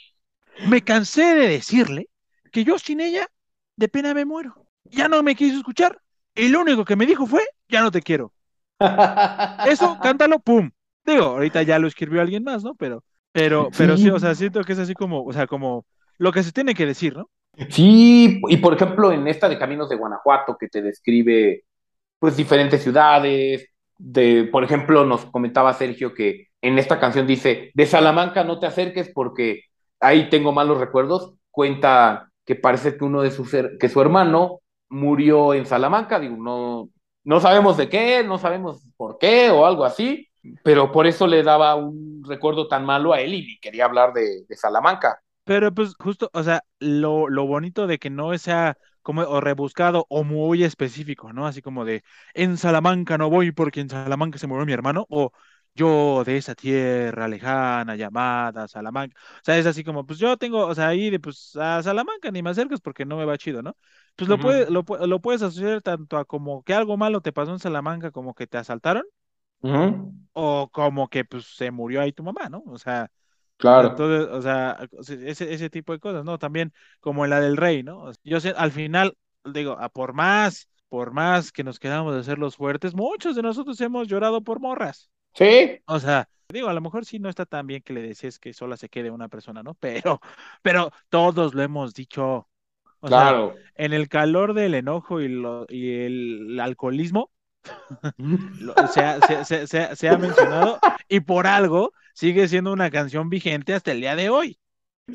Me 0.67 0.81
cansé 0.83 1.35
de 1.35 1.47
decirle 1.49 2.09
que 2.51 2.63
yo 2.63 2.79
sin 2.79 2.99
ella 2.99 3.27
de 3.75 3.88
pena 3.89 4.13
me 4.13 4.25
muero. 4.25 4.67
Ya 4.85 5.07
no 5.07 5.21
me 5.23 5.35
quiso 5.35 5.57
escuchar. 5.57 6.01
Y 6.35 6.49
lo 6.49 6.61
único 6.61 6.85
que 6.85 6.95
me 6.95 7.05
dijo 7.05 7.25
fue, 7.27 7.43
ya 7.67 7.81
no 7.81 7.91
te 7.91 8.01
quiero. 8.01 8.33
Eso, 9.63 9.97
cántalo, 10.01 10.39
pum. 10.39 10.69
Digo, 11.05 11.23
ahorita 11.25 11.63
ya 11.63 11.79
lo 11.79 11.88
escribió 11.88 12.21
alguien 12.21 12.43
más, 12.43 12.63
¿no? 12.63 12.75
Pero, 12.75 13.03
pero, 13.31 13.69
pero 13.77 13.97
sí, 13.97 14.03
Sí. 14.03 14.09
o 14.09 14.19
sea, 14.19 14.35
siento 14.35 14.63
que 14.63 14.73
es 14.73 14.79
así 14.79 14.93
como, 14.93 15.23
o 15.23 15.33
sea, 15.33 15.47
como 15.47 15.85
lo 16.17 16.31
que 16.31 16.43
se 16.43 16.51
tiene 16.51 16.73
que 16.75 16.85
decir, 16.85 17.15
¿no? 17.15 17.29
Sí, 17.69 18.39
y 18.47 18.57
por 18.57 18.73
ejemplo, 18.75 19.11
en 19.11 19.27
esta 19.27 19.49
de 19.49 19.57
Caminos 19.57 19.89
de 19.89 19.95
Guanajuato, 19.95 20.57
que 20.59 20.67
te 20.67 20.81
describe 20.81 21.63
pues 22.20 22.38
diferentes 22.38 22.84
ciudades, 22.84 23.70
de, 23.97 24.45
por 24.51 24.63
ejemplo, 24.63 25.05
nos 25.05 25.26
comentaba 25.26 25.74
Sergio 25.74 26.13
que 26.13 26.47
en 26.61 26.80
esta 26.80 26.99
canción 26.99 27.28
dice, 27.28 27.72
de 27.74 27.86
Salamanca 27.86 28.43
no 28.43 28.59
te 28.59 28.65
acerques 28.68 29.09
porque 29.13 29.63
ahí 29.99 30.30
tengo 30.30 30.51
malos 30.51 30.80
recuerdos, 30.80 31.34
cuenta 31.51 32.32
que 32.45 32.55
parece 32.55 32.97
que 32.97 33.03
uno 33.05 33.22
de 33.22 33.32
sus, 33.32 33.51
que 33.80 33.89
su 33.89 34.01
hermano 34.01 34.61
murió 34.89 35.53
en 35.53 35.65
Salamanca, 35.65 36.20
digo, 36.20 36.38
no, 36.38 36.89
no 37.24 37.39
sabemos 37.39 37.78
de 37.78 37.89
qué, 37.89 38.24
no 38.24 38.38
sabemos 38.38 38.84
por 38.95 39.18
qué 39.18 39.49
o 39.49 39.65
algo 39.65 39.86
así, 39.86 40.28
pero 40.63 40.91
por 40.91 41.07
eso 41.07 41.28
le 41.28 41.43
daba 41.43 41.76
un 41.76 42.24
recuerdo 42.26 42.68
tan 42.68 42.86
malo 42.86 43.13
a 43.13 43.20
él 43.22 43.34
y 43.34 43.59
quería 43.59 43.86
hablar 43.86 44.13
de, 44.13 44.45
de 44.47 44.55
Salamanca. 44.55 45.20
Pero 45.43 45.74
pues 45.74 45.95
justo, 45.97 46.30
o 46.34 46.43
sea, 46.43 46.63
lo, 46.80 47.30
lo 47.30 47.45
bonito 47.47 47.88
de 47.88 47.99
que 47.99 48.09
no 48.09 48.38
sea 48.38 48.78
como 49.08 49.22
o 49.24 49.39
rebuscado 49.41 50.05
o 50.10 50.24
muy 50.24 50.64
específico, 50.64 51.34
¿no? 51.34 51.47
Así 51.47 51.62
como 51.62 51.86
de, 51.86 52.03
en 52.34 52.58
Salamanca 52.58 53.18
no 53.18 53.30
voy 53.30 53.51
porque 53.51 53.80
en 53.82 53.89
Salamanca 53.89 54.38
se 54.38 54.47
murió 54.47 54.66
mi 54.66 54.74
hermano, 54.74 55.05
o 55.10 55.32
yo 55.76 56.24
de 56.26 56.38
esa 56.38 56.55
tierra 56.55 57.28
lejana 57.28 57.95
llamada 57.95 58.68
Salamanca. 58.68 59.16
O 59.38 59.39
sea, 59.43 59.58
es 59.58 59.66
así 59.66 59.84
como, 59.84 60.05
pues 60.05 60.20
yo 60.20 60.38
tengo, 60.38 60.66
o 60.66 60.76
sea, 60.76 60.88
ahí 60.89 61.10
de, 61.10 61.20
pues 61.20 61.55
a 61.55 61.84
Salamanca 61.84 62.32
ni 62.32 62.41
me 62.43 62.49
acercas 62.49 62.82
porque 62.82 63.05
no 63.05 63.18
me 63.18 63.26
va 63.26 63.38
chido, 63.38 63.62
¿no? 63.62 63.78
Pues 64.16 64.28
lo, 64.30 64.39
puede, 64.39 64.70
lo, 64.72 64.84
pu- 64.84 65.05
lo 65.08 65.22
puedes 65.22 65.41
asociar 65.43 65.82
tanto 65.82 66.18
a 66.18 66.26
como 66.26 66.64
que 66.64 66.74
algo 66.74 66.97
malo 66.97 67.22
te 67.22 67.32
pasó 67.34 67.51
en 67.53 67.60
Salamanca, 67.60 68.12
como 68.12 68.34
que 68.34 68.47
te 68.47 68.58
asaltaron, 68.58 69.03
o 70.34 70.70
como 70.72 71.10
que 71.10 71.26
pues 71.26 71.45
se 71.55 71.72
murió 71.72 72.01
ahí 72.01 72.12
tu 72.14 72.24
mamá, 72.24 72.49
¿no? 72.49 72.64
O 72.68 72.78
sea... 72.78 73.12
Claro. 73.58 73.89
Entonces, 73.89 74.28
o 74.32 74.41
sea, 74.41 74.78
ese, 75.26 75.53
ese 75.53 75.70
tipo 75.70 75.93
de 75.93 75.99
cosas, 75.99 76.26
¿no? 76.26 76.39
También 76.39 76.74
como 76.99 77.24
en 77.26 77.32
la 77.32 77.39
del 77.41 77.58
rey, 77.58 77.84
¿no? 77.84 78.12
Yo 78.24 78.39
sé, 78.39 78.53
al 78.58 78.72
final, 78.72 79.16
digo, 79.45 79.78
a 79.80 79.89
por 79.89 80.14
más, 80.14 80.70
por 80.89 81.12
más 81.14 81.51
que 81.51 81.64
nos 81.64 81.80
quedamos 81.80 82.16
de 82.16 82.24
ser 82.24 82.39
los 82.39 82.55
fuertes, 82.55 82.95
muchos 82.95 83.36
de 83.36 83.43
nosotros 83.43 83.80
hemos 83.82 84.08
llorado 84.08 84.41
por 84.43 84.60
morras. 84.60 85.10
Sí, 85.34 85.80
O 85.86 85.99
sea, 85.99 86.30
digo, 86.49 86.70
a 86.70 86.74
lo 86.74 86.82
mejor 86.82 87.05
sí 87.05 87.20
no 87.20 87.30
está 87.30 87.45
tan 87.45 87.68
bien 87.68 87.82
que 87.82 87.93
le 87.93 88.01
decías 88.01 88.39
que 88.39 88.53
sola 88.53 88.78
se 88.78 88.89
quede 88.89 89.12
una 89.12 89.30
persona, 89.30 89.64
¿no? 89.64 89.76
Pero, 89.76 90.20
pero 90.62 90.91
todos 91.10 91.53
lo 91.53 91.64
hemos 91.64 91.93
dicho. 91.93 92.49
O 92.99 93.12
sea, 93.12 93.32
claro. 93.32 93.55
en 93.76 93.93
el 93.93 94.10
calor 94.10 94.53
del 94.53 94.74
enojo 94.76 95.22
y, 95.22 95.28
lo, 95.30 95.66
y 95.70 95.91
el 96.01 96.60
alcoholismo, 96.60 97.32
se, 98.88 99.03
ha, 99.03 99.22
se- 99.22 99.45
se- 99.45 99.68
se 99.68 99.80
ha- 99.80 99.95
se 99.95 100.09
ha 100.09 100.18
mencionado 100.18 100.82
y 101.07 101.20
por 101.22 101.47
algo 101.47 101.93
sigue 102.13 102.47
siendo 102.47 102.74
una 102.74 102.89
canción 102.91 103.30
vigente 103.30 103.74
hasta 103.74 103.91
el 103.91 104.01
día 104.01 104.15
de 104.15 104.30
hoy. 104.30 104.59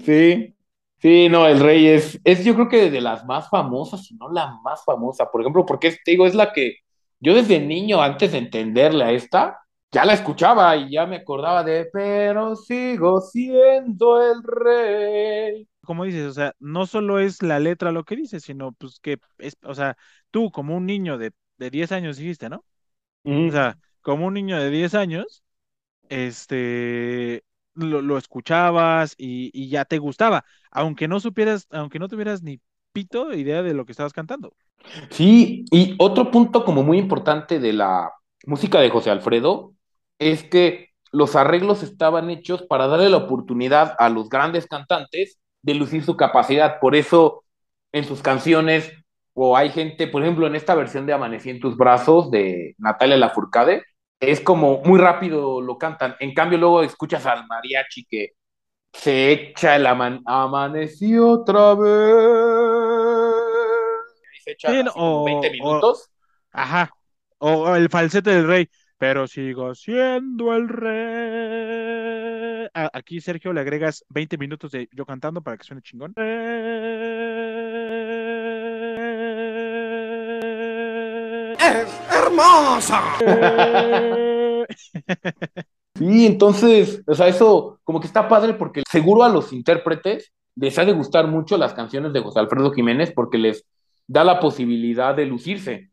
Sí, 0.05 0.55
sí, 1.01 1.29
no, 1.29 1.47
el 1.47 1.61
rey 1.61 1.87
es, 1.87 2.19
es 2.25 2.45
yo 2.45 2.55
creo 2.55 2.69
que 2.69 2.91
de 2.91 3.01
las 3.01 3.25
más 3.27 3.49
famosas, 3.51 4.05
si 4.07 4.15
no 4.17 4.31
la 4.31 4.59
más 4.63 4.83
famosa, 4.85 5.31
por 5.31 5.41
ejemplo, 5.43 5.67
porque 5.67 5.91
te 6.05 6.13
digo, 6.13 6.27
es 6.27 6.35
la 6.35 6.53
que 6.53 6.77
yo 7.21 7.35
desde 7.35 7.61
niño, 7.61 8.01
antes 8.03 8.33
de 8.33 8.39
entenderle 8.39 9.05
a 9.05 9.13
esta, 9.13 9.59
ya 9.93 10.05
la 10.05 10.15
escuchaba 10.15 10.75
y 10.77 10.91
ya 10.93 11.07
me 11.07 11.17
acordaba 11.17 11.63
de, 11.63 11.89
pero 11.93 12.57
sigo 12.57 13.21
siendo 13.21 14.21
el 14.23 14.43
rey. 14.43 15.69
como 15.85 16.05
dices, 16.05 16.27
o 16.27 16.33
sea, 16.33 16.55
no 16.61 16.87
solo 16.87 17.19
es 17.19 17.43
la 17.43 17.59
letra 17.61 17.91
lo 17.93 18.05
que 18.05 18.17
dice, 18.17 18.41
sino 18.41 18.73
pues 18.73 19.01
que 19.01 19.19
es, 19.39 19.57
o 19.65 19.75
sea, 19.75 19.97
tú 20.31 20.51
como 20.53 20.77
un 20.77 20.87
niño 20.87 21.19
de, 21.19 21.33
de 21.63 21.71
10 21.71 21.93
años 21.93 22.17
dijiste, 22.19 22.49
¿no? 22.51 22.65
O 23.49 23.53
sea, 23.53 23.79
como 24.03 24.27
un 24.27 24.35
niño 24.35 24.59
de 24.59 24.71
10 24.71 24.95
años, 24.95 25.45
este, 26.09 27.45
lo, 27.75 28.03
lo 28.03 28.19
escuchabas 28.19 29.15
y, 29.19 29.51
y 29.55 29.69
ya 29.71 29.85
te 29.87 29.99
gustaba, 29.99 30.45
aunque 30.71 31.09
no 31.09 31.21
supieras, 31.21 31.67
aunque 31.71 31.99
no 31.99 32.09
tuvieras 32.09 32.43
ni 32.43 32.61
pito 32.93 33.35
idea 33.35 33.63
de 33.63 33.75
lo 33.75 33.87
que 33.87 33.93
estabas 33.93 34.13
cantando. 34.13 34.55
Sí, 35.11 35.65
y 35.71 35.95
otro 35.99 36.31
punto 36.31 36.65
como 36.65 36.83
muy 36.83 36.99
importante 36.99 37.61
de 37.61 37.73
la 37.73 38.11
música 38.47 38.81
de 38.81 38.91
José 38.91 39.11
Alfredo 39.11 39.75
es 40.19 40.43
que 40.45 40.89
los 41.13 41.37
arreglos 41.37 41.83
estaban 41.83 42.31
hechos 42.31 42.63
para 42.63 42.87
darle 42.87 43.09
la 43.11 43.19
oportunidad 43.19 43.95
a 43.99 44.09
los 44.09 44.29
grandes 44.29 44.67
cantantes 44.67 45.39
de 45.63 45.75
lucir 45.75 46.05
su 46.05 46.17
capacidad. 46.17 46.81
Por 46.81 46.97
eso 46.97 47.45
en 47.93 48.05
sus 48.05 48.23
canciones, 48.23 48.93
o 49.35 49.57
hay 49.57 49.71
gente, 49.71 50.07
por 50.09 50.23
ejemplo, 50.23 50.47
en 50.47 50.55
esta 50.57 50.75
versión 50.75 51.07
de 51.07 51.13
Amanecí 51.15 51.49
en 51.51 51.61
tus 51.61 51.77
brazos 51.77 52.31
de 52.31 52.75
Natalia 52.79 53.17
Lafourcade, 53.17 53.83
es 54.21 54.41
como 54.41 54.83
muy 54.85 54.99
rápido 55.01 55.61
lo 55.61 55.79
cantan. 55.79 56.15
En 56.21 56.35
cambio, 56.35 56.59
luego 56.59 56.83
escuchas 56.83 57.25
al 57.27 57.47
mariachi 57.47 58.05
que 58.05 58.33
se 58.93 59.33
echa 59.33 59.75
el 59.77 59.87
aman 59.87 60.21
Amanecí 60.27 61.19
otra 61.19 61.75
vez. 61.75 63.35
Y 64.37 64.41
se 64.43 64.51
echa 64.53 64.71
Sí, 64.71 64.83
o- 64.95 65.25
20 65.25 65.49
o- 65.49 65.53
minutos. 65.53 66.11
Ajá. 66.53 66.91
O, 67.39 67.51
o 67.53 67.75
el 67.77 67.89
falsete 67.89 68.31
del 68.31 68.47
rey. 68.47 68.69
Pero 68.99 69.27
sigo 69.27 69.75
siendo 69.75 70.55
el 70.55 70.69
rey. 70.69 72.69
Aquí, 72.73 73.21
Sergio, 73.21 73.53
le 73.53 73.61
agregas 73.61 74.05
20 74.11 74.39
minutos 74.39 74.71
de 74.71 74.89
yo 74.93 75.05
cantando 75.05 75.43
para 75.43 75.57
que 75.57 75.65
suene 75.65 75.83
chingón. 75.83 76.15
¡Hermosa! 82.33 83.03
Sí, 85.95 86.27
entonces, 86.27 87.03
o 87.07 87.15
sea, 87.15 87.29
eso 87.29 87.79
como 87.85 88.01
que 88.01 88.07
está 88.07 88.27
padre 88.29 88.55
porque 88.55 88.83
seguro 88.91 89.23
a 89.23 89.29
los 89.29 89.53
intérpretes 89.53 90.33
les 90.57 90.79
ha 90.79 90.85
de 90.85 90.93
gustar 90.93 91.29
mucho 91.29 91.57
las 91.59 91.75
canciones 91.75 92.13
de 92.13 92.21
José 92.21 92.41
Alfredo 92.41 92.73
Jiménez 92.73 93.13
porque 93.15 93.39
les 93.39 93.65
da 94.07 94.25
la 94.25 94.41
posibilidad 94.41 95.15
de 95.15 95.27
lucirse. 95.27 95.92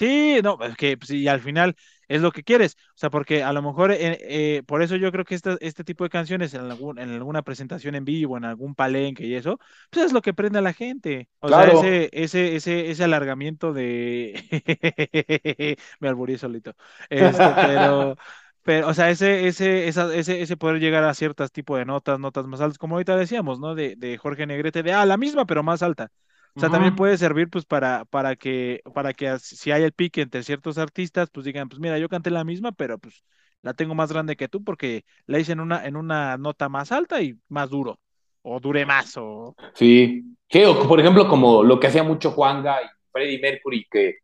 Sí, 0.00 0.40
no, 0.42 0.58
es 0.62 0.76
que 0.76 0.96
pues, 0.96 1.10
y 1.10 1.28
al 1.28 1.40
final 1.42 1.76
es 2.08 2.22
lo 2.22 2.32
que 2.32 2.42
quieres. 2.42 2.74
O 2.90 2.92
sea, 2.96 3.10
porque 3.10 3.42
a 3.44 3.52
lo 3.52 3.60
mejor, 3.60 3.92
eh, 3.92 4.16
eh, 4.58 4.62
por 4.66 4.82
eso 4.82 4.96
yo 4.96 5.12
creo 5.12 5.26
que 5.26 5.34
esta- 5.34 5.58
este 5.60 5.84
tipo 5.84 6.04
de 6.04 6.10
canciones 6.10 6.54
en, 6.54 6.62
algún, 6.62 6.98
en 6.98 7.10
alguna 7.10 7.42
presentación 7.42 7.94
en 7.94 8.06
vivo, 8.06 8.38
en 8.38 8.44
algún 8.46 8.74
palenque 8.74 9.26
y 9.26 9.34
eso, 9.34 9.58
pues 9.90 10.06
es 10.06 10.12
lo 10.14 10.22
que 10.22 10.32
prende 10.32 10.58
a 10.58 10.62
la 10.62 10.72
gente. 10.72 11.28
O 11.40 11.48
Claro. 11.48 11.52
sea, 11.52 11.70
ese, 11.70 12.08
ese, 12.14 12.56
ese, 12.56 12.90
ese 12.90 13.04
alargamiento 13.04 13.74
de... 13.74 15.76
Me 16.00 16.08
alburí 16.08 16.38
solito. 16.38 16.72
Este, 17.10 17.54
pero, 17.54 18.16
pero, 18.62 18.88
o 18.88 18.94
sea, 18.94 19.10
ese, 19.10 19.46
ese, 19.48 19.86
esa- 19.88 20.14
ese, 20.14 20.40
ese 20.40 20.56
poder 20.56 20.80
llegar 20.80 21.04
a 21.04 21.12
ciertos 21.14 21.52
tipos 21.52 21.78
de 21.78 21.84
notas, 21.84 22.18
notas 22.18 22.46
más 22.46 22.60
altas, 22.62 22.78
como 22.78 22.94
ahorita 22.96 23.16
decíamos, 23.16 23.60
¿no? 23.60 23.74
De, 23.74 23.96
de 23.96 24.16
Jorge 24.18 24.46
Negrete, 24.46 24.82
de, 24.82 24.92
ah, 24.94 25.04
la 25.06 25.16
misma, 25.18 25.44
pero 25.46 25.62
más 25.62 25.82
alta. 25.82 26.10
O 26.54 26.60
sea, 26.60 26.70
también 26.70 26.94
puede 26.94 27.16
servir 27.16 27.48
pues 27.48 27.64
para, 27.64 28.04
para 28.06 28.36
que, 28.36 28.82
para 28.94 29.12
que 29.14 29.38
si 29.38 29.70
hay 29.70 29.82
el 29.82 29.92
pique 29.92 30.22
entre 30.22 30.42
ciertos 30.42 30.78
artistas, 30.78 31.30
pues 31.30 31.44
digan, 31.46 31.68
pues 31.68 31.80
mira, 31.80 31.98
yo 31.98 32.08
canté 32.08 32.30
la 32.30 32.44
misma, 32.44 32.72
pero 32.72 32.98
pues 32.98 33.24
la 33.62 33.74
tengo 33.74 33.94
más 33.94 34.12
grande 34.12 34.36
que 34.36 34.48
tú 34.48 34.62
porque 34.64 35.04
la 35.26 35.38
hice 35.38 35.52
en 35.52 35.60
una, 35.60 35.86
en 35.86 35.96
una 35.96 36.36
nota 36.38 36.68
más 36.68 36.92
alta 36.92 37.22
y 37.22 37.38
más 37.48 37.70
duro. 37.70 38.00
O 38.42 38.58
dure 38.58 38.86
más, 38.86 39.16
o 39.18 39.54
Sí. 39.74 40.24
Sí, 40.48 40.64
o 40.64 40.88
por 40.88 40.98
ejemplo, 40.98 41.28
como 41.28 41.62
lo 41.62 41.78
que 41.78 41.86
hacía 41.86 42.02
mucho 42.02 42.30
Juanga 42.30 42.82
y 42.82 42.86
Freddie 43.12 43.40
Mercury, 43.40 43.86
que, 43.90 44.16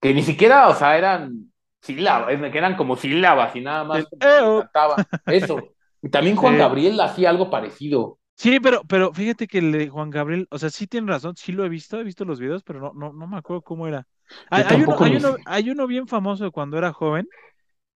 que 0.00 0.14
ni 0.14 0.22
siquiera, 0.22 0.68
o 0.68 0.74
sea, 0.74 0.96
eran 0.96 1.52
sílabas, 1.82 2.28
que 2.50 2.58
eran 2.58 2.76
como 2.76 2.96
sílabas 2.96 3.54
y 3.56 3.60
nada 3.60 3.84
más 3.84 4.06
El. 4.20 5.34
Eso. 5.34 5.68
Y 6.02 6.10
también 6.10 6.36
Juan 6.36 6.54
Sí. 6.54 6.58
Gabriel 6.58 7.00
hacía 7.00 7.30
algo 7.30 7.48
parecido. 7.48 8.18
Sí, 8.36 8.58
pero, 8.60 8.82
pero 8.84 9.12
fíjate 9.12 9.46
que 9.46 9.58
el 9.58 9.72
de 9.72 9.88
Juan 9.88 10.10
Gabriel, 10.10 10.46
o 10.50 10.58
sea, 10.58 10.68
sí 10.70 10.86
tiene 10.86 11.10
razón, 11.10 11.36
sí 11.36 11.52
lo 11.52 11.64
he 11.64 11.68
visto, 11.68 11.98
he 12.00 12.04
visto 12.04 12.24
los 12.24 12.40
videos, 12.40 12.62
pero 12.62 12.80
no, 12.80 12.92
no, 12.92 13.12
no 13.12 13.26
me 13.26 13.36
acuerdo 13.38 13.62
cómo 13.62 13.86
era. 13.86 14.06
Hay, 14.50 14.64
hay 14.66 14.82
uno, 14.82 14.96
hay 15.00 15.16
uno, 15.16 15.36
hay 15.46 15.70
uno 15.70 15.86
bien 15.86 16.08
famoso 16.08 16.44
de 16.44 16.50
cuando 16.50 16.76
era 16.76 16.92
joven, 16.92 17.28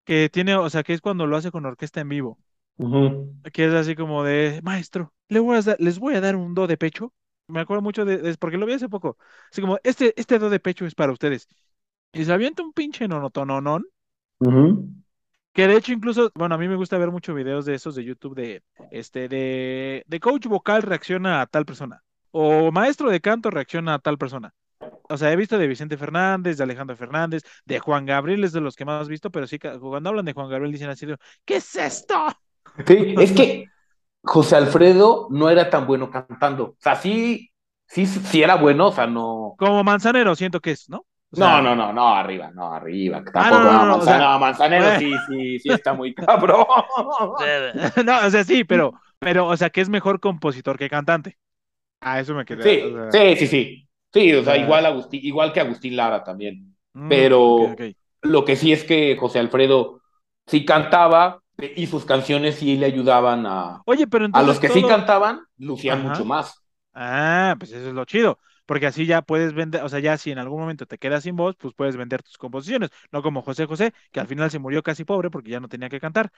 que 0.05 0.29
tiene, 0.29 0.55
o 0.55 0.69
sea, 0.69 0.83
que 0.83 0.93
es 0.93 1.01
cuando 1.01 1.27
lo 1.27 1.37
hace 1.37 1.51
con 1.51 1.65
orquesta 1.65 2.01
en 2.01 2.09
vivo. 2.09 2.39
Ujú. 2.77 3.35
que 3.53 3.65
es 3.65 3.73
así 3.73 3.95
como 3.95 4.23
de, 4.23 4.61
maestro, 4.63 5.13
le 5.27 5.39
voy 5.39 5.57
a 5.57 5.61
dar- 5.61 5.77
les 5.79 5.99
voy 5.99 6.15
a 6.15 6.21
dar 6.21 6.35
un 6.35 6.53
do 6.53 6.67
de 6.67 6.77
pecho. 6.77 7.13
Me 7.47 7.59
acuerdo 7.61 7.81
mucho 7.81 8.05
de, 8.05 8.17
de- 8.17 8.37
porque 8.37 8.57
lo 8.57 8.65
vi 8.65 8.73
hace 8.73 8.89
poco. 8.89 9.17
Así 9.51 9.61
como, 9.61 9.79
este, 9.83 10.13
este 10.19 10.39
do 10.39 10.49
de 10.49 10.59
pecho 10.59 10.85
es 10.85 10.95
para 10.95 11.11
ustedes. 11.11 11.47
Y 12.13 12.25
se 12.25 12.33
avienta 12.33 12.63
un 12.63 12.73
pinche 12.73 13.07
nonotononón, 13.07 13.85
Ujú. 14.39 14.89
Que 15.53 15.67
de 15.67 15.75
hecho 15.77 15.91
incluso, 15.91 16.31
bueno, 16.35 16.55
a 16.55 16.57
mí 16.57 16.67
me 16.67 16.75
gusta 16.75 16.97
ver 16.97 17.11
muchos 17.11 17.35
videos 17.35 17.65
de 17.65 17.75
esos 17.75 17.95
de 17.95 18.03
YouTube 18.03 18.35
de, 18.35 18.63
este, 18.91 19.27
de, 19.27 20.03
de 20.07 20.19
coach 20.19 20.45
vocal 20.47 20.81
reacciona 20.81 21.41
a 21.41 21.47
tal 21.47 21.65
persona. 21.65 22.03
O 22.31 22.71
maestro 22.71 23.09
de 23.09 23.21
canto 23.21 23.49
reacciona 23.49 23.95
a 23.95 23.99
tal 23.99 24.17
persona. 24.17 24.53
O 25.09 25.17
sea, 25.17 25.31
he 25.31 25.35
visto 25.35 25.57
de 25.57 25.67
Vicente 25.67 25.97
Fernández, 25.97 26.57
de 26.57 26.63
Alejandro 26.63 26.95
Fernández, 26.95 27.43
de 27.65 27.79
Juan 27.79 28.05
Gabriel 28.05 28.43
es 28.43 28.51
de 28.51 28.61
los 28.61 28.75
que 28.75 28.85
más 28.85 29.07
he 29.07 29.09
visto, 29.09 29.31
pero 29.31 29.47
sí, 29.47 29.57
cuando 29.57 30.09
hablan 30.09 30.25
de 30.25 30.33
Juan 30.33 30.49
Gabriel 30.49 30.71
dicen 30.71 30.89
así, 30.89 31.07
¿qué 31.45 31.55
es 31.57 31.75
esto? 31.75 32.27
Sí, 32.85 33.15
es 33.19 33.31
que 33.31 33.65
José 34.23 34.55
Alfredo 34.55 35.27
no 35.31 35.49
era 35.49 35.69
tan 35.69 35.87
bueno 35.87 36.11
cantando. 36.11 36.63
O 36.65 36.77
sea, 36.79 36.95
sí, 36.95 37.51
sí, 37.87 38.05
sí 38.05 38.43
era 38.43 38.55
bueno, 38.55 38.87
o 38.87 38.91
sea, 38.91 39.07
no. 39.07 39.55
Como 39.57 39.83
manzanero, 39.83 40.35
siento 40.35 40.59
que 40.59 40.71
es, 40.71 40.89
¿no? 40.89 41.05
O 41.31 41.35
No, 41.35 41.61
sea, 41.61 41.61
no, 41.61 41.75
no, 41.75 41.93
no, 41.93 42.15
arriba, 42.15 42.51
no, 42.51 42.73
arriba. 42.73 43.23
Tampoco, 43.31 43.39
Ah, 43.45 43.51
no, 43.71 43.85
no, 43.85 43.85
no, 43.85 43.97
o 43.97 44.01
Manzanero, 44.01 44.07
sea, 44.07 44.17
no, 44.17 44.39
Manzanero 44.39 44.91
eh. 44.95 44.99
sí, 44.99 45.19
sí, 45.27 45.59
sí 45.59 45.71
está 45.71 45.93
muy 45.93 46.13
cabrón. 46.13 46.65
no, 48.05 48.25
o 48.25 48.29
sea, 48.29 48.43
sí, 48.43 48.63
pero, 48.63 48.93
pero, 49.19 49.47
o 49.47 49.57
sea, 49.57 49.69
que 49.69 49.81
es 49.81 49.89
mejor 49.89 50.19
compositor 50.19 50.77
que 50.77 50.89
cantante. 50.89 51.37
A 52.01 52.19
eso 52.19 52.33
me 52.35 52.45
quedé. 52.45 52.69
Sí, 52.69 52.81
o 52.81 52.91
sea, 52.93 53.11
sí, 53.11 53.35
sí, 53.37 53.47
sí. 53.47 53.89
Sí, 54.13 54.33
o 54.33 54.43
sea, 54.43 54.57
Ah. 54.57 54.57
igual, 54.57 54.85
Agustín, 54.85 55.21
igual 55.23 55.53
que 55.53 55.59
Agustín 55.61 55.95
Lara 55.95 56.23
también. 56.23 56.75
mm, 56.93 57.05
pero-. 57.07 57.75
Lo 58.21 58.43
que 58.45 58.55
sí 58.57 58.73
es 58.73 58.83
que 58.83 59.15
José 59.17 59.39
Alfredo 59.39 60.01
sí 60.47 60.65
cantaba 60.65 61.41
y 61.75 61.87
sus 61.87 62.05
canciones 62.05 62.55
sí 62.55 62.77
le 62.77 62.87
ayudaban 62.87 63.45
a, 63.45 63.83
Oye, 63.85 64.07
pero 64.07 64.25
a 64.31 64.41
entonces 64.41 64.43
los 64.43 64.59
que 64.59 64.69
sí 64.69 64.85
cantaban, 64.85 65.41
lucían 65.57 66.01
Ajá. 66.01 66.03
mucho 66.03 66.25
más. 66.25 66.61
Ah, 66.93 67.55
pues 67.59 67.71
eso 67.71 67.87
es 67.89 67.93
lo 67.93 68.05
chido. 68.05 68.39
Porque 68.69 68.85
así 68.85 69.07
ya 69.07 69.23
puedes 69.23 69.55
vender, 69.55 69.81
o 69.83 69.89
sea, 69.89 69.97
ya 69.97 70.15
si 70.15 70.29
en 70.29 70.37
algún 70.37 70.59
momento 70.59 70.85
te 70.85 70.99
quedas 70.99 71.23
sin 71.23 71.35
voz, 71.35 71.55
pues 71.55 71.73
puedes 71.73 71.97
vender 71.97 72.21
tus 72.21 72.37
composiciones. 72.37 72.91
No 73.11 73.23
como 73.23 73.41
José 73.41 73.65
José, 73.65 73.95
que 74.11 74.19
al 74.19 74.27
final 74.27 74.51
se 74.51 74.59
murió 74.59 74.83
casi 74.83 75.05
pobre 75.05 75.31
porque 75.31 75.49
ya 75.49 75.59
no 75.59 75.67
tenía 75.67 75.89
que 75.89 75.99
cantar. 75.99 76.31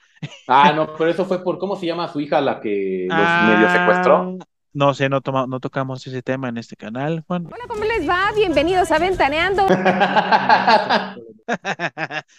Ah, 0.48 0.72
no, 0.72 0.96
pero 0.98 1.12
eso 1.12 1.26
fue 1.26 1.44
por, 1.44 1.60
¿cómo 1.60 1.76
se 1.76 1.88
llama 1.88 2.08
su 2.08 2.22
hija 2.22 2.40
la 2.40 2.62
que 2.62 3.06
los 3.10 3.18
Ah, 3.20 3.54
medio 3.54 3.70
secuestró? 3.70 4.38
No 4.72 4.94
sé, 4.94 5.10
no, 5.10 5.20
toma, 5.20 5.46
no 5.46 5.60
tocamos 5.60 6.08
ese 6.08 6.22
tema 6.22 6.48
en 6.48 6.56
este 6.58 6.78
canal, 6.78 7.26
Juan. 7.28 7.48
Hola, 7.48 7.66
¿cómo 7.68 7.84
les 7.84 8.08
va? 8.08 8.32
Bienvenidos 8.34 8.90
a 8.94 9.00
Ventaneando. 9.00 9.68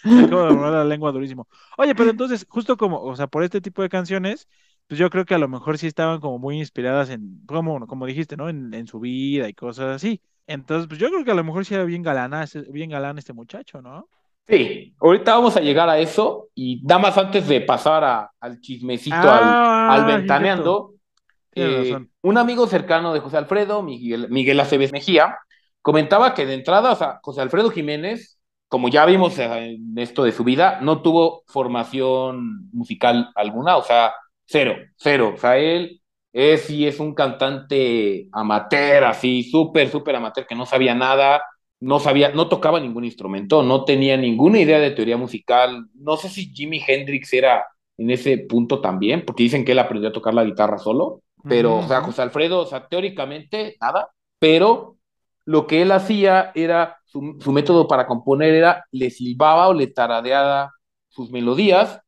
Me 0.03 0.23
acabo 0.23 0.65
de 0.65 0.71
la 0.71 0.85
lengua 0.85 1.11
durísimo. 1.11 1.47
Oye, 1.77 1.93
pero 1.93 2.09
entonces, 2.09 2.47
justo 2.49 2.77
como, 2.77 2.99
o 2.99 3.15
sea, 3.15 3.27
por 3.27 3.43
este 3.43 3.61
tipo 3.61 3.83
de 3.83 3.89
canciones, 3.89 4.47
pues 4.87 4.99
yo 4.99 5.09
creo 5.09 5.25
que 5.25 5.35
a 5.35 5.37
lo 5.37 5.47
mejor 5.49 5.77
sí 5.77 5.87
estaban 5.87 6.19
como 6.21 6.39
muy 6.39 6.57
inspiradas 6.59 7.09
en, 7.09 7.41
como, 7.47 7.87
como 7.87 8.05
dijiste, 8.05 8.37
¿no? 8.37 8.49
En, 8.49 8.73
en 8.73 8.87
su 8.87 8.99
vida 8.99 9.49
y 9.49 9.53
cosas 9.53 9.95
así. 9.95 10.21
Entonces, 10.47 10.87
pues 10.87 10.99
yo 10.99 11.09
creo 11.09 11.23
que 11.25 11.31
a 11.31 11.33
lo 11.35 11.43
mejor 11.43 11.65
sí 11.65 11.73
era 11.75 11.85
bien 11.85 12.03
galana, 12.03 12.45
bien 12.69 12.89
galán 12.91 13.17
este 13.17 13.33
muchacho, 13.33 13.81
¿no? 13.81 14.09
Sí, 14.47 14.93
ahorita 14.99 15.35
vamos 15.35 15.55
a 15.55 15.61
llegar 15.61 15.87
a 15.89 15.99
eso 15.99 16.49
y 16.53 16.81
nada 16.83 16.99
más 16.99 17.17
antes 17.17 17.47
de 17.47 17.61
pasar 17.61 18.03
a- 18.03 18.31
al 18.41 18.59
chismecito, 18.59 19.31
Ah, 19.31 19.63
al, 19.85 20.03
cierto. 20.05 20.05
ventaneando, 20.05 20.95
eh, 21.55 22.05
un 22.23 22.37
amigo 22.37 22.67
cercano 22.67 23.13
de 23.13 23.21
José 23.21 23.37
Alfredo, 23.37 23.83
Miguel, 23.83 24.29
Miguel 24.29 24.59
Aceves 24.59 24.91
Mejía, 24.93 25.37
comentaba 25.81 26.33
que 26.33 26.45
de 26.45 26.55
entrada, 26.55 26.93
o 26.93 26.95
sea, 26.97 27.19
José 27.23 27.41
Alfredo 27.41 27.71
Jiménez, 27.71 28.39
como 28.69 28.89
ya 28.89 29.05
vimos 29.05 29.39
eh, 29.39 29.75
en 29.75 29.97
esto 29.99 30.23
de 30.23 30.31
su 30.33 30.43
vida, 30.43 30.79
no 30.81 31.01
tuvo 31.03 31.43
formación 31.47 32.69
musical 32.73 33.31
alguna, 33.35 33.77
o 33.77 33.83
sea, 33.83 34.13
cero, 34.45 34.75
cero, 34.97 35.33
o 35.35 35.37
sea, 35.37 35.57
él 35.57 36.01
es 36.31 36.61
sí 36.61 36.87
es 36.87 36.99
un 36.99 37.13
cantante 37.13 38.27
amateur, 38.31 39.03
así, 39.03 39.43
súper, 39.43 39.89
súper 39.89 40.15
amateur, 40.15 40.47
que 40.47 40.55
no 40.55 40.65
sabía 40.65 40.95
nada, 40.95 41.43
no 41.79 41.99
sabía, 41.99 42.29
no 42.29 42.49
tocaba 42.49 42.79
ningún 42.79 43.05
instrumento, 43.05 43.61
no 43.61 43.85
tenía 43.85 44.17
ninguna 44.17 44.59
idea 44.59 44.79
de 44.79 44.91
teoría 44.91 45.17
musical, 45.17 45.85
no 45.93 46.17
sé 46.17 46.29
si 46.29 46.47
Jimi 46.53 46.81
Hendrix 46.85 47.31
era 47.33 47.65
en 47.97 48.09
ese 48.09 48.39
punto 48.39 48.81
también, 48.81 49.23
porque 49.25 49.43
dicen 49.43 49.63
que 49.63 49.73
él 49.73 49.79
aprendió 49.79 50.09
a 50.09 50.13
tocar 50.13 50.33
la 50.33 50.43
guitarra 50.43 50.77
solo, 50.77 51.21
pero, 51.47 51.77
o 51.77 51.87
sea. 51.87 52.01
José 52.01 52.21
Alfredo, 52.21 52.61
o 52.61 52.65
sea, 52.65 52.87
teóricamente 52.87 53.75
nada, 53.81 54.09
pero 54.39 54.97
lo 55.45 55.67
que 55.67 55.81
él 55.81 55.91
hacía 55.91 56.51
era, 56.55 56.97
su, 57.05 57.37
su 57.41 57.51
método 57.51 57.87
para 57.87 58.07
componer 58.07 58.53
era, 58.53 58.85
le 58.91 59.09
silbaba 59.09 59.67
o 59.67 59.73
le 59.73 59.87
taradeaba 59.87 60.71
sus 61.09 61.31
melodías 61.31 61.99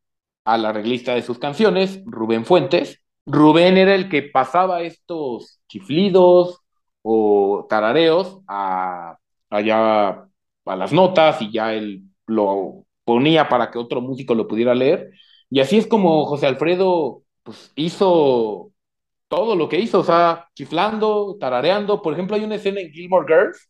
al 0.45 0.65
arreglista 0.65 1.15
de 1.15 1.23
sus 1.23 1.39
canciones, 1.39 2.01
Rubén 2.05 2.45
Fuentes. 2.45 3.03
Rubén 3.25 3.77
era 3.77 3.95
el 3.95 4.09
que 4.09 4.23
pasaba 4.23 4.83
estos 4.83 5.59
chiflidos 5.67 6.61
o 7.01 7.65
tarareos 7.69 8.39
a, 8.47 9.17
allá 9.49 10.27
a 10.65 10.75
las 10.75 10.93
notas 10.93 11.41
y 11.41 11.51
ya 11.51 11.73
él 11.73 12.03
lo 12.27 12.85
ponía 13.03 13.49
para 13.49 13.71
que 13.71 13.79
otro 13.79 14.01
músico 14.01 14.35
lo 14.35 14.47
pudiera 14.47 14.75
leer. 14.75 15.11
Y 15.49 15.59
así 15.59 15.77
es 15.77 15.87
como 15.87 16.25
José 16.25 16.47
Alfredo 16.47 17.23
pues 17.43 17.71
hizo 17.75 18.71
todo 19.27 19.55
lo 19.55 19.69
que 19.69 19.79
hizo, 19.79 19.99
o 19.99 20.03
sea, 20.03 20.49
chiflando, 20.55 21.37
tarareando. 21.39 22.01
Por 22.01 22.13
ejemplo, 22.13 22.35
hay 22.35 22.43
una 22.43 22.55
escena 22.55 22.81
en 22.81 22.91
Gilmore 22.91 23.25
Girls 23.27 23.69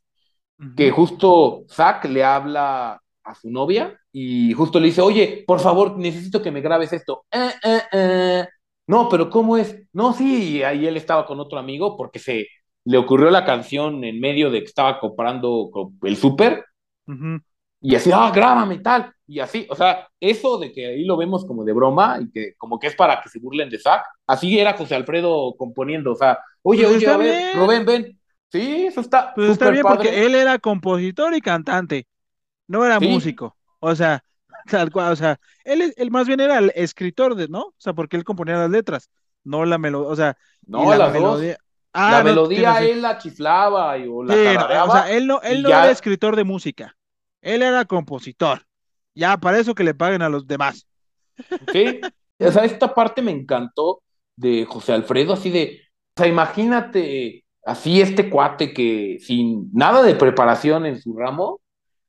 que 0.75 0.91
justo 0.91 1.65
Zack 1.69 2.05
le 2.05 2.23
habla 2.23 3.01
a 3.25 3.35
su 3.35 3.49
novia 3.49 3.99
y 4.11 4.53
justo 4.53 4.79
le 4.79 4.87
dice, 4.87 5.01
oye, 5.01 5.43
por 5.45 5.59
favor, 5.59 5.97
necesito 5.97 6.41
que 6.41 6.51
me 6.51 6.61
grabes 6.61 6.93
esto. 6.93 7.25
Eh, 7.31 7.51
eh, 7.63 7.81
eh. 7.91 8.47
No, 8.87 9.09
pero 9.09 9.29
¿cómo 9.29 9.57
es? 9.57 9.75
No, 9.93 10.13
sí, 10.13 10.57
y 10.57 10.63
ahí 10.63 10.85
él 10.85 10.95
estaba 10.95 11.25
con 11.25 11.39
otro 11.39 11.57
amigo 11.57 11.97
porque 11.97 12.19
se 12.19 12.47
le 12.85 12.97
ocurrió 12.97 13.31
la 13.31 13.43
canción 13.43 14.03
en 14.03 14.19
medio 14.19 14.51
de 14.51 14.59
que 14.59 14.65
estaba 14.65 14.99
comprando 14.99 15.71
el 16.03 16.15
súper. 16.17 16.65
Y 17.81 17.95
así, 17.95 18.11
ah, 18.13 18.31
grábame 18.33 18.79
tal. 18.79 19.11
Y 19.27 19.39
así, 19.39 19.65
o 19.69 19.75
sea, 19.75 20.07
eso 20.19 20.59
de 20.59 20.71
que 20.71 20.85
ahí 20.85 21.03
lo 21.03 21.17
vemos 21.17 21.45
como 21.45 21.63
de 21.63 21.73
broma 21.73 22.19
y 22.21 22.31
que 22.31 22.53
como 22.57 22.77
que 22.77 22.87
es 22.87 22.95
para 22.95 23.21
que 23.21 23.29
se 23.29 23.39
burlen 23.39 23.69
de 23.69 23.79
Zack, 23.79 24.03
así 24.27 24.59
era 24.59 24.77
José 24.77 24.93
Alfredo 24.95 25.55
componiendo, 25.57 26.11
o 26.11 26.15
sea, 26.15 26.37
oye, 26.61 26.83
Pues 26.83 26.97
oye, 26.97 27.07
a 27.07 27.17
ver. 27.17 27.55
Rubén, 27.57 27.85
ven. 27.85 28.19
Sí, 28.51 28.85
eso 28.85 29.01
está. 29.01 29.33
Pues 29.33 29.49
está 29.49 29.71
bien 29.71 29.83
padre. 29.83 29.97
porque 29.97 30.25
él 30.25 30.35
era 30.35 30.59
compositor 30.59 31.35
y 31.35 31.41
cantante, 31.41 32.07
no 32.67 32.85
era 32.85 32.99
Sí. 32.99 33.07
músico. 33.09 33.55
O 33.79 33.95
sea, 33.95 34.23
tal 34.69 34.91
cual, 34.91 35.11
o 35.13 35.15
sea, 35.15 35.39
él, 35.63 35.81
es- 35.81 35.93
él 35.97 36.11
más 36.11 36.27
bien 36.27 36.39
era 36.39 36.57
el 36.59 36.71
escritor 36.75 37.35
de, 37.35 37.47
¿no? 37.47 37.61
O 37.67 37.75
sea, 37.77 37.93
porque 37.93 38.17
él 38.17 38.23
componía 38.23 38.57
las 38.57 38.69
letras, 38.71 39.09
no 39.43 39.65
la 39.65 39.77
melodía, 39.77 40.09
o 40.09 40.15
sea, 40.15 40.37
No, 40.67 40.89
la 40.91 40.97
las 40.97 41.13
dos. 41.13 41.39
melodía. 41.39 41.57
la 41.57 41.59
Ah, 41.93 42.11
no, 42.19 42.23
melodía 42.25 42.81
él 42.81 43.01
la 43.01 43.17
chiflaba 43.17 43.97
y, 43.97 44.07
o 44.07 44.23
la 44.23 44.33
Sí, 44.35 44.43
no, 44.57 44.83
o 44.85 44.91
sea, 44.91 45.11
él 45.11 45.27
no, 45.27 45.41
él 45.41 45.63
no 45.63 45.69
ya- 45.69 45.83
era 45.83 45.91
escritor 45.91 46.35
de 46.35 46.43
música, 46.43 46.95
él 47.41 47.61
era 47.61 47.85
compositor. 47.85 48.65
Ya, 49.13 49.37
para 49.37 49.59
eso 49.59 49.73
que 49.75 49.83
le 49.85 49.93
paguen 49.93 50.21
a 50.21 50.27
los 50.29 50.45
demás. 50.45 50.85
Sí, 51.71 52.01
o 52.39 52.51
sea, 52.51 52.65
esta 52.65 52.93
parte 52.93 53.21
me 53.21 53.31
encantó 53.31 54.01
de 54.35 54.65
José 54.65 54.93
Alfredo, 54.93 55.33
así 55.33 55.49
de, 55.49 55.81
o 56.17 56.21
sea, 56.21 56.27
imagínate 56.27 57.45
así 57.65 58.01
este 58.01 58.29
cuate 58.29 58.73
que 58.73 59.17
sin 59.21 59.69
nada 59.73 60.03
de 60.03 60.15
preparación 60.15 60.85
en 60.85 60.99
su 61.01 61.15
ramo, 61.17 61.61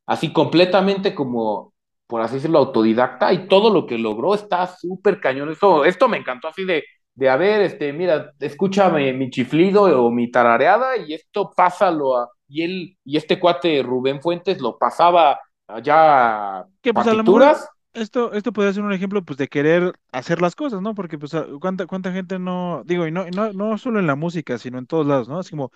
así 0.06 0.32
completamente 0.32 1.14
como, 1.14 1.72
por 2.06 2.20
así 2.22 2.36
decirlo, 2.36 2.58
autodidacta, 2.58 3.32
y 3.32 3.48
todo 3.48 3.70
lo 3.70 3.86
que 3.86 3.98
logró 3.98 4.34
está 4.34 4.66
súper 4.66 5.20
cañón. 5.20 5.50
Esto, 5.50 5.84
esto 5.84 6.08
me 6.08 6.18
encantó 6.18 6.48
así 6.48 6.64
de, 6.64 6.84
de, 7.14 7.28
a 7.28 7.36
ver, 7.36 7.62
este, 7.62 7.92
mira, 7.92 8.32
escúchame 8.40 9.12
mi 9.12 9.30
chiflido 9.30 9.82
o 10.04 10.10
mi 10.10 10.30
tarareada, 10.30 10.96
y 10.96 11.14
esto 11.14 11.52
pásalo 11.56 12.16
a, 12.18 12.28
y 12.48 12.62
él, 12.62 12.96
y 13.04 13.16
este 13.16 13.38
cuate 13.40 13.82
Rubén 13.82 14.20
Fuentes 14.22 14.60
lo 14.60 14.78
pasaba 14.78 15.38
allá 15.66 16.58
a 16.60 16.66
Que 16.82 16.94
pues 16.94 17.06
a 17.06 17.14
lo 17.14 17.24
mejor 17.24 17.44
partituras. 17.44 17.68
esto, 17.92 18.32
esto 18.32 18.52
podría 18.52 18.72
ser 18.72 18.82
un 18.84 18.92
ejemplo 18.92 19.24
pues 19.24 19.38
de 19.38 19.48
querer 19.48 19.92
hacer 20.12 20.40
las 20.40 20.54
cosas, 20.54 20.80
¿no? 20.82 20.94
Porque 20.94 21.18
pues 21.18 21.34
a- 21.34 21.46
cuánta, 21.60 21.86
cuánta 21.86 22.12
gente 22.12 22.38
no, 22.38 22.82
digo, 22.86 23.06
y 23.06 23.12
no, 23.12 23.30
no, 23.30 23.52
no 23.52 23.78
solo 23.78 23.98
en 24.00 24.06
la 24.06 24.14
música, 24.16 24.58
sino 24.58 24.78
en 24.78 24.86
todos 24.86 25.06
lados, 25.06 25.28
¿no? 25.28 25.40
Es 25.40 25.50
como, 25.50 25.72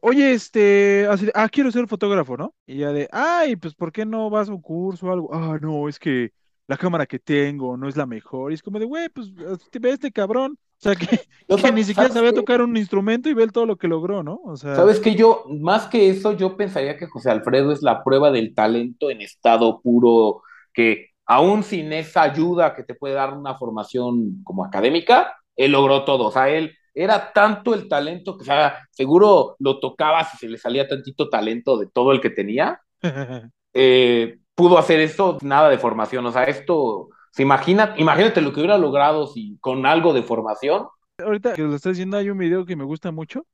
oye, 0.00 0.32
este, 0.32 1.06
así 1.10 1.26
de, 1.26 1.32
ah, 1.34 1.48
quiero 1.48 1.70
ser 1.70 1.86
fotógrafo, 1.86 2.36
¿no? 2.36 2.54
Y 2.66 2.78
ya 2.78 2.92
de, 2.92 3.08
ay, 3.12 3.56
pues 3.56 3.74
¿por 3.74 3.92
qué 3.92 4.04
no 4.06 4.30
vas 4.30 4.48
a 4.48 4.52
un 4.52 4.60
curso 4.62 5.06
o 5.06 5.12
algo? 5.12 5.34
Ah, 5.34 5.58
no, 5.60 5.88
es 5.88 5.98
que 5.98 6.32
la 6.66 6.76
cámara 6.76 7.06
que 7.06 7.18
tengo 7.18 7.76
no 7.76 7.88
es 7.88 7.96
la 7.96 8.06
mejor. 8.06 8.52
Y 8.52 8.54
es 8.54 8.62
como 8.62 8.78
de, 8.78 8.84
güey, 8.84 9.08
pues 9.08 9.32
este- 9.52 9.78
ve 9.78 9.90
este 9.90 10.12
cabrón. 10.12 10.58
O 10.60 10.80
sea, 10.80 10.94
que, 10.94 11.06
ni 11.74 11.82
siquiera 11.82 12.08
¿sabes 12.08 12.12
sabía 12.14 12.32
tocar 12.32 12.62
un 12.62 12.76
instrumento 12.76 13.28
y 13.28 13.34
ve 13.34 13.48
todo 13.48 13.66
lo 13.66 13.76
que 13.76 13.88
logró, 13.88 14.22
¿no? 14.22 14.40
O 14.44 14.56
sea, 14.56 14.76
Sabes 14.76 15.00
que 15.00 15.14
yo, 15.16 15.44
más 15.48 15.86
que 15.88 16.10
eso, 16.10 16.32
yo 16.36 16.56
pensaría 16.56 16.96
que 16.96 17.06
José 17.06 17.30
Alfredo 17.30 17.72
es 17.72 17.82
la 17.82 18.04
prueba 18.04 18.30
del 18.30 18.54
talento 18.54 19.10
en 19.10 19.20
estado 19.22 19.80
puro, 19.80 20.42
que 20.72 21.06
aún 21.26 21.62
sin 21.64 21.92
esa 21.92 22.22
ayuda 22.22 22.74
que 22.74 22.84
te 22.84 22.94
puede 22.94 23.14
dar 23.14 23.34
una 23.34 23.56
formación 23.56 24.42
como 24.44 24.64
académica, 24.64 25.34
él 25.56 25.72
logró 25.72 26.04
todo. 26.04 26.26
O 26.26 26.30
sea, 26.30 26.48
él 26.50 26.77
era 26.98 27.32
tanto 27.32 27.74
el 27.74 27.88
talento 27.88 28.36
que, 28.36 28.42
o 28.42 28.44
sea, 28.44 28.88
seguro 28.90 29.54
lo 29.60 29.78
tocaba 29.78 30.24
si 30.24 30.36
se 30.36 30.48
le 30.48 30.58
salía 30.58 30.88
tantito 30.88 31.28
talento 31.28 31.78
de 31.78 31.86
todo 31.86 32.10
el 32.10 32.20
que 32.20 32.30
tenía. 32.30 32.80
eh, 33.72 34.38
pudo 34.54 34.78
hacer 34.78 34.98
eso, 34.98 35.38
nada 35.42 35.68
de 35.68 35.78
formación. 35.78 36.26
O 36.26 36.32
sea, 36.32 36.42
esto, 36.44 37.10
se 37.30 37.42
imagina, 37.42 37.94
imagínate 37.98 38.40
lo 38.40 38.52
que 38.52 38.60
hubiera 38.60 38.78
logrado 38.78 39.28
si 39.28 39.56
con 39.60 39.86
algo 39.86 40.12
de 40.12 40.24
formación. 40.24 40.88
ahorita 41.18 41.54
que 41.54 41.62
lo 41.62 41.76
estás 41.76 41.92
diciendo, 41.92 42.16
hay 42.16 42.30
un 42.30 42.38
video 42.38 42.66
que 42.66 42.74
me 42.74 42.84
gusta 42.84 43.12
mucho 43.12 43.46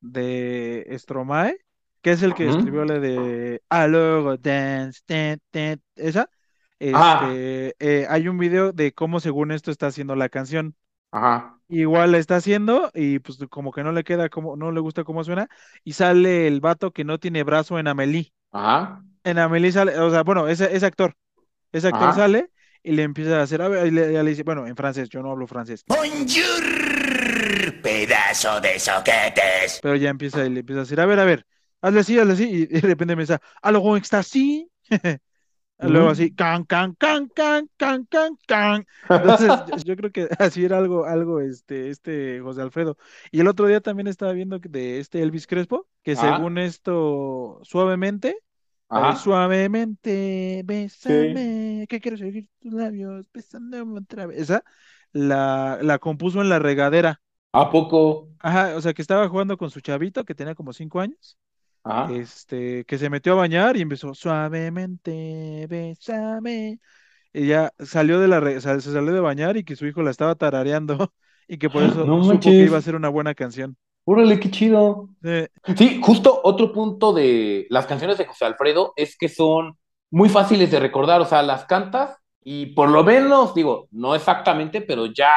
de 0.00 0.86
Stromae, 0.98 1.58
que 2.00 2.12
es 2.12 2.22
el 2.22 2.34
que 2.34 2.48
Ujú. 2.48 2.56
escribió 2.56 2.84
la 2.86 2.98
de 3.00 3.60
Alors 3.68 4.40
dance, 4.40 5.02
ten, 5.04 5.40
ten", 5.50 5.82
esa. 5.94 6.30
Este, 6.78 7.74
eh, 7.80 8.06
hay 8.08 8.28
un 8.28 8.38
video 8.38 8.72
de 8.72 8.92
cómo 8.94 9.20
según 9.20 9.50
esto 9.50 9.70
está 9.70 9.88
haciendo 9.88 10.14
la 10.14 10.28
canción. 10.30 10.74
Ajá. 11.10 11.57
Igual 11.68 12.12
la 12.12 12.18
está 12.18 12.36
haciendo 12.36 12.90
y 12.94 13.18
pues 13.18 13.38
como 13.50 13.72
que 13.72 13.82
no 13.84 13.92
le 13.92 14.02
queda 14.04 14.28
como, 14.30 14.56
no 14.56 14.72
le 14.72 14.80
gusta 14.80 15.04
cómo 15.04 15.22
suena 15.22 15.48
y 15.84 15.92
sale 15.92 16.46
el 16.46 16.60
vato 16.60 16.92
que 16.92 17.04
no 17.04 17.18
tiene 17.18 17.42
brazo 17.42 17.78
en 17.78 17.88
Amelie. 17.88 18.32
Ajá. 18.52 19.02
En 19.24 19.38
Amelie 19.38 19.72
sale, 19.72 19.98
o 19.98 20.10
sea, 20.10 20.22
bueno, 20.22 20.48
ese, 20.48 20.74
ese 20.74 20.86
actor, 20.86 21.14
ese 21.72 21.88
actor 21.88 22.08
Ajá. 22.08 22.20
sale 22.20 22.50
y 22.82 22.92
le 22.92 23.02
empieza 23.02 23.38
a 23.38 23.42
hacer, 23.42 23.60
a 23.60 23.68
ver, 23.68 23.86
y 23.86 23.90
le, 23.90 24.12
ya 24.12 24.22
le 24.22 24.30
dice, 24.30 24.44
bueno, 24.44 24.66
en 24.66 24.76
francés, 24.76 25.08
yo 25.10 25.22
no 25.22 25.30
hablo 25.32 25.46
francés. 25.46 25.84
Bonjour, 25.86 26.62
pedazo 27.82 28.60
de 28.60 28.78
soquetes. 28.78 29.80
Pero 29.82 29.96
ya 29.96 30.10
empieza 30.10 30.46
y 30.46 30.50
le 30.50 30.60
empieza 30.60 30.80
a 30.80 30.84
decir, 30.84 31.00
a 31.00 31.06
ver, 31.06 31.18
a 31.18 31.24
ver, 31.24 31.46
hazle 31.82 32.00
así, 32.00 32.18
hazle 32.18 32.32
así, 32.32 32.44
y 32.50 32.66
de 32.66 32.80
repente 32.80 33.16
me 33.16 33.22
dice, 33.22 33.38
algo 33.60 33.96
está 33.96 34.20
así. 34.20 34.70
Luego 35.80 36.08
así, 36.08 36.34
can, 36.34 36.64
can, 36.64 36.94
can, 36.94 37.28
can, 37.28 37.68
can, 37.76 38.04
can, 38.06 38.36
can. 38.46 38.86
Entonces, 39.08 39.84
yo, 39.84 39.96
creo 39.96 40.10
que 40.10 40.28
así 40.38 40.64
era 40.64 40.78
algo, 40.78 41.04
algo, 41.04 41.40
este, 41.40 41.90
este 41.90 42.40
José 42.40 42.62
Alfredo. 42.62 42.96
Y 43.30 43.40
el 43.40 43.48
otro 43.48 43.66
día 43.66 43.80
también 43.80 44.08
estaba 44.08 44.32
viendo 44.32 44.58
de 44.58 44.98
este 44.98 45.22
Elvis 45.22 45.46
Crespo, 45.46 45.86
que 46.02 46.12
Ajá. 46.12 46.34
según 46.34 46.58
esto, 46.58 47.60
suavemente, 47.62 48.38
Ajá. 48.88 49.16
suavemente, 49.16 50.62
bésame, 50.64 51.86
que 51.88 52.00
quiero 52.00 52.16
seguir 52.16 52.48
tus 52.60 52.72
labios, 52.72 53.24
besándome 53.32 54.00
otra 54.00 54.26
vez. 54.26 54.38
Esa 54.40 54.64
la, 55.12 55.78
la 55.82 55.98
compuso 55.98 56.40
en 56.40 56.48
la 56.48 56.58
regadera. 56.58 57.20
¿A 57.52 57.70
poco? 57.70 58.28
Ajá, 58.40 58.76
o 58.76 58.80
sea, 58.80 58.94
que 58.94 59.02
estaba 59.02 59.28
jugando 59.28 59.56
con 59.56 59.70
su 59.70 59.80
chavito, 59.80 60.24
que 60.24 60.34
tenía 60.34 60.54
como 60.54 60.72
cinco 60.72 61.00
años, 61.00 61.36
Ajá. 61.84 62.22
este, 62.22 62.84
que 62.86 62.98
se 62.98 63.10
metió 63.10 63.32
a 63.34 63.36
bañar 63.36 63.76
y 63.76 63.82
empezó 63.82 64.14
suavemente, 64.14 65.66
bésame. 65.68 66.80
Y 67.32 67.48
ya 67.48 67.72
salió 67.80 68.20
de 68.20 68.28
la, 68.28 68.40
re- 68.40 68.60
se 68.60 68.80
salió 68.82 69.12
de 69.12 69.20
bañar 69.20 69.56
y 69.58 69.64
que 69.64 69.76
su 69.76 69.86
hijo 69.86 70.02
la 70.02 70.10
estaba 70.12 70.34
tarareando 70.36 71.14
y 71.48 71.58
que 71.58 71.70
por 71.70 71.84
eso 71.84 72.10
No 72.10 72.18
supo 72.20 72.54
que 72.54 72.64
iba 72.64 72.78
a 72.78 72.82
ser 72.82 72.96
una 72.96 73.08
buena 73.10 73.34
canción. 73.34 73.76
Órale, 74.04 74.40
qué 74.40 74.50
chido. 74.50 75.10
Eh, 75.22 75.48
Sí, 75.76 76.00
justo 76.02 76.40
otro 76.44 76.72
punto 76.72 77.12
de 77.12 77.66
las 77.70 77.86
canciones 77.86 78.18
de 78.18 78.26
José 78.26 78.44
Alfredo 78.46 78.92
es 78.96 79.16
que 79.18 79.28
son 79.28 79.78
muy 80.10 80.28
fáciles 80.30 80.70
de 80.70 80.80
recordar, 80.80 81.20
o 81.20 81.26
sea, 81.26 81.42
las 81.42 81.66
cantas 81.66 82.16
y 82.42 82.66
por 82.74 82.90
lo 82.90 83.04
menos, 83.04 83.54
digo, 83.54 83.88
no 83.92 84.14
exactamente, 84.14 84.80
pero 84.82 85.06
ya 85.06 85.32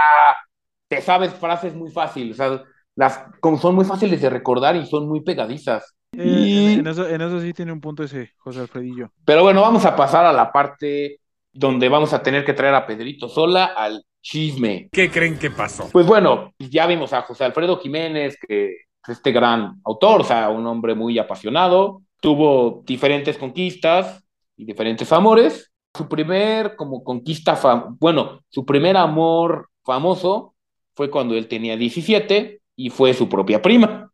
te 0.87 1.01
sabes 1.01 1.33
frases 1.33 1.75
muy 1.75 1.91
fáciles, 1.91 2.39
o 2.39 2.43
sea, 2.43 2.63
las 2.95 3.19
como 3.41 3.57
son 3.59 3.75
muy 3.75 3.85
fáciles 3.85 4.21
de 4.21 4.29
recordar 4.29 4.75
y 4.75 4.85
son 4.85 5.07
muy 5.07 5.21
pegadizas. 5.23 5.95
Eh, 6.17 6.25
Y- 6.25 6.73
en, 6.79 6.87
eso, 6.87 7.07
en 7.07 7.21
eso 7.21 7.39
sí 7.41 7.53
tiene 7.53 7.71
un 7.71 7.81
punto 7.81 8.03
ese 8.03 8.31
José 8.37 8.59
Alfredillo. 8.61 9.11
Pero 9.25 9.43
bueno, 9.43 9.61
vamos 9.61 9.85
a 9.85 9.95
pasar 9.95 10.25
a 10.25 10.33
la 10.33 10.51
parte 10.51 11.19
donde 11.53 11.89
vamos 11.89 12.13
a 12.13 12.21
tener 12.23 12.45
que 12.45 12.53
traer 12.53 12.73
a 12.75 12.85
Pedrito 12.85 13.27
Sola 13.27 13.65
al 13.65 14.03
chisme. 14.21 14.89
¿Qué 14.91 15.09
creen 15.09 15.37
que 15.37 15.51
pasó? 15.51 15.89
Pues 15.91 16.05
bueno, 16.05 16.53
ya 16.59 16.85
vimos 16.87 17.11
a 17.13 17.23
José 17.23 17.43
Alfredo 17.45 17.77
Jiménez, 17.79 18.37
que 18.47 18.65
es 19.03 19.09
este 19.09 19.31
gran 19.31 19.81
autor, 19.83 20.21
o 20.21 20.23
sea, 20.23 20.49
un 20.49 20.65
hombre 20.67 20.95
muy 20.95 21.17
apasionado, 21.17 22.03
tuvo 22.21 22.83
diferentes 22.85 23.37
conquistas 23.37 24.23
y 24.55 24.65
diferentes 24.65 25.11
amores. 25.11 25.71
Su 25.93 26.07
primer 26.07 26.75
como 26.75 27.03
conquista, 27.03 27.57
fam- 27.57 27.97
bueno, 27.99 28.41
su 28.49 28.65
primer 28.65 28.95
amor 28.95 29.69
famoso 29.83 30.55
fue 30.93 31.09
cuando 31.09 31.35
él 31.35 31.47
tenía 31.47 31.75
17 31.75 32.61
y 32.75 32.89
fue 32.91 33.13
su 33.13 33.27
propia 33.27 33.61
prima. 33.61 34.09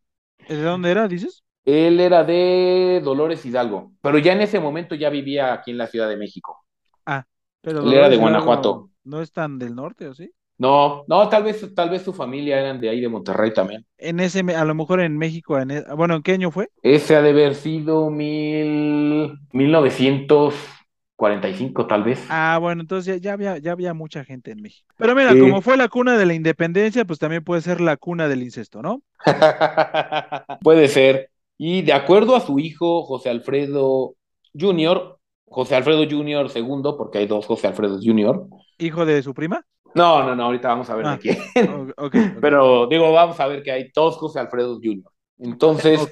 ¿De 0.48 0.60
dónde 0.62 0.90
era, 0.90 1.06
dices? 1.06 1.44
Él 1.68 2.00
era 2.00 2.24
de 2.24 3.00
Dolores 3.04 3.44
Hidalgo, 3.44 3.92
pero 4.00 4.18
ya 4.18 4.32
en 4.32 4.40
ese 4.40 4.58
momento 4.58 4.94
ya 4.94 5.10
vivía 5.10 5.52
aquí 5.52 5.70
en 5.70 5.78
la 5.78 5.86
Ciudad 5.86 6.08
de 6.08 6.16
México. 6.16 6.64
Ah, 7.04 7.24
pero 7.60 7.82
Él 7.82 7.92
era 7.92 8.08
de 8.08 8.16
Guanajuato. 8.16 8.90
¿No 9.04 9.20
es 9.20 9.32
tan 9.32 9.58
del 9.58 9.74
norte 9.74 10.08
o 10.08 10.14
sí? 10.14 10.30
No, 10.58 11.04
no, 11.06 11.28
tal 11.28 11.44
vez, 11.44 11.74
tal 11.74 11.90
vez 11.90 12.02
su 12.02 12.12
familia 12.12 12.58
eran 12.58 12.80
de 12.80 12.88
ahí 12.88 13.00
de 13.00 13.08
Monterrey 13.08 13.52
también. 13.52 13.86
En 13.98 14.18
ese, 14.18 14.40
a 14.40 14.64
lo 14.64 14.74
mejor 14.74 15.00
en 15.00 15.16
México, 15.16 15.58
en 15.58 15.70
e- 15.70 15.84
bueno, 15.94 16.16
¿en 16.16 16.22
qué 16.22 16.32
año 16.32 16.50
fue? 16.50 16.68
Ese 16.82 17.16
ha 17.16 17.22
de 17.22 17.30
haber 17.30 17.54
sido 17.54 18.10
mil, 18.10 19.38
1945, 19.52 21.86
tal 21.86 22.02
vez. 22.02 22.20
Ah, 22.30 22.58
bueno, 22.60 22.82
entonces 22.82 23.16
ya, 23.16 23.20
ya 23.20 23.32
había, 23.34 23.58
ya 23.58 23.72
había 23.72 23.94
mucha 23.94 24.24
gente 24.24 24.50
en 24.50 24.62
México. 24.62 24.94
Pero 24.98 25.14
mira, 25.14 25.34
Sí. 25.34 25.40
como 25.40 25.62
fue 25.62 25.76
la 25.76 25.88
cuna 25.88 26.16
de 26.16 26.26
la 26.26 26.34
independencia, 26.34 27.04
pues 27.04 27.18
también 27.18 27.44
puede 27.44 27.62
ser 27.62 27.80
la 27.80 27.96
cuna 27.96 28.28
del 28.28 28.42
incesto, 28.42 28.82
¿no? 28.82 29.02
Puede 30.62 30.88
ser. 30.88 31.30
Y 31.58 31.82
de 31.82 31.92
acuerdo 31.92 32.36
a 32.36 32.40
su 32.40 32.58
hijo, 32.58 33.02
José 33.04 33.28
Alfredo 33.28 34.14
Jr., 34.58 35.18
José 35.46 35.74
Alfredo 35.76 36.04
Jr. 36.08 36.48
segundo, 36.50 36.96
porque 36.96 37.18
hay 37.18 37.26
dos 37.26 37.46
José 37.46 37.66
Alfredo 37.66 37.98
Jr., 38.02 38.46
Hijo 38.78 39.04
de 39.04 39.22
su 39.24 39.34
prima. 39.34 39.66
No, 39.94 40.22
no, 40.22 40.36
no, 40.36 40.44
ahorita 40.44 40.68
vamos 40.68 40.88
a 40.88 40.94
ver 40.94 41.06
Ah, 41.06 41.16
de 41.16 41.18
quién. 41.18 41.94
Pero 42.40 42.86
digo, 42.86 43.12
vamos 43.12 43.40
a 43.40 43.46
ver 43.48 43.64
que 43.64 43.72
hay 43.72 43.90
todos 43.90 44.16
José 44.16 44.38
Alfredo 44.38 44.78
Jr. 44.82 45.10
Entonces. 45.38 46.08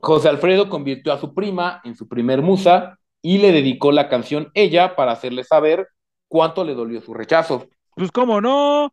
José 0.00 0.28
Alfredo 0.28 0.68
convirtió 0.68 1.12
a 1.12 1.18
su 1.18 1.34
prima 1.34 1.80
en 1.82 1.96
su 1.96 2.06
primer 2.06 2.40
musa 2.40 2.98
y 3.20 3.38
le 3.38 3.50
dedicó 3.50 3.90
la 3.90 4.08
canción 4.08 4.48
Ella 4.54 4.94
para 4.94 5.10
hacerle 5.10 5.42
saber 5.42 5.88
cuánto 6.28 6.62
le 6.64 6.74
dolió 6.74 7.00
su 7.00 7.14
rechazo. 7.14 7.66
Pues 7.96 8.12
cómo 8.12 8.40
no, 8.40 8.92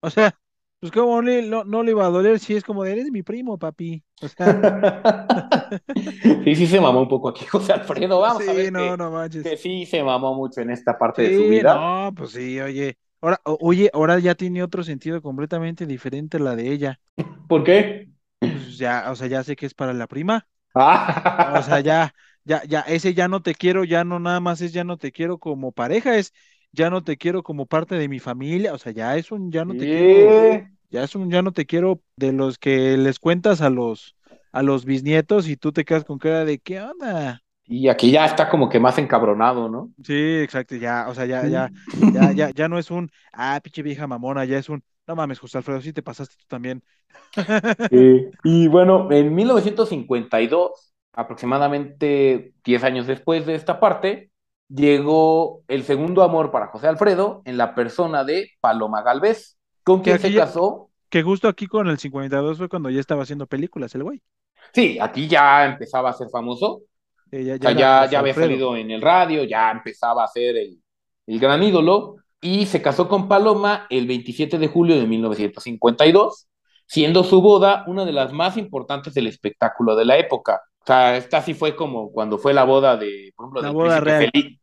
o 0.00 0.10
sea, 0.10 0.36
pues 0.80 0.92
cómo 0.92 1.22
le- 1.22 1.42
no, 1.42 1.64
no 1.64 1.82
le 1.82 1.92
iba 1.92 2.06
a 2.06 2.10
doler 2.10 2.38
si 2.40 2.54
es 2.56 2.64
como 2.64 2.84
de 2.84 2.92
eres 2.92 3.10
mi 3.10 3.22
primo, 3.22 3.58
papi. 3.58 4.04
O 4.20 4.28
sea, 4.28 4.86
Sí, 6.44 6.54
sí 6.56 6.66
se 6.66 6.80
mamó 6.80 7.00
un 7.02 7.08
poco 7.08 7.28
aquí 7.28 7.46
José 7.46 7.72
Alfredo. 7.72 8.20
Vamos 8.20 8.48
a 8.48 8.52
sí, 8.52 8.54
ver 8.54 8.72
no, 8.72 8.96
que, 8.96 8.96
no 8.96 9.10
manches. 9.10 9.48
que 9.48 9.56
sí 9.56 9.86
se 9.86 10.02
mamó 10.02 10.34
mucho 10.34 10.60
en 10.60 10.70
esta 10.70 10.98
parte 10.98 11.22
de 11.22 11.32
su 11.32 11.46
vida. 11.48 11.88
no, 11.88 12.12
pues 12.16 12.32
sí, 12.32 12.60
oye. 12.60 12.98
Ahora, 13.20 13.40
oye, 13.44 13.90
ahora 13.92 14.18
ya 14.18 14.34
tiene 14.34 14.62
otro 14.62 14.82
sentido 14.82 15.20
completamente 15.22 15.86
diferente 15.86 16.36
a 16.38 16.40
la 16.40 16.56
de 16.56 16.72
ella. 16.72 17.00
¿Por 17.48 17.64
qué? 17.64 18.08
Pues 18.48 18.78
ya, 18.78 19.10
o 19.10 19.16
sea, 19.16 19.26
ya 19.28 19.42
sé 19.44 19.56
que 19.56 19.66
es 19.66 19.74
para 19.74 19.92
la 19.94 20.06
prima. 20.08 20.48
Ah, 20.74 21.58
O 21.58 21.62
sea, 21.62 21.80
ya, 21.80 22.14
ya, 22.44 22.62
ya, 22.64 22.80
ese 22.82 23.14
ya 23.14 23.28
no 23.28 23.42
te 23.42 23.54
quiero, 23.54 23.84
ya 23.84 24.04
no 24.04 24.18
nada 24.20 24.40
más 24.40 24.60
es 24.60 24.72
ya 24.72 24.84
no 24.84 24.98
te 24.98 25.12
quiero 25.12 25.38
como 25.38 25.72
pareja, 25.72 26.16
es 26.16 26.32
ya 26.72 26.90
no 26.90 27.02
te 27.02 27.16
quiero 27.16 27.42
como 27.42 27.66
parte 27.66 27.96
de 27.96 28.08
mi 28.08 28.18
familia. 28.18 28.74
O 28.74 28.78
sea, 28.78 28.92
ya 28.92 29.16
es 29.16 29.32
un 29.32 29.50
ya 29.50 29.64
no 29.64 29.74
te 29.74 29.86
quiero, 29.86 30.66
ya 30.90 31.04
es 31.04 31.14
un 31.14 31.30
ya 31.30 31.42
no 31.42 31.52
te 31.52 31.66
quiero 31.66 32.00
de 32.16 32.32
los 32.32 32.58
que 32.58 32.96
les 32.96 33.18
cuentas 33.18 33.60
a 33.60 33.70
los, 33.70 34.16
a 34.52 34.62
los 34.62 34.84
bisnietos 34.84 35.48
y 35.48 35.56
tú 35.56 35.72
te 35.72 35.84
quedas 35.84 36.04
con 36.04 36.18
cara 36.18 36.44
de 36.44 36.58
¿qué 36.58 36.80
onda? 36.80 37.42
Y 37.72 37.86
aquí 37.86 38.10
ya 38.10 38.24
está 38.26 38.48
como 38.48 38.68
que 38.68 38.80
más 38.80 38.98
encabronado, 38.98 39.68
¿no? 39.68 39.90
Sí, 40.02 40.40
exacto, 40.40 40.74
ya, 40.74 41.06
o 41.08 41.14
sea, 41.14 41.24
ya, 41.26 41.46
ya, 41.46 41.70
ya, 42.12 42.32
ya, 42.32 42.50
ya 42.50 42.68
no 42.68 42.80
es 42.80 42.90
un, 42.90 43.12
ah, 43.32 43.60
pinche 43.62 43.82
vieja 43.82 44.08
mamona, 44.08 44.44
ya 44.44 44.58
es 44.58 44.68
un, 44.68 44.82
no 45.06 45.14
mames, 45.14 45.38
José 45.38 45.58
Alfredo, 45.58 45.80
sí 45.80 45.92
te 45.92 46.02
pasaste 46.02 46.34
tú 46.36 46.44
también. 46.48 46.82
Sí. 47.90 48.26
Y 48.42 48.66
bueno, 48.66 49.10
en 49.12 49.32
1952, 49.34 50.94
aproximadamente 51.12 52.54
10 52.64 52.82
años 52.82 53.06
después 53.06 53.46
de 53.46 53.54
esta 53.54 53.78
parte, 53.78 54.29
llegó 54.74 55.62
el 55.68 55.82
segundo 55.84 56.22
amor 56.22 56.50
para 56.50 56.68
José 56.68 56.88
Alfredo 56.88 57.42
en 57.44 57.56
la 57.56 57.74
persona 57.74 58.24
de 58.24 58.50
Paloma 58.60 59.02
Galvez, 59.02 59.58
con 59.84 60.00
quien 60.00 60.18
se 60.18 60.34
casó. 60.34 60.90
Que 61.08 61.22
justo 61.22 61.48
aquí 61.48 61.66
con 61.66 61.88
el 61.88 61.98
52 61.98 62.58
fue 62.58 62.68
cuando 62.68 62.88
ya 62.88 63.00
estaba 63.00 63.24
haciendo 63.24 63.46
películas 63.46 63.94
el 63.94 64.04
güey. 64.04 64.22
Sí, 64.72 64.98
aquí 65.00 65.26
ya 65.26 65.66
empezaba 65.66 66.10
a 66.10 66.12
ser 66.12 66.28
famoso, 66.30 66.82
ya, 67.32 67.38
o 67.38 67.58
sea, 67.58 67.70
era 67.70 67.72
ya, 67.72 68.06
ya 68.06 68.18
había 68.20 68.34
salido 68.34 68.76
en 68.76 68.90
el 68.90 69.00
radio, 69.00 69.44
ya 69.44 69.70
empezaba 69.70 70.24
a 70.24 70.28
ser 70.28 70.56
el, 70.56 70.80
el 71.26 71.40
gran 71.40 71.62
ídolo, 71.62 72.16
y 72.40 72.66
se 72.66 72.80
casó 72.80 73.08
con 73.08 73.28
Paloma 73.28 73.86
el 73.90 74.06
27 74.06 74.58
de 74.58 74.68
julio 74.68 74.98
de 74.98 75.06
1952, 75.06 76.48
siendo 76.86 77.22
su 77.24 77.42
boda 77.42 77.84
una 77.86 78.04
de 78.04 78.12
las 78.12 78.32
más 78.32 78.56
importantes 78.56 79.14
del 79.14 79.26
espectáculo 79.26 79.94
de 79.96 80.04
la 80.04 80.16
época. 80.18 80.62
O 80.82 80.86
sea, 80.86 81.16
esta 81.16 81.42
sí 81.42 81.54
fue 81.54 81.76
como 81.76 82.10
cuando 82.10 82.38
fue 82.38 82.54
la 82.54 82.64
boda 82.64 82.96
de, 82.96 83.32
por 83.36 83.44
ejemplo, 83.46 83.60
La 83.60 83.68
del 83.68 83.74
boda 83.74 84.00
príncipe 84.00 84.04
real. 84.04 84.30
Felipe. 84.32 84.59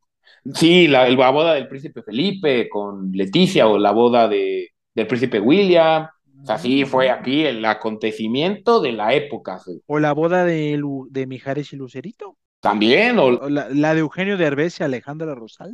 Sí, 0.53 0.87
la, 0.87 1.09
la 1.09 1.29
boda 1.31 1.53
del 1.53 1.67
príncipe 1.67 2.01
Felipe 2.03 2.69
con 2.69 3.11
Leticia 3.11 3.67
o 3.67 3.77
la 3.77 3.91
boda 3.91 4.27
de, 4.27 4.69
del 4.93 5.07
príncipe 5.07 5.39
William. 5.39 6.07
O 6.41 6.45
sea, 6.45 6.57
sí 6.57 6.85
fue 6.85 7.09
aquí 7.09 7.43
el 7.45 7.65
acontecimiento 7.65 8.79
de 8.79 8.91
la 8.93 9.13
época. 9.13 9.59
sí. 9.59 9.81
O 9.87 9.99
la 9.99 10.13
boda 10.13 10.45
de, 10.45 10.77
Lu- 10.77 11.07
de 11.09 11.25
Mijares 11.27 11.73
y 11.73 11.75
Lucerito. 11.75 12.37
También, 12.61 13.17
o, 13.19 13.25
O 13.25 13.49
la, 13.49 13.67
la 13.69 13.93
de 13.93 13.99
Eugenio 14.01 14.37
Derbez 14.37 14.79
y 14.79 14.83
Alejandra 14.83 15.33
Rosal. 15.35 15.71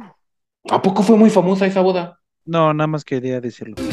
¿a 0.70 0.82
poco 0.82 1.04
fue 1.04 1.18
muy 1.18 1.30
famosa 1.30 1.66
esa 1.66 1.82
boda? 1.82 2.20
No, 2.46 2.74
nada 2.74 2.88
más 2.88 3.04
quería 3.04 3.42
decirlo. 3.42 3.76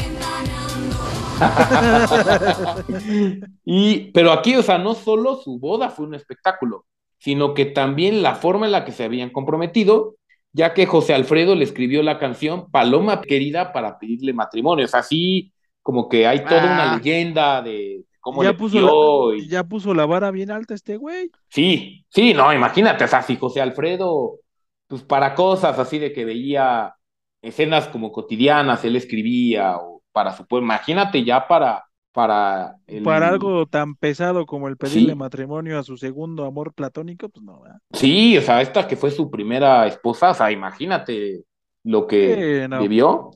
Y, 3.65 4.11
pero 4.11 4.31
aquí, 4.31 4.55
o 4.55 4.63
sea, 4.63 4.77
no 4.77 4.93
solo 4.95 5.35
su 5.37 5.59
boda 5.59 5.89
fue 5.89 6.05
un 6.05 6.15
espectáculo, 6.15 6.85
sino 7.17 7.53
que 7.53 7.65
también 7.65 8.21
la 8.21 8.35
forma 8.35 8.65
en 8.65 8.71
la 8.73 8.85
que 8.85 8.91
se 8.91 9.03
habían 9.03 9.29
comprometido, 9.29 10.15
ya 10.53 10.73
que 10.73 10.85
José 10.85 11.13
Alfredo 11.13 11.55
le 11.55 11.63
escribió 11.63 12.03
la 12.03 12.19
canción 12.19 12.69
Paloma 12.71 13.21
Querida 13.21 13.71
para 13.73 13.97
pedirle 13.99 14.33
matrimonio. 14.33 14.85
O 14.85 14.87
sea, 14.87 14.99
así 15.01 15.53
como 15.81 16.09
que 16.09 16.27
hay 16.27 16.43
toda 16.43 16.63
una 16.65 16.91
Ah. 16.93 16.95
leyenda 16.97 17.61
de 17.61 18.03
cómo 18.19 18.43
Ya 18.43 18.51
le 18.51 18.57
puso, 18.57 19.31
la, 19.31 19.37
y- 19.37 19.47
ya 19.47 19.63
puso 19.63 19.93
la 19.93 20.05
vara 20.05 20.29
bien 20.31 20.51
alta 20.51 20.73
este 20.75 20.97
güey. 20.97 21.31
Sí, 21.49 22.05
sí, 22.09 22.33
no, 22.33 22.53
imagínate, 22.53 23.03
o 23.03 23.07
sea, 23.07 23.21
si 23.23 23.35
José 23.35 23.61
Alfredo, 23.61 24.39
pues 24.87 25.01
para 25.03 25.33
cosas 25.35 25.79
así 25.79 25.97
de 25.99 26.13
que 26.13 26.25
veía 26.25 26.93
escenas 27.41 27.87
como 27.87 28.11
cotidianas, 28.11 28.83
él 28.85 28.95
escribía, 28.95 29.77
o 29.77 30.03
para 30.11 30.33
su 30.35 30.45
pueblo, 30.45 30.65
imagínate 30.65 31.23
ya 31.23 31.47
para, 31.47 31.83
para 32.11 32.75
el- 32.87 33.03
Para 33.03 33.29
algo 33.29 33.65
tan 33.67 33.95
pesado 33.95 34.45
como 34.45 34.67
el 34.67 34.77
pedirle 34.77 35.13
Sí. 35.13 35.15
matrimonio 35.15 35.79
a 35.79 35.83
su 35.83 35.95
segundo 35.97 36.45
amor 36.45 36.73
platónico, 36.73 37.29
pues 37.29 37.43
no, 37.43 37.61
¿verdad? 37.61 37.79
Sí, 37.93 38.37
o 38.37 38.41
sea, 38.41 38.61
esta 38.61 38.87
que 38.87 38.95
fue 38.97 39.11
su 39.11 39.29
primera 39.31 39.87
esposa, 39.87 40.31
o 40.31 40.33
sea, 40.33 40.51
imagínate 40.51 41.43
lo 41.83 42.05
que 42.07 42.67
no. 42.69 42.79
vivió. 42.81 43.31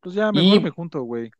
Pues 0.00 0.14
ya 0.14 0.32
mejor 0.32 0.56
Y- 0.58 0.60
me 0.60 0.70
junto, 0.70 1.02
güey. 1.02 1.30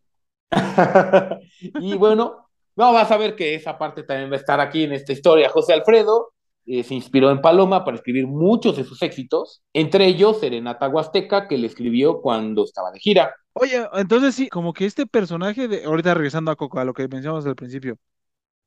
y 1.80 1.94
bueno, 1.96 2.48
no, 2.76 2.92
vas 2.92 3.10
a 3.10 3.16
ver 3.16 3.34
que 3.36 3.54
esa 3.54 3.78
parte 3.78 4.02
también 4.02 4.30
va 4.30 4.34
a 4.36 4.38
estar 4.38 4.60
aquí 4.60 4.84
en 4.84 4.92
esta 4.92 5.12
historia. 5.12 5.48
José 5.48 5.72
Alfredo 5.72 6.30
eh, 6.66 6.82
se 6.82 6.94
inspiró 6.94 7.30
en 7.30 7.40
Paloma 7.40 7.84
para 7.84 7.96
escribir 7.96 8.26
muchos 8.26 8.76
de 8.76 8.84
sus 8.84 9.02
éxitos, 9.02 9.62
entre 9.72 10.06
ellos 10.06 10.40
Serenata 10.40 10.88
Huasteca, 10.88 11.46
que 11.46 11.58
le 11.58 11.66
escribió 11.66 12.20
cuando 12.22 12.64
estaba 12.64 12.90
de 12.90 13.00
gira. 13.00 13.34
Oye, 13.54 13.86
entonces 13.94 14.34
sí, 14.36 14.48
como 14.48 14.72
que 14.72 14.84
este 14.86 15.06
personaje 15.06 15.66
de, 15.68 15.84
ahorita 15.84 16.14
regresando 16.14 16.50
a 16.52 16.56
Coco, 16.56 16.78
a 16.80 16.84
lo 16.84 16.94
que 16.94 17.08
mencionamos 17.08 17.46
al 17.46 17.56
principio, 17.56 17.98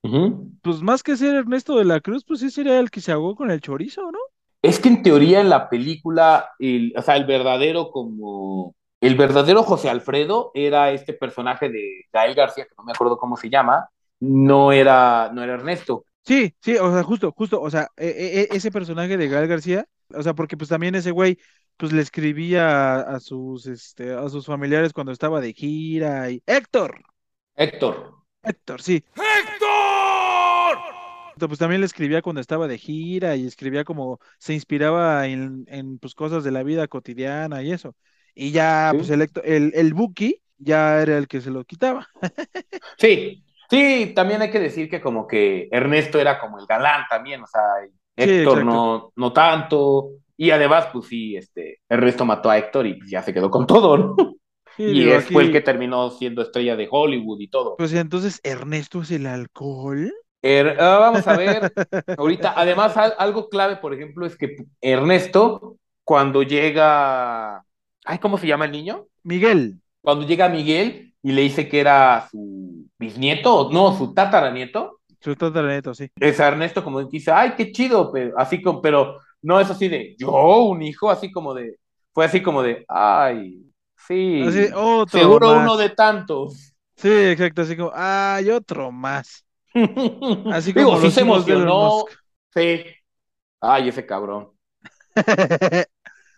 Ujú. 0.04 0.58
pues 0.62 0.82
más 0.82 1.02
que 1.04 1.18
ser 1.18 1.36
Ernesto 1.36 1.78
de 1.78 1.86
la 1.86 2.00
Cruz, 2.02 2.24
pues 2.26 2.40
sí 2.42 2.52
sería 2.52 2.80
el 2.80 2.92
que 2.92 3.02
se 3.02 3.12
ahogó 3.12 3.36
con 3.36 3.50
el 3.52 3.62
chorizo, 3.62 4.12
¿no? 4.12 4.20
Es 4.62 4.80
que 4.80 4.90
en 4.90 5.04
teoría 5.04 5.40
en 5.42 5.50
la 5.50 5.70
película, 5.70 6.50
el, 6.60 6.94
o 6.98 7.02
sea, 7.02 7.16
el 7.18 7.26
verdadero 7.26 7.92
como... 7.92 8.76
El 9.00 9.16
verdadero 9.16 9.62
José 9.64 9.90
Alfredo 9.90 10.52
era 10.56 10.92
este 10.92 11.14
personaje 11.14 11.70
de 11.70 12.06
Gael 12.12 12.34
García, 12.36 12.66
que 12.66 12.74
no 12.78 12.84
me 12.84 12.92
acuerdo 12.94 13.18
cómo 13.18 13.38
se 13.38 13.50
llama, 13.50 13.88
no 14.20 14.72
era, 14.72 15.30
no 15.34 15.44
era 15.44 15.54
Ernesto. 15.54 16.06
Sí, 16.26 16.54
sí, 16.62 16.76
o 16.78 16.92
sea, 16.92 17.04
justo, 17.04 17.32
justo, 17.32 17.62
o 17.62 17.70
sea, 17.70 17.88
e- 17.96 18.08
e- 18.08 18.42
e- 18.54 18.58
ese 18.58 18.70
personaje 18.72 19.16
de 19.18 19.30
Gael 19.30 19.48
García, 19.48 19.88
o 20.14 20.22
sea, 20.22 20.34
porque 20.34 20.58
pues 20.58 20.70
también 20.70 20.94
ese 20.96 21.12
güey, 21.12 21.38
pues 21.78 21.94
le 21.94 22.02
escribía 22.02 22.96
a, 22.96 23.16
a 23.18 23.20
sus, 23.20 23.68
este, 23.68 24.14
a 24.14 24.30
sus 24.30 24.46
familiares 24.46 24.94
cuando 24.94 25.12
estaba 25.12 25.42
de 25.42 25.54
gira 25.54 26.30
y 26.32 26.42
Héctor, 26.46 27.02
Héctor. 27.56 27.96
Héctor, 28.44 28.82
sí. 28.82 29.04
Pues 31.40 31.60
también 31.60 31.82
le 31.82 31.86
escribía 31.86 32.22
cuando 32.24 32.42
estaba 32.42 32.68
de 32.68 32.78
gira 32.80 33.36
y 33.36 33.46
escribía 33.46 33.84
como 33.84 34.20
se 34.40 34.54
inspiraba 34.56 35.28
en, 35.28 35.66
en 35.68 36.00
pues 36.00 36.16
cosas 36.16 36.44
de 36.44 36.50
la 36.52 36.64
vida 36.64 36.88
cotidiana 36.88 37.62
y 37.62 37.72
eso. 37.72 37.96
Y 38.34 38.52
ya, 38.52 38.92
Sí. 38.92 38.98
pues 38.98 39.10
el, 39.12 39.22
Héctor- 39.22 39.44
el, 39.46 39.72
el 39.76 39.94
Buki 39.94 40.42
ya 40.58 41.00
era 41.02 41.18
el 41.18 41.28
que 41.28 41.42
se 41.42 41.52
lo 41.52 41.64
quitaba. 41.64 42.08
Sí, 42.98 43.44
sí, 43.70 44.14
también 44.16 44.42
hay 44.42 44.52
que 44.52 44.60
decir 44.60 44.90
que 44.90 45.02
como 45.02 45.28
que 45.28 45.68
Ernesto 45.72 46.20
era 46.20 46.40
como 46.40 46.60
el 46.60 46.66
galán 46.66 47.06
también, 47.10 47.44
o 47.44 47.48
sea, 47.48 47.62
Héctor 48.16 48.64
no, 48.66 49.12
no 49.16 49.34
tanto, 49.34 50.10
y 50.38 50.52
además, 50.52 50.88
pues 50.94 51.08
sí, 51.08 51.36
este, 51.36 51.80
Ernesto 51.90 52.26
mató 52.26 52.50
a 52.50 52.58
Héctor 52.58 52.88
y 52.88 52.96
pues, 52.96 53.10
ya 53.10 53.24
se 53.24 53.34
quedó 53.34 53.50
con 53.52 53.68
todo, 53.68 53.98
¿no? 53.98 54.16
Sí, 54.78 54.84
Y 54.86 55.10
es- 55.10 55.30
fue 55.32 55.44
el 55.44 55.52
que 55.52 55.62
terminó 55.62 56.10
siendo 56.12 56.42
estrella 56.42 56.76
de 56.76 56.88
Hollywood 56.90 57.40
y 57.42 57.50
todo. 57.50 57.76
Pues 57.78 57.94
entonces, 57.94 58.40
¿Ernesto 58.44 59.02
es 59.02 59.12
el 59.12 59.26
alcohol? 59.26 60.12
Er- 60.42 60.78
ah, 60.80 61.00
vamos 61.00 61.28
a 61.28 61.36
ver, 61.36 61.74
ahorita, 62.16 62.54
además 62.56 62.96
al- 62.98 63.16
algo 63.18 63.50
clave, 63.50 63.78
por 63.78 63.94
ejemplo, 63.94 64.26
es 64.26 64.38
que 64.38 64.56
Ernesto, 64.82 65.78
cuando 66.04 66.44
llega, 66.44 67.64
ay, 68.06 68.20
¿cómo 68.20 68.38
se 68.38 68.48
llama 68.48 68.66
el 68.66 68.72
niño? 68.72 69.08
Miguel. 69.24 69.80
Cuando 70.02 70.26
llega 70.28 70.50
Miguel 70.50 71.16
y 71.24 71.32
le 71.34 71.42
dice 71.44 71.68
que 71.70 71.80
era 71.80 72.28
su 72.32 72.88
bisnieto, 72.98 73.70
no, 73.72 73.98
su 73.98 74.14
tataranieto, 74.14 75.00
Su 75.22 75.36
tataranieto, 75.36 75.94
sí. 75.94 76.10
es 76.20 76.40
Ernesto 76.40 76.84
como 76.84 77.04
dice, 77.04 77.32
ay, 77.32 77.54
qué 77.58 77.72
chido, 77.72 78.12
pero 78.12 78.38
así 78.38 78.62
como, 78.62 78.82
pero 78.82 79.20
no 79.42 79.60
es 79.60 79.70
así 79.70 79.88
de, 79.88 80.16
yo, 80.20 80.32
un 80.66 80.82
hijo, 80.82 81.10
así 81.10 81.32
como 81.32 81.54
de, 81.54 81.78
fue 82.14 82.26
así 82.26 82.42
como 82.42 82.62
de, 82.64 82.86
ay, 82.88 83.62
sí, 84.08 84.44
Así, 84.48 84.66
otro 84.76 85.20
seguro 85.20 85.54
más. 85.56 85.64
uno 85.64 85.78
de 85.78 85.90
tantos. 85.90 86.74
Sí, 86.96 87.10
exacto, 87.12 87.62
así 87.62 87.78
como, 87.78 87.92
ay, 87.94 88.50
otro 88.50 88.92
más. 88.92 89.46
Así 90.52 90.74
Digo, 90.74 90.86
como 90.90 90.98
sí 91.00 91.06
los 91.06 91.14
se 91.14 91.22
emocionó, 91.22 91.90
Musk. 92.00 92.12
sí, 92.54 92.84
ay, 93.62 93.90
ese 93.90 94.06
cabrón. 94.06 94.52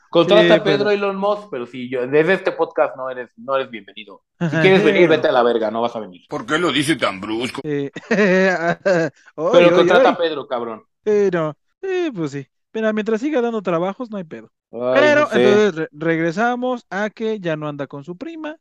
Contrata 0.09 0.41
Sí, 0.43 0.51
a 0.51 0.63
Pedro 0.63 0.77
pero- 0.85 0.89
Elon 0.91 1.15
Musk, 1.17 1.49
pero 1.51 1.65
si 1.67 1.87
yo, 1.89 2.07
desde 2.07 2.33
este 2.33 2.51
podcast 2.51 2.95
no 2.97 3.09
eres, 3.11 3.29
no 3.37 3.55
eres 3.55 3.69
bienvenido. 3.69 4.23
Si 4.39 4.47
quieres 4.57 4.83
venir, 4.83 5.07
vete 5.07 5.27
a 5.27 5.31
la 5.31 5.43
verga, 5.43 5.69
no 5.69 5.81
vas 5.81 5.95
a 5.95 5.99
venir. 5.99 6.21
¿Por 6.27 6.45
qué 6.47 6.57
lo 6.57 6.71
dice 6.71 6.95
tan 6.95 7.21
brusco? 7.21 7.61
Eh, 7.63 7.91
oy, 9.35 9.49
Pero 9.53 9.67
oy, 9.69 9.73
contrata 9.75 10.09
oy. 10.09 10.13
a 10.15 10.17
Pedro, 10.17 10.47
cabrón. 10.47 10.83
Eh, 11.05 11.29
no, 11.31 11.55
eh, 11.83 12.11
pues 12.13 12.31
sí. 12.31 12.47
Pero 12.71 12.93
mientras 12.93 13.21
siga 13.21 13.41
dando 13.41 13.61
trabajos, 13.61 14.09
no 14.11 14.17
hay 14.17 14.23
pedo. 14.23 14.51
Ay, 14.71 14.79
Pero 14.93 15.21
no 15.21 15.27
sé. 15.29 15.49
entonces 15.49 15.75
re- 15.75 15.89
regresamos 15.91 16.85
a 16.89 17.09
que 17.09 17.39
ya 17.39 17.55
no 17.55 17.67
anda 17.67 17.87
con 17.87 18.03
su 18.03 18.15
prima, 18.17 18.57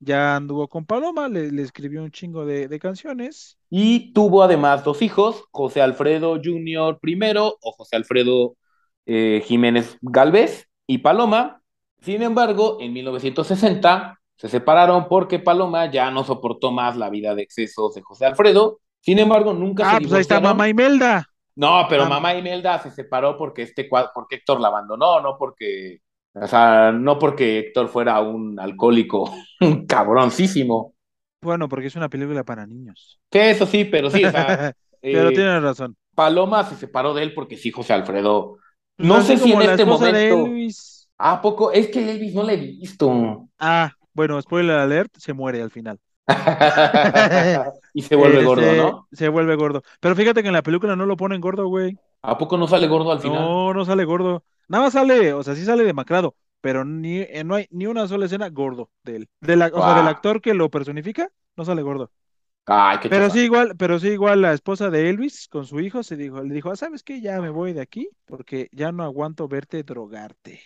ya 0.00 0.36
anduvo 0.36 0.68
con 0.68 0.84
Paloma, 0.84 1.28
le, 1.28 1.52
le 1.52 1.62
escribió 1.62 2.02
un 2.02 2.10
chingo 2.10 2.44
de, 2.44 2.66
de, 2.68 2.78
canciones. 2.80 3.56
Y 3.70 4.12
tuvo 4.12 4.42
además 4.42 4.82
dos 4.84 5.00
hijos, 5.02 5.44
José 5.52 5.80
Alfredo 5.80 6.40
Jr. 6.42 6.98
primero 7.00 7.56
o 7.62 7.72
José 7.72 7.96
Alfredo 7.96 8.56
eh, 9.06 9.42
Jiménez 9.46 9.96
Galvez 10.02 10.68
y 10.86 10.98
Paloma. 10.98 11.62
Sin 12.00 12.22
embargo, 12.22 12.78
en 12.80 12.92
1960 12.92 14.18
se 14.36 14.48
separaron 14.48 15.06
porque 15.08 15.38
Paloma 15.38 15.88
ya 15.90 16.10
no 16.10 16.24
soportó 16.24 16.72
más 16.72 16.96
la 16.96 17.08
vida 17.10 17.34
de 17.36 17.42
excesos 17.42 17.94
de 17.94 18.02
José 18.02 18.26
Alfredo. 18.26 18.80
Sin 19.00 19.20
embargo, 19.20 19.52
nunca 19.52 19.84
ah, 19.88 19.94
se 19.94 20.00
pues 20.00 20.12
ahí 20.14 20.20
está 20.22 20.40
mamá 20.40 20.68
Imelda. 20.68 21.28
No, 21.54 21.86
pero 21.88 22.06
mamá 22.06 22.34
Imelda 22.34 22.78
se 22.78 22.90
separó 22.90 23.36
porque 23.36 23.62
este 23.62 23.88
porque 24.14 24.36
Héctor 24.36 24.60
la 24.60 24.68
abandonó, 24.68 25.20
no 25.20 25.36
porque 25.38 26.00
o 26.34 26.46
sea, 26.46 26.92
no 26.92 27.18
porque 27.18 27.58
Héctor 27.58 27.88
fuera 27.88 28.20
un 28.20 28.58
alcohólico 28.58 29.32
un 29.60 29.86
cabroncísimo. 29.86 30.94
Bueno, 31.42 31.68
porque 31.68 31.88
es 31.88 31.96
una 31.96 32.08
película 32.08 32.44
para 32.44 32.66
niños. 32.66 33.20
Sí, 33.30 33.38
eso 33.38 33.66
sí, 33.66 33.84
pero 33.84 34.10
sí, 34.10 34.24
o 34.24 34.30
sea, 34.30 34.72
pero 35.00 35.28
eh, 35.28 35.34
tienes 35.34 35.62
razón. 35.62 35.96
Paloma 36.14 36.64
se 36.64 36.76
separó 36.76 37.14
de 37.14 37.24
él 37.24 37.34
porque 37.34 37.56
sí, 37.56 37.70
José 37.70 37.92
Alfredo. 37.92 38.58
No 38.98 39.20
sé 39.22 39.36
si 39.36 39.52
en 39.52 39.62
este 39.62 39.84
momento. 39.84 40.46
¿A 41.18 41.40
poco? 41.40 41.72
Es 41.72 41.88
que 41.88 42.10
Elvis 42.10 42.34
no 42.34 42.42
le 42.42 42.54
he 42.54 42.56
visto. 42.56 43.48
Ah, 43.58 43.92
bueno, 44.12 44.40
spoiler 44.40 44.76
alert, 44.76 45.16
se 45.18 45.32
muere 45.32 45.62
al 45.62 45.70
final. 45.70 45.98
y 47.92 48.02
se 48.02 48.16
vuelve 48.16 48.40
Eh, 48.40 48.42
gordo, 48.42 48.74
se- 48.74 48.74
¿no? 48.74 49.08
Se 49.12 49.28
vuelve 49.28 49.56
gordo. 49.56 49.82
Pero 50.00 50.16
fíjate 50.16 50.42
que 50.42 50.48
en 50.48 50.54
la 50.54 50.62
película 50.62 50.96
no 50.96 51.06
lo 51.06 51.16
ponen 51.16 51.40
gordo, 51.40 51.66
güey. 51.68 51.98
¿A 52.22 52.36
poco 52.38 52.56
no 52.58 52.66
sale 52.68 52.88
gordo 52.88 53.12
al 53.12 53.20
final? 53.20 53.48
No, 53.52 53.72
no 53.74 53.84
sale 53.84 54.04
gordo. 54.04 54.44
Nada 54.68 54.84
más 54.84 54.92
sale, 54.94 55.32
o 55.32 55.42
sea, 55.42 55.54
sí 55.54 55.64
sale 55.64 55.84
demacrado, 55.84 56.36
pero 56.60 56.84
ni, 56.84 57.18
eh, 57.20 57.44
no 57.44 57.54
hay 57.54 57.66
ni 57.70 57.86
una 57.86 58.08
sola 58.08 58.26
escena 58.26 58.48
gordo 58.50 58.90
de 59.04 59.16
él. 59.16 59.30
De 59.40 59.56
la, 59.56 59.70
o 59.74 59.82
sea, 59.82 59.94
del 59.94 60.08
actor 60.08 60.40
que 60.40 60.54
lo 60.54 60.70
personifica, 60.70 61.28
no 61.56 61.64
sale 61.64 61.82
gordo. 61.82 62.10
Ay, 62.66 62.98
qué 63.00 63.08
Pero 63.08 63.30
sí 63.30 63.40
igual, 63.40 63.76
pero 63.76 63.98
sí 63.98 64.08
igual 64.08 64.42
la 64.42 64.52
esposa 64.54 64.90
de 64.90 65.10
Elvis 65.10 65.48
con 65.48 65.66
su 65.66 65.80
hijo 65.80 66.02
se 66.02 66.16
dijo, 66.16 66.42
le 66.42 66.54
dijo, 66.54 66.70
ah, 66.70 66.76
¿sabes 66.76 67.02
qué? 67.02 67.20
Ya 67.20 67.40
me 67.40 67.50
voy 67.50 67.72
de 67.74 67.80
aquí 67.82 68.08
porque 68.26 68.68
ya 68.72 68.90
no 68.92 69.04
aguanto 69.04 69.48
verte 69.48 69.82
drogarte. 69.84 70.60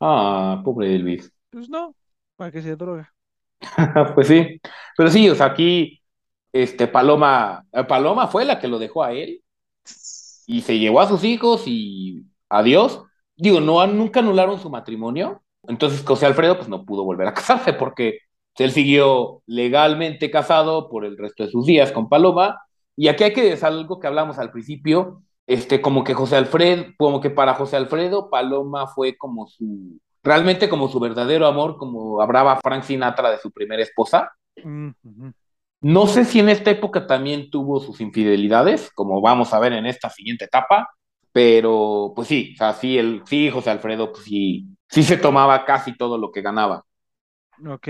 Ah, 0.00 0.60
pobre 0.64 0.94
Elvis. 0.96 1.32
Pues 1.50 1.68
no, 1.68 1.94
para 2.36 2.50
que 2.52 2.62
se 2.62 2.74
droga. 2.76 3.14
Pues 4.14 4.28
sí. 4.28 4.60
Pero 4.96 5.10
sí, 5.10 5.28
o 5.28 5.34
sea, 5.34 5.46
aquí, 5.46 5.97
este, 6.52 6.86
Paloma, 6.86 7.66
eh, 7.72 7.84
Paloma 7.84 8.26
fue 8.28 8.44
la 8.44 8.58
que 8.58 8.68
lo 8.68 8.78
dejó 8.78 9.02
a 9.04 9.12
él 9.12 9.42
y 10.46 10.62
se 10.62 10.78
llevó 10.78 11.00
a 11.00 11.08
sus 11.08 11.24
hijos 11.24 11.64
y 11.66 12.24
adiós. 12.48 13.02
Digo, 13.36 13.60
no, 13.60 13.86
nunca 13.86 14.20
anularon 14.20 14.58
su 14.58 14.70
matrimonio. 14.70 15.42
Entonces, 15.64 16.04
José 16.04 16.26
Alfredo, 16.26 16.56
pues 16.56 16.68
no 16.68 16.84
pudo 16.84 17.04
volver 17.04 17.28
a 17.28 17.34
casarse 17.34 17.72
porque 17.72 18.20
él 18.56 18.72
siguió 18.72 19.42
legalmente 19.46 20.30
casado 20.30 20.88
por 20.88 21.04
el 21.04 21.16
resto 21.16 21.44
de 21.44 21.50
sus 21.50 21.66
días 21.66 21.92
con 21.92 22.08
Paloma. 22.08 22.60
Y 22.96 23.08
aquí 23.08 23.24
hay 23.24 23.32
que 23.32 23.42
decir 23.42 23.66
algo 23.66 24.00
que 24.00 24.08
hablamos 24.08 24.38
al 24.38 24.50
principio, 24.50 25.22
este, 25.46 25.80
como 25.80 26.02
que 26.02 26.14
José 26.14 26.36
Alfredo, 26.36 26.86
como 26.96 27.20
que 27.20 27.30
para 27.30 27.54
José 27.54 27.76
Alfredo, 27.76 28.28
Paloma 28.28 28.88
fue 28.88 29.16
como 29.16 29.46
su, 29.46 30.00
realmente 30.22 30.68
como 30.68 30.88
su 30.88 30.98
verdadero 30.98 31.46
amor, 31.46 31.76
como 31.76 32.20
hablaba 32.20 32.58
Frank 32.60 32.82
Sinatra 32.82 33.30
de 33.30 33.38
su 33.38 33.52
primera 33.52 33.82
esposa. 33.82 34.32
Mm. 34.64 34.90
No 35.80 36.06
sé 36.06 36.24
si 36.24 36.40
en 36.40 36.48
esta 36.48 36.70
época 36.70 37.06
también 37.06 37.50
tuvo 37.50 37.80
sus 37.80 38.00
infidelidades, 38.00 38.90
como 38.92 39.20
vamos 39.20 39.54
a 39.54 39.60
ver 39.60 39.72
en 39.72 39.86
esta 39.86 40.10
siguiente 40.10 40.46
etapa, 40.46 40.88
pero 41.32 42.12
pues 42.16 42.26
sí, 42.28 42.52
o 42.54 42.56
sea, 42.56 42.72
sí, 42.72 42.98
el, 42.98 43.22
sí, 43.26 43.50
José 43.50 43.70
Alfredo, 43.70 44.12
pues 44.12 44.24
sí, 44.24 44.66
sí 44.88 45.02
se 45.02 45.16
tomaba 45.16 45.64
casi 45.64 45.96
todo 45.96 46.18
lo 46.18 46.32
que 46.32 46.42
ganaba. 46.42 46.84
Ok. 47.64 47.88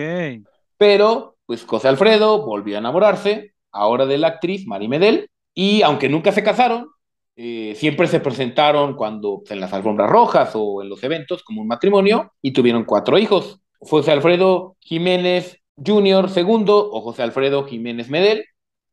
Pero, 0.76 1.36
pues 1.46 1.64
José 1.64 1.88
Alfredo 1.88 2.44
volvió 2.44 2.76
a 2.76 2.80
enamorarse, 2.80 3.54
ahora 3.72 4.06
de 4.06 4.18
la 4.18 4.28
actriz 4.28 4.66
Mari 4.66 4.88
Medel, 4.88 5.30
y 5.54 5.82
aunque 5.82 6.08
nunca 6.08 6.32
se 6.32 6.44
casaron, 6.44 6.88
eh, 7.36 7.74
siempre 7.76 8.06
se 8.08 8.20
presentaron 8.20 8.96
cuando 8.96 9.38
pues, 9.38 9.52
en 9.52 9.60
las 9.60 9.72
alfombras 9.72 10.10
rojas 10.10 10.50
o 10.54 10.82
en 10.82 10.88
los 10.88 11.02
eventos 11.04 11.42
como 11.42 11.62
un 11.62 11.68
matrimonio 11.68 12.32
y 12.42 12.52
tuvieron 12.52 12.84
cuatro 12.84 13.16
hijos. 13.16 13.60
José 13.80 14.10
Alfredo 14.10 14.76
Jiménez 14.80 15.57
Jr. 15.84 16.28
segundo 16.30 16.90
o 16.90 17.00
José 17.00 17.22
Alfredo 17.22 17.64
Jiménez 17.64 18.08
Medel, 18.10 18.44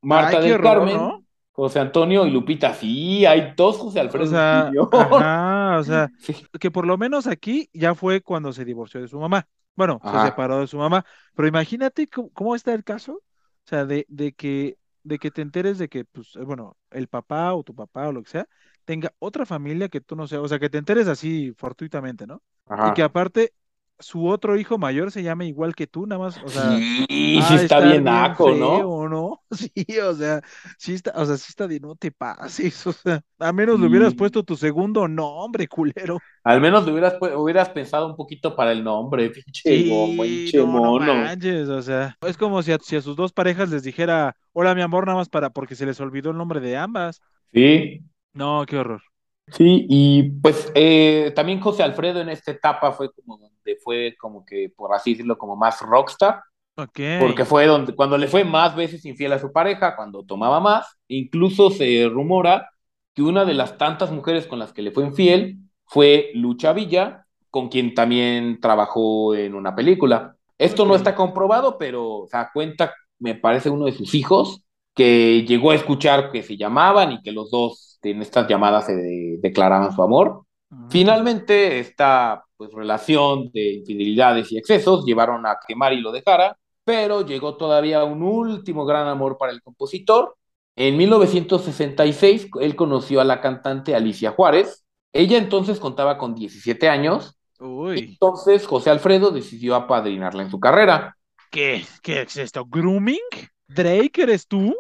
Marta 0.01 0.38
Ay, 0.38 0.43
del 0.43 0.53
horror, 0.53 0.86
Carmen, 0.86 0.97
¿no? 0.97 1.25
José 1.51 1.79
Antonio 1.79 2.25
y 2.25 2.31
Lupita. 2.31 2.73
Sí, 2.73 3.25
hay 3.25 3.53
dos 3.55 3.77
José 3.77 3.99
Alfredo 3.99 4.25
O 4.25 4.27
sea, 4.27 4.75
ajá, 4.91 5.77
o 5.79 5.83
sea, 5.83 6.11
Sí. 6.17 6.33
que 6.59 6.71
por 6.71 6.86
lo 6.86 6.97
menos 6.97 7.27
aquí 7.27 7.69
ya 7.73 7.95
fue 7.95 8.21
cuando 8.21 8.53
se 8.53 8.65
divorció 8.65 9.01
de 9.01 9.07
su 9.07 9.19
mamá. 9.19 9.47
Bueno, 9.75 10.01
se 10.05 10.19
separó 10.19 10.61
de 10.61 10.67
su 10.67 10.77
mamá, 10.77 11.05
pero 11.33 11.47
imagínate 11.47 12.07
cómo, 12.07 12.29
cómo 12.31 12.55
está 12.55 12.73
el 12.73 12.83
caso, 12.83 13.13
o 13.15 13.23
sea, 13.67 13.86
de, 13.86 14.05
de 14.07 14.31
que, 14.33 14.77
de 15.03 15.19
que 15.19 15.31
te 15.31 15.41
enteres 15.41 15.77
de 15.77 15.89
que, 15.89 16.05
pues, 16.05 16.36
eh, 16.38 16.43
bueno, 16.43 16.77
el 16.91 17.07
papá 17.09 17.53
o 17.53 17.63
tu 17.63 17.75
papá 17.75 18.07
o 18.07 18.13
lo 18.13 18.23
que 18.23 18.29
sea, 18.29 18.47
tenga 18.86 19.13
otra 19.19 19.45
familia 19.45 19.89
que 19.89 19.99
tú 20.01 20.15
no 20.15 20.27
seas, 20.27 20.41
o 20.43 20.47
sea, 20.47 20.59
que 20.59 20.69
te 20.69 20.77
enteres 20.77 21.07
así 21.09 21.51
fortuitamente, 21.57 22.25
¿no? 22.25 22.41
Y 22.81 22.91
Ajá. 22.91 22.93
que 22.93 23.01
aparte 23.03 23.53
su 23.99 24.27
otro 24.27 24.57
hijo 24.57 24.77
mayor 24.77 25.11
se 25.11 25.23
llame 25.23 25.47
igual 25.47 25.75
que 25.75 25.87
tú, 25.87 26.05
nada 26.07 26.19
más, 26.19 26.37
o 26.39 26.49
sea, 26.51 26.83
Sí, 27.09 27.41
sí 27.43 27.55
de 27.55 27.55
está 27.55 27.79
bien 27.79 28.03
naco, 28.03 28.55
¿no? 28.55 29.07
¿no? 29.09 29.43
Sí, 29.51 29.99
o 29.99 30.13
sea, 30.15 30.41
sí 30.77 30.93
está, 30.95 31.11
o 31.15 31.25
sea, 31.25 31.37
sí 31.37 31.45
está 31.49 31.67
de 31.67 31.79
no 31.79 31.95
te 31.95 32.11
pases, 32.11 32.85
o 32.87 32.93
sea, 32.93 33.21
a 33.39 33.53
menos 33.53 33.79
le 33.79 33.87
hubieras 33.87 34.15
puesto 34.15 34.43
tu 34.43 34.55
segundo 34.57 35.07
nombre, 35.07 35.67
culero. 35.69 36.23
Al 36.43 36.61
menos 36.61 36.85
le 36.85 36.91
hubieras, 36.91 37.15
hubieras 37.35 37.69
pensado 37.69 38.07
un 38.07 38.15
poquito 38.15 38.55
para 38.55 38.71
el 38.71 38.83
nombre, 38.83 39.29
pinche 39.31 39.79
mono, 39.79 40.13
Sí, 40.13 40.27
pinche 40.27 40.63
no, 40.63 40.79
no 40.79 40.93
mono. 40.93 41.13
manches, 41.15 41.67
o 41.69 41.81
sea, 41.81 42.17
es 42.21 42.37
como 42.37 42.61
si 42.61 42.71
a, 42.71 42.77
si 42.79 42.95
a 42.95 43.01
sus 43.01 43.15
dos 43.15 43.33
parejas 43.33 43.69
les 43.69 43.81
dijera, 43.83 44.35
hola 44.53 44.75
mi 44.75 44.81
amor, 44.81 45.05
nada 45.07 45.17
más 45.17 45.29
para, 45.29 45.49
porque 45.49 45.75
se 45.75 45.85
les 45.87 45.99
olvidó 45.99 46.29
el 46.31 46.37
nombre 46.37 46.59
de 46.59 46.77
ambas. 46.77 47.21
Sí, 47.53 48.03
No, 48.33 48.65
qué 48.67 48.77
horror. 48.77 49.01
Sí, 49.47 49.85
y 49.89 50.23
pues 50.41 50.71
eh, 50.75 51.31
también 51.35 51.59
José 51.59 51.83
Alfredo 51.83 52.21
en 52.21 52.29
esta 52.29 52.51
etapa 52.51 52.91
fue 52.91 53.11
como 53.11 53.37
donde 53.37 53.77
fue 53.83 54.15
como 54.19 54.45
que, 54.45 54.71
por 54.75 54.93
así 54.93 55.11
decirlo, 55.11 55.37
como 55.37 55.55
más 55.55 55.81
rockstar, 55.81 56.41
porque 56.75 57.45
fue 57.45 57.67
donde, 57.67 57.95
cuando 57.95 58.17
le 58.17 58.27
fue 58.27 58.43
más 58.43 58.75
veces 58.75 59.05
infiel 59.05 59.33
a 59.33 59.39
su 59.39 59.51
pareja, 59.51 59.95
cuando 59.95 60.23
tomaba 60.23 60.59
más, 60.59 60.97
incluso 61.07 61.69
se 61.69 62.09
rumora 62.09 62.69
que 63.13 63.21
una 63.21 63.45
de 63.45 63.53
las 63.53 63.77
tantas 63.77 64.11
mujeres 64.11 64.45
con 64.45 64.59
las 64.59 64.73
que 64.73 64.81
le 64.81 64.91
fue 64.91 65.05
infiel 65.05 65.57
fue 65.85 66.31
Lucha 66.33 66.73
Villa, 66.73 67.25
con 67.49 67.69
quien 67.69 67.93
también 67.93 68.59
trabajó 68.59 69.33
en 69.33 69.55
una 69.55 69.73
película. 69.73 70.35
Esto 70.57 70.85
no 70.85 70.95
está 70.95 71.15
comprobado, 71.15 71.77
pero 71.77 72.17
o 72.17 72.27
sea, 72.27 72.49
cuenta, 72.53 72.93
me 73.19 73.35
parece, 73.35 73.69
uno 73.69 73.85
de 73.85 73.93
sus 73.93 74.13
hijos 74.13 74.63
que 74.93 75.45
llegó 75.45 75.71
a 75.71 75.75
escuchar 75.75 76.31
que 76.31 76.43
se 76.43 76.57
llamaban 76.57 77.13
y 77.13 77.21
que 77.21 77.31
los 77.31 77.51
dos 77.51 77.94
en 78.12 78.22
estas 78.22 78.47
llamadas 78.47 78.86
se 78.86 78.95
de- 78.95 79.38
declaraban 79.41 79.93
su 79.93 80.01
amor. 80.03 80.43
Finalmente, 80.89 81.80
esta 81.80 82.43
pues, 82.58 82.72
relación 82.74 83.49
de 83.51 83.74
infidelidades 83.76 84.51
y 84.51 84.58
excesos 84.58 85.06
llevaron 85.06 85.45
a 85.45 85.58
que 85.66 85.76
Mari 85.76 86.01
lo 86.01 86.12
dejara, 86.12 86.58
pero 86.84 87.26
llegó 87.26 87.56
todavía 87.58 88.03
un 88.03 88.24
último 88.24 88.86
gran 88.86 89.08
amor 89.08 89.38
para 89.38 89.51
el 89.51 89.62
compositor. 89.62 90.36
En 90.76 90.97
1966, 90.97 92.49
él 92.60 92.76
conoció 92.76 93.22
a 93.22 93.24
la 93.24 93.41
cantante 93.41 93.95
Alicia 93.95 94.32
Juárez. 94.32 94.86
Ella 95.14 95.38
entonces 95.38 95.80
contaba 95.80 96.18
con 96.18 96.36
17 96.36 96.89
años. 96.89 97.38
Uy, 97.60 97.99
Entonces, 97.99 98.68
José 98.68 98.89
Alfredo 98.89 99.32
decidió 99.32 99.76
apadrinarla 99.76 100.43
en 100.43 100.51
su 100.51 100.60
carrera. 100.60 101.16
¿qué? 101.49 101.86
¿Qué 102.01 102.22
es 102.24 102.36
esto? 102.38 102.66
¿Grooming? 102.66 103.20
¿Drake 103.68 104.22
eres 104.24 104.47
tú? 104.47 104.76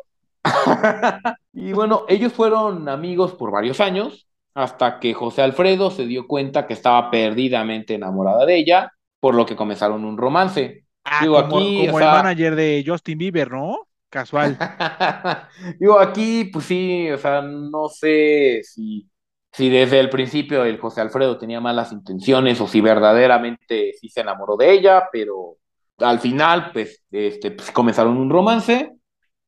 Y 1.57 1.71
bueno, 1.71 2.03
ellos 2.09 2.33
fueron 2.33 2.89
amigos 2.89 3.33
por 3.33 3.49
varios 3.49 3.79
años, 3.79 4.27
hasta 4.53 4.99
que 4.99 5.13
José 5.13 5.41
Alfredo 5.41 5.89
se 5.89 6.05
dio 6.05 6.27
cuenta 6.27 6.67
que 6.67 6.73
estaba 6.73 7.09
perdidamente 7.09 7.95
enamorada 7.95 8.45
de 8.45 8.57
ella, 8.57 8.91
por 9.21 9.35
lo 9.35 9.45
que 9.45 9.55
comenzaron 9.55 10.03
un 10.03 10.17
romance. 10.17 10.83
Ah, 11.05 11.19
Digo, 11.21 11.35
como, 11.35 11.57
aquí, 11.57 11.85
como 11.85 11.97
o 11.97 11.99
el 11.99 12.05
manager 12.05 12.55
de 12.55 12.83
Justin 12.85 13.17
Bieber, 13.17 13.51
¿no? 13.51 13.87
Casual. 14.09 14.57
Digo, 15.79 15.97
aquí, 15.97 16.45
pues 16.51 16.65
sí, 16.65 17.09
o 17.09 17.17
sea, 17.17 17.41
no 17.41 17.87
sé 17.87 18.61
si, 18.63 19.09
si 19.51 19.69
desde 19.69 19.99
el 19.99 20.09
principio 20.09 20.65
el 20.65 20.77
José 20.77 20.99
Alfredo 20.99 21.37
tenía 21.37 21.61
malas 21.61 21.93
intenciones 21.93 22.59
o 22.59 22.67
si 22.67 22.81
verdaderamente 22.81 23.93
sí 23.99 24.09
se 24.09 24.21
enamoró 24.21 24.57
de 24.57 24.71
ella, 24.73 25.07
pero 25.09 25.55
al 25.99 26.19
final, 26.19 26.71
pues, 26.73 27.01
este, 27.11 27.51
pues, 27.51 27.71
comenzaron 27.71 28.17
un 28.17 28.29
romance 28.29 28.94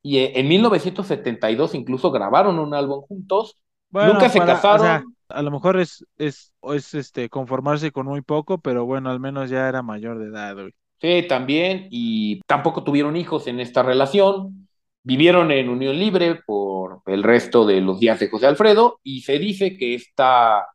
y 0.08 0.20
eh, 0.20 0.32
en 0.39 0.47
1972 0.47 1.76
incluso 1.76 2.12
grabaron 2.12 2.60
un 2.60 2.74
álbum 2.74 3.01
juntos. 3.01 3.58
Bueno, 3.89 4.14
Nunca 4.14 4.30
se 4.30 4.39
para- 4.39 4.53
o 4.53 4.55
casaron. 4.55 4.82
sea, 4.86 5.03
a 5.30 5.41
lo 5.41 5.51
mejor 5.51 5.80
es, 5.80 6.05
es, 6.18 6.53
o 6.60 6.74
es 6.74 6.93
este 6.93 7.30
conformarse 7.30 7.91
con 7.91 8.05
muy 8.05 8.22
poco, 8.22 8.58
pero 8.60 8.86
bueno, 8.86 9.10
al 9.10 9.20
menos 9.20 9.49
ya 9.49 9.68
era 9.68 9.82
mayor 9.82 10.20
de 10.20 10.28
edad, 10.28 10.53
güey. 10.55 10.72
Sí, 10.99 11.26
también, 11.28 11.88
y 11.91 12.41
tampoco 12.47 12.84
tuvieron 12.84 13.16
hijos 13.16 13.47
en 13.47 13.60
esta 13.60 13.84
relación. 13.84 14.68
Vivieron 15.03 15.51
en 15.51 15.70
unión 15.70 15.97
libre 15.97 16.39
por 16.45 17.01
el 17.05 17.24
resto 17.24 17.66
de 17.66 17.82
los 17.82 17.99
días 17.99 18.20
de 18.20 18.30
José 18.30 18.47
Alfredo, 18.47 18.99
y 19.03 19.22
se 19.22 19.38
dice 19.39 19.78
que 19.78 19.93
esta 19.95 20.66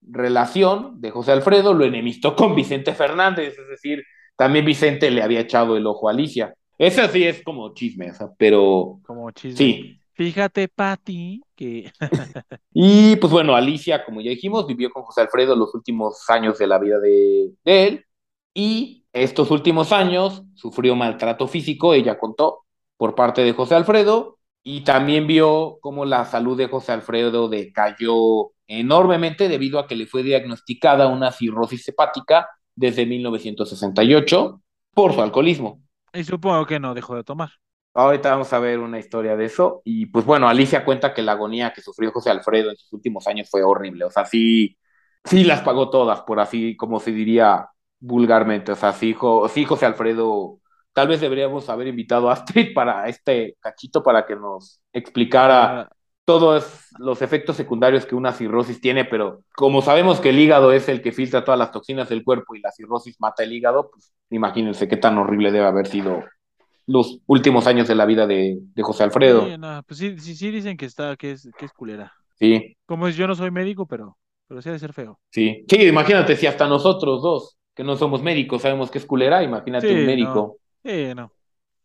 relación 0.00 1.00
de 1.00 1.10
José 1.10 1.32
Alfredo 1.32 1.74
lo 1.74 1.84
enemistó 1.84 2.34
con 2.36 2.54
Vicente 2.54 2.94
Fernández, 2.94 3.56
es 3.58 3.68
decir, 3.68 4.02
también 4.36 4.64
Vicente 4.64 5.10
le 5.10 5.22
había 5.22 5.40
echado 5.40 5.76
el 5.76 5.86
ojo 5.86 6.08
a 6.08 6.12
Alicia. 6.12 6.54
Esa 6.78 7.08
sí 7.08 7.24
es 7.24 7.42
como 7.42 7.72
chisme, 7.74 8.10
o 8.10 8.14
sea, 8.14 8.28
pero 8.36 9.00
Como 9.04 9.30
chisme. 9.30 9.56
sí. 9.56 10.00
Fíjate, 10.12 10.68
Pati, 10.68 11.42
que 11.54 11.92
Y 12.72 13.16
pues 13.16 13.30
bueno, 13.30 13.54
Alicia, 13.54 14.02
como 14.02 14.22
ya 14.22 14.30
dijimos, 14.30 14.66
vivió 14.66 14.90
con 14.90 15.02
José 15.02 15.20
Alfredo 15.20 15.54
los 15.54 15.74
últimos 15.74 16.24
años 16.30 16.58
de 16.58 16.66
la 16.66 16.78
vida 16.78 16.98
de, 16.98 17.52
de 17.64 17.86
él 17.86 18.06
y 18.54 19.04
estos 19.12 19.50
últimos 19.50 19.92
años 19.92 20.42
sufrió 20.54 20.96
maltrato 20.96 21.46
físico, 21.48 21.92
ella 21.92 22.18
contó, 22.18 22.64
por 22.96 23.14
parte 23.14 23.42
de 23.44 23.52
José 23.52 23.74
Alfredo 23.74 24.38
y 24.62 24.82
también 24.82 25.26
vio 25.26 25.78
cómo 25.80 26.04
la 26.04 26.24
salud 26.24 26.56
de 26.56 26.68
José 26.68 26.92
Alfredo 26.92 27.48
decayó 27.48 28.52
enormemente 28.66 29.48
debido 29.48 29.78
a 29.78 29.86
que 29.86 29.96
le 29.96 30.06
fue 30.06 30.22
diagnosticada 30.22 31.06
una 31.08 31.30
cirrosis 31.30 31.86
hepática 31.88 32.48
desde 32.74 33.06
1968 33.06 34.60
por 34.92 35.12
su 35.12 35.22
alcoholismo. 35.22 35.82
Y 36.16 36.24
supongo 36.24 36.66
que 36.66 36.80
no 36.80 36.94
dejó 36.94 37.14
de 37.16 37.24
tomar. 37.24 37.50
Ahorita 37.94 38.30
vamos 38.30 38.52
a 38.52 38.58
ver 38.58 38.78
una 38.78 38.98
historia 38.98 39.36
de 39.36 39.46
eso. 39.46 39.80
Y 39.84 40.06
pues 40.06 40.24
bueno, 40.26 40.48
Alicia 40.48 40.84
cuenta 40.84 41.14
que 41.14 41.22
la 41.22 41.32
agonía 41.32 41.72
que 41.72 41.80
sufrió 41.80 42.12
José 42.12 42.30
Alfredo 42.30 42.70
en 42.70 42.76
sus 42.76 42.92
últimos 42.92 43.26
años 43.26 43.48
fue 43.50 43.62
horrible. 43.62 44.04
O 44.04 44.10
sea, 44.10 44.26
sí, 44.26 44.76
sí 45.24 45.44
las 45.44 45.62
pagó 45.62 45.88
todas, 45.90 46.20
por 46.22 46.38
así 46.40 46.76
como 46.76 47.00
se 47.00 47.12
diría 47.12 47.68
vulgarmente. 47.98 48.72
O 48.72 48.76
sea, 48.76 48.92
sí, 48.92 49.14
jo- 49.14 49.48
sí 49.48 49.64
José 49.64 49.86
Alfredo, 49.86 50.60
tal 50.92 51.08
vez 51.08 51.20
deberíamos 51.22 51.68
haber 51.70 51.86
invitado 51.88 52.28
a 52.28 52.34
Astrid 52.34 52.74
para 52.74 53.08
este 53.08 53.56
cachito 53.60 54.02
para 54.02 54.26
que 54.26 54.36
nos 54.36 54.80
explicara 54.92 55.88
todos 56.26 56.66
los 56.98 57.22
efectos 57.22 57.56
secundarios 57.56 58.06
que 58.06 58.16
una 58.16 58.34
cirrosis 58.34 58.82
tiene, 58.82 59.06
pero 59.06 59.42
como 59.56 59.82
sabemos 59.82 60.20
que 60.20 60.30
el 60.30 60.40
hígado 60.40 60.72
es 60.72 60.90
el 60.90 61.02
que 61.02 61.12
filtra 61.12 61.44
todas 61.44 61.58
las 61.60 61.72
toxinas 61.72 62.10
del 62.10 62.24
cuerpo 62.24 62.56
y 62.56 62.60
la 62.60 62.72
cirrosis 62.72 63.16
mata 63.20 63.44
el 63.44 63.54
hígado, 63.54 63.90
pues 63.92 64.12
imagínense 64.30 64.88
qué 64.88 64.98
tan 64.98 65.18
horrible 65.18 65.52
debe 65.52 65.66
haber 65.66 65.88
sido 65.88 66.24
los 66.86 67.20
últimos 67.26 67.66
años 67.68 67.88
de 67.88 67.94
la 67.96 68.06
vida 68.06 68.26
de, 68.26 68.58
de 68.60 68.84
José 68.84 69.04
Alfredo. 69.04 69.46
sí, 69.46 69.58
no, 69.58 69.82
pues 69.86 69.98
sí, 69.98 70.18
sí, 70.18 70.34
sí 70.36 70.50
dicen 70.50 70.76
que 70.76 70.86
está, 70.86 71.16
que 71.16 71.32
es, 71.32 71.48
que 71.58 71.64
es 71.66 71.72
culera. 71.72 72.12
Sí, 72.38 72.76
Como 72.86 73.08
es, 73.08 73.16
yo 73.16 73.26
no 73.28 73.34
soy 73.34 73.50
médico, 73.50 73.86
pero, 73.86 74.18
pero 74.48 74.62
sí 74.62 74.68
ha 74.68 74.72
de 74.72 74.78
ser 74.78 74.92
feo. 74.92 75.20
sí. 75.30 75.64
Sí, 75.68 75.82
imagínate 75.86 76.36
si 76.36 76.46
hasta 76.46 76.66
nosotros 76.68 77.22
dos, 77.22 77.58
que 77.74 77.84
no 77.84 77.96
somos 77.96 78.22
médicos, 78.22 78.62
sabemos 78.62 78.90
que 78.90 78.98
es 78.98 79.06
culera, 79.06 79.42
imagínate 79.42 79.86
Sí, 79.86 79.94
un 79.94 80.04
no. 80.04 80.06
médico. 80.06 80.58
Sí, 80.84 81.14
no. 81.14 81.32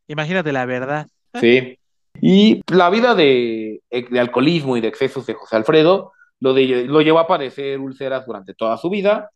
Imagínate 0.07 0.51
la 0.53 0.65
verdad. 0.65 1.07
Sí. 1.33 1.77
Y 2.19 2.61
la 2.71 2.89
vida 2.89 3.15
de, 3.15 3.81
de 3.89 4.19
alcoholismo 4.19 4.77
y 4.77 4.81
de 4.81 4.87
excesos 4.87 5.25
de 5.25 5.33
José 5.33 5.55
Alfredo 5.55 6.11
lo, 6.39 6.53
de- 6.53 6.85
lo 6.85 7.01
llevó 7.01 7.19
a 7.19 7.27
padecer 7.27 7.79
úlceras 7.79 8.25
durante 8.25 8.53
toda 8.53 8.77
su 8.77 8.89
vida, 8.89 9.29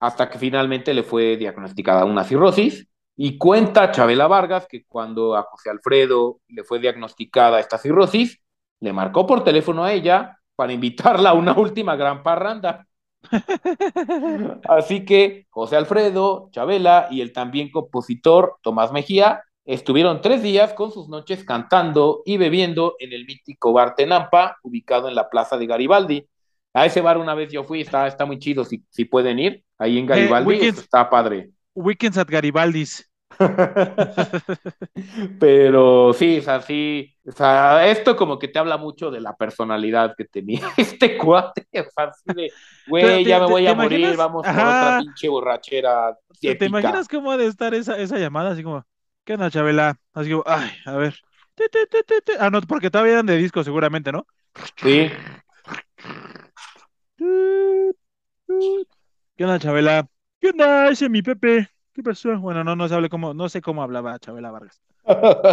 hasta 0.00 0.28
que 0.30 0.38
finalmente 0.38 0.94
le 0.94 1.02
fue 1.02 1.36
diagnosticada 1.36 2.04
una 2.04 2.24
cirrosis. 2.24 2.86
Y 3.16 3.36
cuenta 3.36 3.90
Chabela 3.90 4.28
Vargas 4.28 4.66
que 4.68 4.84
cuando 4.84 5.36
a 5.36 5.42
José 5.42 5.70
Alfredo 5.70 6.40
le 6.48 6.62
fue 6.62 6.78
diagnosticada 6.78 7.58
esta 7.58 7.78
cirrosis, 7.78 8.40
le 8.80 8.92
marcó 8.92 9.26
por 9.26 9.42
teléfono 9.42 9.82
a 9.82 9.92
ella 9.92 10.38
para 10.54 10.72
invitarla 10.72 11.30
a 11.30 11.34
una 11.34 11.58
última 11.58 11.96
gran 11.96 12.22
parranda. 12.22 12.86
Así 14.68 15.04
que 15.04 15.46
José 15.50 15.76
Alfredo, 15.76 16.48
Chabela 16.52 17.08
y 17.10 17.20
el 17.20 17.32
también 17.32 17.70
compositor 17.70 18.58
Tomás 18.62 18.92
Mejía 18.92 19.42
estuvieron 19.68 20.22
tres 20.22 20.42
días 20.42 20.72
con 20.72 20.90
sus 20.90 21.10
noches 21.10 21.44
cantando 21.44 22.22
y 22.24 22.38
bebiendo 22.38 22.96
en 22.98 23.12
el 23.12 23.26
mítico 23.26 23.74
bar 23.74 23.94
Tenampa, 23.94 24.56
ubicado 24.62 25.08
en 25.08 25.14
la 25.14 25.28
plaza 25.28 25.58
de 25.58 25.66
Garibaldi. 25.66 26.26
A 26.72 26.86
ese 26.86 27.02
bar 27.02 27.18
una 27.18 27.34
vez 27.34 27.52
yo 27.52 27.64
fui, 27.64 27.82
está, 27.82 28.06
está 28.06 28.24
muy 28.24 28.38
chido, 28.38 28.64
si, 28.64 28.82
si 28.88 29.04
pueden 29.04 29.38
ir, 29.38 29.62
ahí 29.76 29.98
en 29.98 30.06
Garibaldi, 30.06 30.48
weekends. 30.48 30.78
eso 30.78 30.84
está 30.84 31.10
padre. 31.10 31.50
Weekends 31.74 32.16
at 32.16 32.28
Garibaldi's. 32.28 33.04
Pero 35.38 36.14
sí, 36.14 36.38
o 36.38 36.42
sea, 36.42 36.62
sí, 36.62 37.14
o 37.26 37.32
sea, 37.32 37.86
esto 37.88 38.16
como 38.16 38.38
que 38.38 38.48
te 38.48 38.58
habla 38.58 38.78
mucho 38.78 39.10
de 39.10 39.20
la 39.20 39.36
personalidad 39.36 40.14
que 40.16 40.24
tenía 40.24 40.62
este 40.78 41.18
cuate, 41.18 41.66
o 41.74 41.90
sea, 41.94 42.04
así 42.04 42.32
de, 42.34 42.50
güey, 42.86 43.22
ya 43.22 43.40
me 43.40 43.46
voy 43.46 43.66
a 43.66 43.74
morir, 43.74 44.16
vamos 44.16 44.46
Ajá. 44.46 44.62
otra 44.62 44.98
pinche 45.00 45.28
borrachera 45.28 46.16
¿Te, 46.40 46.64
imaginas 46.64 47.06
cómo 47.06 47.30
ha 47.30 47.36
de 47.36 47.46
estar 47.46 47.74
esa, 47.74 47.98
esa 47.98 48.18
llamada? 48.18 48.52
Así 48.52 48.62
como, 48.62 48.82
¿qué 49.28 49.34
onda, 49.34 49.50
Chabela? 49.50 50.00
Así 50.14 50.30
como, 50.30 50.42
ay, 50.46 50.70
a 50.86 50.92
ver. 50.92 51.14
Ah, 52.40 52.48
no, 52.48 52.62
porque 52.62 52.88
todavía 52.88 53.12
eran 53.12 53.26
de 53.26 53.36
disco, 53.36 53.62
seguramente, 53.62 54.10
¿no? 54.10 54.26
Sí, 54.76 55.10
¿Qué 59.36 59.44
onda, 59.44 59.58
Chabela? 59.58 60.08
¿Qué 60.40 60.48
onda? 60.48 60.88
Ese 60.88 61.04
es 61.04 61.10
mi 61.10 61.20
Pepe. 61.20 61.68
¿Qué 61.92 62.02
pasó? 62.02 62.38
Bueno, 62.38 62.64
no, 62.64 62.74
no 62.74 62.88
sabe 62.88 63.10
cómo, 63.10 63.34
no 63.34 63.50
sé 63.50 63.60
cómo 63.60 63.82
hablaba 63.82 64.18
Chabela 64.18 64.50
Vargas. 64.50 64.80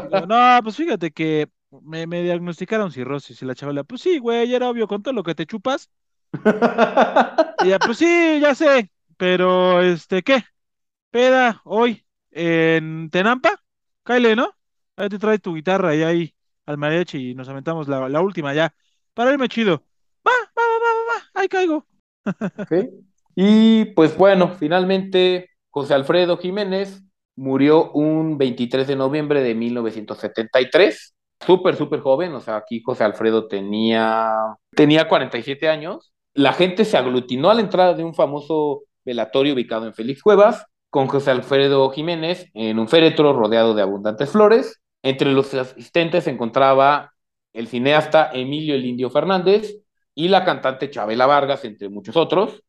Digo, 0.09 0.25
no, 0.25 0.59
pues 0.63 0.77
fíjate 0.77 1.11
que 1.11 1.49
me, 1.81 2.07
me 2.07 2.23
diagnosticaron 2.23 2.93
cirrosis 2.93 3.41
y 3.41 3.45
la 3.45 3.55
Chabela, 3.55 3.83
pues 3.83 3.99
sí, 3.99 4.19
güey, 4.19 4.55
era 4.55 4.69
obvio 4.69 4.87
con 4.87 5.03
todo 5.03 5.13
lo 5.13 5.23
que 5.23 5.35
te 5.35 5.45
chupas. 5.45 5.89
Y 7.61 7.67
ella, 7.67 7.79
pues 7.79 7.97
sí, 7.97 8.39
ya 8.41 8.53
sé, 8.53 8.91
pero 9.17 9.81
este, 9.81 10.21
¿qué? 10.23 10.43
Peda 11.09 11.61
hoy 11.63 12.05
en 12.31 13.09
Tenampa, 13.09 13.64
Kyle, 14.05 14.35
¿no? 14.35 14.51
Ahí 14.95 15.09
te 15.09 15.19
traes 15.19 15.41
tu 15.41 15.55
guitarra 15.55 15.95
y 15.95 16.03
ahí 16.03 16.35
al 16.65 16.77
mariachi 16.77 17.31
y 17.31 17.35
nos 17.35 17.49
aventamos 17.49 17.87
la, 17.87 18.21
última 18.21 18.53
ya. 18.53 18.73
Para 19.13 19.31
irme 19.31 19.49
chido. 19.49 19.83
Va, 20.25 20.31
va, 20.57 20.63
va, 20.63 20.77
va, 20.79 21.13
va, 21.13 21.41
ahí 21.41 21.47
caigo. 21.47 21.85
Y 23.35 23.85
pues 23.85 24.15
bueno, 24.17 24.49
finalmente 24.57 25.49
José 25.69 25.93
Alfredo 25.93 26.37
Jiménez 26.37 27.03
murió 27.35 27.91
un 27.91 28.37
23 28.37 28.87
de 28.87 28.95
noviembre 28.95 29.41
de 29.41 29.53
1973, 29.55 31.15
súper, 31.45 31.75
súper 31.75 31.99
joven, 31.99 32.33
o 32.33 32.39
sea, 32.39 32.55
aquí 32.55 32.81
José 32.81 33.03
Alfredo 33.03 33.47
tenía, 33.47 34.31
tenía 34.71 35.09
47 35.09 35.67
años. 35.67 36.13
La 36.33 36.53
gente 36.53 36.85
se 36.85 36.97
aglutinó 36.97 37.49
a 37.49 37.55
la 37.55 37.61
entrada 37.61 37.93
de 37.93 38.05
un 38.05 38.13
famoso 38.13 38.83
velatorio 39.03 39.53
ubicado 39.53 39.85
en 39.85 39.93
Félix 39.93 40.21
Cuevas, 40.21 40.65
con 40.89 41.07
José 41.07 41.31
Alfredo 41.31 41.89
Jiménez 41.91 42.49
en 42.53 42.79
un 42.79 42.87
féretro 42.87 43.33
rodeado 43.33 43.73
de 43.73 43.81
abundantes 43.81 44.29
flores. 44.31 44.81
Entre 45.03 45.31
los 45.31 45.53
asistentes 45.53 46.23
se 46.25 46.31
encontraba 46.31 47.13
el 47.53 47.67
cineasta 47.67 48.31
Emilio 48.33 48.75
El 48.75 48.85
Indio 48.85 49.09
Fernández 49.09 49.75
y 50.13 50.27
la 50.29 50.45
cantante 50.45 50.89
Chabela 50.89 51.25
Vargas, 51.25 51.65
entre 51.65 51.89
muchos 51.89 52.15
otros. 52.17 52.63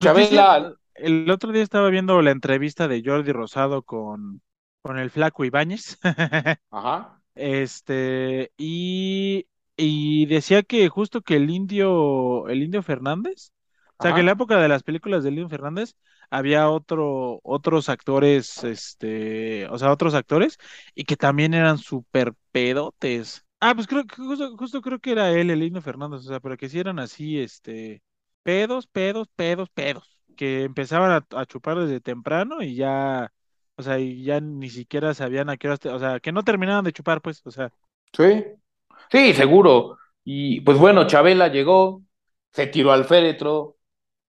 Chabela, 0.00 0.74
el 0.94 1.30
otro 1.30 1.52
día 1.52 1.62
estaba 1.62 1.90
viendo 1.90 2.20
la 2.22 2.30
entrevista 2.30 2.88
de 2.88 3.02
Jordi 3.04 3.32
Rosado 3.32 3.82
con, 3.82 4.42
con 4.82 4.98
el 4.98 5.10
Flaco 5.10 5.44
Ibáñez. 5.44 5.98
ajá, 6.70 7.22
Este, 7.34 8.52
y, 8.56 9.46
y 9.76 10.26
decía 10.26 10.62
que 10.62 10.88
justo 10.88 11.22
que 11.22 11.36
el 11.36 11.50
indio, 11.50 12.48
el 12.48 12.62
indio 12.62 12.82
Fernández, 12.82 13.52
o 13.98 14.02
sea, 14.02 14.12
que 14.14 14.20
en 14.20 14.26
la 14.26 14.32
época 14.32 14.58
de 14.60 14.68
las 14.68 14.82
películas 14.84 15.24
del 15.24 15.34
indio 15.34 15.48
Fernández 15.48 15.96
había 16.36 16.68
otro, 16.70 17.40
otros 17.42 17.88
actores, 17.88 18.64
este, 18.64 19.66
o 19.68 19.78
sea, 19.78 19.92
otros 19.92 20.14
actores, 20.14 20.58
y 20.94 21.04
que 21.04 21.16
también 21.16 21.54
eran 21.54 21.78
súper 21.78 22.34
pedotes. 22.52 23.44
Ah, 23.60 23.74
pues 23.74 23.86
creo 23.86 24.04
que 24.04 24.16
justo, 24.16 24.56
justo 24.56 24.80
creo 24.82 24.98
que 25.00 25.12
era 25.12 25.30
él, 25.32 25.50
el 25.50 25.62
indio 25.62 25.80
Fernández, 25.82 26.20
o 26.20 26.22
sea, 26.28 26.40
pero 26.40 26.56
que 26.56 26.68
sí 26.68 26.78
eran 26.78 26.98
así, 26.98 27.40
este, 27.40 28.02
pedos, 28.42 28.86
pedos, 28.86 29.28
pedos, 29.36 29.70
pedos, 29.70 30.20
que 30.36 30.64
empezaban 30.64 31.10
a, 31.12 31.40
a 31.40 31.46
chupar 31.46 31.78
desde 31.78 32.00
temprano 32.00 32.62
y 32.62 32.74
ya, 32.76 33.32
o 33.76 33.82
sea, 33.82 33.98
y 33.98 34.22
ya 34.24 34.40
ni 34.40 34.68
siquiera 34.70 35.14
sabían 35.14 35.48
a 35.50 35.56
qué 35.56 35.68
horas, 35.68 35.80
te- 35.80 35.88
o 35.90 35.98
sea, 35.98 36.20
que 36.20 36.32
no 36.32 36.42
terminaban 36.44 36.84
de 36.84 36.92
chupar, 36.92 37.22
pues, 37.22 37.40
o 37.46 37.50
sea, 37.50 37.72
sí, 38.12 38.44
sí, 39.10 39.34
seguro. 39.34 39.98
Y 40.24 40.60
pues 40.62 40.78
bueno, 40.78 41.06
Chabela 41.06 41.48
llegó, 41.48 42.02
se 42.52 42.66
tiró 42.68 42.92
al 42.92 43.04
féretro, 43.04 43.78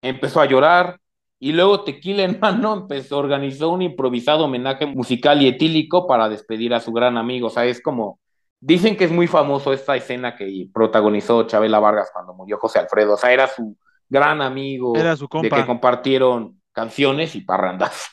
empezó 0.02 0.42
a 0.42 0.48
llorar 0.48 1.00
y 1.40 1.52
luego 1.52 1.84
Tequila 1.84 2.24
en 2.24 2.40
mano 2.40 2.74
empezó, 2.82 3.18
organizó 3.18 3.70
un 3.70 3.82
improvisado 3.82 4.46
homenaje 4.46 4.86
musical 4.86 5.42
y 5.42 5.48
etílico 5.48 6.08
para 6.08 6.30
despedir 6.30 6.74
a 6.74 6.80
su 6.80 6.92
gran 6.92 7.18
amigo. 7.18 7.48
O 7.48 7.50
sea, 7.50 7.66
es 7.66 7.82
como, 7.82 8.20
dicen 8.60 8.96
que 8.98 9.04
es 9.06 9.12
muy 9.12 9.28
famoso 9.28 9.74
esta 9.74 9.96
escena 9.96 10.36
que 10.36 10.68
protagonizó 10.74 11.44
Chabela 11.44 11.80
Vargas 11.80 12.10
cuando 12.14 12.34
murió 12.34 12.58
José 12.58 12.80
Alfredo. 12.80 13.14
O 13.14 13.18
sea, 13.18 13.32
era 13.32 13.48
su 13.48 13.78
gran 14.10 14.42
amigo, 14.42 14.96
Era 14.96 15.16
su 15.16 15.26
de 15.26 15.30
compa. 15.30 15.56
que 15.58 15.66
compartieron 15.66 16.62
canciones 16.72 17.36
y 17.36 17.42
parrandas. 17.42 18.08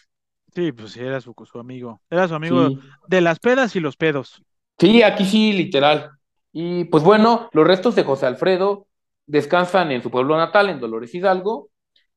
sí, 0.54 0.72
pues 0.72 0.92
sí, 0.92 1.00
era 1.00 1.20
su, 1.20 1.34
su 1.44 1.58
amigo, 1.58 2.00
era 2.10 2.28
su 2.28 2.34
amigo 2.34 2.68
Sí. 2.68 2.78
de 3.08 3.20
las 3.20 3.38
pedas 3.38 3.74
y 3.76 3.80
los 3.80 3.96
pedos. 3.96 4.42
Sí, 4.78 5.02
aquí 5.02 5.24
sí, 5.24 5.52
literal. 5.52 6.10
Y 6.52 6.84
pues 6.84 7.02
bueno, 7.04 7.48
los 7.52 7.66
restos 7.66 7.94
de 7.94 8.04
José 8.04 8.26
Alfredo 8.26 8.86
descansan 9.26 9.90
en 9.92 10.02
su 10.02 10.10
pueblo 10.10 10.36
natal, 10.36 10.68
en 10.68 10.80
Dolores 10.80 11.14
Hidalgo, 11.14 11.68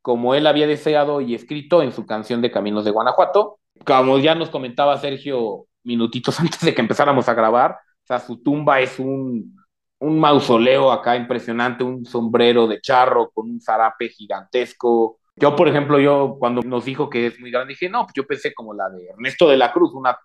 como 0.06 0.36
él 0.36 0.46
había 0.46 0.68
deseado 0.68 1.20
y 1.20 1.34
escrito 1.34 1.82
en 1.82 1.92
su 1.92 2.06
canción 2.06 2.40
de 2.40 2.52
Caminos 2.52 2.86
de 2.86 2.92
Guanajuato. 2.92 3.58
Como 3.84 4.20
ya 4.20 4.36
nos 4.36 4.52
comentaba 4.52 5.00
Sergio 5.00 5.66
minutitos 5.84 6.40
antes 6.40 6.62
de 6.62 6.76
que 6.76 6.82
empezáramos 6.82 7.28
a 7.28 7.34
grabar, 7.34 7.72
o 7.72 8.06
sea, 8.06 8.20
su 8.20 8.38
tumba 8.44 8.80
es 8.82 9.00
un, 9.00 9.56
mausoleo 10.00 10.92
acá 10.92 11.16
impresionante, 11.16 11.84
un 11.84 12.06
sombrero 12.06 12.68
de 12.68 12.80
charro 12.82 13.32
con 13.32 13.50
un 13.50 13.60
zarape 13.60 14.10
gigantesco, 14.10 15.18
Yo, 15.36 15.56
por 15.56 15.68
ejemplo, 15.68 16.00
yo 16.00 16.36
cuando 16.38 16.62
nos 16.62 16.86
dijo 16.86 17.10
que 17.10 17.26
es 17.26 17.40
muy 17.40 17.50
grande, 17.50 17.74
dije, 17.74 17.90
no, 17.90 18.04
pues 18.04 18.14
yo 18.14 18.28
pensé 18.28 18.54
como 18.54 18.76
la 18.76 18.88
de 18.92 19.08
Ernesto 19.08 19.50
de 19.50 19.58
la 19.58 19.74
Cruz, 19.74 19.92
una 19.96 20.16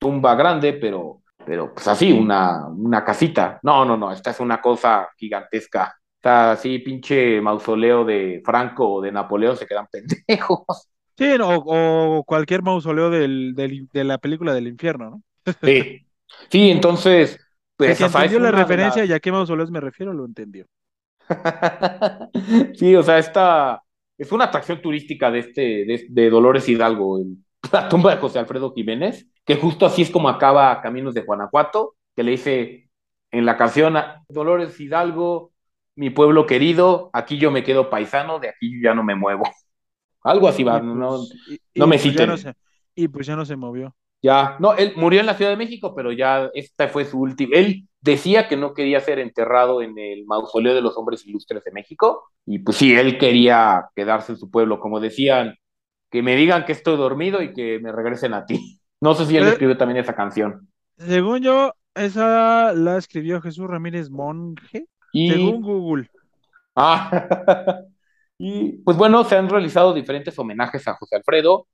tumba 0.00 0.34
grande, 0.34 0.72
pero, 0.72 1.22
pero 1.46 1.72
pues 1.72 1.86
así, 1.86 2.10
una, 2.10 2.66
una 2.66 3.04
casita. 3.04 3.60
No, 3.62 3.84
no, 3.84 3.96
no, 3.96 4.10
esta 4.10 4.30
es 4.30 4.40
una 4.40 4.60
cosa 4.60 5.08
gigantesca. 5.16 5.96
Está 6.18 6.52
así, 6.52 6.80
pinche 6.80 7.40
mausoleo 7.40 8.04
de 8.04 8.42
Franco 8.44 8.94
o 8.94 9.00
de 9.00 9.12
Napoleón, 9.12 9.56
se 9.56 9.66
quedan 9.66 9.86
pendejos. 10.26 10.88
Sí, 11.16 11.36
no, 11.38 11.48
o, 11.64 12.24
cualquier 12.24 12.62
mausoleo 12.62 13.08
del, 13.08 13.54
del, 13.54 13.88
de 13.92 14.04
la 14.04 14.18
película 14.18 14.52
del 14.52 14.66
infierno, 14.66 15.10
¿no? 15.10 15.52
Sí, 15.62 16.06
sí, 16.50 16.70
entonces... 16.70 17.38
Pues, 17.76 17.90
el 17.90 17.96
que 17.96 18.04
entendió 18.04 18.40
la 18.40 18.50
referencia 18.50 19.04
y 19.04 19.12
a 19.12 19.20
qué 19.20 19.30
mausoleos 19.30 19.70
me 19.70 19.80
refiero, 19.80 20.12
lo 20.12 20.24
entendió. 20.24 20.66
sí, 22.74 22.96
o 22.96 23.02
sea, 23.04 23.18
esta 23.18 23.82
es 24.16 24.32
una 24.32 24.46
atracción 24.46 24.82
turística 24.82 25.30
de 25.30 25.38
este, 25.38 26.06
de, 26.08 26.30
Dolores 26.30 26.68
Hidalgo, 26.68 27.20
la 27.72 27.88
tumba 27.88 28.12
de 28.12 28.20
José 28.20 28.40
Alfredo 28.40 28.72
Jiménez, 28.74 29.28
que 29.44 29.54
justo 29.54 29.86
así 29.86 30.02
es 30.02 30.10
como 30.10 30.28
acaba 30.28 30.80
Caminos 30.80 31.14
de 31.14 31.22
Guanajuato, 31.22 31.94
que 32.16 32.24
le 32.24 32.32
dice 32.32 32.90
en 33.30 33.46
la 33.46 33.56
canción 33.56 33.94
Dolores 34.28 34.78
Hidalgo, 34.80 35.52
mi 35.98 36.10
pueblo 36.10 36.46
querido, 36.46 37.10
aquí 37.12 37.38
yo 37.38 37.50
me 37.50 37.64
quedo 37.64 37.90
paisano, 37.90 38.38
de 38.38 38.48
aquí 38.50 38.80
ya 38.80 38.94
no 38.94 39.02
me 39.02 39.16
muevo. 39.16 39.42
Algo 40.22 40.46
así 40.46 40.62
va, 40.62 40.80
no, 40.80 41.18
pues, 41.26 41.60
no 41.74 41.86
me 41.86 41.96
pues 41.96 42.02
citen. 42.02 42.30
y 42.94 43.08
pues 43.08 43.26
ya 43.26 43.34
no 43.34 43.44
se 43.44 43.56
movió. 43.56 43.94
Ya, 44.22 44.56
no, 44.60 44.74
él 44.74 44.92
murió 44.96 45.20
en 45.20 45.26
la 45.26 45.34
Ciudad 45.34 45.50
de 45.50 45.56
México, 45.56 45.94
pero 45.94 46.12
ya 46.12 46.50
esta 46.54 46.88
fue 46.88 47.04
su 47.04 47.20
última. 47.20 47.56
Él 47.56 47.88
decía 48.00 48.46
que 48.48 48.56
no 48.56 48.74
quería 48.74 49.00
ser 49.00 49.18
enterrado 49.18 49.82
en 49.82 49.98
el 49.98 50.24
mausoleo 50.26 50.74
de 50.74 50.82
los 50.82 50.96
hombres 50.96 51.26
ilustres 51.26 51.64
de 51.64 51.72
México, 51.72 52.30
y 52.46 52.60
pues 52.60 52.76
sí, 52.76 52.94
él 52.94 53.18
quería 53.18 53.86
quedarse 53.96 54.32
en 54.32 54.38
su 54.38 54.50
pueblo, 54.50 54.78
como 54.78 55.00
decían, 55.00 55.56
que 56.10 56.22
me 56.22 56.36
digan 56.36 56.64
que 56.64 56.72
estoy 56.72 56.96
dormido 56.96 57.42
y 57.42 57.52
que 57.52 57.80
me 57.80 57.92
regresen 57.92 58.34
a 58.34 58.46
ti. 58.46 58.80
No 59.00 59.14
sé 59.14 59.26
si 59.26 59.36
él 59.36 59.46
escribió 59.46 59.76
también 59.76 59.98
esa 59.98 60.16
canción. 60.16 60.68
Según 60.96 61.40
yo, 61.40 61.72
esa 61.94 62.72
la 62.72 62.96
escribió 62.96 63.40
Jesús 63.40 63.68
Ramírez 63.68 64.10
Monje, 64.10 64.88
según 65.26 65.62
Google. 65.62 66.10
Ah, 66.76 67.10
y 68.38 68.78
pues 68.82 68.96
bueno, 68.96 69.24
se 69.24 69.36
han 69.36 69.48
realizado 69.48 69.92
diferentes 69.92 70.38
homenajes 70.38 70.86
a 70.86 70.94
José 70.94 71.16
Alfredo, 71.16 71.66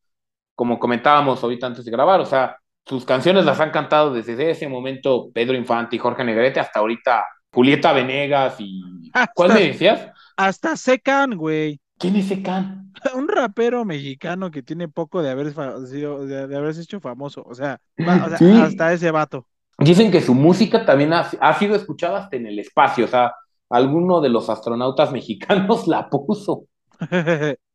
como 0.55 0.78
comentábamos 0.78 1.42
ahorita 1.42 1.66
antes 1.66 1.84
de 1.84 1.90
grabar, 1.90 2.20
o 2.20 2.26
sea, 2.26 2.57
sus 2.86 3.05
canciones 3.05 3.45
las 3.45 3.61
han 3.61 3.70
cantado 3.70 4.12
desde 4.12 4.51
ese 4.51 4.68
momento 4.68 5.30
Pedro 5.32 5.57
Infante 5.57 5.97
y 5.97 5.99
Jorge 5.99 6.24
Negrete 6.24 6.61
hasta 6.61 6.80
ahorita 6.80 7.26
Julieta 7.53 7.92
Venegas 7.92 8.57
y... 8.59 9.11
¿Cuál 9.34 9.55
me 9.55 9.61
decías? 9.61 10.09
Hasta 10.36 10.76
Secan, 10.76 11.36
güey. 11.36 11.80
¿Quién 11.99 12.16
es 12.16 12.26
Secan? 12.26 12.92
Un 13.14 13.28
rapero 13.28 13.84
mexicano 13.84 14.51
que 14.51 14.62
tiene 14.62 14.88
poco 14.88 15.22
de, 15.22 15.30
haber 15.30 15.55
sido, 15.86 16.26
de, 16.26 16.57
haberse 16.57 16.82
hecho 16.82 17.01
famoso, 17.01 17.42
o 17.47 17.55
sea, 17.55 17.80
hasta 17.99 18.92
ese 18.92 19.11
vato. 19.11 19.47
Dicen 19.79 20.11
que 20.11 20.20
su 20.20 20.35
música 20.35 20.85
también 20.85 21.12
ha, 21.12 21.20
ha 21.41 21.59
sido 21.59 21.75
escuchada 21.75 22.18
hasta 22.18 22.37
en 22.37 22.47
el 22.47 22.59
espacio, 22.59 23.07
o 23.07 23.09
sea, 23.09 23.35
alguno 23.70 24.20
de 24.20 24.29
los 24.29 24.49
astronautas 24.49 25.12
mexicanos 25.12 25.87
la 25.87 26.09
puso. 26.09 26.64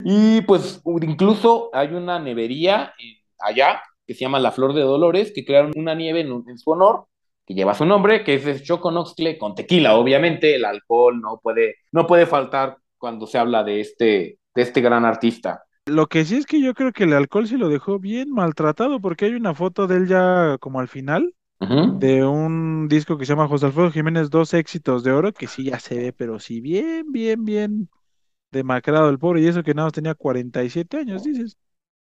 y 0.04 0.42
pues 0.42 0.82
incluso 1.02 1.70
hay 1.74 1.94
una 1.94 2.20
nevería 2.20 2.94
allá 3.40 3.82
que 4.08 4.14
se 4.14 4.22
llama 4.22 4.40
La 4.40 4.52
Flor 4.52 4.74
de 4.74 4.82
Dolores, 4.82 5.32
que 5.36 5.46
crearon 5.46 5.72
una 5.76 5.94
nieve 5.94 6.22
en, 6.22 6.58
su 6.58 6.72
honor, 6.72 7.06
que 7.46 7.54
lleva 7.54 7.76
su 7.76 7.86
nombre, 7.86 8.24
que 8.24 8.34
es 8.36 8.46
de 8.46 8.60
Choconoxtle 8.60 9.38
con 9.38 9.54
tequila. 9.54 9.96
Obviamente 9.96 10.56
el 10.56 10.66
alcohol 10.66 11.22
no 11.22 11.40
puede, 11.44 11.76
no 11.92 12.08
puede 12.08 12.26
faltar 12.26 12.78
cuando 12.98 13.28
se 13.28 13.38
habla 13.38 13.64
de 13.64 13.82
este, 13.82 14.40
de 14.56 14.62
este 14.62 14.82
gran 14.82 15.06
artista. 15.06 15.62
Lo 15.86 16.08
que 16.08 16.26
sí 16.26 16.38
es 16.38 16.48
que 16.48 16.60
yo 16.60 16.74
creo 16.74 16.92
que 16.92 17.04
el 17.04 17.14
alcohol 17.14 17.48
sí 17.48 17.56
lo 17.56 17.70
dejó 17.70 18.00
bien 18.00 18.32
maltratado, 18.32 19.00
porque 19.00 19.26
hay 19.26 19.36
una 19.36 19.54
foto 19.54 19.86
de 19.86 19.98
él 19.98 20.08
ya 20.08 20.58
como 20.60 20.80
al 20.80 20.88
final, 20.88 21.36
de 21.60 22.26
un 22.26 22.88
disco 22.88 23.18
que 23.18 23.26
se 23.26 23.34
llama 23.34 23.48
José 23.48 23.66
Alfredo 23.66 23.92
Jiménez, 23.92 24.30
dos 24.30 24.54
éxitos 24.54 25.04
de 25.04 25.12
oro, 25.12 25.34
que 25.34 25.48
sí 25.48 25.66
ya 25.66 25.80
se 25.80 25.98
ve, 25.98 26.14
pero 26.14 26.40
sí 26.40 26.62
bien, 26.62 27.12
bien, 27.12 27.44
bien 27.44 27.90
demacrado 28.52 29.10
el 29.10 29.20
pobre, 29.20 29.42
y 29.42 29.48
eso 29.48 29.64
que 29.64 29.74
nada 29.74 29.88
más 29.88 29.94
tenía 29.94 30.16
47 30.16 30.98
años, 30.98 31.24
dices. 31.24 31.58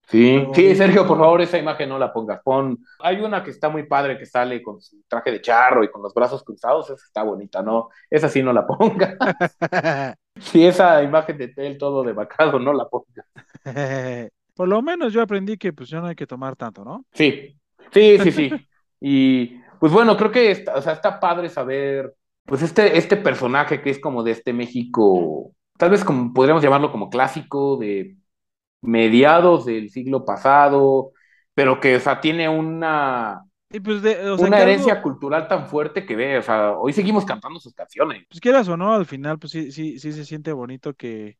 Sí, 0.08 0.46
sí, 0.54 0.74
Sergio, 0.76 1.04
por 1.04 1.18
favor, 1.18 1.40
esa 1.40 1.58
imagen 1.58 1.88
no 1.88 1.98
la 1.98 2.12
pongas. 2.12 2.40
Pon... 2.44 2.78
Hay 3.00 3.20
una 3.20 3.42
que 3.42 3.50
está 3.50 3.68
muy 3.68 3.84
padre 3.84 4.16
que 4.16 4.24
sale 4.24 4.62
con 4.62 4.80
su 4.80 5.02
traje 5.08 5.32
de 5.32 5.40
charro 5.40 5.82
y 5.82 5.90
con 5.90 6.00
los 6.00 6.14
brazos 6.14 6.44
cruzados, 6.44 6.90
esa 6.90 7.04
está 7.04 7.22
bonita, 7.24 7.60
¿no? 7.60 7.88
Esa 8.08 8.28
sí 8.28 8.40
no 8.40 8.52
la 8.52 8.64
pongas. 8.64 9.16
sí, 10.36 10.64
esa 10.64 11.02
imagen 11.02 11.38
de 11.38 11.52
él 11.56 11.76
todo 11.76 12.04
demacrado, 12.04 12.60
no 12.60 12.72
la 12.72 12.88
pongas. 12.88 13.26
por 14.54 14.68
lo 14.68 14.80
menos 14.80 15.12
yo 15.12 15.22
aprendí 15.22 15.56
que 15.56 15.72
pues 15.72 15.88
ya 15.88 16.00
no 16.00 16.06
hay 16.06 16.14
que 16.14 16.26
tomar 16.26 16.54
tanto, 16.54 16.84
¿no? 16.84 17.04
Sí, 17.12 17.58
sí, 17.90 18.18
sí, 18.18 18.30
sí. 18.30 18.50
y 19.00 19.58
pues 19.80 19.92
bueno, 19.92 20.16
creo 20.16 20.30
que 20.30 20.50
está, 20.50 20.74
o 20.76 20.82
sea, 20.82 20.92
está 20.92 21.20
padre 21.20 21.48
saber, 21.48 22.14
pues 22.44 22.62
este, 22.62 22.96
este 22.98 23.16
personaje 23.16 23.82
que 23.82 23.90
es 23.90 23.98
como 23.98 24.22
de 24.22 24.32
este 24.32 24.52
México 24.52 25.52
tal 25.76 25.90
vez 25.90 26.04
como 26.04 26.32
podríamos 26.32 26.62
llamarlo 26.62 26.90
como 26.90 27.10
clásico 27.10 27.76
de 27.76 28.16
mediados 28.82 29.66
del 29.66 29.90
siglo 29.90 30.24
pasado, 30.24 31.12
pero 31.54 31.80
que, 31.80 31.96
o 31.96 32.00
sea, 32.00 32.20
tiene 32.20 32.48
una, 32.48 33.42
pues 33.82 34.02
una 34.38 34.60
herencia 34.60 35.02
cultural 35.02 35.48
tan 35.48 35.66
fuerte 35.66 36.06
que 36.06 36.16
ve, 36.16 36.38
o 36.38 36.42
sea, 36.42 36.72
hoy 36.72 36.92
seguimos 36.92 37.24
cantando 37.24 37.58
sus 37.58 37.74
canciones. 37.74 38.24
Pues 38.28 38.40
quieras 38.40 38.68
o 38.68 38.76
no, 38.76 38.92
al 38.92 39.06
final, 39.06 39.38
pues 39.38 39.52
sí, 39.52 39.72
sí, 39.72 39.98
sí 39.98 40.12
se 40.12 40.24
siente 40.24 40.52
bonito 40.52 40.94
que, 40.94 41.36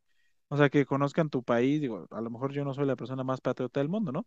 o 0.49 0.57
sea, 0.57 0.69
que 0.69 0.87
conozcan 0.87 1.31
tu 1.31 1.43
país, 1.43 1.81
digo, 1.81 2.07
a 2.11 2.21
lo 2.21 2.31
mejor 2.31 2.53
yo 2.53 2.65
no 2.65 2.73
soy 2.73 2.87
la 2.87 2.97
persona 2.97 3.25
más 3.25 3.41
patriota 3.41 3.81
del 3.81 3.89
mundo, 3.89 4.13
¿no? 4.13 4.27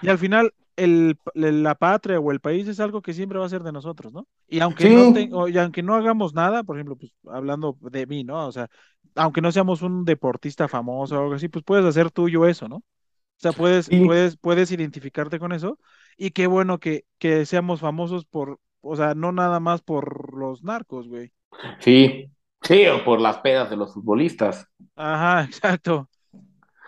Y 0.00 0.08
al 0.08 0.18
final, 0.18 0.54
el, 0.76 1.18
la 1.34 1.74
patria 1.74 2.18
o 2.20 2.32
el 2.32 2.40
país 2.40 2.66
es 2.68 2.80
algo 2.80 3.02
que 3.02 3.12
siempre 3.12 3.38
va 3.38 3.46
a 3.46 3.50
ser 3.50 3.62
de 3.62 3.72
nosotros, 3.72 4.12
¿no? 4.12 4.26
Y 4.48 4.60
aunque, 4.60 4.88
no, 4.88 5.48
y 5.48 5.58
aunque 5.58 5.82
no 5.82 5.94
hagamos 5.94 6.34
nada, 6.34 6.62
por 6.64 6.76
ejemplo, 6.76 6.96
pues 6.96 7.12
hablando 7.26 7.76
de 7.80 8.06
mí, 8.06 8.24
¿no? 8.24 8.46
O 8.46 8.52
sea, 8.52 8.68
aunque 9.14 9.40
no 9.40 9.52
seamos 9.52 9.82
un 9.82 10.04
deportista 10.04 10.68
famoso 10.68 11.16
o 11.16 11.22
algo 11.22 11.34
así, 11.34 11.48
pues 11.48 11.64
puedes 11.64 11.84
hacer 11.84 12.10
tuyo 12.10 12.46
eso, 12.46 12.68
¿no? 12.68 12.76
O 12.76 13.40
sea, 13.40 13.52
puedes, 13.52 13.88
puedes, 13.88 14.36
puedes 14.36 14.72
identificarte 14.72 15.38
con 15.38 15.52
eso. 15.52 15.78
Y 16.16 16.32
qué 16.32 16.46
bueno 16.46 16.78
que, 16.78 17.04
que 17.18 17.46
seamos 17.46 17.80
famosos 17.80 18.24
por, 18.24 18.58
o 18.80 18.96
sea, 18.96 19.14
no 19.14 19.32
nada 19.32 19.60
más 19.60 19.82
por 19.82 20.36
los 20.36 20.64
narcos, 20.64 21.08
güey. 21.08 21.32
Sí, 21.80 22.30
sí, 22.62 22.86
o 22.86 23.04
por 23.04 23.20
las 23.20 23.38
pedas 23.38 23.70
de 23.70 23.76
los 23.76 23.94
futbolistas. 23.94 24.66
Ajá, 24.96 25.44
exacto. 25.48 26.08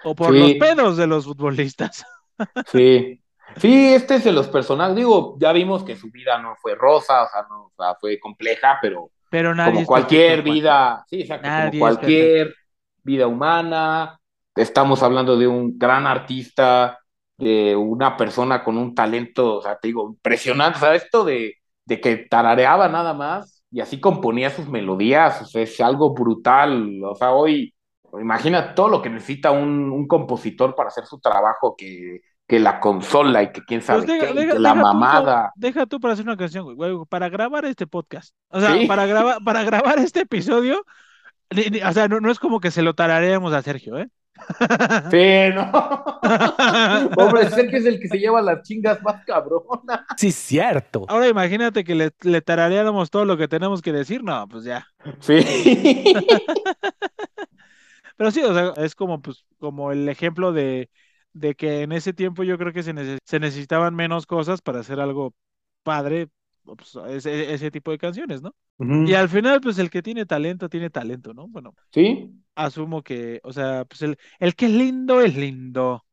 O 0.05 0.15
por 0.15 0.35
los 0.35 0.55
pedos 0.55 0.97
de 0.97 1.07
los 1.07 1.25
futbolistas. 1.25 2.05
Sí. 2.73 3.21
Sí, 3.57 3.93
este 3.93 4.15
es 4.15 4.25
de 4.25 4.33
los 4.33 4.49
personajes. 4.49 4.97
Digo, 4.97 5.37
ya 5.39 5.53
vimos 5.53 5.85
que 5.85 5.95
su 5.95 6.11
vida 6.11 6.39
no 6.39 6.57
fue 6.57 6.75
rosa, 6.75 7.25
o 7.25 7.29
sea, 7.29 7.43
no, 7.51 7.65
o 7.65 7.73
sea, 7.77 7.95
fue 8.01 8.19
compleja, 8.19 8.79
pero 8.81 9.11
pero 9.31 9.55
como 9.55 9.87
cualquier 9.87 10.43
vida, 10.43 11.05
sí, 11.09 11.21
exacto, 11.21 11.49
como 11.49 11.79
cualquier 11.79 12.53
vida 13.05 13.29
humana, 13.29 14.19
estamos 14.57 15.03
hablando 15.05 15.37
de 15.37 15.47
un 15.47 15.79
gran 15.79 16.07
artista, 16.07 16.99
de 17.39 17.77
una 17.77 18.17
persona 18.17 18.63
con 18.65 18.77
un 18.77 18.93
talento, 18.93 19.59
o 19.59 19.63
sea, 19.63 19.79
te 19.79 19.89
digo, 19.89 20.09
impresionante, 20.11 20.79
o 20.79 20.81
sea, 20.81 20.95
esto 20.97 21.25
de, 21.25 21.55
de 21.85 22.01
que 22.01 22.17
tarareaba 22.17 22.89
nada 22.89 23.15
más 23.15 23.60
y 23.71 23.81
así 23.81 24.01
componía 24.01 24.51
sus 24.51 24.69
melodías, 24.69 25.43
o 25.43 25.47
sea, 25.47 25.63
es 25.63 25.81
algo 25.81 26.13
brutal, 26.15 27.03
o 27.05 27.15
sea, 27.15 27.33
hoy, 27.33 27.75
imagina 28.21 28.75
todo 28.75 28.89
lo 28.89 29.03
que 29.03 29.11
necesita 29.11 29.51
un, 29.51 29.91
un 29.91 30.07
compositor 30.07 30.75
para 30.75 30.89
hacer 30.89 31.07
su 31.07 31.21
trabajo, 31.21 31.75
que 31.77 32.21
que 32.51 32.59
la 32.59 32.81
consola 32.81 33.45
y 33.45 33.53
que 33.53 33.63
quién 33.65 33.81
sabe 33.81 34.03
pues 34.03 34.33
qué, 34.33 34.59
la 34.59 34.75
mamada. 34.75 35.53
deja 35.55 35.87
tú 35.87 36.01
para 36.01 36.15
hacer 36.15 36.27
una 36.27 36.37
canción, 36.37 36.75
güey, 36.75 36.97
para 37.09 37.29
grabar 37.29 37.65
este 37.65 37.87
podcast. 37.87 38.35
O 38.49 38.61
sea, 38.61 38.75
para 38.89 39.07
grabar 39.07 39.39
para 39.45 39.63
grabar 39.63 40.01
este 40.01 40.23
episodio, 40.23 40.85
o 41.87 41.93
sea, 41.93 42.09
no, 42.09 42.29
es 42.29 42.41
como 42.41 42.59
que 42.59 42.73
se 42.73 42.83
lo 42.83 42.95
tarareamos 42.95 43.53
a 43.53 43.63
Sergio, 43.63 43.99
¿eh? 43.99 44.09
Sí, 45.11 45.55
no. 45.55 45.71
Hombre, 47.17 47.49
Sergio 47.51 47.79
es 47.79 47.87
el 47.87 48.01
que 48.01 48.09
se 48.09 48.19
lleva 48.19 48.43
las 48.43 48.63
chingas 48.63 49.03
más 49.03 49.25
cabronas. 49.25 50.01
Sí, 50.17 50.33
cierto. 50.33 51.05
Ahora 51.09 51.29
imagínate 51.29 51.85
que 51.85 51.95
le, 51.95 52.11
le 52.23 52.41
tarareáramos 52.43 53.11
todo 53.11 53.25
lo 53.25 53.37
que 53.37 53.49
tenemos 53.49 53.83
que 53.83 53.93
decir, 53.93 54.23
no, 54.23 54.47
pues 54.49 54.65
ya. 54.65 54.87
Sí. 55.21 55.39
Pero 58.17 58.31
sí, 58.31 58.43
o 58.43 58.53
sea, 58.53 58.73
es 58.85 58.95
como, 58.95 59.23
pues, 59.23 59.45
como 59.59 59.93
el 59.93 60.09
ejemplo 60.09 60.53
de 60.53 60.91
de 61.33 61.55
que 61.55 61.83
en 61.83 61.93
ese 61.93 62.13
tiempo 62.13 62.43
yo 62.43 62.59
creo 62.59 62.73
que 62.73 62.83
se, 62.83 62.93
necesitaban 62.93 63.95
menos 63.95 64.27
cosas 64.27 64.61
para 64.63 64.81
hacer 64.81 65.01
algo 65.01 65.35
padre, 65.83 66.29
pues, 66.77 66.97
ese, 67.25 67.71
tipo 67.71 67.91
de 67.91 67.99
canciones, 67.99 68.43
¿no? 68.43 68.55
Y 68.79 69.15
al 69.15 69.29
final, 69.29 69.61
pues 69.61 69.79
el 69.79 69.91
que 69.91 70.03
tiene 70.03 70.27
talento, 70.27 70.69
tiene 70.69 70.91
talento, 70.91 71.35
¿no? 71.35 71.47
Bueno, 71.49 71.75
sí. 71.93 72.31
Asumo 72.55 73.03
que, 73.03 73.41
o 73.43 73.53
sea, 73.53 73.85
pues 73.85 74.03
el, 74.03 74.17
el 74.39 74.55
que 74.55 74.67
es 74.67 74.73
lindo 74.73 75.21
es 75.21 75.37
lindo. 75.37 76.05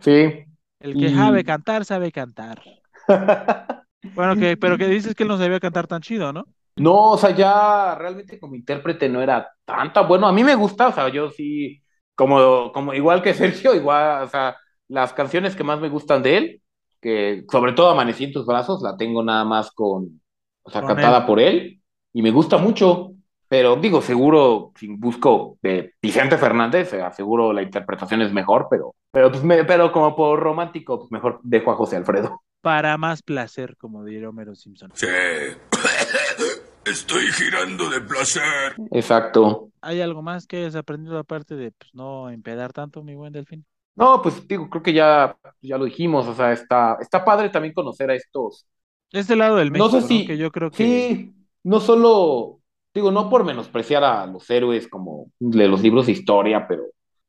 Sí. 0.00 0.44
El 0.80 0.98
que 0.98 1.10
sabe 1.10 1.44
cantar, 1.44 1.84
sabe 1.84 2.12
cantar. 2.12 2.62
bueno, 4.14 4.36
que, 4.36 4.56
pero 4.56 4.76
que 4.76 4.88
dices 4.88 5.14
que 5.14 5.22
él 5.22 5.28
no 5.28 5.38
sabía 5.38 5.60
cantar 5.60 5.86
tan 5.86 6.02
chido, 6.02 6.32
¿no? 6.32 6.44
No, 6.76 7.12
o 7.12 7.18
sea, 7.18 7.30
ya 7.34 7.94
realmente 7.94 8.38
como 8.38 8.54
intérprete 8.54 9.08
no 9.08 9.22
era 9.22 9.50
tanta. 9.64 10.02
Bueno, 10.02 10.26
a 10.26 10.32
mí 10.32 10.44
me 10.44 10.54
gusta, 10.54 10.88
o 10.88 10.92
sea, 10.92 11.08
yo 11.08 11.30
sí 11.30 11.82
como, 12.16 12.72
como 12.72 12.94
igual 12.94 13.22
que 13.22 13.34
Sergio, 13.34 13.74
igual, 13.74 14.24
o 14.24 14.28
sea, 14.28 14.56
las 14.88 15.12
canciones 15.12 15.54
que 15.54 15.64
más 15.64 15.78
me 15.80 15.88
gustan 15.88 16.22
de 16.22 16.36
él, 16.36 16.62
que 17.06 17.44
sobre 17.50 17.72
todo 17.72 17.90
Amanecí 17.90 18.24
en 18.24 18.32
tus 18.32 18.44
brazos, 18.46 18.82
la 18.82 18.96
tengo 18.96 19.22
nada 19.22 19.44
más 19.44 19.70
con, 19.70 20.20
o 20.64 20.70
sea, 20.70 20.80
Con 20.80 20.88
cantada 20.88 21.18
él. 21.20 21.26
por 21.26 21.38
él, 21.40 21.80
y 22.12 22.22
me 22.22 22.32
gusta 22.32 22.58
mucho, 22.58 23.12
pero 23.48 23.76
digo, 23.76 24.02
seguro, 24.02 24.72
si 24.76 24.88
busco 24.88 25.56
de 25.62 25.92
Vicente 26.02 26.36
Fernández, 26.36 26.92
eh, 26.94 27.04
seguro 27.14 27.52
la 27.52 27.62
interpretación 27.62 28.22
es 28.22 28.32
mejor, 28.32 28.66
pero, 28.68 28.96
pero, 29.12 29.30
pues 29.30 29.44
me- 29.44 29.64
pero 29.64 29.92
como 29.92 30.16
por 30.16 30.40
romántico, 30.40 30.98
pues 30.98 31.12
mejor 31.12 31.38
dejo 31.44 31.70
a 31.70 31.76
José 31.76 31.94
Alfredo. 31.96 32.42
Para 32.60 32.96
más 32.98 33.22
placer, 33.22 33.76
como 33.76 34.02
diría 34.04 34.28
Homero 34.28 34.56
Simpson. 34.56 34.90
Sí. 34.94 35.06
Estoy 36.84 37.24
girando 37.32 37.88
de 37.90 38.00
placer. 38.00 38.74
Exacto. 38.92 39.70
¿Hay 39.80 40.00
algo 40.00 40.22
más 40.22 40.46
que 40.46 40.58
hayas 40.58 40.76
aprendido 40.76 41.18
aparte 41.18 41.56
de 41.56 41.72
pues, 41.72 41.92
no 41.94 42.30
empedar 42.30 42.72
tanto, 42.72 43.02
mi 43.02 43.14
buen 43.14 43.32
delfín? 43.32 43.64
No, 43.96 44.20
pues 44.22 44.46
digo, 44.46 44.68
creo 44.68 44.82
que 44.82 44.92
ya, 44.92 45.36
ya 45.62 45.78
lo 45.78 45.86
dijimos, 45.86 46.26
o 46.26 46.34
sea, 46.34 46.52
está, 46.52 46.98
está 47.00 47.24
padre 47.24 47.48
también 47.48 47.72
conocer 47.74 48.10
a 48.10 48.14
estos. 48.14 48.66
Este 49.12 49.36
lado 49.36 49.56
del 49.56 49.70
No 49.70 49.88
México, 49.88 50.00
sé 50.00 50.00
¿no? 50.02 50.06
si, 50.08 50.26
Que 50.26 50.36
yo 50.38 50.50
creo 50.50 50.70
que... 50.72 50.76
sí, 50.76 51.34
no 51.64 51.80
solo, 51.80 52.60
digo, 52.94 53.10
no 53.10 53.28
por 53.30 53.44
menospreciar 53.44 54.04
a 54.04 54.26
los 54.26 54.48
héroes 54.50 54.88
como 54.88 55.30
de 55.38 55.68
los 55.68 55.82
libros 55.82 56.06
de 56.06 56.12
historia, 56.12 56.66
pero 56.68 56.84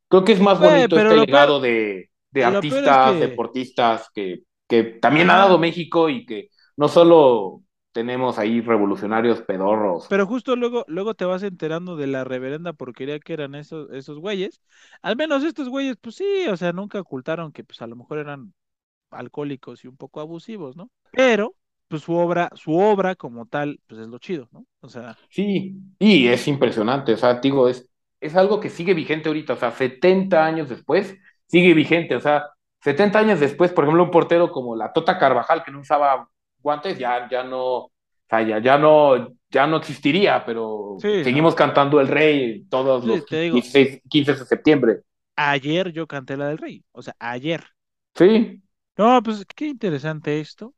creo 0.10 0.24
que 0.26 0.34
es 0.34 0.42
más 0.42 0.60
Güey, 0.60 0.72
bonito 0.74 0.98
este 0.98 1.16
peor- 1.16 1.26
legado 1.26 1.60
de, 1.60 2.10
de 2.32 2.42
es 2.42 2.48
artistas, 2.56 3.14
que- 3.20 3.28
deportistas 3.28 4.10
que, 4.14 4.44
que 4.68 4.84
también 4.84 5.30
ha 5.30 5.38
dado 5.38 5.58
México 5.60 6.10
y 6.10 6.26
que 6.26 6.50
no 6.78 6.88
solo 6.88 7.62
tenemos 7.98 8.38
ahí 8.38 8.62
revolucionarios 8.62 9.42
pedorros. 9.42 10.08
Pero 10.08 10.28
justo 10.28 10.56
luego, 10.56 10.86
luego 10.88 11.16
te 11.16 11.26
vas 11.26 11.42
enterando 11.42 11.96
de 11.96 12.06
la 12.06 12.24
reverenda 12.24 12.74
porquería 12.74 13.20
que 13.20 13.34
eran 13.34 13.56
esos, 13.56 13.90
esos 13.92 14.20
güeyes. 14.20 14.62
Al 15.02 15.16
menos 15.16 15.44
estos 15.44 15.68
güeyes, 15.68 15.98
pues 16.00 16.16
sí, 16.16 16.48
o 16.48 16.56
sea, 16.56 16.72
nunca 16.74 17.00
ocultaron 17.00 17.52
que 17.52 17.64
pues 17.64 17.82
a 17.82 17.88
lo 17.88 17.96
mejor 17.96 18.20
eran 18.20 18.54
alcohólicos 19.12 19.84
y 19.84 19.88
un 19.88 19.98
poco 19.98 20.22
abusivos, 20.22 20.78
¿no? 20.78 20.92
Pero, 21.12 21.56
pues 21.88 22.04
su 22.04 22.14
obra, 22.14 22.52
su 22.56 22.78
obra 22.78 23.16
como 23.16 23.48
tal, 23.48 23.80
pues 23.88 24.02
es 24.02 24.08
lo 24.08 24.20
chido, 24.20 24.48
¿no? 24.52 24.68
O 24.82 24.90
sea, 24.90 25.18
Sí, 25.30 25.76
y 26.00 26.28
es 26.28 26.48
impresionante, 26.48 27.14
o 27.14 27.18
sea, 27.18 27.36
digo, 27.36 27.68
es, 27.70 27.90
es 28.20 28.36
algo 28.36 28.60
que 28.60 28.70
sigue 28.70 28.94
vigente 28.94 29.30
ahorita, 29.30 29.54
o 29.54 29.58
sea, 29.58 29.72
70 29.72 30.46
años 30.46 30.70
después, 30.70 31.16
sigue 31.48 31.74
vigente, 31.74 32.16
o 32.16 32.20
sea, 32.20 32.50
70 32.82 33.20
años 33.20 33.40
después, 33.40 33.72
por 33.72 33.84
ejemplo, 33.84 34.04
un 34.04 34.12
portero 34.12 34.52
como 34.52 34.76
la 34.76 34.94
Tota 34.94 35.18
Carvajal, 35.20 35.64
que 35.64 35.72
no 35.72 35.80
usaba 35.82 36.30
guantes, 36.68 36.98
ya, 37.00 37.28
ya 37.30 37.44
no, 37.44 37.62
o 37.86 37.92
sea, 38.30 38.42
ya, 38.44 38.60
ya 38.60 38.78
no, 38.78 39.30
ya 39.50 39.68
no 39.68 39.78
existiría, 39.78 40.46
pero 40.46 40.98
Sí, 40.98 41.08
seguimos 41.22 41.56
cantando 41.56 42.00
El 42.02 42.08
Rey 42.10 42.66
todos 42.70 43.04
Sí, 43.04 43.08
los 43.08 43.26
te 43.30 43.42
digo. 43.42 43.58
16, 43.62 44.02
15 44.10 44.34
de 44.36 44.46
septiembre. 44.46 45.02
ayer 45.36 45.92
yo 45.94 46.06
canté 46.08 46.38
la 46.38 46.48
del 46.50 46.58
rey, 46.58 46.84
o 46.92 47.02
sea, 47.02 47.16
ayer. 47.20 47.64
Sí, 48.16 48.62
No, 48.98 49.22
pues 49.24 49.46
qué 49.56 49.68
interesante 49.68 50.40
esto. 50.40 50.74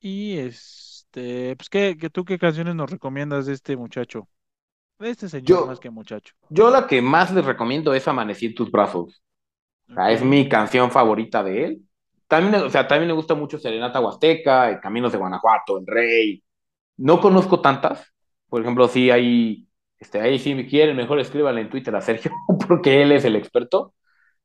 Y 0.00 0.38
este, 0.38 1.56
pues 1.56 1.70
qué, 1.70 1.96
que 1.98 2.10
tú 2.10 2.24
qué 2.24 2.38
canciones 2.38 2.74
nos 2.76 2.90
recomiendas 2.90 3.46
de 3.46 3.54
este 3.54 3.76
muchacho, 3.76 4.28
de 4.98 5.10
este 5.10 5.28
señor 5.30 5.48
Yo- 5.48 5.66
más 5.66 5.80
que 5.80 5.90
muchacho. 5.90 6.34
yo 6.50 6.70
la 6.70 6.86
que 6.86 7.02
más 7.02 7.32
les 7.32 7.44
recomiendo 7.44 7.94
es 7.94 8.06
Amanecí 8.08 8.46
en 8.46 8.54
tus 8.54 8.70
brazos. 8.70 9.22
O 9.90 9.94
sea, 9.94 10.12
es 10.12 10.22
mi 10.24 10.48
canción 10.48 10.90
favorita 10.90 11.42
de 11.44 11.64
él. 11.64 11.82
También, 12.28 12.62
o 12.64 12.70
sea, 12.70 12.86
también 12.88 13.08
me 13.08 13.14
gusta 13.14 13.34
mucho 13.34 13.58
Serenata 13.58 14.00
Huasteca, 14.00 14.70
eh, 14.70 14.80
Caminos 14.80 15.12
de 15.12 15.18
Guanajuato, 15.18 15.78
El 15.78 15.86
Rey. 15.86 16.42
No 16.98 17.20
conozco 17.20 17.60
tantas. 17.60 18.12
Por 18.48 18.62
ejemplo, 18.62 18.88
sí 18.88 19.10
hay, 19.10 19.68
este, 19.98 20.20
ahí 20.20 20.38
si 20.38 20.54
me 20.54 20.66
quieren, 20.66 20.96
mejor 20.96 21.20
escríbanle 21.20 21.62
en 21.62 21.70
Twitter 21.70 21.94
a 21.96 22.00
Sergio, 22.00 22.32
porque 22.68 23.02
él 23.02 23.12
es 23.12 23.24
el 23.24 23.36
experto. 23.36 23.94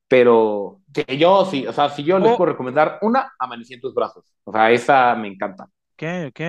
Pero 0.07 0.81
que 0.93 1.18
yo 1.18 1.45
sí, 1.45 1.68
o 1.68 1.73
sea, 1.73 1.89
si 1.89 2.03
yo 2.03 2.19
les 2.19 2.34
Oh. 2.34 2.35
puedo 2.35 2.51
recomendar 2.51 2.99
una, 3.03 3.34
Amanecí 3.39 3.73
en 3.76 3.81
tus 3.81 3.93
brazos. 3.95 4.26
O 4.45 4.51
sea, 4.53 4.72
esa 4.72 5.15
me 5.15 5.27
encanta. 5.30 5.69
Ok, 5.93 6.03
ok. 6.30 6.41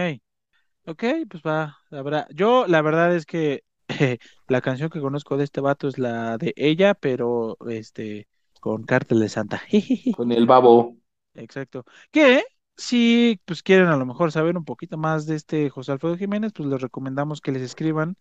Ok, 0.86 1.04
pues 1.30 1.42
va, 1.44 1.78
habrá. 1.90 2.26
Yo, 2.34 2.66
la 2.68 2.82
verdad 2.82 3.14
es 3.16 3.26
que 3.26 3.64
la 4.48 4.60
canción 4.62 4.90
que 4.90 5.00
conozco 5.00 5.36
de 5.36 5.44
este 5.44 5.60
vato 5.62 5.88
es 5.88 5.98
la 5.98 6.38
de 6.38 6.52
ella, 6.56 6.94
pero 6.94 7.56
este, 7.68 8.28
con 8.60 8.84
Cártel 8.84 9.20
de 9.20 9.28
Santa. 9.30 9.62
Con 10.10 10.30
el 10.32 10.46
babo. 10.46 10.96
Exacto. 11.40 11.84
Que 12.10 12.42
si 12.76 13.40
pues 13.44 13.62
quieren 13.62 13.88
a 13.88 13.96
lo 13.96 14.06
mejor 14.06 14.32
saber 14.32 14.56
un 14.56 14.64
poquito 14.64 14.96
más 14.98 15.26
de 15.26 15.36
este 15.36 15.70
José 15.70 15.92
Alfredo 15.92 16.16
Jiménez, 16.16 16.52
pues 16.54 16.68
les 16.68 16.80
recomendamos 16.80 17.40
que 17.40 17.52
les 17.52 17.62
escriban 17.62 18.16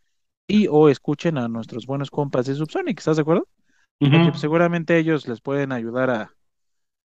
y 0.47 0.67
o 0.69 0.89
escuchen 0.89 1.37
a 1.37 1.47
nuestros 1.47 1.85
buenos 1.85 2.11
compas 2.11 2.45
de 2.47 2.55
Subsonic, 2.55 2.99
¿estás 2.99 3.17
de 3.17 3.21
acuerdo? 3.23 3.47
Porque 4.09 4.31
pues, 4.31 4.41
seguramente 4.41 4.97
ellos 4.97 5.27
les 5.27 5.41
pueden 5.41 5.71
ayudar 5.73 6.09
a, 6.11 6.35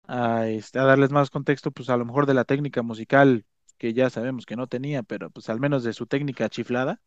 a, 0.09 0.49
este, 0.49 0.79
a 0.81 0.85
darles 0.85 1.13
más 1.13 1.31
contexto, 1.31 1.73
pues 1.73 1.91
a 1.91 1.97
lo 1.99 2.05
mejor 2.07 2.27
de 2.27 2.35
la 2.35 2.45
técnica 2.47 2.83
musical 2.83 3.45
que 3.79 3.95
ya 3.95 4.11
sabemos 4.11 4.47
que 4.47 4.57
no 4.57 4.69
tenía, 4.69 5.03
pero 5.05 5.31
pues 5.31 5.49
al 5.51 5.61
menos 5.61 5.85
de 5.85 5.95
su 5.95 6.07
técnica 6.07 6.49
chiflada. 6.51 7.01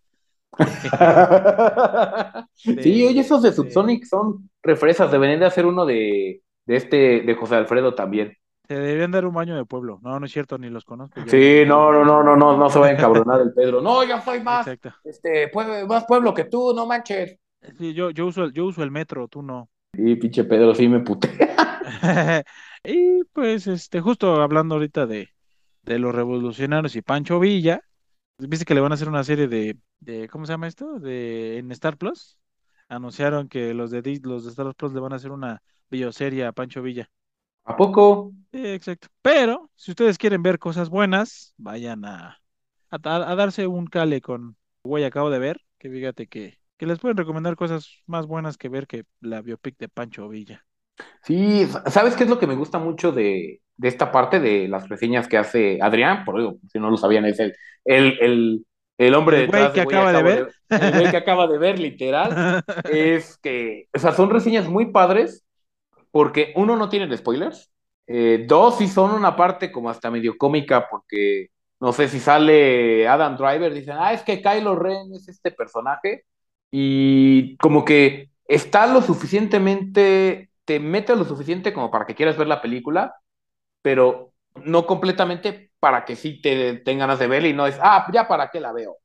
Sí, 2.56 3.04
oye, 3.06 3.20
esos 3.22 3.42
de 3.42 3.52
de- 3.52 3.54
Subsonic 3.54 4.06
son 4.06 4.50
refresas. 4.64 5.12
Deberían 5.12 5.40
de 5.40 5.46
hacer 5.46 5.66
uno 5.66 5.86
de, 5.86 6.42
de 6.66 6.76
este, 6.76 7.22
de 7.22 7.36
José 7.36 7.56
Alfredo 7.56 7.96
también. 7.96 8.38
Se 8.68 8.74
deberían 8.74 9.12
dar 9.12 9.26
un 9.26 9.34
baño 9.34 9.56
de 9.56 9.66
pueblo. 9.66 10.00
No, 10.02 10.20
no 10.20 10.26
es 10.26 10.32
cierto, 10.32 10.58
ni 10.58 10.70
los 10.70 10.86
conozco. 10.86 11.22
Sí, 11.28 11.64
no, 11.68 11.92
no, 11.92 12.04
no, 12.04 12.24
no, 12.24 12.36
no, 12.36 12.58
no 12.58 12.70
se 12.70 12.80
vaya 12.80 12.94
a 12.94 12.96
encabronar 12.96 13.42
el 13.42 13.54
Pedro. 13.54 13.82
No, 13.82 14.04
yo 14.04 14.20
soy 14.22 14.42
más, 14.42 14.68
Exacto. 14.68 14.94
este, 15.04 15.52
pue- 15.52 15.88
más 15.88 16.06
pueblo 16.06 16.34
que 16.34 16.46
tú, 16.46 16.74
no 16.76 16.86
manches. 16.86 17.38
Sí, 17.78 17.94
yo, 17.94 18.12
yo 18.12 18.26
uso 18.28 18.44
el, 18.46 18.54
yo 18.54 18.66
uso 18.66 18.84
el 18.84 18.92
metro, 18.92 19.28
tú 19.28 19.42
no. 19.42 19.70
Sí, 19.94 20.16
pinche 20.16 20.44
Pedro, 20.44 20.76
sí 20.76 20.88
me 20.88 21.00
puté. 21.00 21.30
y 22.84 23.24
pues, 23.26 23.68
este, 23.68 24.02
justo 24.02 24.42
hablando 24.42 24.76
ahorita 24.76 25.06
de, 25.06 25.30
de 25.84 26.00
los 26.00 26.14
revolucionarios 26.14 26.96
y 26.96 27.02
Pancho 27.02 27.40
Villa, 27.40 27.82
viste 28.38 28.66
que 28.66 28.76
le 28.76 28.82
van 28.82 28.92
a 28.92 28.96
hacer 28.96 29.10
una 29.10 29.24
serie 29.24 29.48
de, 29.48 29.78
de 30.00 30.28
¿cómo 30.30 30.46
se 30.46 30.54
llama 30.54 30.68
esto? 30.68 31.00
De 31.00 31.58
en 31.60 31.72
Star 31.72 31.98
Plus. 31.98 32.38
Anunciaron 32.88 33.48
que 33.50 33.74
los 33.74 33.92
de 33.92 34.20
los 34.24 34.44
de 34.46 34.50
Star 34.52 34.74
Plus 34.76 34.94
le 34.94 35.00
van 35.00 35.14
a 35.14 35.16
hacer 35.18 35.32
una 35.32 35.62
bioserie 35.90 36.46
a 36.46 36.52
Pancho 36.52 36.82
Villa. 36.82 37.10
¿A 37.66 37.76
poco? 37.76 38.32
Sí, 38.52 38.66
exacto. 38.68 39.10
Pero, 39.22 39.70
si 39.76 39.92
ustedes 39.92 40.18
quieren 40.18 40.42
ver 40.42 40.60
cosas 40.60 40.90
buenas, 40.90 41.54
vayan 41.58 42.06
a, 42.06 42.40
a, 42.90 42.98
a 43.32 43.36
darse 43.36 43.68
un 43.68 43.88
cale 43.88 44.22
con 44.22 44.58
Güey, 44.84 45.04
acabo 45.04 45.30
de 45.30 45.40
ver, 45.40 45.62
que 45.78 45.90
fíjate 45.90 46.28
que, 46.28 46.60
que 46.78 46.86
les 46.86 47.00
pueden 47.00 47.18
recomendar 47.18 47.56
cosas 47.56 48.04
más 48.06 48.28
buenas 48.28 48.58
que 48.58 48.70
ver 48.70 48.88
que 48.88 49.06
la 49.20 49.42
biopic 49.42 49.78
de 49.78 49.90
Pancho 49.90 50.30
Villa. 50.30 50.66
Sí, 51.24 51.68
¿sabes 51.88 52.16
qué 52.16 52.24
es 52.24 52.30
lo 52.30 52.40
que 52.40 52.48
me 52.48 52.56
gusta 52.56 52.78
mucho 52.80 53.12
de, 53.12 53.62
de 53.78 53.88
esta 53.88 54.12
parte 54.12 54.40
de 54.40 54.68
las 54.68 54.88
reseñas 54.90 55.28
que 55.28 55.38
hace 55.38 55.80
Adrián? 55.82 56.24
Por 56.24 56.38
digo, 56.40 56.58
si 56.72 56.80
no 56.80 56.90
lo 56.90 56.98
sabían, 56.98 57.26
es 57.26 57.40
el, 57.40 57.56
el, 57.86 58.18
el, 58.22 58.66
el 58.98 59.16
hombre 59.16 59.38
El 59.38 59.44
güey 59.44 59.72
detrás 59.72 59.72
que 59.72 59.80
de 59.80 59.84
Güey, 59.84 59.98
acaba 59.98 60.14
de 60.14 60.24
acabo 60.24 60.24
ver. 60.24 60.52
el 60.78 60.92
güey 60.92 61.10
que 61.10 61.18
acaba 61.18 61.48
de 61.48 61.58
ver, 61.58 61.80
literal. 61.80 62.42
es 62.84 63.38
que, 63.40 63.88
o 63.94 64.00
sea, 64.00 64.12
son 64.14 64.30
reseñas 64.30 64.68
muy 64.70 64.92
padres 64.92 65.45
porque 66.16 66.54
uno 66.56 66.76
no 66.78 66.88
tiene 66.90 67.16
spoilers, 67.18 67.72
eh, 68.08 68.46
dos 68.48 68.78
sí 68.78 68.88
son 68.88 69.12
una 69.12 69.36
parte 69.36 69.72
como 69.72 69.90
hasta 69.90 70.10
medio 70.12 70.38
cómica 70.38 70.88
porque 70.90 71.50
no 71.82 71.92
sé 71.94 72.08
si 72.08 72.20
sale 72.22 73.08
Adam 73.08 73.36
Driver, 73.38 73.74
dicen, 73.74 73.98
ah, 74.00 74.14
es 74.14 74.24
que 74.24 74.42
Kylo 74.42 74.76
Ren 74.78 75.14
es 75.14 75.28
este 75.28 75.52
personaje 75.52 76.26
y 76.72 77.58
como 77.58 77.84
que 77.86 78.30
está 78.48 78.88
lo 78.88 79.02
suficientemente, 79.02 80.52
te 80.66 80.80
mete 80.80 81.16
lo 81.16 81.26
suficiente 81.26 81.74
como 81.74 81.92
para 81.92 82.06
que 82.06 82.16
quieras 82.16 82.38
ver 82.38 82.48
la 82.48 82.62
película, 82.62 83.16
pero 83.82 84.34
no 84.64 84.86
completamente 84.88 85.72
para 85.80 86.06
que 86.06 86.16
sí 86.16 86.42
te 86.42 86.82
den 86.86 87.00
ganas 87.00 87.20
de 87.20 87.28
verla 87.28 87.50
y 87.50 87.54
no 87.54 87.68
es, 87.68 87.78
ah, 87.82 88.08
ya 88.14 88.28
para 88.28 88.50
qué 88.52 88.60
la 88.62 88.74
veo. 88.74 88.98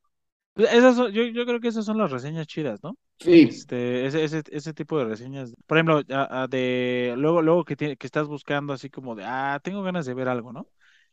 Esas 0.57 0.97
son- 0.97 1.13
yo, 1.13 1.25
yo 1.25 1.47
creo 1.47 1.61
que 1.61 1.69
esas 1.69 1.85
son 1.87 1.99
las 1.99 2.11
reseñas 2.13 2.47
chidas, 2.47 2.83
¿no? 2.85 2.97
Sí. 3.21 3.69
Este, 3.69 4.07
ese, 4.07 4.25
ese, 4.25 4.43
ese 4.51 4.75
tipo 4.75 4.99
de 4.99 5.05
reseñas. 5.07 5.55
Por 5.67 5.77
ejemplo, 5.79 6.03
a- 6.15 6.43
a 6.43 6.47
de 6.49 7.15
luego, 7.17 7.43
luego 7.43 7.65
que, 7.65 7.77
tiene- 7.77 7.97
que 7.97 8.07
estás 8.07 8.27
buscando 8.29 8.73
así 8.73 8.91
como 8.91 9.15
de, 9.15 9.25
ah, 9.27 9.61
tengo 9.63 9.83
ganas 9.83 10.07
de 10.07 10.15
ver 10.15 10.29
algo, 10.29 10.53
¿no? 10.53 10.69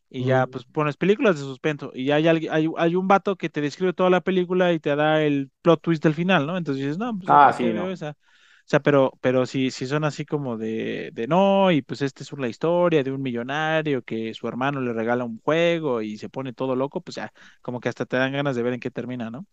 Y 0.10 0.24
ya, 0.26 0.48
pues 0.48 0.66
pones 0.66 0.96
películas 0.98 1.36
de 1.36 1.42
suspenso 1.42 1.92
y 1.94 2.06
ya 2.06 2.16
hay, 2.16 2.28
alguien- 2.28 2.52
hay, 2.54 2.70
hay 2.78 2.96
un 2.96 3.08
vato 3.08 3.36
que 3.36 3.50
te 3.50 3.62
describe 3.62 3.94
toda 3.94 4.10
la 4.10 4.22
película 4.22 4.72
y 4.74 4.80
te 4.80 4.96
da 4.96 5.22
el 5.24 5.52
plot 5.62 5.82
twist 5.82 6.04
del 6.04 6.14
final, 6.16 6.48
¿no? 6.48 6.58
Entonces 6.58 6.84
dices, 6.84 6.98
no, 6.98 7.18
pues 7.20 7.30
Ah, 7.30 7.54
¿para 7.54 7.54
sí, 7.54 7.74
no. 7.74 7.92
esa? 7.92 8.12
O 8.12 8.70
sea, 8.70 8.80
pero, 8.82 9.12
pero 9.22 9.46
si, 9.46 9.72
si 9.72 9.86
son 9.88 10.04
así 10.06 10.26
como 10.26 10.58
de, 10.58 11.12
de 11.14 11.28
no, 11.28 11.72
y 11.72 11.82
pues 11.82 12.02
esta 12.02 12.24
es 12.24 12.34
una 12.34 12.48
historia 12.50 13.04
de 13.04 13.12
un 13.12 13.22
millonario 13.22 14.02
que 14.04 14.34
su 14.34 14.48
hermano 14.48 14.82
le 14.82 14.94
regala 14.94 15.24
un 15.26 15.40
juego 15.42 16.02
y 16.02 16.18
se 16.18 16.30
pone 16.30 16.54
todo 16.54 16.76
loco, 16.76 17.02
pues 17.02 17.16
ya, 17.16 17.32
como 17.62 17.80
que 17.80 17.90
hasta 17.90 18.06
te 18.06 18.18
dan 18.18 18.34
ganas 18.34 18.56
de 18.56 18.64
ver 18.64 18.74
en 18.74 18.80
qué 18.82 18.92
termina, 18.92 19.30
¿no? 19.32 19.46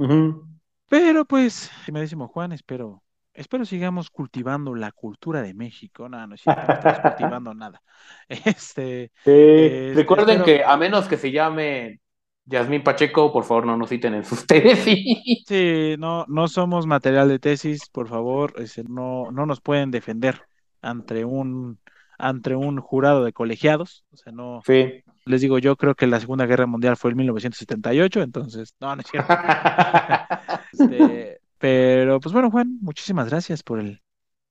Ujú. 0.00 0.46
Pero 0.88 1.24
pues, 1.24 1.70
estimadísimo 1.78 2.28
Juan, 2.28 2.52
espero, 2.52 3.02
espero 3.34 3.64
sigamos 3.64 4.10
cultivando 4.10 4.74
la 4.74 4.92
cultura 4.92 5.42
de 5.42 5.54
México. 5.54 6.08
No, 6.08 6.24
no 6.26 6.34
es 6.34 6.40
cierto, 6.42 6.68
no 6.68 6.74
estamos 6.74 7.00
cultivando 7.00 7.54
nada. 7.54 7.82
Este, 8.28 9.12
Sí, 9.24 9.32
este, 9.32 9.92
recuerden 9.92 10.42
espero- 10.42 10.44
que 10.44 10.64
a 10.64 10.76
menos 10.76 11.08
que 11.08 11.16
se 11.16 11.32
llame 11.32 12.00
Yasmín 12.44 12.82
Pacheco, 12.84 13.32
por 13.32 13.44
favor, 13.44 13.66
no 13.66 13.76
nos 13.76 13.88
citen 13.88 14.14
en 14.14 14.24
sus 14.24 14.46
tesis. 14.46 15.44
Sí, 15.44 15.94
no, 15.98 16.24
no 16.28 16.48
somos 16.48 16.86
material 16.86 17.28
de 17.28 17.38
tesis, 17.38 17.88
por 17.88 18.08
favor, 18.08 18.54
ese, 18.60 18.82
no, 18.84 19.30
no 19.30 19.46
nos 19.46 19.60
pueden 19.60 19.90
defender 19.92 20.42
ante 20.82 21.24
un, 21.24 21.80
ante 22.18 22.54
un 22.54 22.80
jurado 22.80 23.24
de 23.24 23.32
colegiados. 23.32 24.04
O 24.12 24.16
sea, 24.16 24.32
no. 24.32 24.62
Sí. 24.66 25.02
Les 25.24 25.40
digo, 25.40 25.58
yo 25.58 25.76
creo 25.76 25.94
que 25.94 26.06
la 26.06 26.20
Segunda 26.20 26.46
Guerra 26.46 26.66
Mundial 26.66 26.96
fue 26.96 27.10
en 27.10 27.16
1978, 27.18 28.22
entonces, 28.22 28.74
no, 28.80 28.94
no 28.94 29.02
es 29.02 29.08
cierto. 29.08 29.32
este, 30.72 31.40
pero, 31.58 32.20
pues 32.20 32.32
bueno, 32.32 32.50
Juan, 32.50 32.78
muchísimas 32.80 33.28
gracias 33.28 33.62
por 33.62 33.80
el 33.80 34.02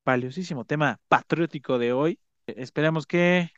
valiosísimo 0.03 0.65
tema 0.65 0.99
patriótico 1.07 1.79
de 1.79 1.93
hoy. 1.93 2.19
Esperamos 2.47 3.07
que 3.07 3.51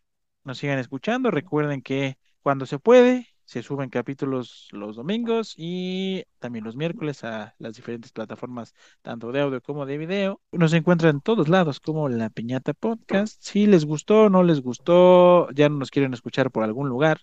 nos 0.43 0.59
sigan 0.59 0.79
escuchando. 0.79 1.31
Recuerden 1.31 1.81
que 1.81 2.17
cuando 2.41 2.65
se 2.65 2.79
puede, 2.79 3.27
se 3.48 3.64
suben 3.64 3.90
capítulos 3.90 4.68
los 4.74 4.98
domingos 4.98 5.53
y 5.56 6.26
también 6.40 6.65
los 6.65 6.76
miércoles 6.76 7.24
a 7.24 7.56
las 7.60 7.78
diferentes 7.78 8.11
plataformas, 8.11 8.76
tanto 9.02 9.32
de 9.32 9.40
audio 9.40 9.61
como 9.61 9.86
de 9.86 9.98
video. 9.98 10.41
Nos 10.52 10.74
encuentran 10.74 11.15
en 11.15 11.22
todos 11.22 11.48
lados 11.48 11.80
como 11.80 12.10
La 12.10 12.30
Piñata 12.30 12.74
Podcast. 12.74 13.41
Si 13.41 13.65
les 13.65 13.86
gustó, 13.86 14.30
no 14.30 14.44
les 14.44 14.60
gustó, 14.60 15.49
ya 15.52 15.69
no 15.69 15.78
nos 15.78 15.91
quieren 15.91 16.14
escuchar 16.14 16.52
por 16.52 16.65
algún 16.65 16.90
lugar, 16.90 17.22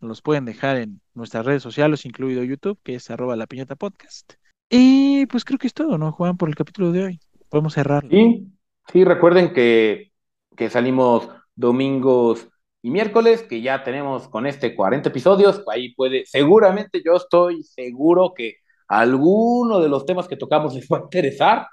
nos 0.00 0.08
los 0.08 0.22
pueden 0.22 0.46
dejar 0.46 0.78
en 0.78 1.02
nuestras 1.12 1.44
redes 1.44 1.62
sociales, 1.62 2.06
incluido 2.06 2.42
YouTube, 2.42 2.80
que 2.82 2.94
es 2.94 3.10
arroba 3.10 3.36
La 3.36 3.46
Piñata 3.46 3.76
Podcast. 3.76 4.32
Y 4.70 5.26
pues 5.26 5.44
creo 5.44 5.58
que 5.58 5.66
es 5.66 5.74
todo, 5.74 5.98
¿no, 5.98 6.10
Juan? 6.10 6.38
Por 6.38 6.48
el 6.48 6.54
capítulo 6.54 6.90
de 6.90 7.04
hoy. 7.04 7.20
Podemos 7.50 7.74
cerrar. 7.74 8.06
Sí, 8.08 8.50
sí, 8.90 9.04
recuerden 9.04 9.52
que, 9.52 10.10
que 10.56 10.70
salimos 10.70 11.28
domingos 11.54 12.48
y 12.86 12.90
miércoles, 12.90 13.42
que 13.42 13.60
ya 13.60 13.82
tenemos 13.82 14.28
con 14.28 14.46
este 14.46 14.72
40 14.72 15.08
episodios, 15.08 15.60
ahí 15.72 15.92
puede, 15.96 16.24
seguramente 16.24 17.02
yo 17.04 17.16
estoy 17.16 17.64
seguro 17.64 18.32
que 18.32 18.58
alguno 18.86 19.80
de 19.80 19.88
los 19.88 20.06
temas 20.06 20.28
que 20.28 20.36
tocamos 20.36 20.72
les 20.76 20.86
va 20.86 20.98
a 20.98 21.00
interesar, 21.00 21.66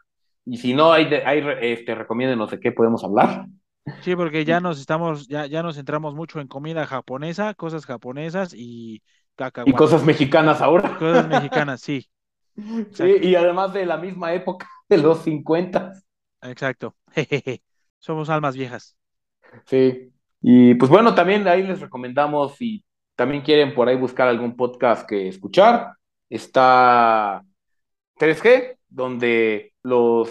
y 0.44 0.58
si 0.58 0.74
no, 0.74 0.92
hay, 0.92 1.06
hay 1.14 1.44
este, 1.62 1.94
recomiéndenos 1.94 2.50
de 2.50 2.60
qué 2.60 2.72
podemos 2.72 3.04
hablar. 3.04 3.46
Sí, 4.02 4.16
porque 4.16 4.44
ya 4.44 4.60
nos 4.60 4.80
estamos, 4.80 5.28
ya, 5.28 5.46
ya 5.46 5.62
nos 5.62 5.76
centramos 5.76 6.16
mucho 6.16 6.40
en 6.40 6.48
comida 6.48 6.88
japonesa, 6.88 7.54
cosas 7.54 7.86
japonesas 7.86 8.56
y 8.56 9.04
Y 9.68 9.74
cosas 9.74 10.04
mexicanas 10.04 10.62
ahora. 10.62 10.98
Cosas 10.98 11.28
mexicanas, 11.30 11.80
sí. 11.80 12.10
Sí, 12.92 13.18
y 13.22 13.36
además 13.36 13.72
de 13.72 13.86
la 13.86 13.98
misma 13.98 14.34
época, 14.34 14.68
de 14.90 14.98
los 14.98 15.22
50. 15.22 15.94
Exacto. 16.42 16.96
Somos 18.00 18.32
almas 18.32 18.56
viejas. 18.56 18.98
Sí. 19.68 20.10
Y 20.46 20.76
pues 20.76 20.92
bueno, 20.92 21.16
también 21.16 21.48
ahí 21.48 21.64
les 21.64 21.80
recomendamos, 21.80 22.56
si 22.56 22.84
también 23.16 23.44
quieren 23.44 23.74
por 23.74 23.88
ahí 23.88 23.96
buscar 23.96 24.28
algún 24.28 24.58
podcast 24.58 25.08
que 25.08 25.30
escuchar, 25.30 25.94
está 26.30 27.42
3G, 28.20 28.76
donde 28.90 29.72
los 29.84 30.30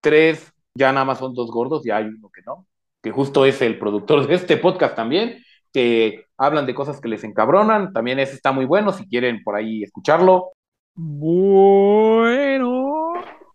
tres 0.00 0.52
ya 0.72 0.92
nada 0.92 1.04
más 1.04 1.18
son 1.18 1.34
dos 1.34 1.50
gordos, 1.50 1.82
ya 1.84 1.96
hay 1.96 2.04
uno 2.04 2.30
que 2.30 2.42
no, 2.42 2.68
que 3.02 3.10
justo 3.10 3.44
es 3.44 3.60
el 3.60 3.76
productor 3.76 4.24
de 4.24 4.34
este 4.36 4.56
podcast 4.56 4.94
también, 4.94 5.42
que 5.72 6.26
hablan 6.38 6.64
de 6.64 6.74
cosas 6.74 7.00
que 7.00 7.08
les 7.08 7.24
encabronan, 7.24 7.92
también 7.92 8.20
ese 8.20 8.34
está 8.34 8.52
muy 8.52 8.66
bueno, 8.66 8.92
si 8.92 9.08
quieren 9.08 9.42
por 9.42 9.56
ahí 9.56 9.82
escucharlo. 9.82 10.52
Bueno, 10.94 12.34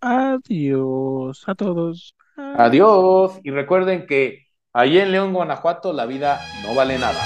adiós 0.01 1.47
a 1.47 1.55
todos. 1.55 2.15
Adiós, 2.35 3.39
y 3.43 3.51
recuerden 3.51 4.05
que 4.05 4.48
Allí 4.71 4.99
en 4.99 5.11
León, 5.11 5.33
Guanajuato, 5.33 5.93
la 5.93 6.05
vida 6.05 6.39
no 6.63 6.75
vale 6.75 6.99
nada. 6.99 7.19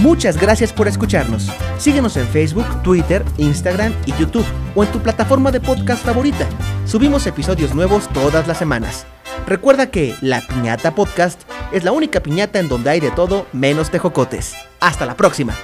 Muchas 0.00 0.40
gracias 0.40 0.72
por 0.72 0.88
escucharnos. 0.88 1.48
Síguenos 1.78 2.16
en 2.16 2.26
Facebook, 2.26 2.66
Twitter, 2.82 3.24
Instagram 3.36 3.94
y 4.04 4.12
YouTube 4.14 4.46
o 4.74 4.82
en 4.82 4.90
tu 4.90 4.98
plataforma 4.98 5.52
de 5.52 5.60
podcast 5.60 6.04
favorita. 6.04 6.46
Subimos 6.86 7.26
episodios 7.26 7.74
nuevos 7.74 8.08
todas 8.08 8.48
las 8.48 8.58
semanas. 8.58 9.06
Recuerda 9.46 9.90
que 9.90 10.14
La 10.20 10.40
Piñata 10.40 10.94
Podcast 10.94 11.42
es 11.72 11.84
la 11.84 11.92
única 11.92 12.20
piñata 12.20 12.58
en 12.58 12.68
donde 12.68 12.90
hay 12.90 13.00
de 13.00 13.10
todo 13.10 13.46
menos 13.52 13.90
tejocotes. 13.90 14.54
Hasta 14.80 15.06
la 15.06 15.16
próxima. 15.16 15.54